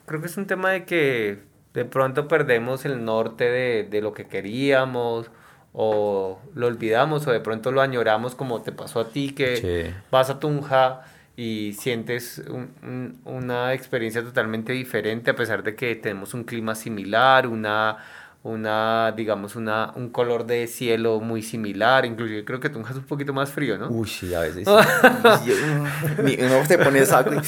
creo 0.05 0.21
que 0.21 0.27
es 0.27 0.37
un 0.37 0.47
tema 0.47 0.71
de 0.71 0.85
que 0.85 1.39
de 1.73 1.85
pronto 1.85 2.27
perdemos 2.27 2.85
el 2.85 3.03
norte 3.03 3.45
de, 3.45 3.83
de 3.83 4.01
lo 4.01 4.13
que 4.13 4.25
queríamos 4.25 5.29
o 5.73 6.39
lo 6.53 6.67
olvidamos 6.67 7.27
o 7.27 7.31
de 7.31 7.41
pronto 7.41 7.71
lo 7.71 7.81
añoramos 7.81 8.35
como 8.35 8.61
te 8.61 8.71
pasó 8.71 9.01
a 9.01 9.09
ti 9.09 9.31
que 9.31 9.93
vas 10.09 10.29
a 10.29 10.39
Tunja 10.39 11.01
y 11.35 11.73
sientes 11.73 12.41
un, 12.49 13.19
una 13.25 13.73
experiencia 13.73 14.23
totalmente 14.23 14.71
diferente 14.71 15.31
a 15.31 15.35
pesar 15.35 15.63
de 15.63 15.75
que 15.75 15.95
tenemos 15.95 16.33
un 16.33 16.45
clima 16.45 16.75
similar, 16.75 17.45
una, 17.47 17.97
una 18.45 19.11
digamos, 19.17 19.55
una, 19.55 19.91
un 19.95 20.09
color 20.09 20.45
de 20.45 20.67
cielo 20.67 21.19
muy 21.19 21.41
similar, 21.41 22.05
inclusive 22.05 22.45
creo 22.45 22.59
que 22.59 22.67
es 22.67 22.75
un 22.75 23.03
poquito 23.03 23.33
más 23.33 23.49
frío, 23.49 23.79
¿no? 23.79 23.89
Uy, 23.89 24.07
sí, 24.07 24.35
a 24.35 24.41
veces. 24.41 24.67
uno 24.67 26.65
se 26.65 26.77
pone 26.77 27.05
saco 27.05 27.31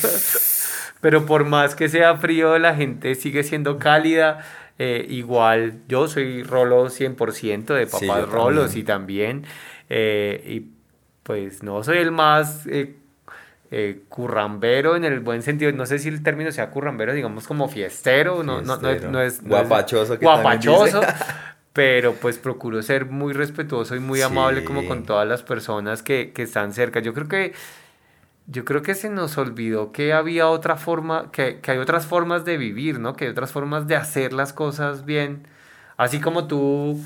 pero 1.02 1.24
por 1.28 1.46
más 1.46 1.76
que 1.76 1.88
sea 1.88 2.18
frío, 2.18 2.58
la 2.58 2.74
gente 2.74 3.14
sigue 3.14 3.44
siendo 3.44 3.78
cálida. 3.78 4.40
Eh, 4.80 5.06
igual, 5.10 5.82
yo 5.88 6.08
soy 6.08 6.42
Rolo 6.42 6.88
100% 6.88 7.76
de 7.76 7.86
papás 7.86 8.28
Rolos 8.28 8.76
y 8.76 8.84
también. 8.84 9.46
Eh, 9.90 10.44
y 10.48 10.72
pues 11.22 11.62
no 11.62 11.84
soy 11.84 12.00
el 12.00 12.12
más 12.12 12.66
eh, 12.66 12.96
currambero 14.10 14.96
en 14.96 15.04
el 15.04 15.20
buen 15.20 15.42
sentido. 15.42 15.72
No 15.72 15.86
sé 15.86 16.00
si 16.00 16.10
el 16.10 16.24
término 16.24 16.52
sea 16.52 16.70
currambero, 16.70 17.14
digamos 17.14 17.48
como 17.48 17.68
fiestero. 17.68 18.44
No, 18.44 18.62
no, 18.62 18.78
no, 18.78 19.22
es, 19.22 19.44
guapachoso. 19.44 20.18
guapachoso. 20.18 21.02
pero 21.74 22.16
pues 22.16 22.40
procuro 22.40 22.82
ser 22.82 23.06
muy 23.06 23.34
respetuoso 23.34 23.96
y 23.96 24.00
muy 24.00 24.22
amable 24.22 24.64
como 24.64 24.88
con 24.88 25.04
todas 25.04 25.28
las 25.28 25.44
personas 25.44 26.02
que, 26.02 26.32
que 26.34 26.42
están 26.42 26.74
cerca. 26.74 27.02
Yo 27.02 27.14
creo 27.14 27.28
que 27.28 27.54
yo 28.48 28.66
creo 28.66 28.82
que 28.82 28.96
se 28.96 29.10
nos 29.10 29.38
olvidó 29.38 29.92
que 29.92 30.14
había 30.14 30.48
otra 30.48 30.78
forma, 30.78 31.32
que, 31.32 31.60
que, 31.60 31.72
hay 31.72 31.78
otras 31.78 32.08
formas 32.08 32.46
de 32.46 32.58
vivir, 32.58 33.00
¿no? 33.00 33.16
Que 33.16 33.26
hay 33.26 33.32
otras 33.32 33.52
formas 33.52 33.88
de 33.88 33.96
hacer 33.96 34.34
las 34.34 34.54
cosas 34.54 35.06
bien. 35.06 35.44
Así 35.98 36.22
como 36.22 36.48
tú, 36.48 37.00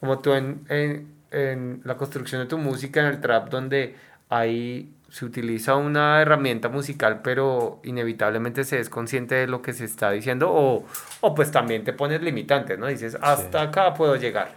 como 0.00 0.20
tú 0.20 0.34
en, 0.34 0.60
en, 0.68 1.08
en 1.32 1.80
la 1.84 1.96
construcción 1.96 2.42
de 2.42 2.46
tu 2.46 2.58
música, 2.58 3.00
en 3.00 3.06
el 3.06 3.20
trap, 3.20 3.48
donde 3.48 3.96
ahí 4.28 4.92
se 5.12 5.26
utiliza 5.26 5.76
una 5.76 6.22
herramienta 6.22 6.68
musical, 6.70 7.20
pero 7.22 7.80
inevitablemente 7.84 8.64
se 8.64 8.80
es 8.80 8.88
consciente 8.88 9.34
de 9.36 9.46
lo 9.46 9.60
que 9.62 9.74
se 9.74 9.84
está 9.84 10.10
diciendo, 10.10 10.50
o, 10.50 10.86
o 11.20 11.34
pues 11.34 11.50
también 11.52 11.84
te 11.84 11.92
pones 11.92 12.22
limitantes, 12.22 12.78
¿no? 12.78 12.86
Dices, 12.86 13.18
hasta 13.20 13.62
acá 13.62 13.94
puedo 13.94 14.16
llegar. 14.16 14.56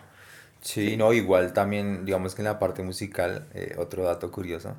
Sí, 0.62 0.98
no, 0.98 1.14
igual 1.14 1.54
también, 1.54 2.06
digamos 2.06 2.34
que 2.36 2.42
en 2.42 2.48
la 2.48 2.60
parte 2.60 2.82
musical, 2.84 3.48
eh, 3.54 3.76
otro 3.78 4.04
dato 4.04 4.32
curioso, 4.32 4.76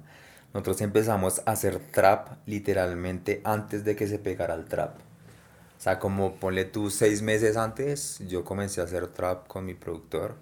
nosotros 0.53 0.81
empezamos 0.81 1.43
a 1.47 1.53
hacer 1.53 1.78
trap 1.78 2.28
literalmente 2.47 3.40
antes 3.44 3.85
de 3.85 3.94
que 3.97 4.07
se 4.09 4.19
pegara 4.19 4.55
el 4.55 4.65
trap. 4.66 4.98
O 4.98 5.81
sea, 5.82 5.98
como 6.01 6.36
ponle 6.36 6.65
tú 6.66 6.90
seis 6.90 7.23
meses 7.23 7.57
antes, 7.57 8.20
yo 8.28 8.44
comencé 8.44 8.81
a 8.81 8.85
hacer 8.85 9.09
trap 9.09 9.48
con 9.48 9.66
mi 9.66 9.74
productor. 9.74 10.36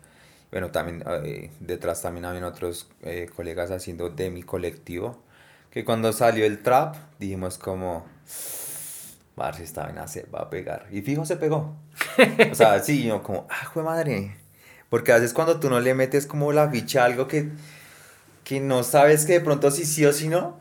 Bueno, 0.53 0.71
también 0.73 1.05
eh, 1.25 1.51
detrás 1.61 2.03
también 2.03 2.27
habían 2.27 2.45
otros 2.45 2.91
eh, 3.03 3.29
colegas 3.35 3.71
haciendo 3.73 4.11
de 4.11 4.31
mi 4.31 4.43
colectivo. 4.45 5.24
Que 5.75 5.85
cuando 5.85 6.13
salió 6.13 6.47
el 6.47 6.63
trap, 6.63 6.97
dijimos 7.19 7.59
como, 7.59 8.07
si 9.55 9.63
esta 9.63 9.83
vaina 9.83 10.09
se 10.09 10.23
va 10.35 10.41
a 10.41 10.51
pegar. 10.51 10.87
Y 10.91 11.03
fijo, 11.03 11.27
se 11.27 11.37
pegó. 11.37 11.77
o 12.51 12.55
sea, 12.55 12.79
sí, 12.79 13.05
yo 13.05 13.23
como, 13.23 13.47
ah, 13.51 13.67
jue 13.67 13.83
madre. 13.83 14.37
Porque 14.89 15.13
a 15.13 15.17
veces 15.17 15.35
cuando 15.35 15.61
tú 15.61 15.69
no 15.69 15.81
le 15.81 15.93
metes 15.95 16.27
como 16.27 16.53
la 16.53 16.71
ficha 16.71 17.03
a 17.03 17.07
algo 17.07 17.29
que 17.29 17.51
que 18.45 18.61
no 18.61 18.85
sabes 18.85 19.25
que 19.25 19.35
de 19.35 19.41
pronto 19.41 19.71
si 19.71 19.85
sí 19.85 20.05
o 20.05 20.13
si 20.13 20.29
no, 20.29 20.61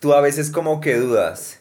tú 0.00 0.14
a 0.14 0.20
veces 0.20 0.50
como 0.50 0.80
que 0.80 0.96
dudas. 0.96 1.60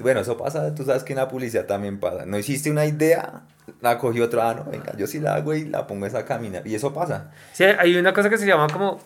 bueno, 0.00 0.20
eso 0.20 0.36
pasa, 0.36 0.74
tú 0.74 0.84
sabes 0.84 1.02
que 1.02 1.14
en 1.14 1.18
la 1.18 1.28
publicidad 1.28 1.66
también 1.66 1.98
pasa. 1.98 2.26
No 2.26 2.38
hiciste 2.38 2.70
una 2.70 2.84
idea, 2.84 3.42
la 3.80 3.98
cogió 3.98 4.24
otra, 4.24 4.50
ah, 4.50 4.54
no, 4.54 4.64
venga, 4.64 4.94
yo 4.96 5.06
sí 5.06 5.18
la 5.18 5.34
hago 5.34 5.54
y 5.54 5.64
la 5.64 5.86
pongo 5.86 6.06
esa 6.06 6.24
caminar. 6.24 6.66
Y 6.66 6.74
eso 6.74 6.92
pasa. 6.92 7.32
Sí, 7.52 7.64
hay 7.64 7.96
una 7.96 8.12
cosa 8.12 8.28
que 8.28 8.38
se 8.38 8.46
llama 8.46 8.68
como 8.68 9.00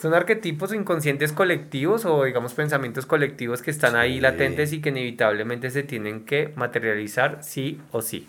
son 0.00 0.14
arquetipos 0.14 0.72
inconscientes 0.72 1.32
colectivos 1.32 2.04
o 2.04 2.24
digamos 2.24 2.54
pensamientos 2.54 3.04
colectivos 3.06 3.62
que 3.62 3.70
están 3.70 3.96
ahí 3.96 4.20
latentes 4.20 4.72
y 4.72 4.80
que 4.80 4.90
inevitablemente 4.90 5.70
se 5.70 5.82
tienen 5.82 6.24
que 6.24 6.52
materializar 6.54 7.38
sí 7.42 7.80
o 7.90 8.00
sí. 8.00 8.28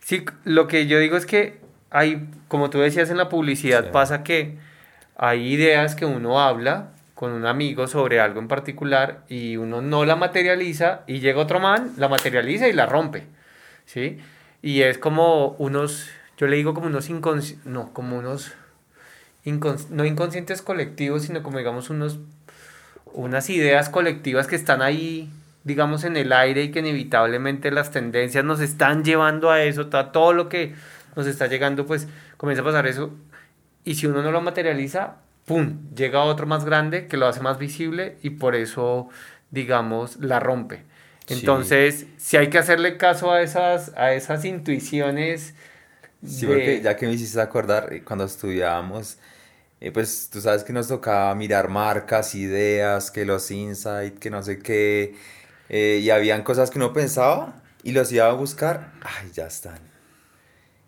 Sí, 0.00 0.24
lo 0.44 0.66
que 0.66 0.86
yo 0.86 0.98
digo 0.98 1.16
es 1.16 1.26
que 1.26 1.60
hay, 1.90 2.28
como 2.48 2.70
tú 2.70 2.78
decías 2.80 3.10
en 3.10 3.18
la 3.18 3.28
publicidad, 3.28 3.92
pasa 3.92 4.24
que 4.24 4.58
hay 5.16 5.52
ideas 5.52 5.94
que 5.94 6.06
uno 6.06 6.40
habla 6.40 6.92
con 7.14 7.32
un 7.32 7.46
amigo 7.46 7.86
sobre 7.88 8.20
algo 8.20 8.40
en 8.40 8.48
particular 8.48 9.24
y 9.28 9.56
uno 9.56 9.82
no 9.82 10.04
la 10.04 10.16
materializa 10.16 11.02
y 11.06 11.20
llega 11.20 11.40
otro 11.40 11.60
man, 11.60 11.92
la 11.96 12.08
materializa 12.08 12.68
y 12.68 12.72
la 12.72 12.86
rompe, 12.86 13.26
¿sí? 13.84 14.18
Y 14.62 14.82
es 14.82 14.98
como 14.98 15.50
unos 15.58 16.10
yo 16.38 16.46
le 16.46 16.56
digo 16.56 16.72
como 16.72 16.86
unos 16.86 17.10
inconscientes, 17.10 17.66
no, 17.66 17.92
como 17.92 18.16
unos, 18.16 18.54
no 19.90 20.04
inconscientes 20.04 20.62
colectivos, 20.62 21.22
sino 21.22 21.42
como 21.42 21.58
digamos 21.58 21.90
unos, 21.90 22.20
unas 23.12 23.50
ideas 23.50 23.88
colectivas 23.88 24.46
que 24.46 24.54
están 24.54 24.80
ahí, 24.80 25.30
digamos, 25.64 26.04
en 26.04 26.16
el 26.16 26.32
aire 26.32 26.62
y 26.62 26.70
que 26.70 26.78
inevitablemente 26.78 27.72
las 27.72 27.90
tendencias 27.90 28.44
nos 28.44 28.60
están 28.60 29.04
llevando 29.04 29.50
a 29.50 29.62
eso, 29.64 29.88
todo 29.88 30.32
lo 30.32 30.48
que 30.48 30.74
nos 31.16 31.26
está 31.26 31.48
llegando, 31.48 31.86
pues 31.86 32.06
comienza 32.36 32.62
a 32.62 32.64
pasar 32.64 32.86
eso. 32.86 33.12
Y 33.84 33.96
si 33.96 34.06
uno 34.06 34.22
no 34.22 34.30
lo 34.30 34.40
materializa, 34.40 35.16
¡pum! 35.44 35.78
Llega 35.96 36.22
otro 36.22 36.46
más 36.46 36.64
grande 36.64 37.08
que 37.08 37.16
lo 37.16 37.26
hace 37.26 37.40
más 37.40 37.58
visible 37.58 38.16
y 38.22 38.30
por 38.30 38.54
eso, 38.54 39.08
digamos, 39.50 40.18
la 40.18 40.38
rompe. 40.38 40.84
Entonces, 41.26 42.06
si 42.16 42.36
hay 42.36 42.48
que 42.48 42.58
hacerle 42.58 42.96
caso 42.96 43.32
a 43.32 43.42
esas, 43.42 43.92
a 43.96 44.12
esas 44.12 44.44
intuiciones 44.44 45.54
Sí, 46.26 46.46
porque 46.46 46.80
ya 46.82 46.96
que 46.96 47.06
me 47.06 47.12
hiciste 47.12 47.40
acordar, 47.40 47.92
eh, 47.92 48.02
cuando 48.02 48.24
estudiábamos, 48.24 49.18
eh, 49.80 49.92
pues 49.92 50.28
tú 50.30 50.40
sabes 50.40 50.64
que 50.64 50.72
nos 50.72 50.88
tocaba 50.88 51.32
mirar 51.34 51.68
marcas, 51.68 52.34
ideas, 52.34 53.10
que 53.10 53.24
los 53.24 53.50
insights, 53.50 54.18
que 54.18 54.30
no 54.30 54.42
sé 54.42 54.58
qué, 54.58 55.14
eh, 55.68 56.00
y 56.02 56.10
habían 56.10 56.42
cosas 56.42 56.70
que 56.70 56.78
uno 56.78 56.92
pensaba 56.92 57.62
y 57.84 57.92
los 57.92 58.10
iba 58.10 58.28
a 58.28 58.32
buscar, 58.32 58.92
ay, 59.02 59.30
ya 59.32 59.46
están. 59.46 59.78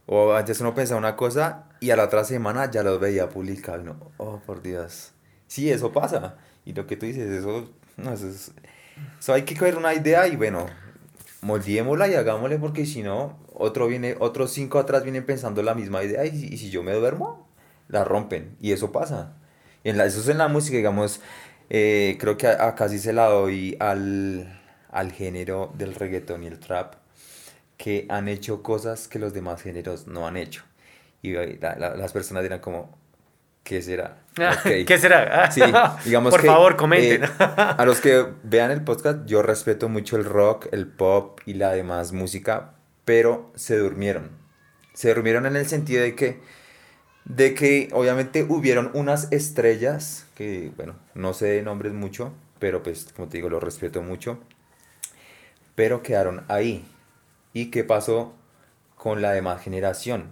O 0.06 0.34
antes 0.34 0.60
uno 0.60 0.74
pensaba 0.74 0.98
una 0.98 1.14
cosa 1.14 1.68
y 1.78 1.90
a 1.90 1.96
la 1.96 2.04
otra 2.04 2.24
semana 2.24 2.68
ya 2.68 2.82
los 2.82 2.98
veía 2.98 3.28
publicados, 3.28 3.84
no, 3.84 4.12
oh, 4.16 4.40
por 4.44 4.60
Dios. 4.62 5.12
Sí, 5.46 5.70
eso 5.70 5.92
pasa. 5.92 6.36
Y 6.64 6.72
lo 6.72 6.86
que 6.86 6.96
tú 6.96 7.06
dices, 7.06 7.30
eso, 7.30 7.70
no, 7.96 8.12
eso, 8.12 8.28
es, 8.28 8.52
eso 9.20 9.32
hay 9.32 9.42
que 9.42 9.56
coger 9.56 9.76
una 9.76 9.94
idea 9.94 10.26
y 10.26 10.34
bueno, 10.34 10.66
moldeémosla 11.42 12.08
y 12.08 12.14
hagámosle 12.14 12.58
porque 12.58 12.86
si 12.86 13.02
no, 13.02 13.38
otro 13.60 13.86
viene, 13.86 14.16
otros 14.18 14.52
cinco 14.52 14.78
atrás 14.78 15.02
vienen 15.02 15.24
pensando 15.24 15.62
la 15.62 15.74
misma 15.74 16.02
idea 16.02 16.24
y, 16.24 16.56
si 16.56 16.70
yo 16.70 16.82
me 16.82 16.92
duermo, 16.92 17.48
la 17.88 18.04
rompen. 18.04 18.56
Y 18.60 18.72
eso 18.72 18.92
pasa. 18.92 19.36
en 19.84 19.98
la, 19.98 20.06
eso 20.06 20.20
es 20.20 20.28
en 20.28 20.38
la 20.38 20.48
música, 20.48 20.76
digamos, 20.76 21.20
eh, 21.68 22.16
creo 22.18 22.36
que 22.36 22.48
acá 22.48 22.88
sí 22.88 22.98
se 22.98 23.12
la 23.12 23.26
doy 23.26 23.76
al, 23.78 24.60
al 24.90 25.12
género 25.12 25.72
del 25.76 25.94
reggaetón 25.94 26.42
y 26.42 26.46
el 26.48 26.58
trap, 26.58 26.94
que 27.76 28.06
han 28.08 28.28
hecho 28.28 28.62
cosas 28.62 29.08
que 29.08 29.18
los 29.18 29.32
demás 29.32 29.62
géneros 29.62 30.06
no 30.06 30.26
han 30.26 30.36
hecho. 30.36 30.64
Y 31.22 31.32
las 31.32 32.12
personas 32.12 32.42
dirán 32.42 32.60
como, 32.60 32.98
¿qué 33.62 33.82
será? 33.82 34.18
¿Qué 34.64 34.98
será? 34.98 35.50
Sí, 35.50 35.62
digamos 36.04 36.30
Por 36.30 36.44
favor, 36.44 36.76
comenten. 36.76 37.24
Eh, 37.24 37.28
a 37.38 37.84
los 37.84 38.00
que 38.00 38.26
vean 38.42 38.70
el 38.70 38.82
podcast, 38.82 39.26
yo 39.26 39.42
respeto 39.42 39.88
mucho 39.88 40.16
el 40.16 40.24
rock, 40.24 40.68
el 40.72 40.86
pop 40.86 41.40
y 41.46 41.54
la 41.54 41.70
demás 41.72 42.12
música, 42.12 42.74
pero 43.10 43.50
se 43.56 43.76
durmieron. 43.76 44.30
Se 44.94 45.12
durmieron 45.12 45.44
en 45.44 45.56
el 45.56 45.66
sentido 45.66 46.00
de 46.00 46.14
que, 46.14 46.38
de 47.24 47.54
que 47.54 47.88
obviamente 47.90 48.46
hubieron 48.48 48.92
unas 48.94 49.32
estrellas, 49.32 50.28
que 50.36 50.70
bueno, 50.76 50.94
no 51.16 51.34
sé 51.34 51.60
nombres 51.62 51.92
mucho, 51.92 52.32
pero 52.60 52.84
pues 52.84 53.08
como 53.16 53.26
te 53.26 53.38
digo, 53.38 53.48
lo 53.48 53.58
respeto 53.58 54.00
mucho, 54.00 54.38
pero 55.74 56.04
quedaron 56.04 56.44
ahí. 56.46 56.84
¿Y 57.52 57.72
qué 57.72 57.82
pasó 57.82 58.32
con 58.94 59.22
la 59.22 59.32
demás 59.32 59.60
generación? 59.60 60.26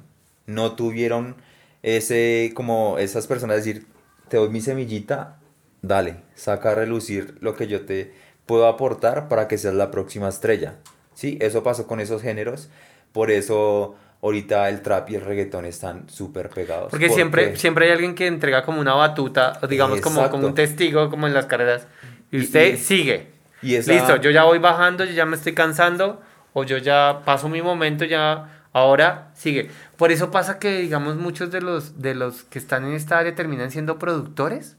No 0.47 0.77
tuvieron 0.77 1.35
ese, 1.83 2.53
como 2.55 2.99
esas 2.99 3.27
personas 3.27 3.57
decir, 3.57 3.89
te 4.29 4.37
doy 4.37 4.51
mi 4.51 4.61
semillita, 4.61 5.41
dale, 5.83 6.23
saca 6.37 6.71
a 6.71 6.75
relucir 6.77 7.39
lo 7.41 7.57
que 7.57 7.67
yo 7.67 7.85
te 7.87 8.15
puedo 8.47 8.69
aportar 8.69 9.27
para 9.27 9.49
que 9.49 9.59
seas 9.59 9.75
la 9.75 9.91
próxima 9.91 10.29
estrella. 10.29 10.77
Sí, 11.19 11.37
eso 11.41 11.65
pasó 11.65 11.89
con 11.89 11.99
esos 11.99 12.23
géneros. 12.23 12.69
Por 13.11 13.33
eso 13.33 13.97
ahorita 14.23 14.69
el 14.69 14.83
trap 14.83 15.11
y 15.11 15.17
el 15.17 15.23
reggaetón 15.23 15.65
están 15.65 16.09
súper 16.09 16.49
pegados. 16.49 16.93
Porque, 16.93 17.11
siempre, 17.11 17.57
siempre 17.57 17.87
hay 17.87 17.91
alguien 17.91 18.15
que 18.15 18.29
entrega 18.29 18.63
como 18.63 18.81
una 18.81 18.95
batuta, 18.95 19.59
digamos 19.69 20.01
como, 20.01 20.31
como 20.31 20.47
un 20.47 20.55
testigo, 20.55 21.11
como 21.11 21.27
en 21.27 21.35
las 21.35 21.47
carreras. 21.47 21.89
Y 22.31 22.39
usted 22.39 22.79
sigue. 22.79 23.33
Y 23.63 23.77
Listo, 23.79 24.15
yo 24.19 24.31
ya 24.31 24.45
voy 24.45 24.61
bajando, 24.61 25.05
yo 25.05 25.11
ya 25.11 25.27
me 25.27 25.35
estoy 25.35 25.55
cansando, 25.55 26.23
o 26.53 26.63
yo 26.63 26.79
ya 26.79 27.23
paso 27.25 27.49
mi 27.49 27.63
momento, 27.63 28.05
ya 28.05 28.63
ahora 28.73 29.33
sigue. 29.35 29.73
Por 29.97 30.13
eso 30.13 30.31
pasa 30.31 30.61
que, 30.61 30.79
digamos, 30.79 31.17
muchos 31.17 31.51
de 31.51 31.61
los, 31.61 32.01
de 32.01 32.15
los 32.15 32.45
que 32.45 32.61
están 32.61 32.85
en 32.85 32.93
esta 32.93 33.19
área 33.19 33.35
terminan 33.35 33.73
siendo 33.73 33.99
productores 33.99 34.77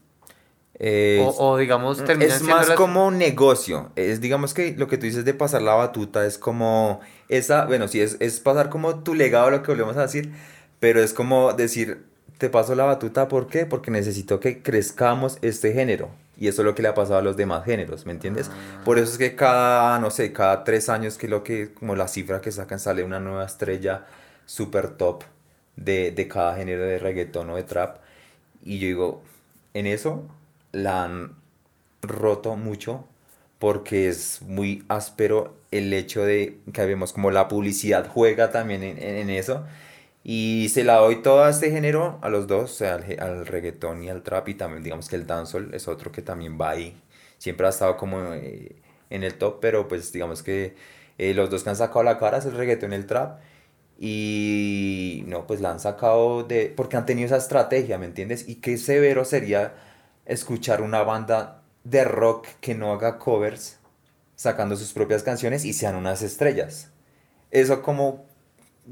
o, 0.78 1.58
digamos, 1.58 2.00
Es 2.00 2.42
más 2.42 2.70
como 2.70 3.06
un 3.06 3.18
negocio. 3.18 3.90
Es, 3.96 4.20
digamos 4.20 4.54
que 4.54 4.74
lo 4.76 4.88
que 4.88 4.96
tú 4.96 5.06
dices 5.06 5.24
de 5.24 5.34
pasar 5.34 5.62
la 5.62 5.74
batuta 5.74 6.24
es 6.24 6.38
como. 6.38 7.00
Esa, 7.28 7.66
bueno, 7.66 7.86
sí, 7.88 8.00
es, 8.00 8.16
es 8.20 8.40
pasar 8.40 8.70
como 8.70 9.02
tu 9.02 9.14
legado, 9.14 9.50
lo 9.50 9.62
que 9.62 9.70
volvemos 9.70 9.96
a 9.96 10.02
decir. 10.02 10.32
Pero 10.78 11.02
es 11.02 11.12
como 11.12 11.52
decir, 11.52 12.06
te 12.38 12.48
paso 12.48 12.74
la 12.74 12.84
batuta, 12.84 13.28
¿por 13.28 13.48
qué? 13.48 13.66
Porque 13.66 13.90
necesito 13.90 14.40
que 14.40 14.62
crezcamos 14.62 15.38
este 15.42 15.74
género. 15.74 16.10
Y 16.38 16.48
eso 16.48 16.62
es 16.62 16.66
lo 16.66 16.74
que 16.74 16.80
le 16.80 16.88
ha 16.88 16.94
pasado 16.94 17.18
a 17.18 17.22
los 17.22 17.36
demás 17.36 17.66
géneros, 17.66 18.06
¿me 18.06 18.12
entiendes? 18.12 18.50
Ah. 18.50 18.80
Por 18.82 18.98
eso 18.98 19.12
es 19.12 19.18
que 19.18 19.36
cada, 19.36 19.98
no 19.98 20.10
sé, 20.10 20.32
cada 20.32 20.64
tres 20.64 20.88
años, 20.88 21.18
que 21.18 21.28
lo 21.28 21.44
que, 21.44 21.74
como 21.74 21.94
la 21.96 22.08
cifra 22.08 22.40
que 22.40 22.50
sacan, 22.50 22.80
sale 22.80 23.04
una 23.04 23.20
nueva 23.20 23.44
estrella 23.44 24.06
super 24.46 24.88
top 24.88 25.24
de, 25.76 26.12
de 26.12 26.28
cada 26.28 26.56
género 26.56 26.82
de 26.84 26.98
reggaetón 26.98 27.50
o 27.50 27.56
de 27.56 27.64
trap. 27.64 27.98
Y 28.64 28.78
yo 28.78 28.86
digo, 28.86 29.22
en 29.74 29.86
eso 29.86 30.24
la 30.72 31.04
han 31.04 31.36
roto 32.02 32.56
mucho 32.56 33.06
porque 33.58 34.08
es 34.08 34.42
muy 34.42 34.84
áspero 34.88 35.54
el 35.70 35.92
hecho 35.92 36.24
de 36.24 36.58
que 36.72 36.86
vemos 36.86 37.12
como 37.12 37.30
la 37.30 37.46
publicidad 37.48 38.08
juega 38.08 38.50
también 38.50 38.82
en, 38.82 39.30
eso. 39.30 39.66
Y 40.24 40.68
se 40.70 40.84
la 40.84 40.96
doy 40.96 41.22
todo 41.22 41.44
a 41.44 41.50
este 41.50 41.70
género, 41.70 42.18
a 42.22 42.30
los 42.30 42.46
dos, 42.46 42.70
o 42.72 42.74
sea, 42.74 42.94
al, 42.94 43.46
reggaetón 43.46 44.02
y 44.02 44.10
al 44.10 44.22
trap, 44.22 44.48
y 44.48 44.54
también 44.54 44.82
digamos 44.82 45.08
que 45.08 45.16
el 45.16 45.26
dancehall 45.26 45.74
es 45.74 45.88
otro 45.88 46.12
que 46.12 46.22
también 46.22 46.58
va 46.60 46.70
ahí. 46.70 46.96
Siempre 47.38 47.66
ha 47.66 47.70
estado 47.70 47.96
como 47.96 48.32
eh, 48.34 48.76
en 49.10 49.24
el 49.24 49.34
top, 49.34 49.58
pero 49.60 49.88
pues 49.88 50.12
digamos 50.12 50.42
que 50.42 50.74
eh, 51.18 51.34
los 51.34 51.50
dos 51.50 51.62
que 51.64 51.70
han 51.70 51.76
sacado 51.76 52.02
la 52.02 52.18
cara 52.18 52.38
es 52.38 52.46
el 52.46 52.52
reggaetón 52.52 52.92
y 52.92 52.96
el 52.96 53.06
trap. 53.06 53.40
Y 53.98 55.24
no, 55.26 55.46
pues 55.46 55.60
la 55.60 55.70
han 55.70 55.80
sacado 55.80 56.44
de... 56.44 56.72
porque 56.74 56.96
han 56.96 57.04
tenido 57.06 57.26
esa 57.26 57.36
estrategia, 57.36 57.98
¿me 57.98 58.06
entiendes? 58.06 58.48
Y 58.48 58.56
qué 58.56 58.78
severo 58.78 59.26
sería 59.26 59.74
escuchar 60.26 60.82
una 60.82 61.02
banda 61.02 61.62
de 61.84 62.04
rock 62.04 62.46
que 62.60 62.74
no 62.74 62.92
haga 62.92 63.18
covers, 63.18 63.78
sacando 64.36 64.76
sus 64.76 64.92
propias 64.92 65.22
canciones 65.22 65.64
y 65.64 65.72
sean 65.72 65.96
unas 65.96 66.22
estrellas. 66.22 66.90
Eso 67.50 67.82
como, 67.82 68.24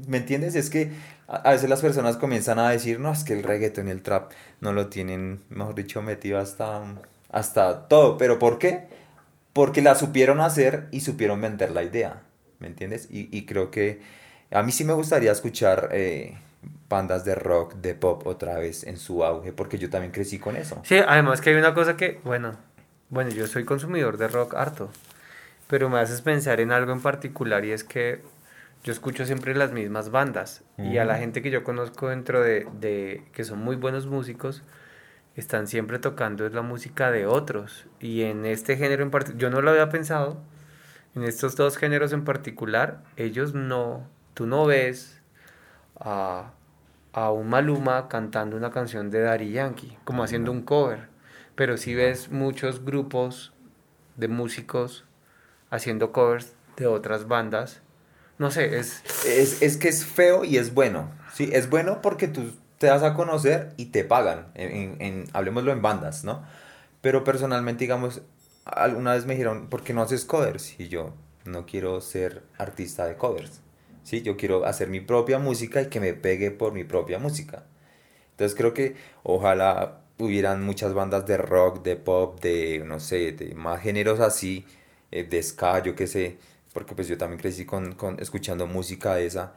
¿me 0.07 0.17
entiendes? 0.17 0.55
Es 0.55 0.69
que 0.69 0.91
a 1.27 1.51
veces 1.51 1.69
las 1.69 1.81
personas 1.81 2.17
comienzan 2.17 2.59
a 2.59 2.69
decir, 2.69 2.99
no, 2.99 3.11
es 3.11 3.23
que 3.23 3.33
el 3.33 3.43
reggaeton 3.43 3.87
y 3.87 3.91
el 3.91 4.01
trap 4.01 4.31
no 4.61 4.73
lo 4.73 4.87
tienen, 4.87 5.43
mejor 5.49 5.75
dicho, 5.75 6.01
metido 6.01 6.39
hasta, 6.39 6.83
hasta 7.31 7.87
todo. 7.87 8.17
¿Pero 8.17 8.39
por 8.39 8.59
qué? 8.59 8.87
Porque 9.53 9.81
la 9.81 9.95
supieron 9.95 10.41
hacer 10.41 10.87
y 10.91 11.01
supieron 11.01 11.41
vender 11.41 11.71
la 11.71 11.83
idea, 11.83 12.23
¿me 12.59 12.67
entiendes? 12.67 13.07
Y, 13.11 13.45
creo 13.45 13.71
que 13.71 14.01
a 14.51 14.63
mí 14.63 14.71
sí 14.71 14.83
me 14.83 14.93
gustaría 14.93 15.31
escuchar... 15.31 15.89
Eh, 15.91 16.37
bandas 16.89 17.23
de 17.23 17.35
rock, 17.35 17.75
de 17.75 17.93
pop 17.95 18.25
otra 18.25 18.57
vez 18.57 18.83
en 18.83 18.97
su 18.97 19.23
auge, 19.23 19.53
porque 19.53 19.77
yo 19.77 19.89
también 19.89 20.11
crecí 20.11 20.39
con 20.39 20.55
eso. 20.55 20.81
Sí, 20.83 20.97
además 20.97 21.41
que 21.41 21.51
hay 21.51 21.55
una 21.55 21.73
cosa 21.73 21.95
que, 21.95 22.19
bueno, 22.23 22.57
bueno, 23.09 23.29
yo 23.31 23.47
soy 23.47 23.63
consumidor 23.63 24.17
de 24.17 24.27
rock 24.27 24.55
harto, 24.55 24.89
pero 25.67 25.89
me 25.89 25.99
haces 25.99 26.21
pensar 26.21 26.59
en 26.59 26.71
algo 26.71 26.91
en 26.91 27.01
particular 27.01 27.63
y 27.65 27.71
es 27.71 27.83
que 27.83 28.21
yo 28.83 28.93
escucho 28.93 29.25
siempre 29.25 29.55
las 29.55 29.71
mismas 29.71 30.09
bandas 30.09 30.63
y 30.77 30.97
a 30.97 31.05
la 31.05 31.17
gente 31.17 31.41
que 31.41 31.51
yo 31.51 31.63
conozco 31.63 32.09
dentro 32.09 32.41
de, 32.41 32.65
de, 32.79 33.23
que 33.33 33.43
son 33.43 33.59
muy 33.59 33.75
buenos 33.75 34.07
músicos, 34.07 34.63
están 35.35 35.67
siempre 35.67 35.99
tocando 35.99 36.47
la 36.49 36.61
música 36.61 37.11
de 37.11 37.25
otros 37.25 37.87
y 37.99 38.23
en 38.23 38.45
este 38.45 38.77
género 38.77 39.03
en 39.03 39.11
particular, 39.11 39.39
yo 39.39 39.49
no 39.49 39.61
lo 39.61 39.71
había 39.71 39.89
pensado, 39.89 40.41
en 41.15 41.23
estos 41.23 41.55
dos 41.55 41.77
géneros 41.77 42.13
en 42.13 42.23
particular, 42.23 43.03
ellos 43.17 43.53
no, 43.53 44.07
tú 44.33 44.45
no 44.45 44.65
ves 44.65 45.18
a 45.99 46.51
a 47.13 47.31
un 47.31 47.49
Maluma 47.49 48.07
cantando 48.07 48.55
una 48.55 48.71
canción 48.71 49.09
de 49.09 49.21
Daddy 49.21 49.51
Yankee, 49.51 49.97
como 50.03 50.23
haciendo 50.23 50.51
un 50.51 50.61
cover. 50.61 51.09
Pero 51.55 51.77
si 51.77 51.95
ves 51.95 52.29
muchos 52.29 52.85
grupos 52.85 53.53
de 54.15 54.27
músicos 54.27 55.05
haciendo 55.69 56.11
covers 56.11 56.53
de 56.77 56.87
otras 56.87 57.27
bandas. 57.27 57.81
No 58.37 58.51
sé, 58.51 58.79
es... 58.79 59.03
Es, 59.25 59.61
es 59.61 59.77
que 59.77 59.89
es 59.89 60.05
feo 60.05 60.45
y 60.45 60.57
es 60.57 60.73
bueno. 60.73 61.11
Sí, 61.33 61.49
es 61.51 61.69
bueno 61.69 62.01
porque 62.01 62.27
tú 62.27 62.53
te 62.77 62.87
das 62.87 63.03
a 63.03 63.13
conocer 63.13 63.73
y 63.75 63.87
te 63.87 64.03
pagan. 64.05 64.47
En, 64.55 65.01
en, 65.01 65.25
hablemoslo 65.33 65.71
en 65.71 65.81
bandas, 65.81 66.23
¿no? 66.23 66.43
Pero 67.01 67.23
personalmente, 67.23 67.83
digamos, 67.83 68.21
alguna 68.65 69.13
vez 69.13 69.25
me 69.25 69.33
dijeron, 69.33 69.67
¿por 69.67 69.83
qué 69.83 69.93
no 69.93 70.01
haces 70.01 70.25
covers? 70.25 70.79
Y 70.79 70.87
yo, 70.87 71.13
no 71.43 71.65
quiero 71.65 71.99
ser 72.01 72.43
artista 72.57 73.05
de 73.05 73.15
covers. 73.15 73.61
¿Sí? 74.09 74.23
Yo 74.23 74.37
quiero 74.37 74.65
hacer 74.65 74.89
mi 74.89 75.01
propia 75.01 75.37
música 75.37 75.83
y 75.83 75.87
que 75.89 75.99
me 75.99 76.13
pegue 76.15 76.49
por 76.49 76.73
mi 76.73 76.83
propia 76.83 77.19
música. 77.19 77.65
Entonces 78.31 78.57
creo 78.57 78.73
que 78.73 78.95
ojalá 79.21 80.01
hubieran 80.17 80.63
muchas 80.63 80.95
bandas 80.95 81.27
de 81.27 81.37
rock, 81.37 81.83
de 81.83 81.95
pop, 81.95 82.41
de, 82.41 82.83
no 82.85 82.99
sé, 82.99 83.33
de 83.33 83.53
más 83.53 83.81
géneros 83.81 84.19
así, 84.19 84.65
eh, 85.11 85.23
de 85.25 85.43
ska, 85.43 85.83
yo 85.83 85.95
qué 85.95 86.07
sé, 86.07 86.37
porque 86.73 86.95
pues 86.95 87.07
yo 87.07 87.17
también 87.19 87.39
crecí 87.39 87.65
con, 87.65 87.93
con, 87.93 88.19
escuchando 88.19 88.65
música 88.65 89.19
esa, 89.19 89.53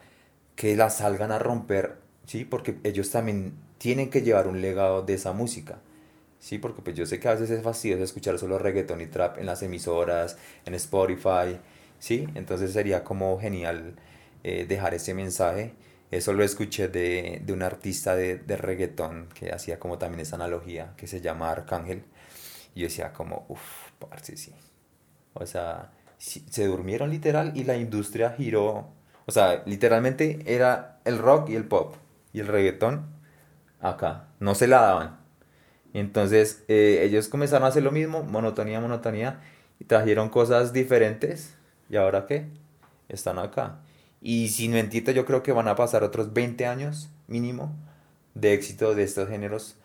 que 0.55 0.75
la 0.75 0.91
salgan 0.91 1.31
a 1.31 1.39
romper, 1.39 1.97
¿sí? 2.27 2.45
Porque 2.45 2.77
ellos 2.83 3.09
también 3.09 3.53
tienen 3.79 4.11
que 4.11 4.21
llevar 4.21 4.47
un 4.47 4.61
legado 4.61 5.01
de 5.01 5.15
esa 5.15 5.33
música. 5.33 5.79
Sí, 6.39 6.59
porque 6.59 6.81
pues 6.83 6.95
yo 6.95 7.05
sé 7.07 7.19
que 7.19 7.27
a 7.29 7.33
veces 7.33 7.49
es 7.49 7.63
fastidioso 7.63 8.03
escuchar 8.03 8.37
solo 8.37 8.59
reggaeton 8.59 9.01
y 9.01 9.07
trap 9.07 9.39
en 9.39 9.47
las 9.47 9.63
emisoras, 9.63 10.37
en 10.65 10.75
Spotify, 10.75 11.57
¿sí? 11.99 12.27
Entonces 12.35 12.73
sería 12.73 13.03
como 13.03 13.39
genial 13.39 13.95
eh, 14.43 14.65
dejar 14.67 14.93
ese 14.93 15.13
mensaje. 15.13 15.73
Eso 16.11 16.33
lo 16.33 16.43
escuché 16.43 16.89
de, 16.89 17.41
de 17.43 17.53
un 17.53 17.63
artista 17.63 18.15
de, 18.15 18.37
de, 18.37 18.57
reggaetón 18.57 19.29
que 19.33 19.51
hacía 19.51 19.79
como 19.79 19.97
también 19.97 20.19
esa 20.19 20.35
analogía, 20.35 20.93
que 20.97 21.07
se 21.07 21.21
llama 21.21 21.49
Arcángel. 21.49 22.03
Y 22.75 22.81
yo 22.81 22.87
decía 22.87 23.13
como, 23.13 23.45
uff, 23.49 23.91
parce, 23.99 24.37
sí. 24.37 24.53
O 25.33 25.45
sea, 25.45 25.91
se 26.17 26.65
durmieron 26.67 27.09
literal 27.09 27.51
y 27.55 27.63
la 27.63 27.75
industria 27.77 28.31
giró. 28.31 28.89
O 29.25 29.31
sea, 29.31 29.63
literalmente 29.65 30.41
era 30.45 30.99
el 31.05 31.17
rock 31.17 31.49
y 31.49 31.55
el 31.55 31.65
pop. 31.65 31.95
Y 32.31 32.39
el 32.39 32.47
reggaetón 32.47 33.05
acá. 33.81 34.27
No 34.39 34.55
se 34.55 34.67
la 34.67 34.81
daban. 34.81 35.19
Entonces 35.93 36.63
eh, 36.67 37.01
ellos 37.03 37.27
comenzaron 37.27 37.65
a 37.65 37.67
hacer 37.67 37.83
lo 37.83 37.91
mismo, 37.91 38.23
monotonía, 38.23 38.79
monotonía. 38.79 39.41
Y 39.79 39.85
trajeron 39.85 40.29
cosas 40.29 40.73
diferentes. 40.73 41.55
¿Y 41.89 41.97
ahora 41.97 42.25
qué? 42.25 42.47
Están 43.09 43.39
acá. 43.39 43.79
Y 44.25 44.47
sin 44.47 44.71
mentirte, 44.71 45.13
yo 45.13 45.25
creo 45.25 45.43
que 45.43 45.51
van 45.51 45.67
a 45.67 45.75
pasar 45.75 46.01
otros 46.01 46.31
20 46.31 46.65
años 46.65 47.09
mínimo 47.27 47.75
de 48.35 48.53
éxito 48.53 48.95
de 48.95 49.03
estos 49.03 49.27
géneros 49.27 49.75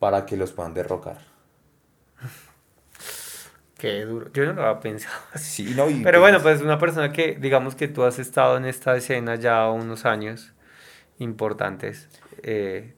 para 0.00 0.26
que 0.26 0.36
los 0.36 0.50
puedan 0.50 0.74
derrocar. 0.74 1.18
Qué 3.78 4.04
duro. 4.04 4.32
Yo 4.32 4.44
no 4.46 4.54
lo 4.54 4.66
había 4.66 4.80
pensado. 4.80 5.14
Sí, 5.36 5.72
no, 5.76 5.88
y 5.88 6.02
Pero 6.02 6.18
bueno, 6.18 6.42
pues 6.42 6.62
una 6.62 6.80
persona 6.80 7.12
que, 7.12 7.36
digamos 7.40 7.76
que 7.76 7.86
tú 7.86 8.02
has 8.02 8.18
estado 8.18 8.56
en 8.56 8.64
esta 8.64 8.96
escena 8.96 9.36
ya 9.36 9.70
unos 9.70 10.04
años 10.04 10.52
importantes, 11.20 12.08
eh, 12.42 12.92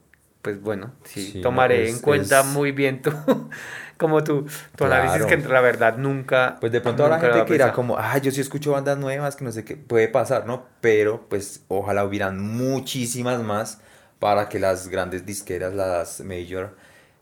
pues 0.48 0.62
bueno, 0.62 0.94
sí, 1.04 1.32
Sí, 1.32 1.40
tomaré 1.42 1.76
no, 1.76 1.82
es- 1.82 1.90
en 1.90 1.98
cuenta 2.00 2.40
es- 2.40 2.46
muy 2.46 2.72
bien 2.72 3.02
tu, 3.02 3.10
como 3.98 4.24
tu, 4.24 4.46
tu 4.76 4.84
análisis, 4.84 5.26
Claro. 5.26 5.26
que 5.26 5.36
la 5.48 5.60
verdad 5.60 5.98
nunca... 5.98 6.56
Pues 6.60 6.72
de 6.72 6.80
pronto 6.80 7.04
habrá 7.04 7.20
gente 7.20 7.44
que 7.44 7.52
dirá 7.52 7.72
como, 7.72 7.98
ah, 7.98 8.16
yo 8.18 8.30
sí 8.30 8.40
escucho 8.40 8.72
bandas 8.72 8.96
nuevas, 8.96 9.36
que 9.36 9.44
no 9.44 9.52
sé 9.52 9.64
qué, 9.64 9.76
puede 9.76 10.08
pasar, 10.08 10.46
¿no? 10.46 10.64
Pero 10.80 11.28
pues 11.28 11.64
ojalá 11.68 12.04
hubieran 12.04 12.40
muchísimas 12.40 13.42
más 13.42 13.80
para 14.18 14.48
que 14.48 14.58
las 14.58 14.88
grandes 14.88 15.26
disqueras, 15.26 15.74
las 15.74 16.20
major, 16.22 16.76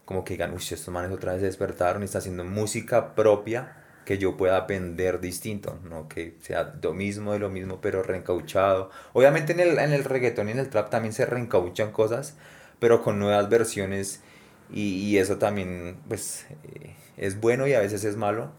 como 0.04 0.22
que 0.24 0.34
digan, 0.34 0.52
uy, 0.52 0.58
estos 0.60 0.88
manes 0.88 1.10
otra 1.10 1.32
vez 1.32 1.40
se 1.40 1.46
despertaron 1.46 2.02
y 2.02 2.04
están 2.04 2.20
haciendo 2.20 2.44
música 2.44 3.14
propia 3.16 3.76
que 4.04 4.18
yo 4.18 4.36
pueda 4.36 4.60
vender 4.60 5.18
distinto, 5.20 5.80
no 5.82 6.08
que 6.08 6.36
sea 6.40 6.74
lo 6.80 6.94
mismo 6.94 7.32
de 7.32 7.40
lo 7.40 7.50
mismo, 7.50 7.80
pero 7.80 8.04
reencauchado. 8.04 8.90
Obviamente 9.14 9.52
en 9.52 9.58
el, 9.60 9.78
en 9.80 9.92
el 9.92 10.04
reggaetón 10.04 10.48
y 10.48 10.52
en 10.52 10.60
el 10.60 10.68
trap 10.70 10.90
también 10.90 11.12
se 11.12 11.26
reencauchan 11.26 11.90
cosas, 11.90 12.36
pero 12.78 13.02
con 13.02 13.18
nuevas 13.18 13.48
versiones 13.48 14.22
y, 14.70 14.98
y 14.98 15.18
eso 15.18 15.38
también 15.38 15.98
pues 16.08 16.46
eh, 16.64 16.94
es 17.16 17.40
bueno 17.40 17.66
y 17.66 17.74
a 17.74 17.80
veces 17.80 18.04
es 18.04 18.16
malo, 18.16 18.50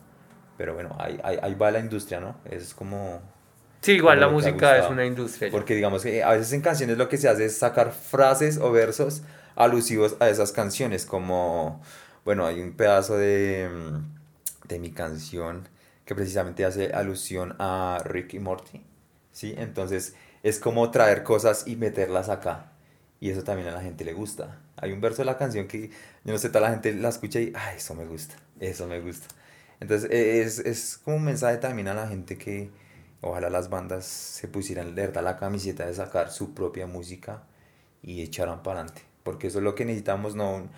pero 0.58 0.74
bueno, 0.74 0.96
ahí, 1.00 1.20
ahí, 1.24 1.38
ahí 1.42 1.54
va 1.56 1.72
la 1.72 1.80
industria, 1.80 2.20
¿no? 2.20 2.38
Es 2.46 2.74
como... 2.74 3.22
Sí, 3.82 3.94
igual 3.94 4.20
la 4.20 4.28
música 4.28 4.78
es 4.78 4.90
una 4.90 5.06
industria. 5.06 5.52
Porque 5.52 5.76
digamos 5.76 6.04
que 6.04 6.24
a 6.24 6.32
veces 6.32 6.52
en 6.54 6.62
canciones 6.62 6.98
lo 6.98 7.08
que 7.08 7.18
se 7.18 7.30
hace 7.30 7.46
es 7.46 7.58
sacar 7.58 7.92
frases 7.92 8.58
o 8.58 8.72
versos 8.72 9.22
alusivos 9.56 10.18
a 10.20 10.30
esas 10.30 10.52
canciones, 10.52 11.06
como, 11.06 11.82
bueno, 12.26 12.46
hay 12.46 12.60
un 12.60 12.74
pedazo 12.74 13.18
de, 13.18 13.70
mm, 13.70 14.68
de 14.68 14.80
mi 14.80 14.92
canción 14.92 15.70
que 16.06 16.16
precisamente 16.16 16.66
hace 16.66 16.92
alusión 16.94 17.56
a 17.60 18.02
Rick 18.06 18.34
y 18.34 18.40
Morty, 18.40 18.84
¿sí? 19.32 19.54
Entonces 19.58 20.16
es 20.42 20.60
como 20.60 20.90
traer 20.90 21.24
cosas 21.24 21.68
y 21.68 21.76
meterlas 21.76 22.30
acá. 22.30 22.72
Y 23.20 23.30
eso 23.32 23.44
también 23.44 23.68
a 23.70 23.72
la 23.72 23.82
gente 23.82 24.06
le 24.06 24.14
gusta. 24.14 24.60
Hay 24.78 24.92
un 24.92 25.02
verso 25.02 25.22
de 25.24 25.26
la 25.26 25.38
canción 25.38 25.68
que, 25.68 25.90
yo 26.24 26.34
no 26.34 26.38
sé, 26.38 26.50
toda 26.50 26.62
la 26.62 26.70
gente 26.72 26.94
la 26.94 27.10
escucha 27.10 27.40
y, 27.40 27.52
ay, 27.56 27.78
eso 27.78 27.96
me 27.96 28.06
gusta, 28.06 28.36
eso 28.60 28.88
me 28.88 29.00
gusta. 29.00 29.28
Entonces 29.80 30.10
e- 30.12 30.42
es, 30.42 30.60
es 30.60 31.00
como 31.04 31.18
un 31.18 31.24
mensaje 31.26 31.58
también 31.58 31.88
a 31.88 31.94
la 31.94 32.08
gente 32.08 32.38
que 32.38 32.70
ojalá 33.22 33.50
las 33.50 33.70
bandas 33.70 34.06
se 34.06 34.48
pusieran 34.48 34.94
de 34.96 35.08
verdad 35.08 35.24
la 35.24 35.38
camiseta 35.38 35.86
de 35.86 35.94
sacar 35.96 36.32
su 36.32 36.54
propia 36.54 36.86
música 36.88 37.44
y 38.04 38.22
echaran 38.22 38.64
para 38.64 38.82
adelante. 38.82 39.02
Porque 39.24 39.48
eso 39.48 39.60
es 39.60 39.64
lo 39.64 39.76
que 39.76 39.86
necesitamos, 39.86 40.36
no, 40.36 40.70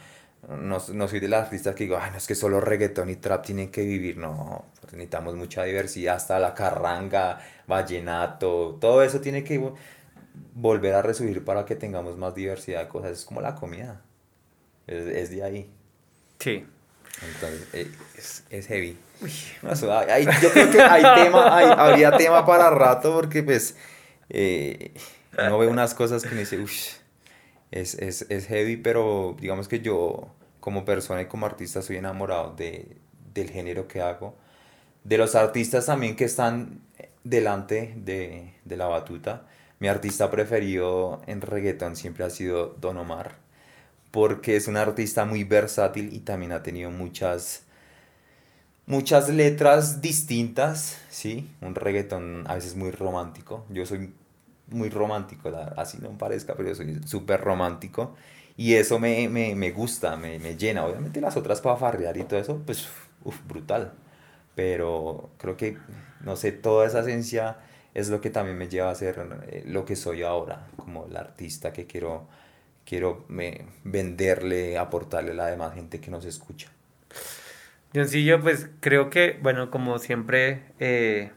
no, 0.47 0.77
no 0.93 1.07
soy 1.07 1.19
de 1.19 1.27
las 1.27 1.43
artistas 1.45 1.75
que 1.75 1.83
digo, 1.85 1.97
ay, 2.01 2.11
no 2.11 2.17
es 2.17 2.27
que 2.27 2.35
solo 2.35 2.61
reggaetón 2.61 3.09
y 3.09 3.15
trap 3.17 3.45
tienen 3.45 3.69
que 3.71 3.83
vivir, 3.83 4.17
no, 4.17 4.65
necesitamos 4.91 5.35
mucha 5.35 5.63
diversidad, 5.63 6.15
hasta 6.15 6.39
la 6.39 6.53
carranga, 6.53 7.39
vallenato, 7.67 8.77
todo 8.81 9.03
eso 9.03 9.19
tiene 9.21 9.43
que 9.43 9.59
volver 10.53 10.93
a 10.95 11.01
resurgir 11.01 11.43
para 11.45 11.65
que 11.65 11.75
tengamos 11.75 12.17
más 12.17 12.35
diversidad 12.35 12.81
de 12.83 12.87
cosas, 12.89 13.11
es 13.11 13.25
como 13.25 13.41
la 13.41 13.55
comida, 13.55 14.01
es, 14.87 15.05
es 15.07 15.29
de 15.31 15.43
ahí, 15.43 15.69
Sí. 16.39 16.65
entonces 17.33 17.67
eh, 17.73 17.91
es, 18.17 18.43
es 18.49 18.67
heavy. 18.67 18.97
No, 19.61 19.71
eso, 19.73 19.91
hay- 19.97 20.25
yo 20.41 20.49
creo 20.51 20.71
que 20.71 20.81
hay 20.81 21.23
tema, 21.25 21.55
hay- 21.57 21.73
habría 21.77 22.15
tema 22.17 22.45
para 22.45 22.69
rato 22.69 23.13
porque 23.13 23.43
pues 23.43 23.75
eh, 24.29 24.93
uno 25.37 25.57
ve 25.57 25.67
unas 25.67 25.93
cosas 25.93 26.23
que 26.23 26.29
uno 26.29 26.39
dice, 26.39 26.57
uff, 26.59 26.71
es, 27.71 27.95
es, 27.95 28.25
es 28.29 28.47
heavy, 28.47 28.77
pero 28.77 29.35
digamos 29.39 29.67
que 29.67 29.81
yo 29.81 30.29
como 30.61 30.85
persona 30.85 31.21
y 31.21 31.25
como 31.25 31.45
artista 31.45 31.81
soy 31.81 31.97
enamorado 31.97 32.53
de, 32.55 32.97
del 33.33 33.49
género 33.49 33.87
que 33.87 34.01
hago, 34.01 34.35
de 35.03 35.17
los 35.17 35.35
artistas 35.35 35.85
también 35.85 36.15
que 36.15 36.25
están 36.25 36.81
delante 37.23 37.93
de, 37.97 38.53
de 38.65 38.77
la 38.77 38.87
batuta. 38.87 39.45
Mi 39.79 39.87
artista 39.87 40.29
preferido 40.29 41.21
en 41.27 41.41
reggaeton 41.41 41.95
siempre 41.95 42.25
ha 42.25 42.29
sido 42.29 42.75
Don 42.81 42.97
Omar, 42.97 43.35
porque 44.11 44.55
es 44.57 44.67
un 44.67 44.77
artista 44.77 45.25
muy 45.25 45.43
versátil 45.43 46.13
y 46.13 46.19
también 46.21 46.51
ha 46.53 46.63
tenido 46.63 46.91
muchas 46.91 47.63
muchas 48.85 49.29
letras 49.29 50.01
distintas, 50.01 50.99
¿sí? 51.09 51.49
Un 51.61 51.75
reggaetón 51.75 52.43
a 52.47 52.55
veces 52.55 52.75
muy 52.75 52.91
romántico. 52.91 53.65
Yo 53.69 53.85
soy 53.85 54.13
muy 54.67 54.89
romántico, 54.89 55.49
así 55.77 55.97
no 56.01 56.09
parezca, 56.17 56.55
pero 56.55 56.69
yo 56.69 56.75
soy 56.75 56.99
súper 57.05 57.41
romántico. 57.41 58.15
Y 58.57 58.73
eso 58.75 58.99
me, 58.99 59.29
me, 59.29 59.55
me 59.55 59.71
gusta, 59.71 60.17
me, 60.17 60.39
me 60.39 60.57
llena. 60.57 60.85
Obviamente 60.85 61.21
las 61.21 61.37
otras 61.37 61.61
para 61.61 61.77
farrear 61.77 62.17
y 62.17 62.23
todo 62.23 62.39
eso, 62.39 62.61
pues, 62.65 62.87
uf, 63.23 63.37
brutal. 63.47 63.93
Pero 64.55 65.29
creo 65.37 65.55
que, 65.57 65.77
no 66.21 66.35
sé, 66.35 66.51
toda 66.51 66.87
esa 66.87 66.99
esencia 67.01 67.57
es 67.99 68.09
lo 68.09 68.21
que 68.21 68.29
también 68.29 68.57
me 68.57 68.67
lleva 68.67 68.89
a 68.89 68.95
ser 68.95 69.19
eh, 69.47 69.63
lo 69.65 69.85
que 69.85 69.95
soy 69.95 70.23
ahora, 70.23 70.67
como 70.77 71.05
el 71.05 71.15
artista 71.17 71.73
que 71.73 71.85
quiero, 71.85 72.27
quiero 72.85 73.25
venderle, 73.83 74.77
aportarle 74.77 75.31
a 75.31 75.35
la 75.35 75.47
demás 75.47 75.73
gente 75.73 75.99
que 75.99 76.09
nos 76.09 76.25
escucha. 76.25 76.69
Johncillo, 77.93 78.39
pues 78.41 78.69
creo 78.79 79.09
que, 79.09 79.37
bueno, 79.41 79.71
como 79.71 79.97
siempre, 79.99 80.63
eh, 80.79 81.31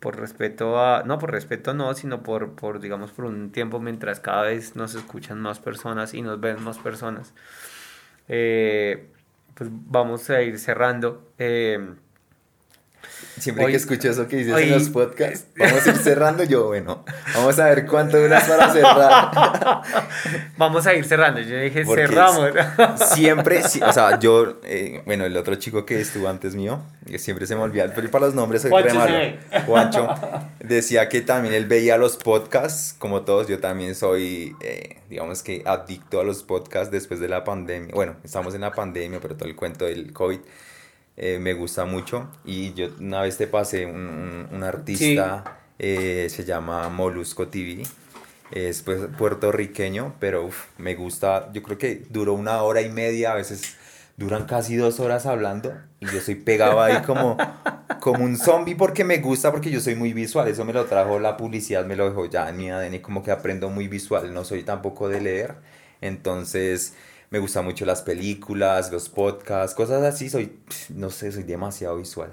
por 0.00 0.18
respeto 0.18 0.78
a, 0.78 1.04
no 1.04 1.18
por 1.18 1.30
respeto 1.30 1.72
no, 1.72 1.94
sino 1.94 2.22
por, 2.22 2.54
por, 2.54 2.80
digamos, 2.80 3.10
por 3.12 3.24
un 3.24 3.50
tiempo 3.50 3.80
mientras 3.80 4.20
cada 4.20 4.42
vez 4.42 4.76
nos 4.76 4.94
escuchan 4.94 5.40
más 5.40 5.60
personas 5.60 6.12
y 6.12 6.20
nos 6.20 6.40
ven 6.40 6.62
más 6.62 6.78
personas, 6.78 7.32
eh, 8.28 9.08
pues 9.54 9.70
vamos 9.72 10.28
a 10.30 10.42
ir 10.42 10.58
cerrando. 10.58 11.32
Siempre 13.38 13.64
Hoy- 13.64 13.72
que 13.72 13.76
escucho 13.78 14.10
eso 14.10 14.28
que 14.28 14.36
dices 14.36 14.54
hoy- 14.54 14.64
en 14.64 14.72
los 14.72 14.88
podcasts, 14.90 15.46
vamos 15.56 15.86
a 15.86 15.90
ir 15.90 15.96
cerrando. 15.96 16.44
Yo, 16.44 16.66
bueno, 16.68 17.04
vamos 17.34 17.58
a 17.58 17.66
ver 17.66 17.86
cuánto 17.86 18.20
duras 18.20 18.44
para 18.44 18.72
cerrar. 18.72 19.82
vamos 20.56 20.86
a 20.86 20.94
ir 20.94 21.04
cerrando, 21.04 21.40
yo 21.40 21.58
dije 21.58 21.84
Porque 21.84 22.06
cerramos. 22.06 22.50
Siempre, 23.12 23.62
o 23.64 23.92
sea, 23.92 24.18
yo, 24.18 24.58
eh, 24.62 25.02
bueno, 25.04 25.24
el 25.24 25.36
otro 25.36 25.56
chico 25.56 25.84
que 25.84 26.00
estuvo 26.00 26.28
antes 26.28 26.54
mío, 26.54 26.80
que 27.06 27.18
siempre 27.18 27.46
se 27.46 27.56
me 27.56 27.62
olvida, 27.62 27.90
pero 27.94 28.10
para 28.10 28.26
los 28.26 28.34
nombres 28.34 28.62
soy 28.62 28.70
re 28.82 28.94
malo. 28.94 29.18
Juancho 29.66 30.08
decía 30.60 31.08
que 31.08 31.20
también 31.20 31.54
él 31.54 31.66
veía 31.66 31.96
los 31.96 32.16
podcasts, 32.16 32.94
como 32.98 33.22
todos, 33.22 33.48
yo 33.48 33.58
también 33.58 33.94
soy, 33.94 34.54
eh, 34.60 34.98
digamos 35.10 35.42
que 35.42 35.62
adicto 35.66 36.20
a 36.20 36.24
los 36.24 36.42
podcasts 36.42 36.90
después 36.90 37.20
de 37.20 37.28
la 37.28 37.44
pandemia. 37.44 37.94
Bueno, 37.94 38.16
estamos 38.22 38.54
en 38.54 38.60
la 38.62 38.72
pandemia, 38.72 39.18
pero 39.20 39.34
todo 39.36 39.48
el 39.48 39.56
cuento 39.56 39.84
del 39.86 40.12
COVID. 40.12 40.38
Eh, 41.16 41.38
me 41.40 41.54
gusta 41.54 41.84
mucho. 41.84 42.28
Y 42.44 42.74
yo 42.74 42.88
una 43.00 43.22
vez 43.22 43.36
te 43.36 43.46
pasé 43.46 43.86
un, 43.86 43.96
un- 43.96 44.48
un 44.52 44.62
artista, 44.64 45.44
eh, 45.78 46.28
se 46.30 46.44
llama 46.44 46.88
Molusco 46.88 47.48
TV. 47.48 47.82
Es 48.50 48.82
pues 48.82 49.00
puertorriqueño, 49.18 50.14
pero 50.20 50.44
uf, 50.46 50.66
me 50.78 50.94
gusta. 50.94 51.50
Yo 51.52 51.62
creo 51.62 51.78
que 51.78 52.06
duró 52.10 52.34
una 52.34 52.62
hora 52.62 52.82
y 52.82 52.90
media, 52.90 53.32
a 53.32 53.34
veces 53.36 53.76
duran 54.16 54.44
casi 54.46 54.76
dos 54.76 55.00
horas 55.00 55.26
hablando. 55.26 55.74
Y 56.00 56.06
yo 56.10 56.18
estoy 56.18 56.36
pegado 56.36 56.80
ahí 56.82 57.00
como, 57.02 57.36
como 58.00 58.24
un 58.24 58.36
zombie 58.36 58.74
porque 58.76 59.04
me 59.04 59.18
gusta, 59.18 59.50
porque 59.50 59.70
yo 59.70 59.80
soy 59.80 59.94
muy 59.94 60.12
visual. 60.12 60.48
Eso 60.48 60.64
me 60.64 60.72
lo 60.72 60.84
trajo 60.86 61.18
la 61.18 61.36
publicidad, 61.36 61.84
me 61.86 61.96
lo 61.96 62.08
dejó 62.08 62.26
ya 62.26 62.48
en 62.48 62.56
mi 62.58 62.70
ADN, 62.70 63.00
como 63.02 63.22
que 63.22 63.30
aprendo 63.30 63.70
muy 63.70 63.88
visual. 63.88 64.32
No 64.34 64.44
soy 64.44 64.62
tampoco 64.62 65.08
de 65.08 65.20
leer. 65.20 65.54
Entonces 66.00 66.94
me 67.34 67.40
gustan 67.40 67.64
mucho 67.64 67.84
las 67.84 68.00
películas, 68.00 68.92
los 68.92 69.08
podcasts, 69.08 69.74
cosas 69.74 70.04
así. 70.04 70.30
Soy, 70.30 70.56
no 70.90 71.10
sé, 71.10 71.32
soy 71.32 71.42
demasiado 71.42 71.96
visual. 71.96 72.30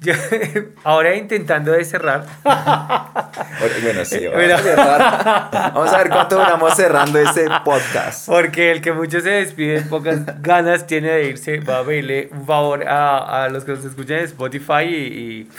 Yo- 0.00 0.14
ahora 0.84 1.14
intentando 1.16 1.72
de 1.72 1.84
cerrar. 1.84 2.24
Bueno, 2.42 4.02
sí, 4.06 4.26
vamos, 4.32 4.52
a 4.52 4.58
cerrar. 4.62 5.50
Vamos 5.74 5.92
a 5.92 5.98
ver 5.98 6.08
cuánto 6.08 6.36
duramos 6.36 6.74
cerrando 6.74 7.18
este 7.18 7.46
podcast. 7.62 8.26
Porque 8.26 8.70
el 8.72 8.80
que 8.80 8.92
mucho 8.92 9.20
se 9.20 9.28
despide, 9.28 9.82
pocas 9.82 10.40
ganas 10.40 10.86
tiene 10.86 11.10
de 11.10 11.24
irse, 11.26 11.60
va 11.60 11.80
a 11.80 11.84
pedirle 11.84 12.30
un 12.32 12.46
favor 12.46 12.88
a, 12.88 13.44
a 13.44 13.48
los 13.50 13.64
que 13.66 13.72
nos 13.72 13.84
escuchan 13.84 14.20
en 14.20 14.24
Spotify 14.24 14.84
y, 14.84 14.94
y, 14.96 15.50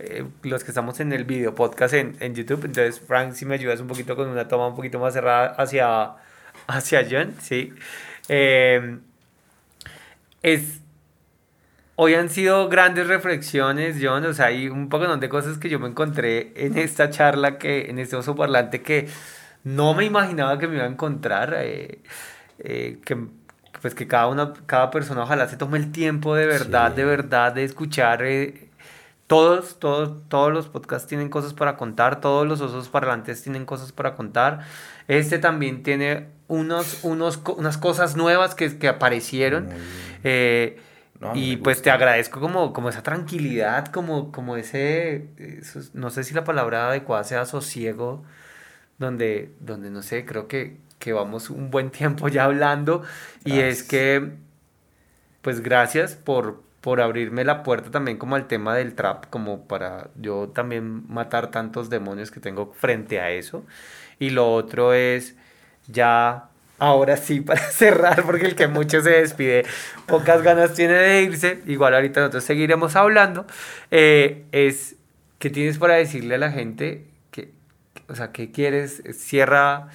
eh, 0.00 0.24
los 0.42 0.64
que 0.64 0.72
estamos 0.72 0.98
en 0.98 1.12
el 1.12 1.22
video 1.22 1.54
podcast 1.54 1.94
en, 1.94 2.16
en 2.18 2.34
YouTube. 2.34 2.64
Entonces, 2.64 2.98
Frank, 2.98 3.34
si 3.34 3.46
me 3.46 3.54
ayudas 3.54 3.78
un 3.78 3.86
poquito 3.86 4.16
con 4.16 4.26
una 4.28 4.48
toma 4.48 4.66
un 4.66 4.74
poquito 4.74 4.98
más 4.98 5.14
cerrada 5.14 5.54
hacia, 5.56 6.10
hacia 6.66 7.06
John, 7.10 7.34
sí. 7.40 7.72
Eh, 8.28 8.98
es, 10.42 10.80
hoy 11.96 12.14
han 12.14 12.28
sido 12.30 12.68
grandes 12.68 13.06
reflexiones, 13.06 13.96
John, 14.00 14.24
o 14.26 14.32
sea, 14.32 14.46
hay 14.46 14.68
un 14.68 14.88
poco 14.88 15.16
de 15.16 15.28
cosas 15.28 15.58
que 15.58 15.68
yo 15.68 15.78
me 15.78 15.88
encontré 15.88 16.52
en 16.56 16.76
esta 16.78 17.10
charla, 17.10 17.58
que 17.58 17.90
en 17.90 17.98
este 17.98 18.16
oso 18.16 18.34
parlante 18.34 18.82
que 18.82 19.08
no 19.62 19.94
me 19.94 20.04
imaginaba 20.04 20.58
que 20.58 20.68
me 20.68 20.76
iba 20.76 20.84
a 20.84 20.88
encontrar, 20.88 21.54
eh, 21.56 22.00
eh, 22.58 22.98
que 23.04 23.16
pues 23.80 23.94
que 23.94 24.06
cada 24.06 24.28
una, 24.28 24.52
cada 24.66 24.90
persona 24.90 25.22
ojalá 25.24 25.46
se 25.48 25.56
tome 25.58 25.76
el 25.78 25.92
tiempo 25.92 26.34
de 26.34 26.46
verdad, 26.46 26.90
Sí. 26.90 26.96
de 26.96 27.04
verdad, 27.04 27.52
de 27.52 27.64
escuchar. 27.64 28.22
eh, 28.22 28.68
todos, 29.26 29.78
todos, 29.78 30.28
todos 30.28 30.52
los 30.52 30.68
podcasts 30.68 31.08
tienen 31.08 31.28
cosas 31.28 31.54
para 31.54 31.76
contar, 31.76 32.20
todos 32.20 32.46
los 32.46 32.60
osos 32.60 32.88
parlantes 32.88 33.42
tienen 33.42 33.64
cosas 33.64 33.92
para 33.92 34.14
contar. 34.14 34.60
Este 35.08 35.38
también 35.38 35.82
tiene 35.82 36.28
unos, 36.48 37.02
unos, 37.04 37.40
unas 37.56 37.78
cosas 37.78 38.16
nuevas 38.16 38.54
que, 38.54 38.78
que 38.78 38.88
aparecieron. 38.88 39.68
Eh, 40.24 40.78
No, 41.20 41.32
y 41.34 41.56
pues 41.56 41.80
te 41.80 41.90
agradezco 41.90 42.40
como, 42.40 42.72
como 42.72 42.88
esa 42.88 43.02
tranquilidad, 43.02 43.86
como, 43.86 44.32
como 44.32 44.56
ese, 44.56 45.28
eso 45.38 45.80
no 45.94 46.10
sé 46.10 46.24
si 46.24 46.34
la 46.34 46.44
palabra 46.44 46.88
adecuada 46.88 47.24
sea 47.24 47.46
sosiego, 47.46 48.24
donde, 48.98 49.50
donde 49.60 49.90
no 49.90 50.02
sé, 50.02 50.24
creo 50.26 50.48
que, 50.48 50.76
que 50.98 51.12
vamos 51.12 51.50
un 51.50 51.70
buen 51.70 51.90
tiempo 51.90 52.28
ya 52.28 52.44
hablando. 52.44 53.02
Y 53.44 53.60
es 53.60 53.82
que, 53.84 54.32
pues 55.42 55.60
gracias 55.60 56.14
por, 56.16 56.62
por 56.84 57.00
abrirme 57.00 57.44
la 57.44 57.62
puerta 57.62 57.90
también 57.90 58.18
como 58.18 58.36
al 58.36 58.46
tema 58.46 58.76
del 58.76 58.94
trap, 58.94 59.24
como 59.30 59.66
para 59.66 60.10
yo 60.16 60.50
también 60.50 61.10
matar 61.10 61.50
tantos 61.50 61.88
demonios 61.88 62.30
que 62.30 62.40
tengo 62.40 62.74
frente 62.74 63.20
a 63.20 63.30
eso. 63.30 63.64
Y 64.18 64.28
lo 64.28 64.52
otro 64.52 64.92
es 64.92 65.34
ya, 65.86 66.50
ahora 66.78 67.16
sí, 67.16 67.40
para 67.40 67.62
cerrar, 67.70 68.22
porque 68.24 68.44
el 68.44 68.54
que 68.54 68.68
mucho 68.68 69.00
se 69.00 69.12
despide, 69.12 69.64
pocas 70.06 70.42
ganas 70.42 70.74
tiene 70.74 70.92
de 70.92 71.22
irse, 71.22 71.62
igual 71.64 71.94
ahorita 71.94 72.20
nosotros 72.20 72.44
seguiremos 72.44 72.96
hablando, 72.96 73.46
eh, 73.90 74.44
es, 74.52 74.96
¿qué 75.38 75.48
tienes 75.48 75.78
para 75.78 75.94
decirle 75.94 76.34
a 76.34 76.38
la 76.38 76.52
gente? 76.52 77.06
que 77.30 77.50
o 78.08 78.14
sea, 78.14 78.30
¿qué 78.30 78.50
quieres? 78.52 79.02
Cierra 79.14 79.88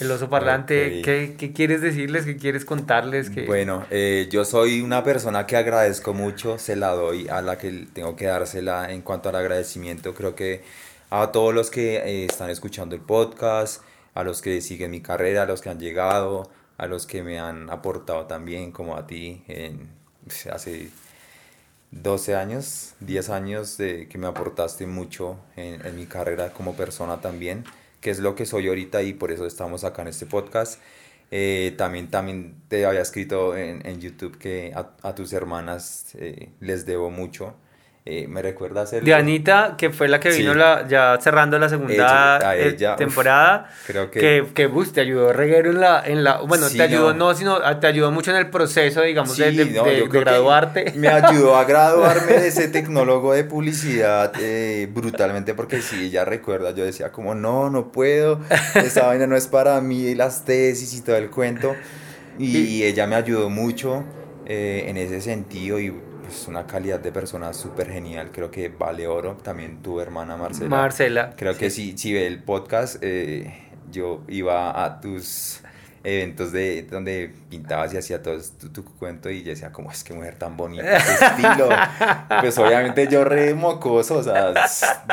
el 0.00 0.10
oso 0.10 0.28
parlante. 0.28 1.02
¿qué, 1.02 1.36
qué 1.38 1.52
quieres 1.52 1.80
decirles? 1.80 2.24
¿Qué 2.24 2.36
quieres 2.36 2.64
contarles? 2.64 3.30
¿Qué... 3.30 3.46
Bueno, 3.46 3.86
eh, 3.90 4.28
yo 4.30 4.44
soy 4.44 4.80
una 4.80 5.02
persona 5.02 5.46
que 5.46 5.56
agradezco 5.56 6.14
mucho, 6.14 6.58
se 6.58 6.76
la 6.76 6.90
doy 6.90 7.28
a 7.28 7.40
la 7.42 7.58
que 7.58 7.86
tengo 7.92 8.16
que 8.16 8.26
dársela 8.26 8.92
en 8.92 9.02
cuanto 9.02 9.28
al 9.28 9.36
agradecimiento. 9.36 10.14
Creo 10.14 10.34
que 10.34 10.62
a 11.10 11.30
todos 11.32 11.54
los 11.54 11.70
que 11.70 11.96
eh, 11.96 12.24
están 12.24 12.50
escuchando 12.50 12.94
el 12.94 13.00
podcast, 13.00 13.82
a 14.14 14.24
los 14.24 14.42
que 14.42 14.60
siguen 14.60 14.90
mi 14.90 15.00
carrera, 15.00 15.42
a 15.42 15.46
los 15.46 15.60
que 15.60 15.70
han 15.70 15.78
llegado, 15.78 16.50
a 16.78 16.86
los 16.86 17.06
que 17.06 17.22
me 17.22 17.38
han 17.38 17.70
aportado 17.70 18.26
también, 18.26 18.72
como 18.72 18.96
a 18.96 19.06
ti, 19.06 19.42
en, 19.48 19.88
pues, 20.24 20.46
hace 20.46 20.90
12 21.90 22.34
años, 22.34 22.94
10 23.00 23.30
años 23.30 23.76
de 23.78 24.08
que 24.08 24.18
me 24.18 24.26
aportaste 24.26 24.86
mucho 24.86 25.38
en, 25.56 25.84
en 25.86 25.96
mi 25.96 26.06
carrera 26.06 26.52
como 26.52 26.74
persona 26.74 27.20
también, 27.20 27.64
que 28.06 28.12
es 28.12 28.20
lo 28.20 28.36
que 28.36 28.46
soy 28.46 28.68
ahorita 28.68 29.02
y 29.02 29.14
por 29.14 29.32
eso 29.32 29.46
estamos 29.46 29.82
acá 29.82 30.02
en 30.02 30.06
este 30.06 30.26
podcast. 30.26 30.80
Eh, 31.32 31.74
también, 31.76 32.08
también 32.08 32.54
te 32.68 32.86
había 32.86 33.00
escrito 33.00 33.56
en, 33.56 33.84
en 33.84 34.00
YouTube 34.00 34.38
que 34.38 34.72
a, 34.76 35.12
tus 35.16 35.32
hermanas 35.32 36.14
eh, 36.14 36.50
les 36.60 36.86
debo 36.86 37.10
mucho. 37.10 37.56
Eh, 38.08 38.28
¿Me 38.28 38.40
recuerdas 38.40 38.92
el 38.92 39.04
Dianita, 39.04 39.74
que 39.76 39.90
fue 39.90 40.06
la 40.06 40.20
que 40.20 40.28
vino 40.30 40.52
Sí. 40.52 40.58
la, 40.60 40.86
ya 40.86 41.18
cerrando 41.20 41.58
la 41.58 41.68
segunda 41.68 42.36
Ella- 42.54 42.56
eh, 42.56 42.76
uf, 42.92 42.96
temporada, 42.98 43.68
creo 43.84 44.12
que- 44.12 44.20
que, 44.20 44.46
que 44.54 44.66
bus, 44.66 44.92
te 44.92 45.00
ayudó 45.00 45.32
reguero 45.32 45.72
en 45.72 45.80
la, 45.80 46.04
en 46.06 46.22
la 46.22 46.36
bueno, 46.42 46.68
Sí, 46.68 46.76
te 46.76 46.84
ayudó 46.84 47.12
no. 47.14 47.30
no, 47.30 47.34
sino 47.34 47.56
ah, 47.64 47.80
te 47.80 47.88
ayudó 47.88 48.12
mucho 48.12 48.30
en 48.30 48.36
el 48.36 48.48
proceso, 48.48 49.02
digamos, 49.02 49.36
de, 49.36 49.50
Sí, 49.50 49.56
de- 49.56 49.64
no, 49.64 49.82
de- 49.82 49.96
yo 49.98 50.04
de 50.04 50.08
creo 50.08 50.10
que 50.12 50.20
graduarte. 50.20 50.92
Me 50.94 51.08
ayudó 51.08 51.56
a 51.56 51.64
graduarme 51.64 52.34
de 52.34 52.46
ese 52.46 52.68
tecnólogo 52.68 53.32
de 53.32 53.42
publicidad 53.42 54.32
eh, 54.40 54.88
brutalmente 54.88 55.54
porque 55.54 55.82
sí, 55.82 56.04
ella 56.04 56.24
recuerda, 56.24 56.70
yo 56.70 56.84
decía 56.84 57.10
como 57.10 57.34
no, 57.34 57.70
no 57.70 57.90
puedo, 57.90 58.38
esa 58.76 59.04
vaina 59.08 59.26
no 59.26 59.34
es 59.34 59.48
para 59.48 59.80
mí, 59.80 60.14
las 60.14 60.44
tesis 60.44 60.94
y 60.94 61.00
todo 61.02 61.16
el 61.16 61.28
cuento. 61.28 61.74
Y, 62.38 62.56
Y- 62.56 62.82
ella 62.84 63.08
me 63.08 63.16
ayudó 63.16 63.50
mucho 63.50 64.04
eh, 64.46 64.84
en 64.86 64.96
ese 64.96 65.20
sentido 65.20 65.80
y 65.80 65.92
pues 66.26 66.48
una 66.48 66.66
calidad 66.66 67.00
de 67.00 67.12
persona 67.12 67.52
súper 67.52 67.90
genial, 67.90 68.30
creo 68.32 68.50
que 68.50 68.68
vale 68.68 69.06
oro. 69.06 69.36
También 69.36 69.82
tu 69.82 70.00
hermana 70.00 70.36
Marcela. 70.36 70.68
Marcela. 70.68 71.34
Creo 71.36 71.56
que 71.56 71.70
si, 71.70 71.96
si 71.96 72.12
ve 72.12 72.26
el 72.26 72.42
podcast, 72.42 72.96
eh, 73.00 73.68
yo 73.90 74.22
iba 74.28 74.84
a 74.84 75.00
tus 75.00 75.60
eventos 76.02 76.52
de 76.52 76.82
donde 76.82 77.32
pintabas 77.50 77.92
y 77.92 77.96
hacía 77.96 78.22
todo 78.22 78.38
tu, 78.60 78.68
tu 78.70 78.84
cuento 78.84 79.28
y 79.28 79.42
yo 79.42 79.50
decía, 79.50 79.72
como 79.72 79.90
es 79.90 80.04
que 80.04 80.14
mujer 80.14 80.36
tan 80.36 80.56
bonita, 80.56 80.96
estilo. 80.96 81.68
Pues 82.40 82.58
obviamente 82.58 83.08
yo 83.08 83.24
re 83.24 83.54
mocoso, 83.54 84.18
o 84.18 84.22
sea, 84.22 84.52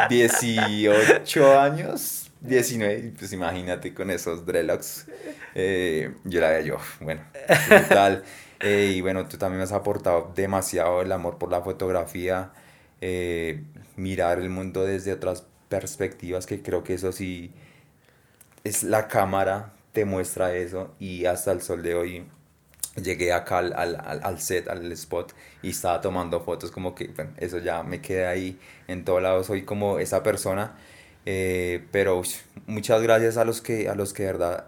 18 0.09 1.59
años, 1.59 2.31
19, 2.41 2.99
y 2.99 3.09
pues 3.09 3.33
imagínate 3.33 3.93
con 3.93 4.11
esos 4.11 4.45
dreadlocks. 4.45 5.07
Eh, 5.55 6.13
yo 6.25 6.41
la 6.41 6.49
veía 6.49 6.61
yo, 6.61 6.77
bueno, 6.99 7.21
brutal. 7.69 8.23
Eh, 8.63 8.93
y 8.95 9.01
bueno, 9.01 9.27
tú 9.27 9.37
también 9.37 9.57
me 9.59 9.63
has 9.65 9.71
aportado 9.73 10.31
demasiado 10.35 11.01
el 11.01 11.11
amor 11.11 11.37
por 11.37 11.51
la 11.51 11.61
fotografía, 11.61 12.53
eh, 13.01 13.63
mirar 13.97 14.39
el 14.39 14.49
mundo 14.49 14.85
desde 14.85 15.11
otras 15.13 15.45
perspectivas, 15.69 16.45
que 16.45 16.61
creo 16.61 16.83
que 16.83 16.93
eso 16.93 17.11
sí 17.11 17.51
es 18.63 18.83
la 18.83 19.07
cámara, 19.07 19.73
te 19.91 20.05
muestra 20.05 20.55
eso 20.55 20.93
y 20.99 21.25
hasta 21.25 21.51
el 21.51 21.61
sol 21.61 21.83
de 21.83 21.95
hoy 21.95 22.25
llegué 23.01 23.33
acá 23.33 23.59
al, 23.59 23.73
al, 23.73 23.95
al- 24.23 24.39
set, 24.41 24.67
al 24.69 24.91
spot 24.93 25.33
y 25.63 25.69
estaba 25.71 26.01
tomando 26.01 26.41
fotos 26.41 26.71
como 26.71 26.95
que, 26.95 27.07
bueno, 27.09 27.31
eso 27.37 27.59
ya 27.59 27.83
me 27.83 28.01
queda 28.01 28.29
ahí 28.31 28.59
en 28.87 29.05
todo 29.05 29.19
lado, 29.19 29.43
soy 29.43 29.63
como 29.63 29.99
esa 29.99 30.23
persona, 30.23 30.75
eh, 31.25 31.85
pero 31.91 32.21
muchas 32.67 33.01
gracias 33.01 33.37
a 33.37 33.45
los 33.45 33.61
que, 33.61 33.89
a 33.89 33.95
los 33.95 34.13
que 34.13 34.25
verdad, 34.25 34.67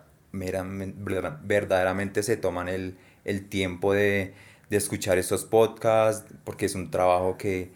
verdaderamente 1.44 2.24
se 2.24 2.38
toman 2.38 2.68
el, 2.70 2.98
el 3.26 3.48
tiempo 3.50 3.94
de, 3.94 4.34
de 4.70 4.78
escuchar 4.78 5.18
estos 5.18 5.46
podcasts, 5.46 6.34
porque 6.44 6.66
es 6.66 6.76
un 6.76 6.92
trabajo 6.92 7.38
que 7.38 7.72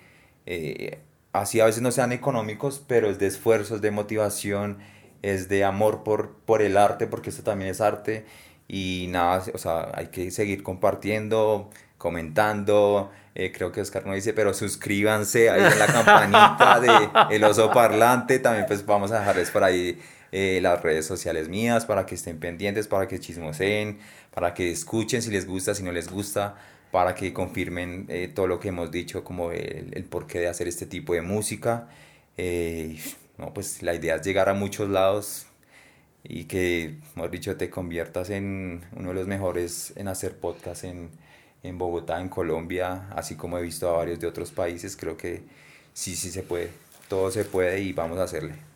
eh, 0.46 1.00
así 1.34 1.60
a 1.60 1.66
veces 1.66 1.82
no 1.82 1.92
sean 1.92 2.12
económicos, 2.12 2.84
pero 2.88 3.10
es 3.10 3.20
de 3.20 3.28
esfuerzos, 3.28 3.82
de 3.82 3.92
motivación, 3.92 4.80
es 5.22 5.50
de 5.50 5.64
amor 5.64 6.04
por, 6.04 6.36
por 6.46 6.62
el 6.62 6.78
arte, 6.78 7.08
porque 7.08 7.30
esto 7.30 7.44
también 7.44 7.72
es 7.72 7.82
arte. 7.82 8.26
Y 8.68 9.08
nada, 9.10 9.44
o 9.54 9.58
sea, 9.58 9.92
hay 9.96 10.08
que 10.08 10.32
seguir 10.32 10.64
compartiendo, 10.64 11.70
comentando. 11.98 13.12
eh, 13.36 13.52
creo 13.52 13.72
que 13.72 13.82
Oscar 13.82 14.06
no 14.06 14.14
dice, 14.14 14.34
pero 14.34 14.54
suscríbanse 14.54 15.50
ahí 15.50 15.68
en 15.72 15.80
la 15.80 15.88
campanita 15.92 16.80
de 16.80 17.36
El 17.36 17.44
Oso 17.44 17.72
Parlante. 17.72 18.40
También 18.40 18.66
pues 18.68 18.86
vamos 18.86 19.12
a 19.12 19.20
dejarles 19.20 19.50
por 19.52 19.64
ahí 19.64 20.00
eh, 20.32 20.60
las 20.62 20.82
redes 20.84 21.06
sociales 21.06 21.50
mías 21.50 21.86
para 21.86 22.06
que 22.06 22.16
estén 22.16 22.40
pendientes, 22.40 22.88
para 22.88 23.08
que 23.08 23.20
chismoseen, 23.20 24.00
para 24.34 24.53
que 24.53 24.72
escuchen 24.72 25.22
si 25.22 25.31
les 25.31 25.45
gusta, 25.45 25.73
si 25.76 25.84
no 25.84 25.91
les 25.91 26.10
gusta, 26.10 26.56
para 26.91 27.15
que 27.15 27.34
confirmen 27.34 28.06
eh, 28.10 28.31
todo 28.34 28.47
lo 28.47 28.60
que 28.60 28.69
hemos 28.69 28.91
dicho, 28.91 29.23
como 29.23 29.51
el, 29.51 29.91
el 29.93 30.03
porqué 30.06 30.39
de 30.39 30.47
hacer 30.47 30.68
este 30.68 30.85
tipo 30.85 31.14
de 31.14 31.22
música. 31.22 31.88
Eh, 32.38 32.99
no, 33.38 33.53
pues 33.53 33.81
la 33.84 33.93
idea 33.93 34.15
es 34.15 34.26
llegar 34.26 34.49
a 34.49 34.53
muchos 34.53 34.89
lados 34.89 35.45
y 36.23 36.45
que, 36.45 36.97
mejor 37.15 37.31
dicho, 37.31 37.57
te 37.57 37.69
conviertas 37.69 38.30
en 38.30 38.81
uno 38.95 39.10
de 39.10 39.15
los 39.15 39.27
mejores 39.27 39.93
en 39.95 40.07
hacer 40.07 40.38
podcast 40.38 40.84
en, 40.84 41.10
en 41.64 41.77
Bogotá, 41.77 42.19
en 42.22 42.30
Colombia, 42.30 43.10
así 43.15 43.35
como 43.35 43.57
he 43.57 43.61
visto 43.61 43.89
a 43.89 43.97
varios 43.97 44.19
de 44.19 44.27
otros 44.27 44.51
países, 44.51 44.97
creo 44.97 45.18
que 45.18 45.43
sí, 45.93 46.15
sí 46.15 46.31
se 46.31 46.43
puede, 46.43 46.69
todo 47.07 47.31
se 47.31 47.45
puede 47.45 47.81
y 47.81 47.93
vamos 47.93 48.19
a 48.19 48.23
hacerle. 48.23 48.69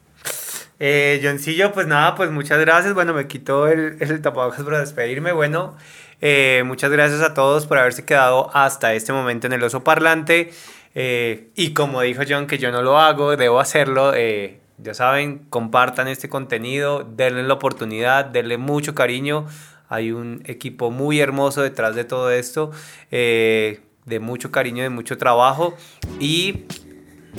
Eh, 0.85 1.21
Johncillo, 1.23 1.71
pues 1.71 1.87
nada, 1.87 2.13
pues 2.13 2.29
muchas 2.29 2.59
gracias. 2.59 2.93
Bueno, 2.93 3.13
me 3.13 3.25
quitó 3.25 3.69
el, 3.69 3.95
el 4.01 4.21
tapabocas 4.21 4.63
para 4.63 4.81
despedirme. 4.81 5.31
Bueno, 5.31 5.77
eh, 6.19 6.61
muchas 6.65 6.91
gracias 6.91 7.21
a 7.21 7.33
todos 7.33 7.67
por 7.67 7.77
haberse 7.77 8.03
quedado 8.03 8.53
hasta 8.53 8.93
este 8.93 9.13
momento 9.13 9.47
en 9.47 9.53
el 9.53 9.63
oso 9.63 9.81
parlante. 9.85 10.51
Eh, 10.93 11.47
y 11.55 11.73
como 11.73 12.01
dijo 12.01 12.23
John, 12.27 12.47
que 12.47 12.57
yo 12.57 12.69
no 12.73 12.81
lo 12.81 12.99
hago, 12.99 13.37
debo 13.37 13.61
hacerlo. 13.61 14.11
Eh, 14.13 14.59
ya 14.77 14.93
saben, 14.93 15.45
compartan 15.49 16.09
este 16.09 16.27
contenido, 16.27 17.07
denle 17.09 17.43
la 17.43 17.53
oportunidad, 17.53 18.25
denle 18.25 18.57
mucho 18.57 18.93
cariño. 18.93 19.47
Hay 19.87 20.11
un 20.11 20.43
equipo 20.47 20.91
muy 20.91 21.21
hermoso 21.21 21.61
detrás 21.61 21.95
de 21.95 22.03
todo 22.03 22.29
esto, 22.29 22.71
eh, 23.09 23.79
de 24.03 24.19
mucho 24.19 24.51
cariño, 24.51 24.83
de 24.83 24.89
mucho 24.89 25.17
trabajo. 25.17 25.77
Y 26.19 26.65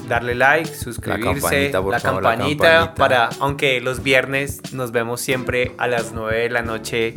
darle 0.09 0.35
like, 0.35 0.75
suscribirse, 0.75 1.71
campanita, 1.71 1.71
la, 1.71 1.73
favor, 1.73 1.93
la 1.93 2.01
campanita, 2.01 2.69
campanita. 2.69 2.95
para, 2.95 3.29
aunque 3.41 3.81
los 3.81 4.03
viernes 4.03 4.61
nos 4.73 4.93
vemos 4.93 5.21
siempre 5.21 5.73
a 5.79 5.87
las 5.87 6.13
9 6.13 6.37
de 6.37 6.51
la 6.51 6.63
noche 6.63 7.15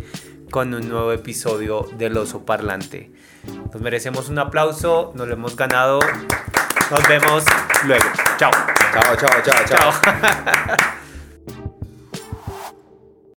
con 0.52 0.74
un 0.74 0.88
nuevo 0.88 1.12
episodio 1.12 1.88
del 1.98 2.18
oso 2.18 2.46
parlante. 2.46 3.12
Nos 3.74 3.82
merecemos 3.82 4.30
un 4.30 4.40
aplauso, 4.40 5.12
nos 5.16 5.28
lo 5.28 5.34
hemos 5.34 5.56
ganado. 5.56 6.00
Nos 6.90 7.08
vemos 7.08 7.44
luego. 7.86 8.06
Chao. 8.38 8.52
Chao, 8.94 9.16
chao, 9.16 9.42
chao, 9.44 9.66
chao. 9.66 9.92
Chao. 10.02 10.98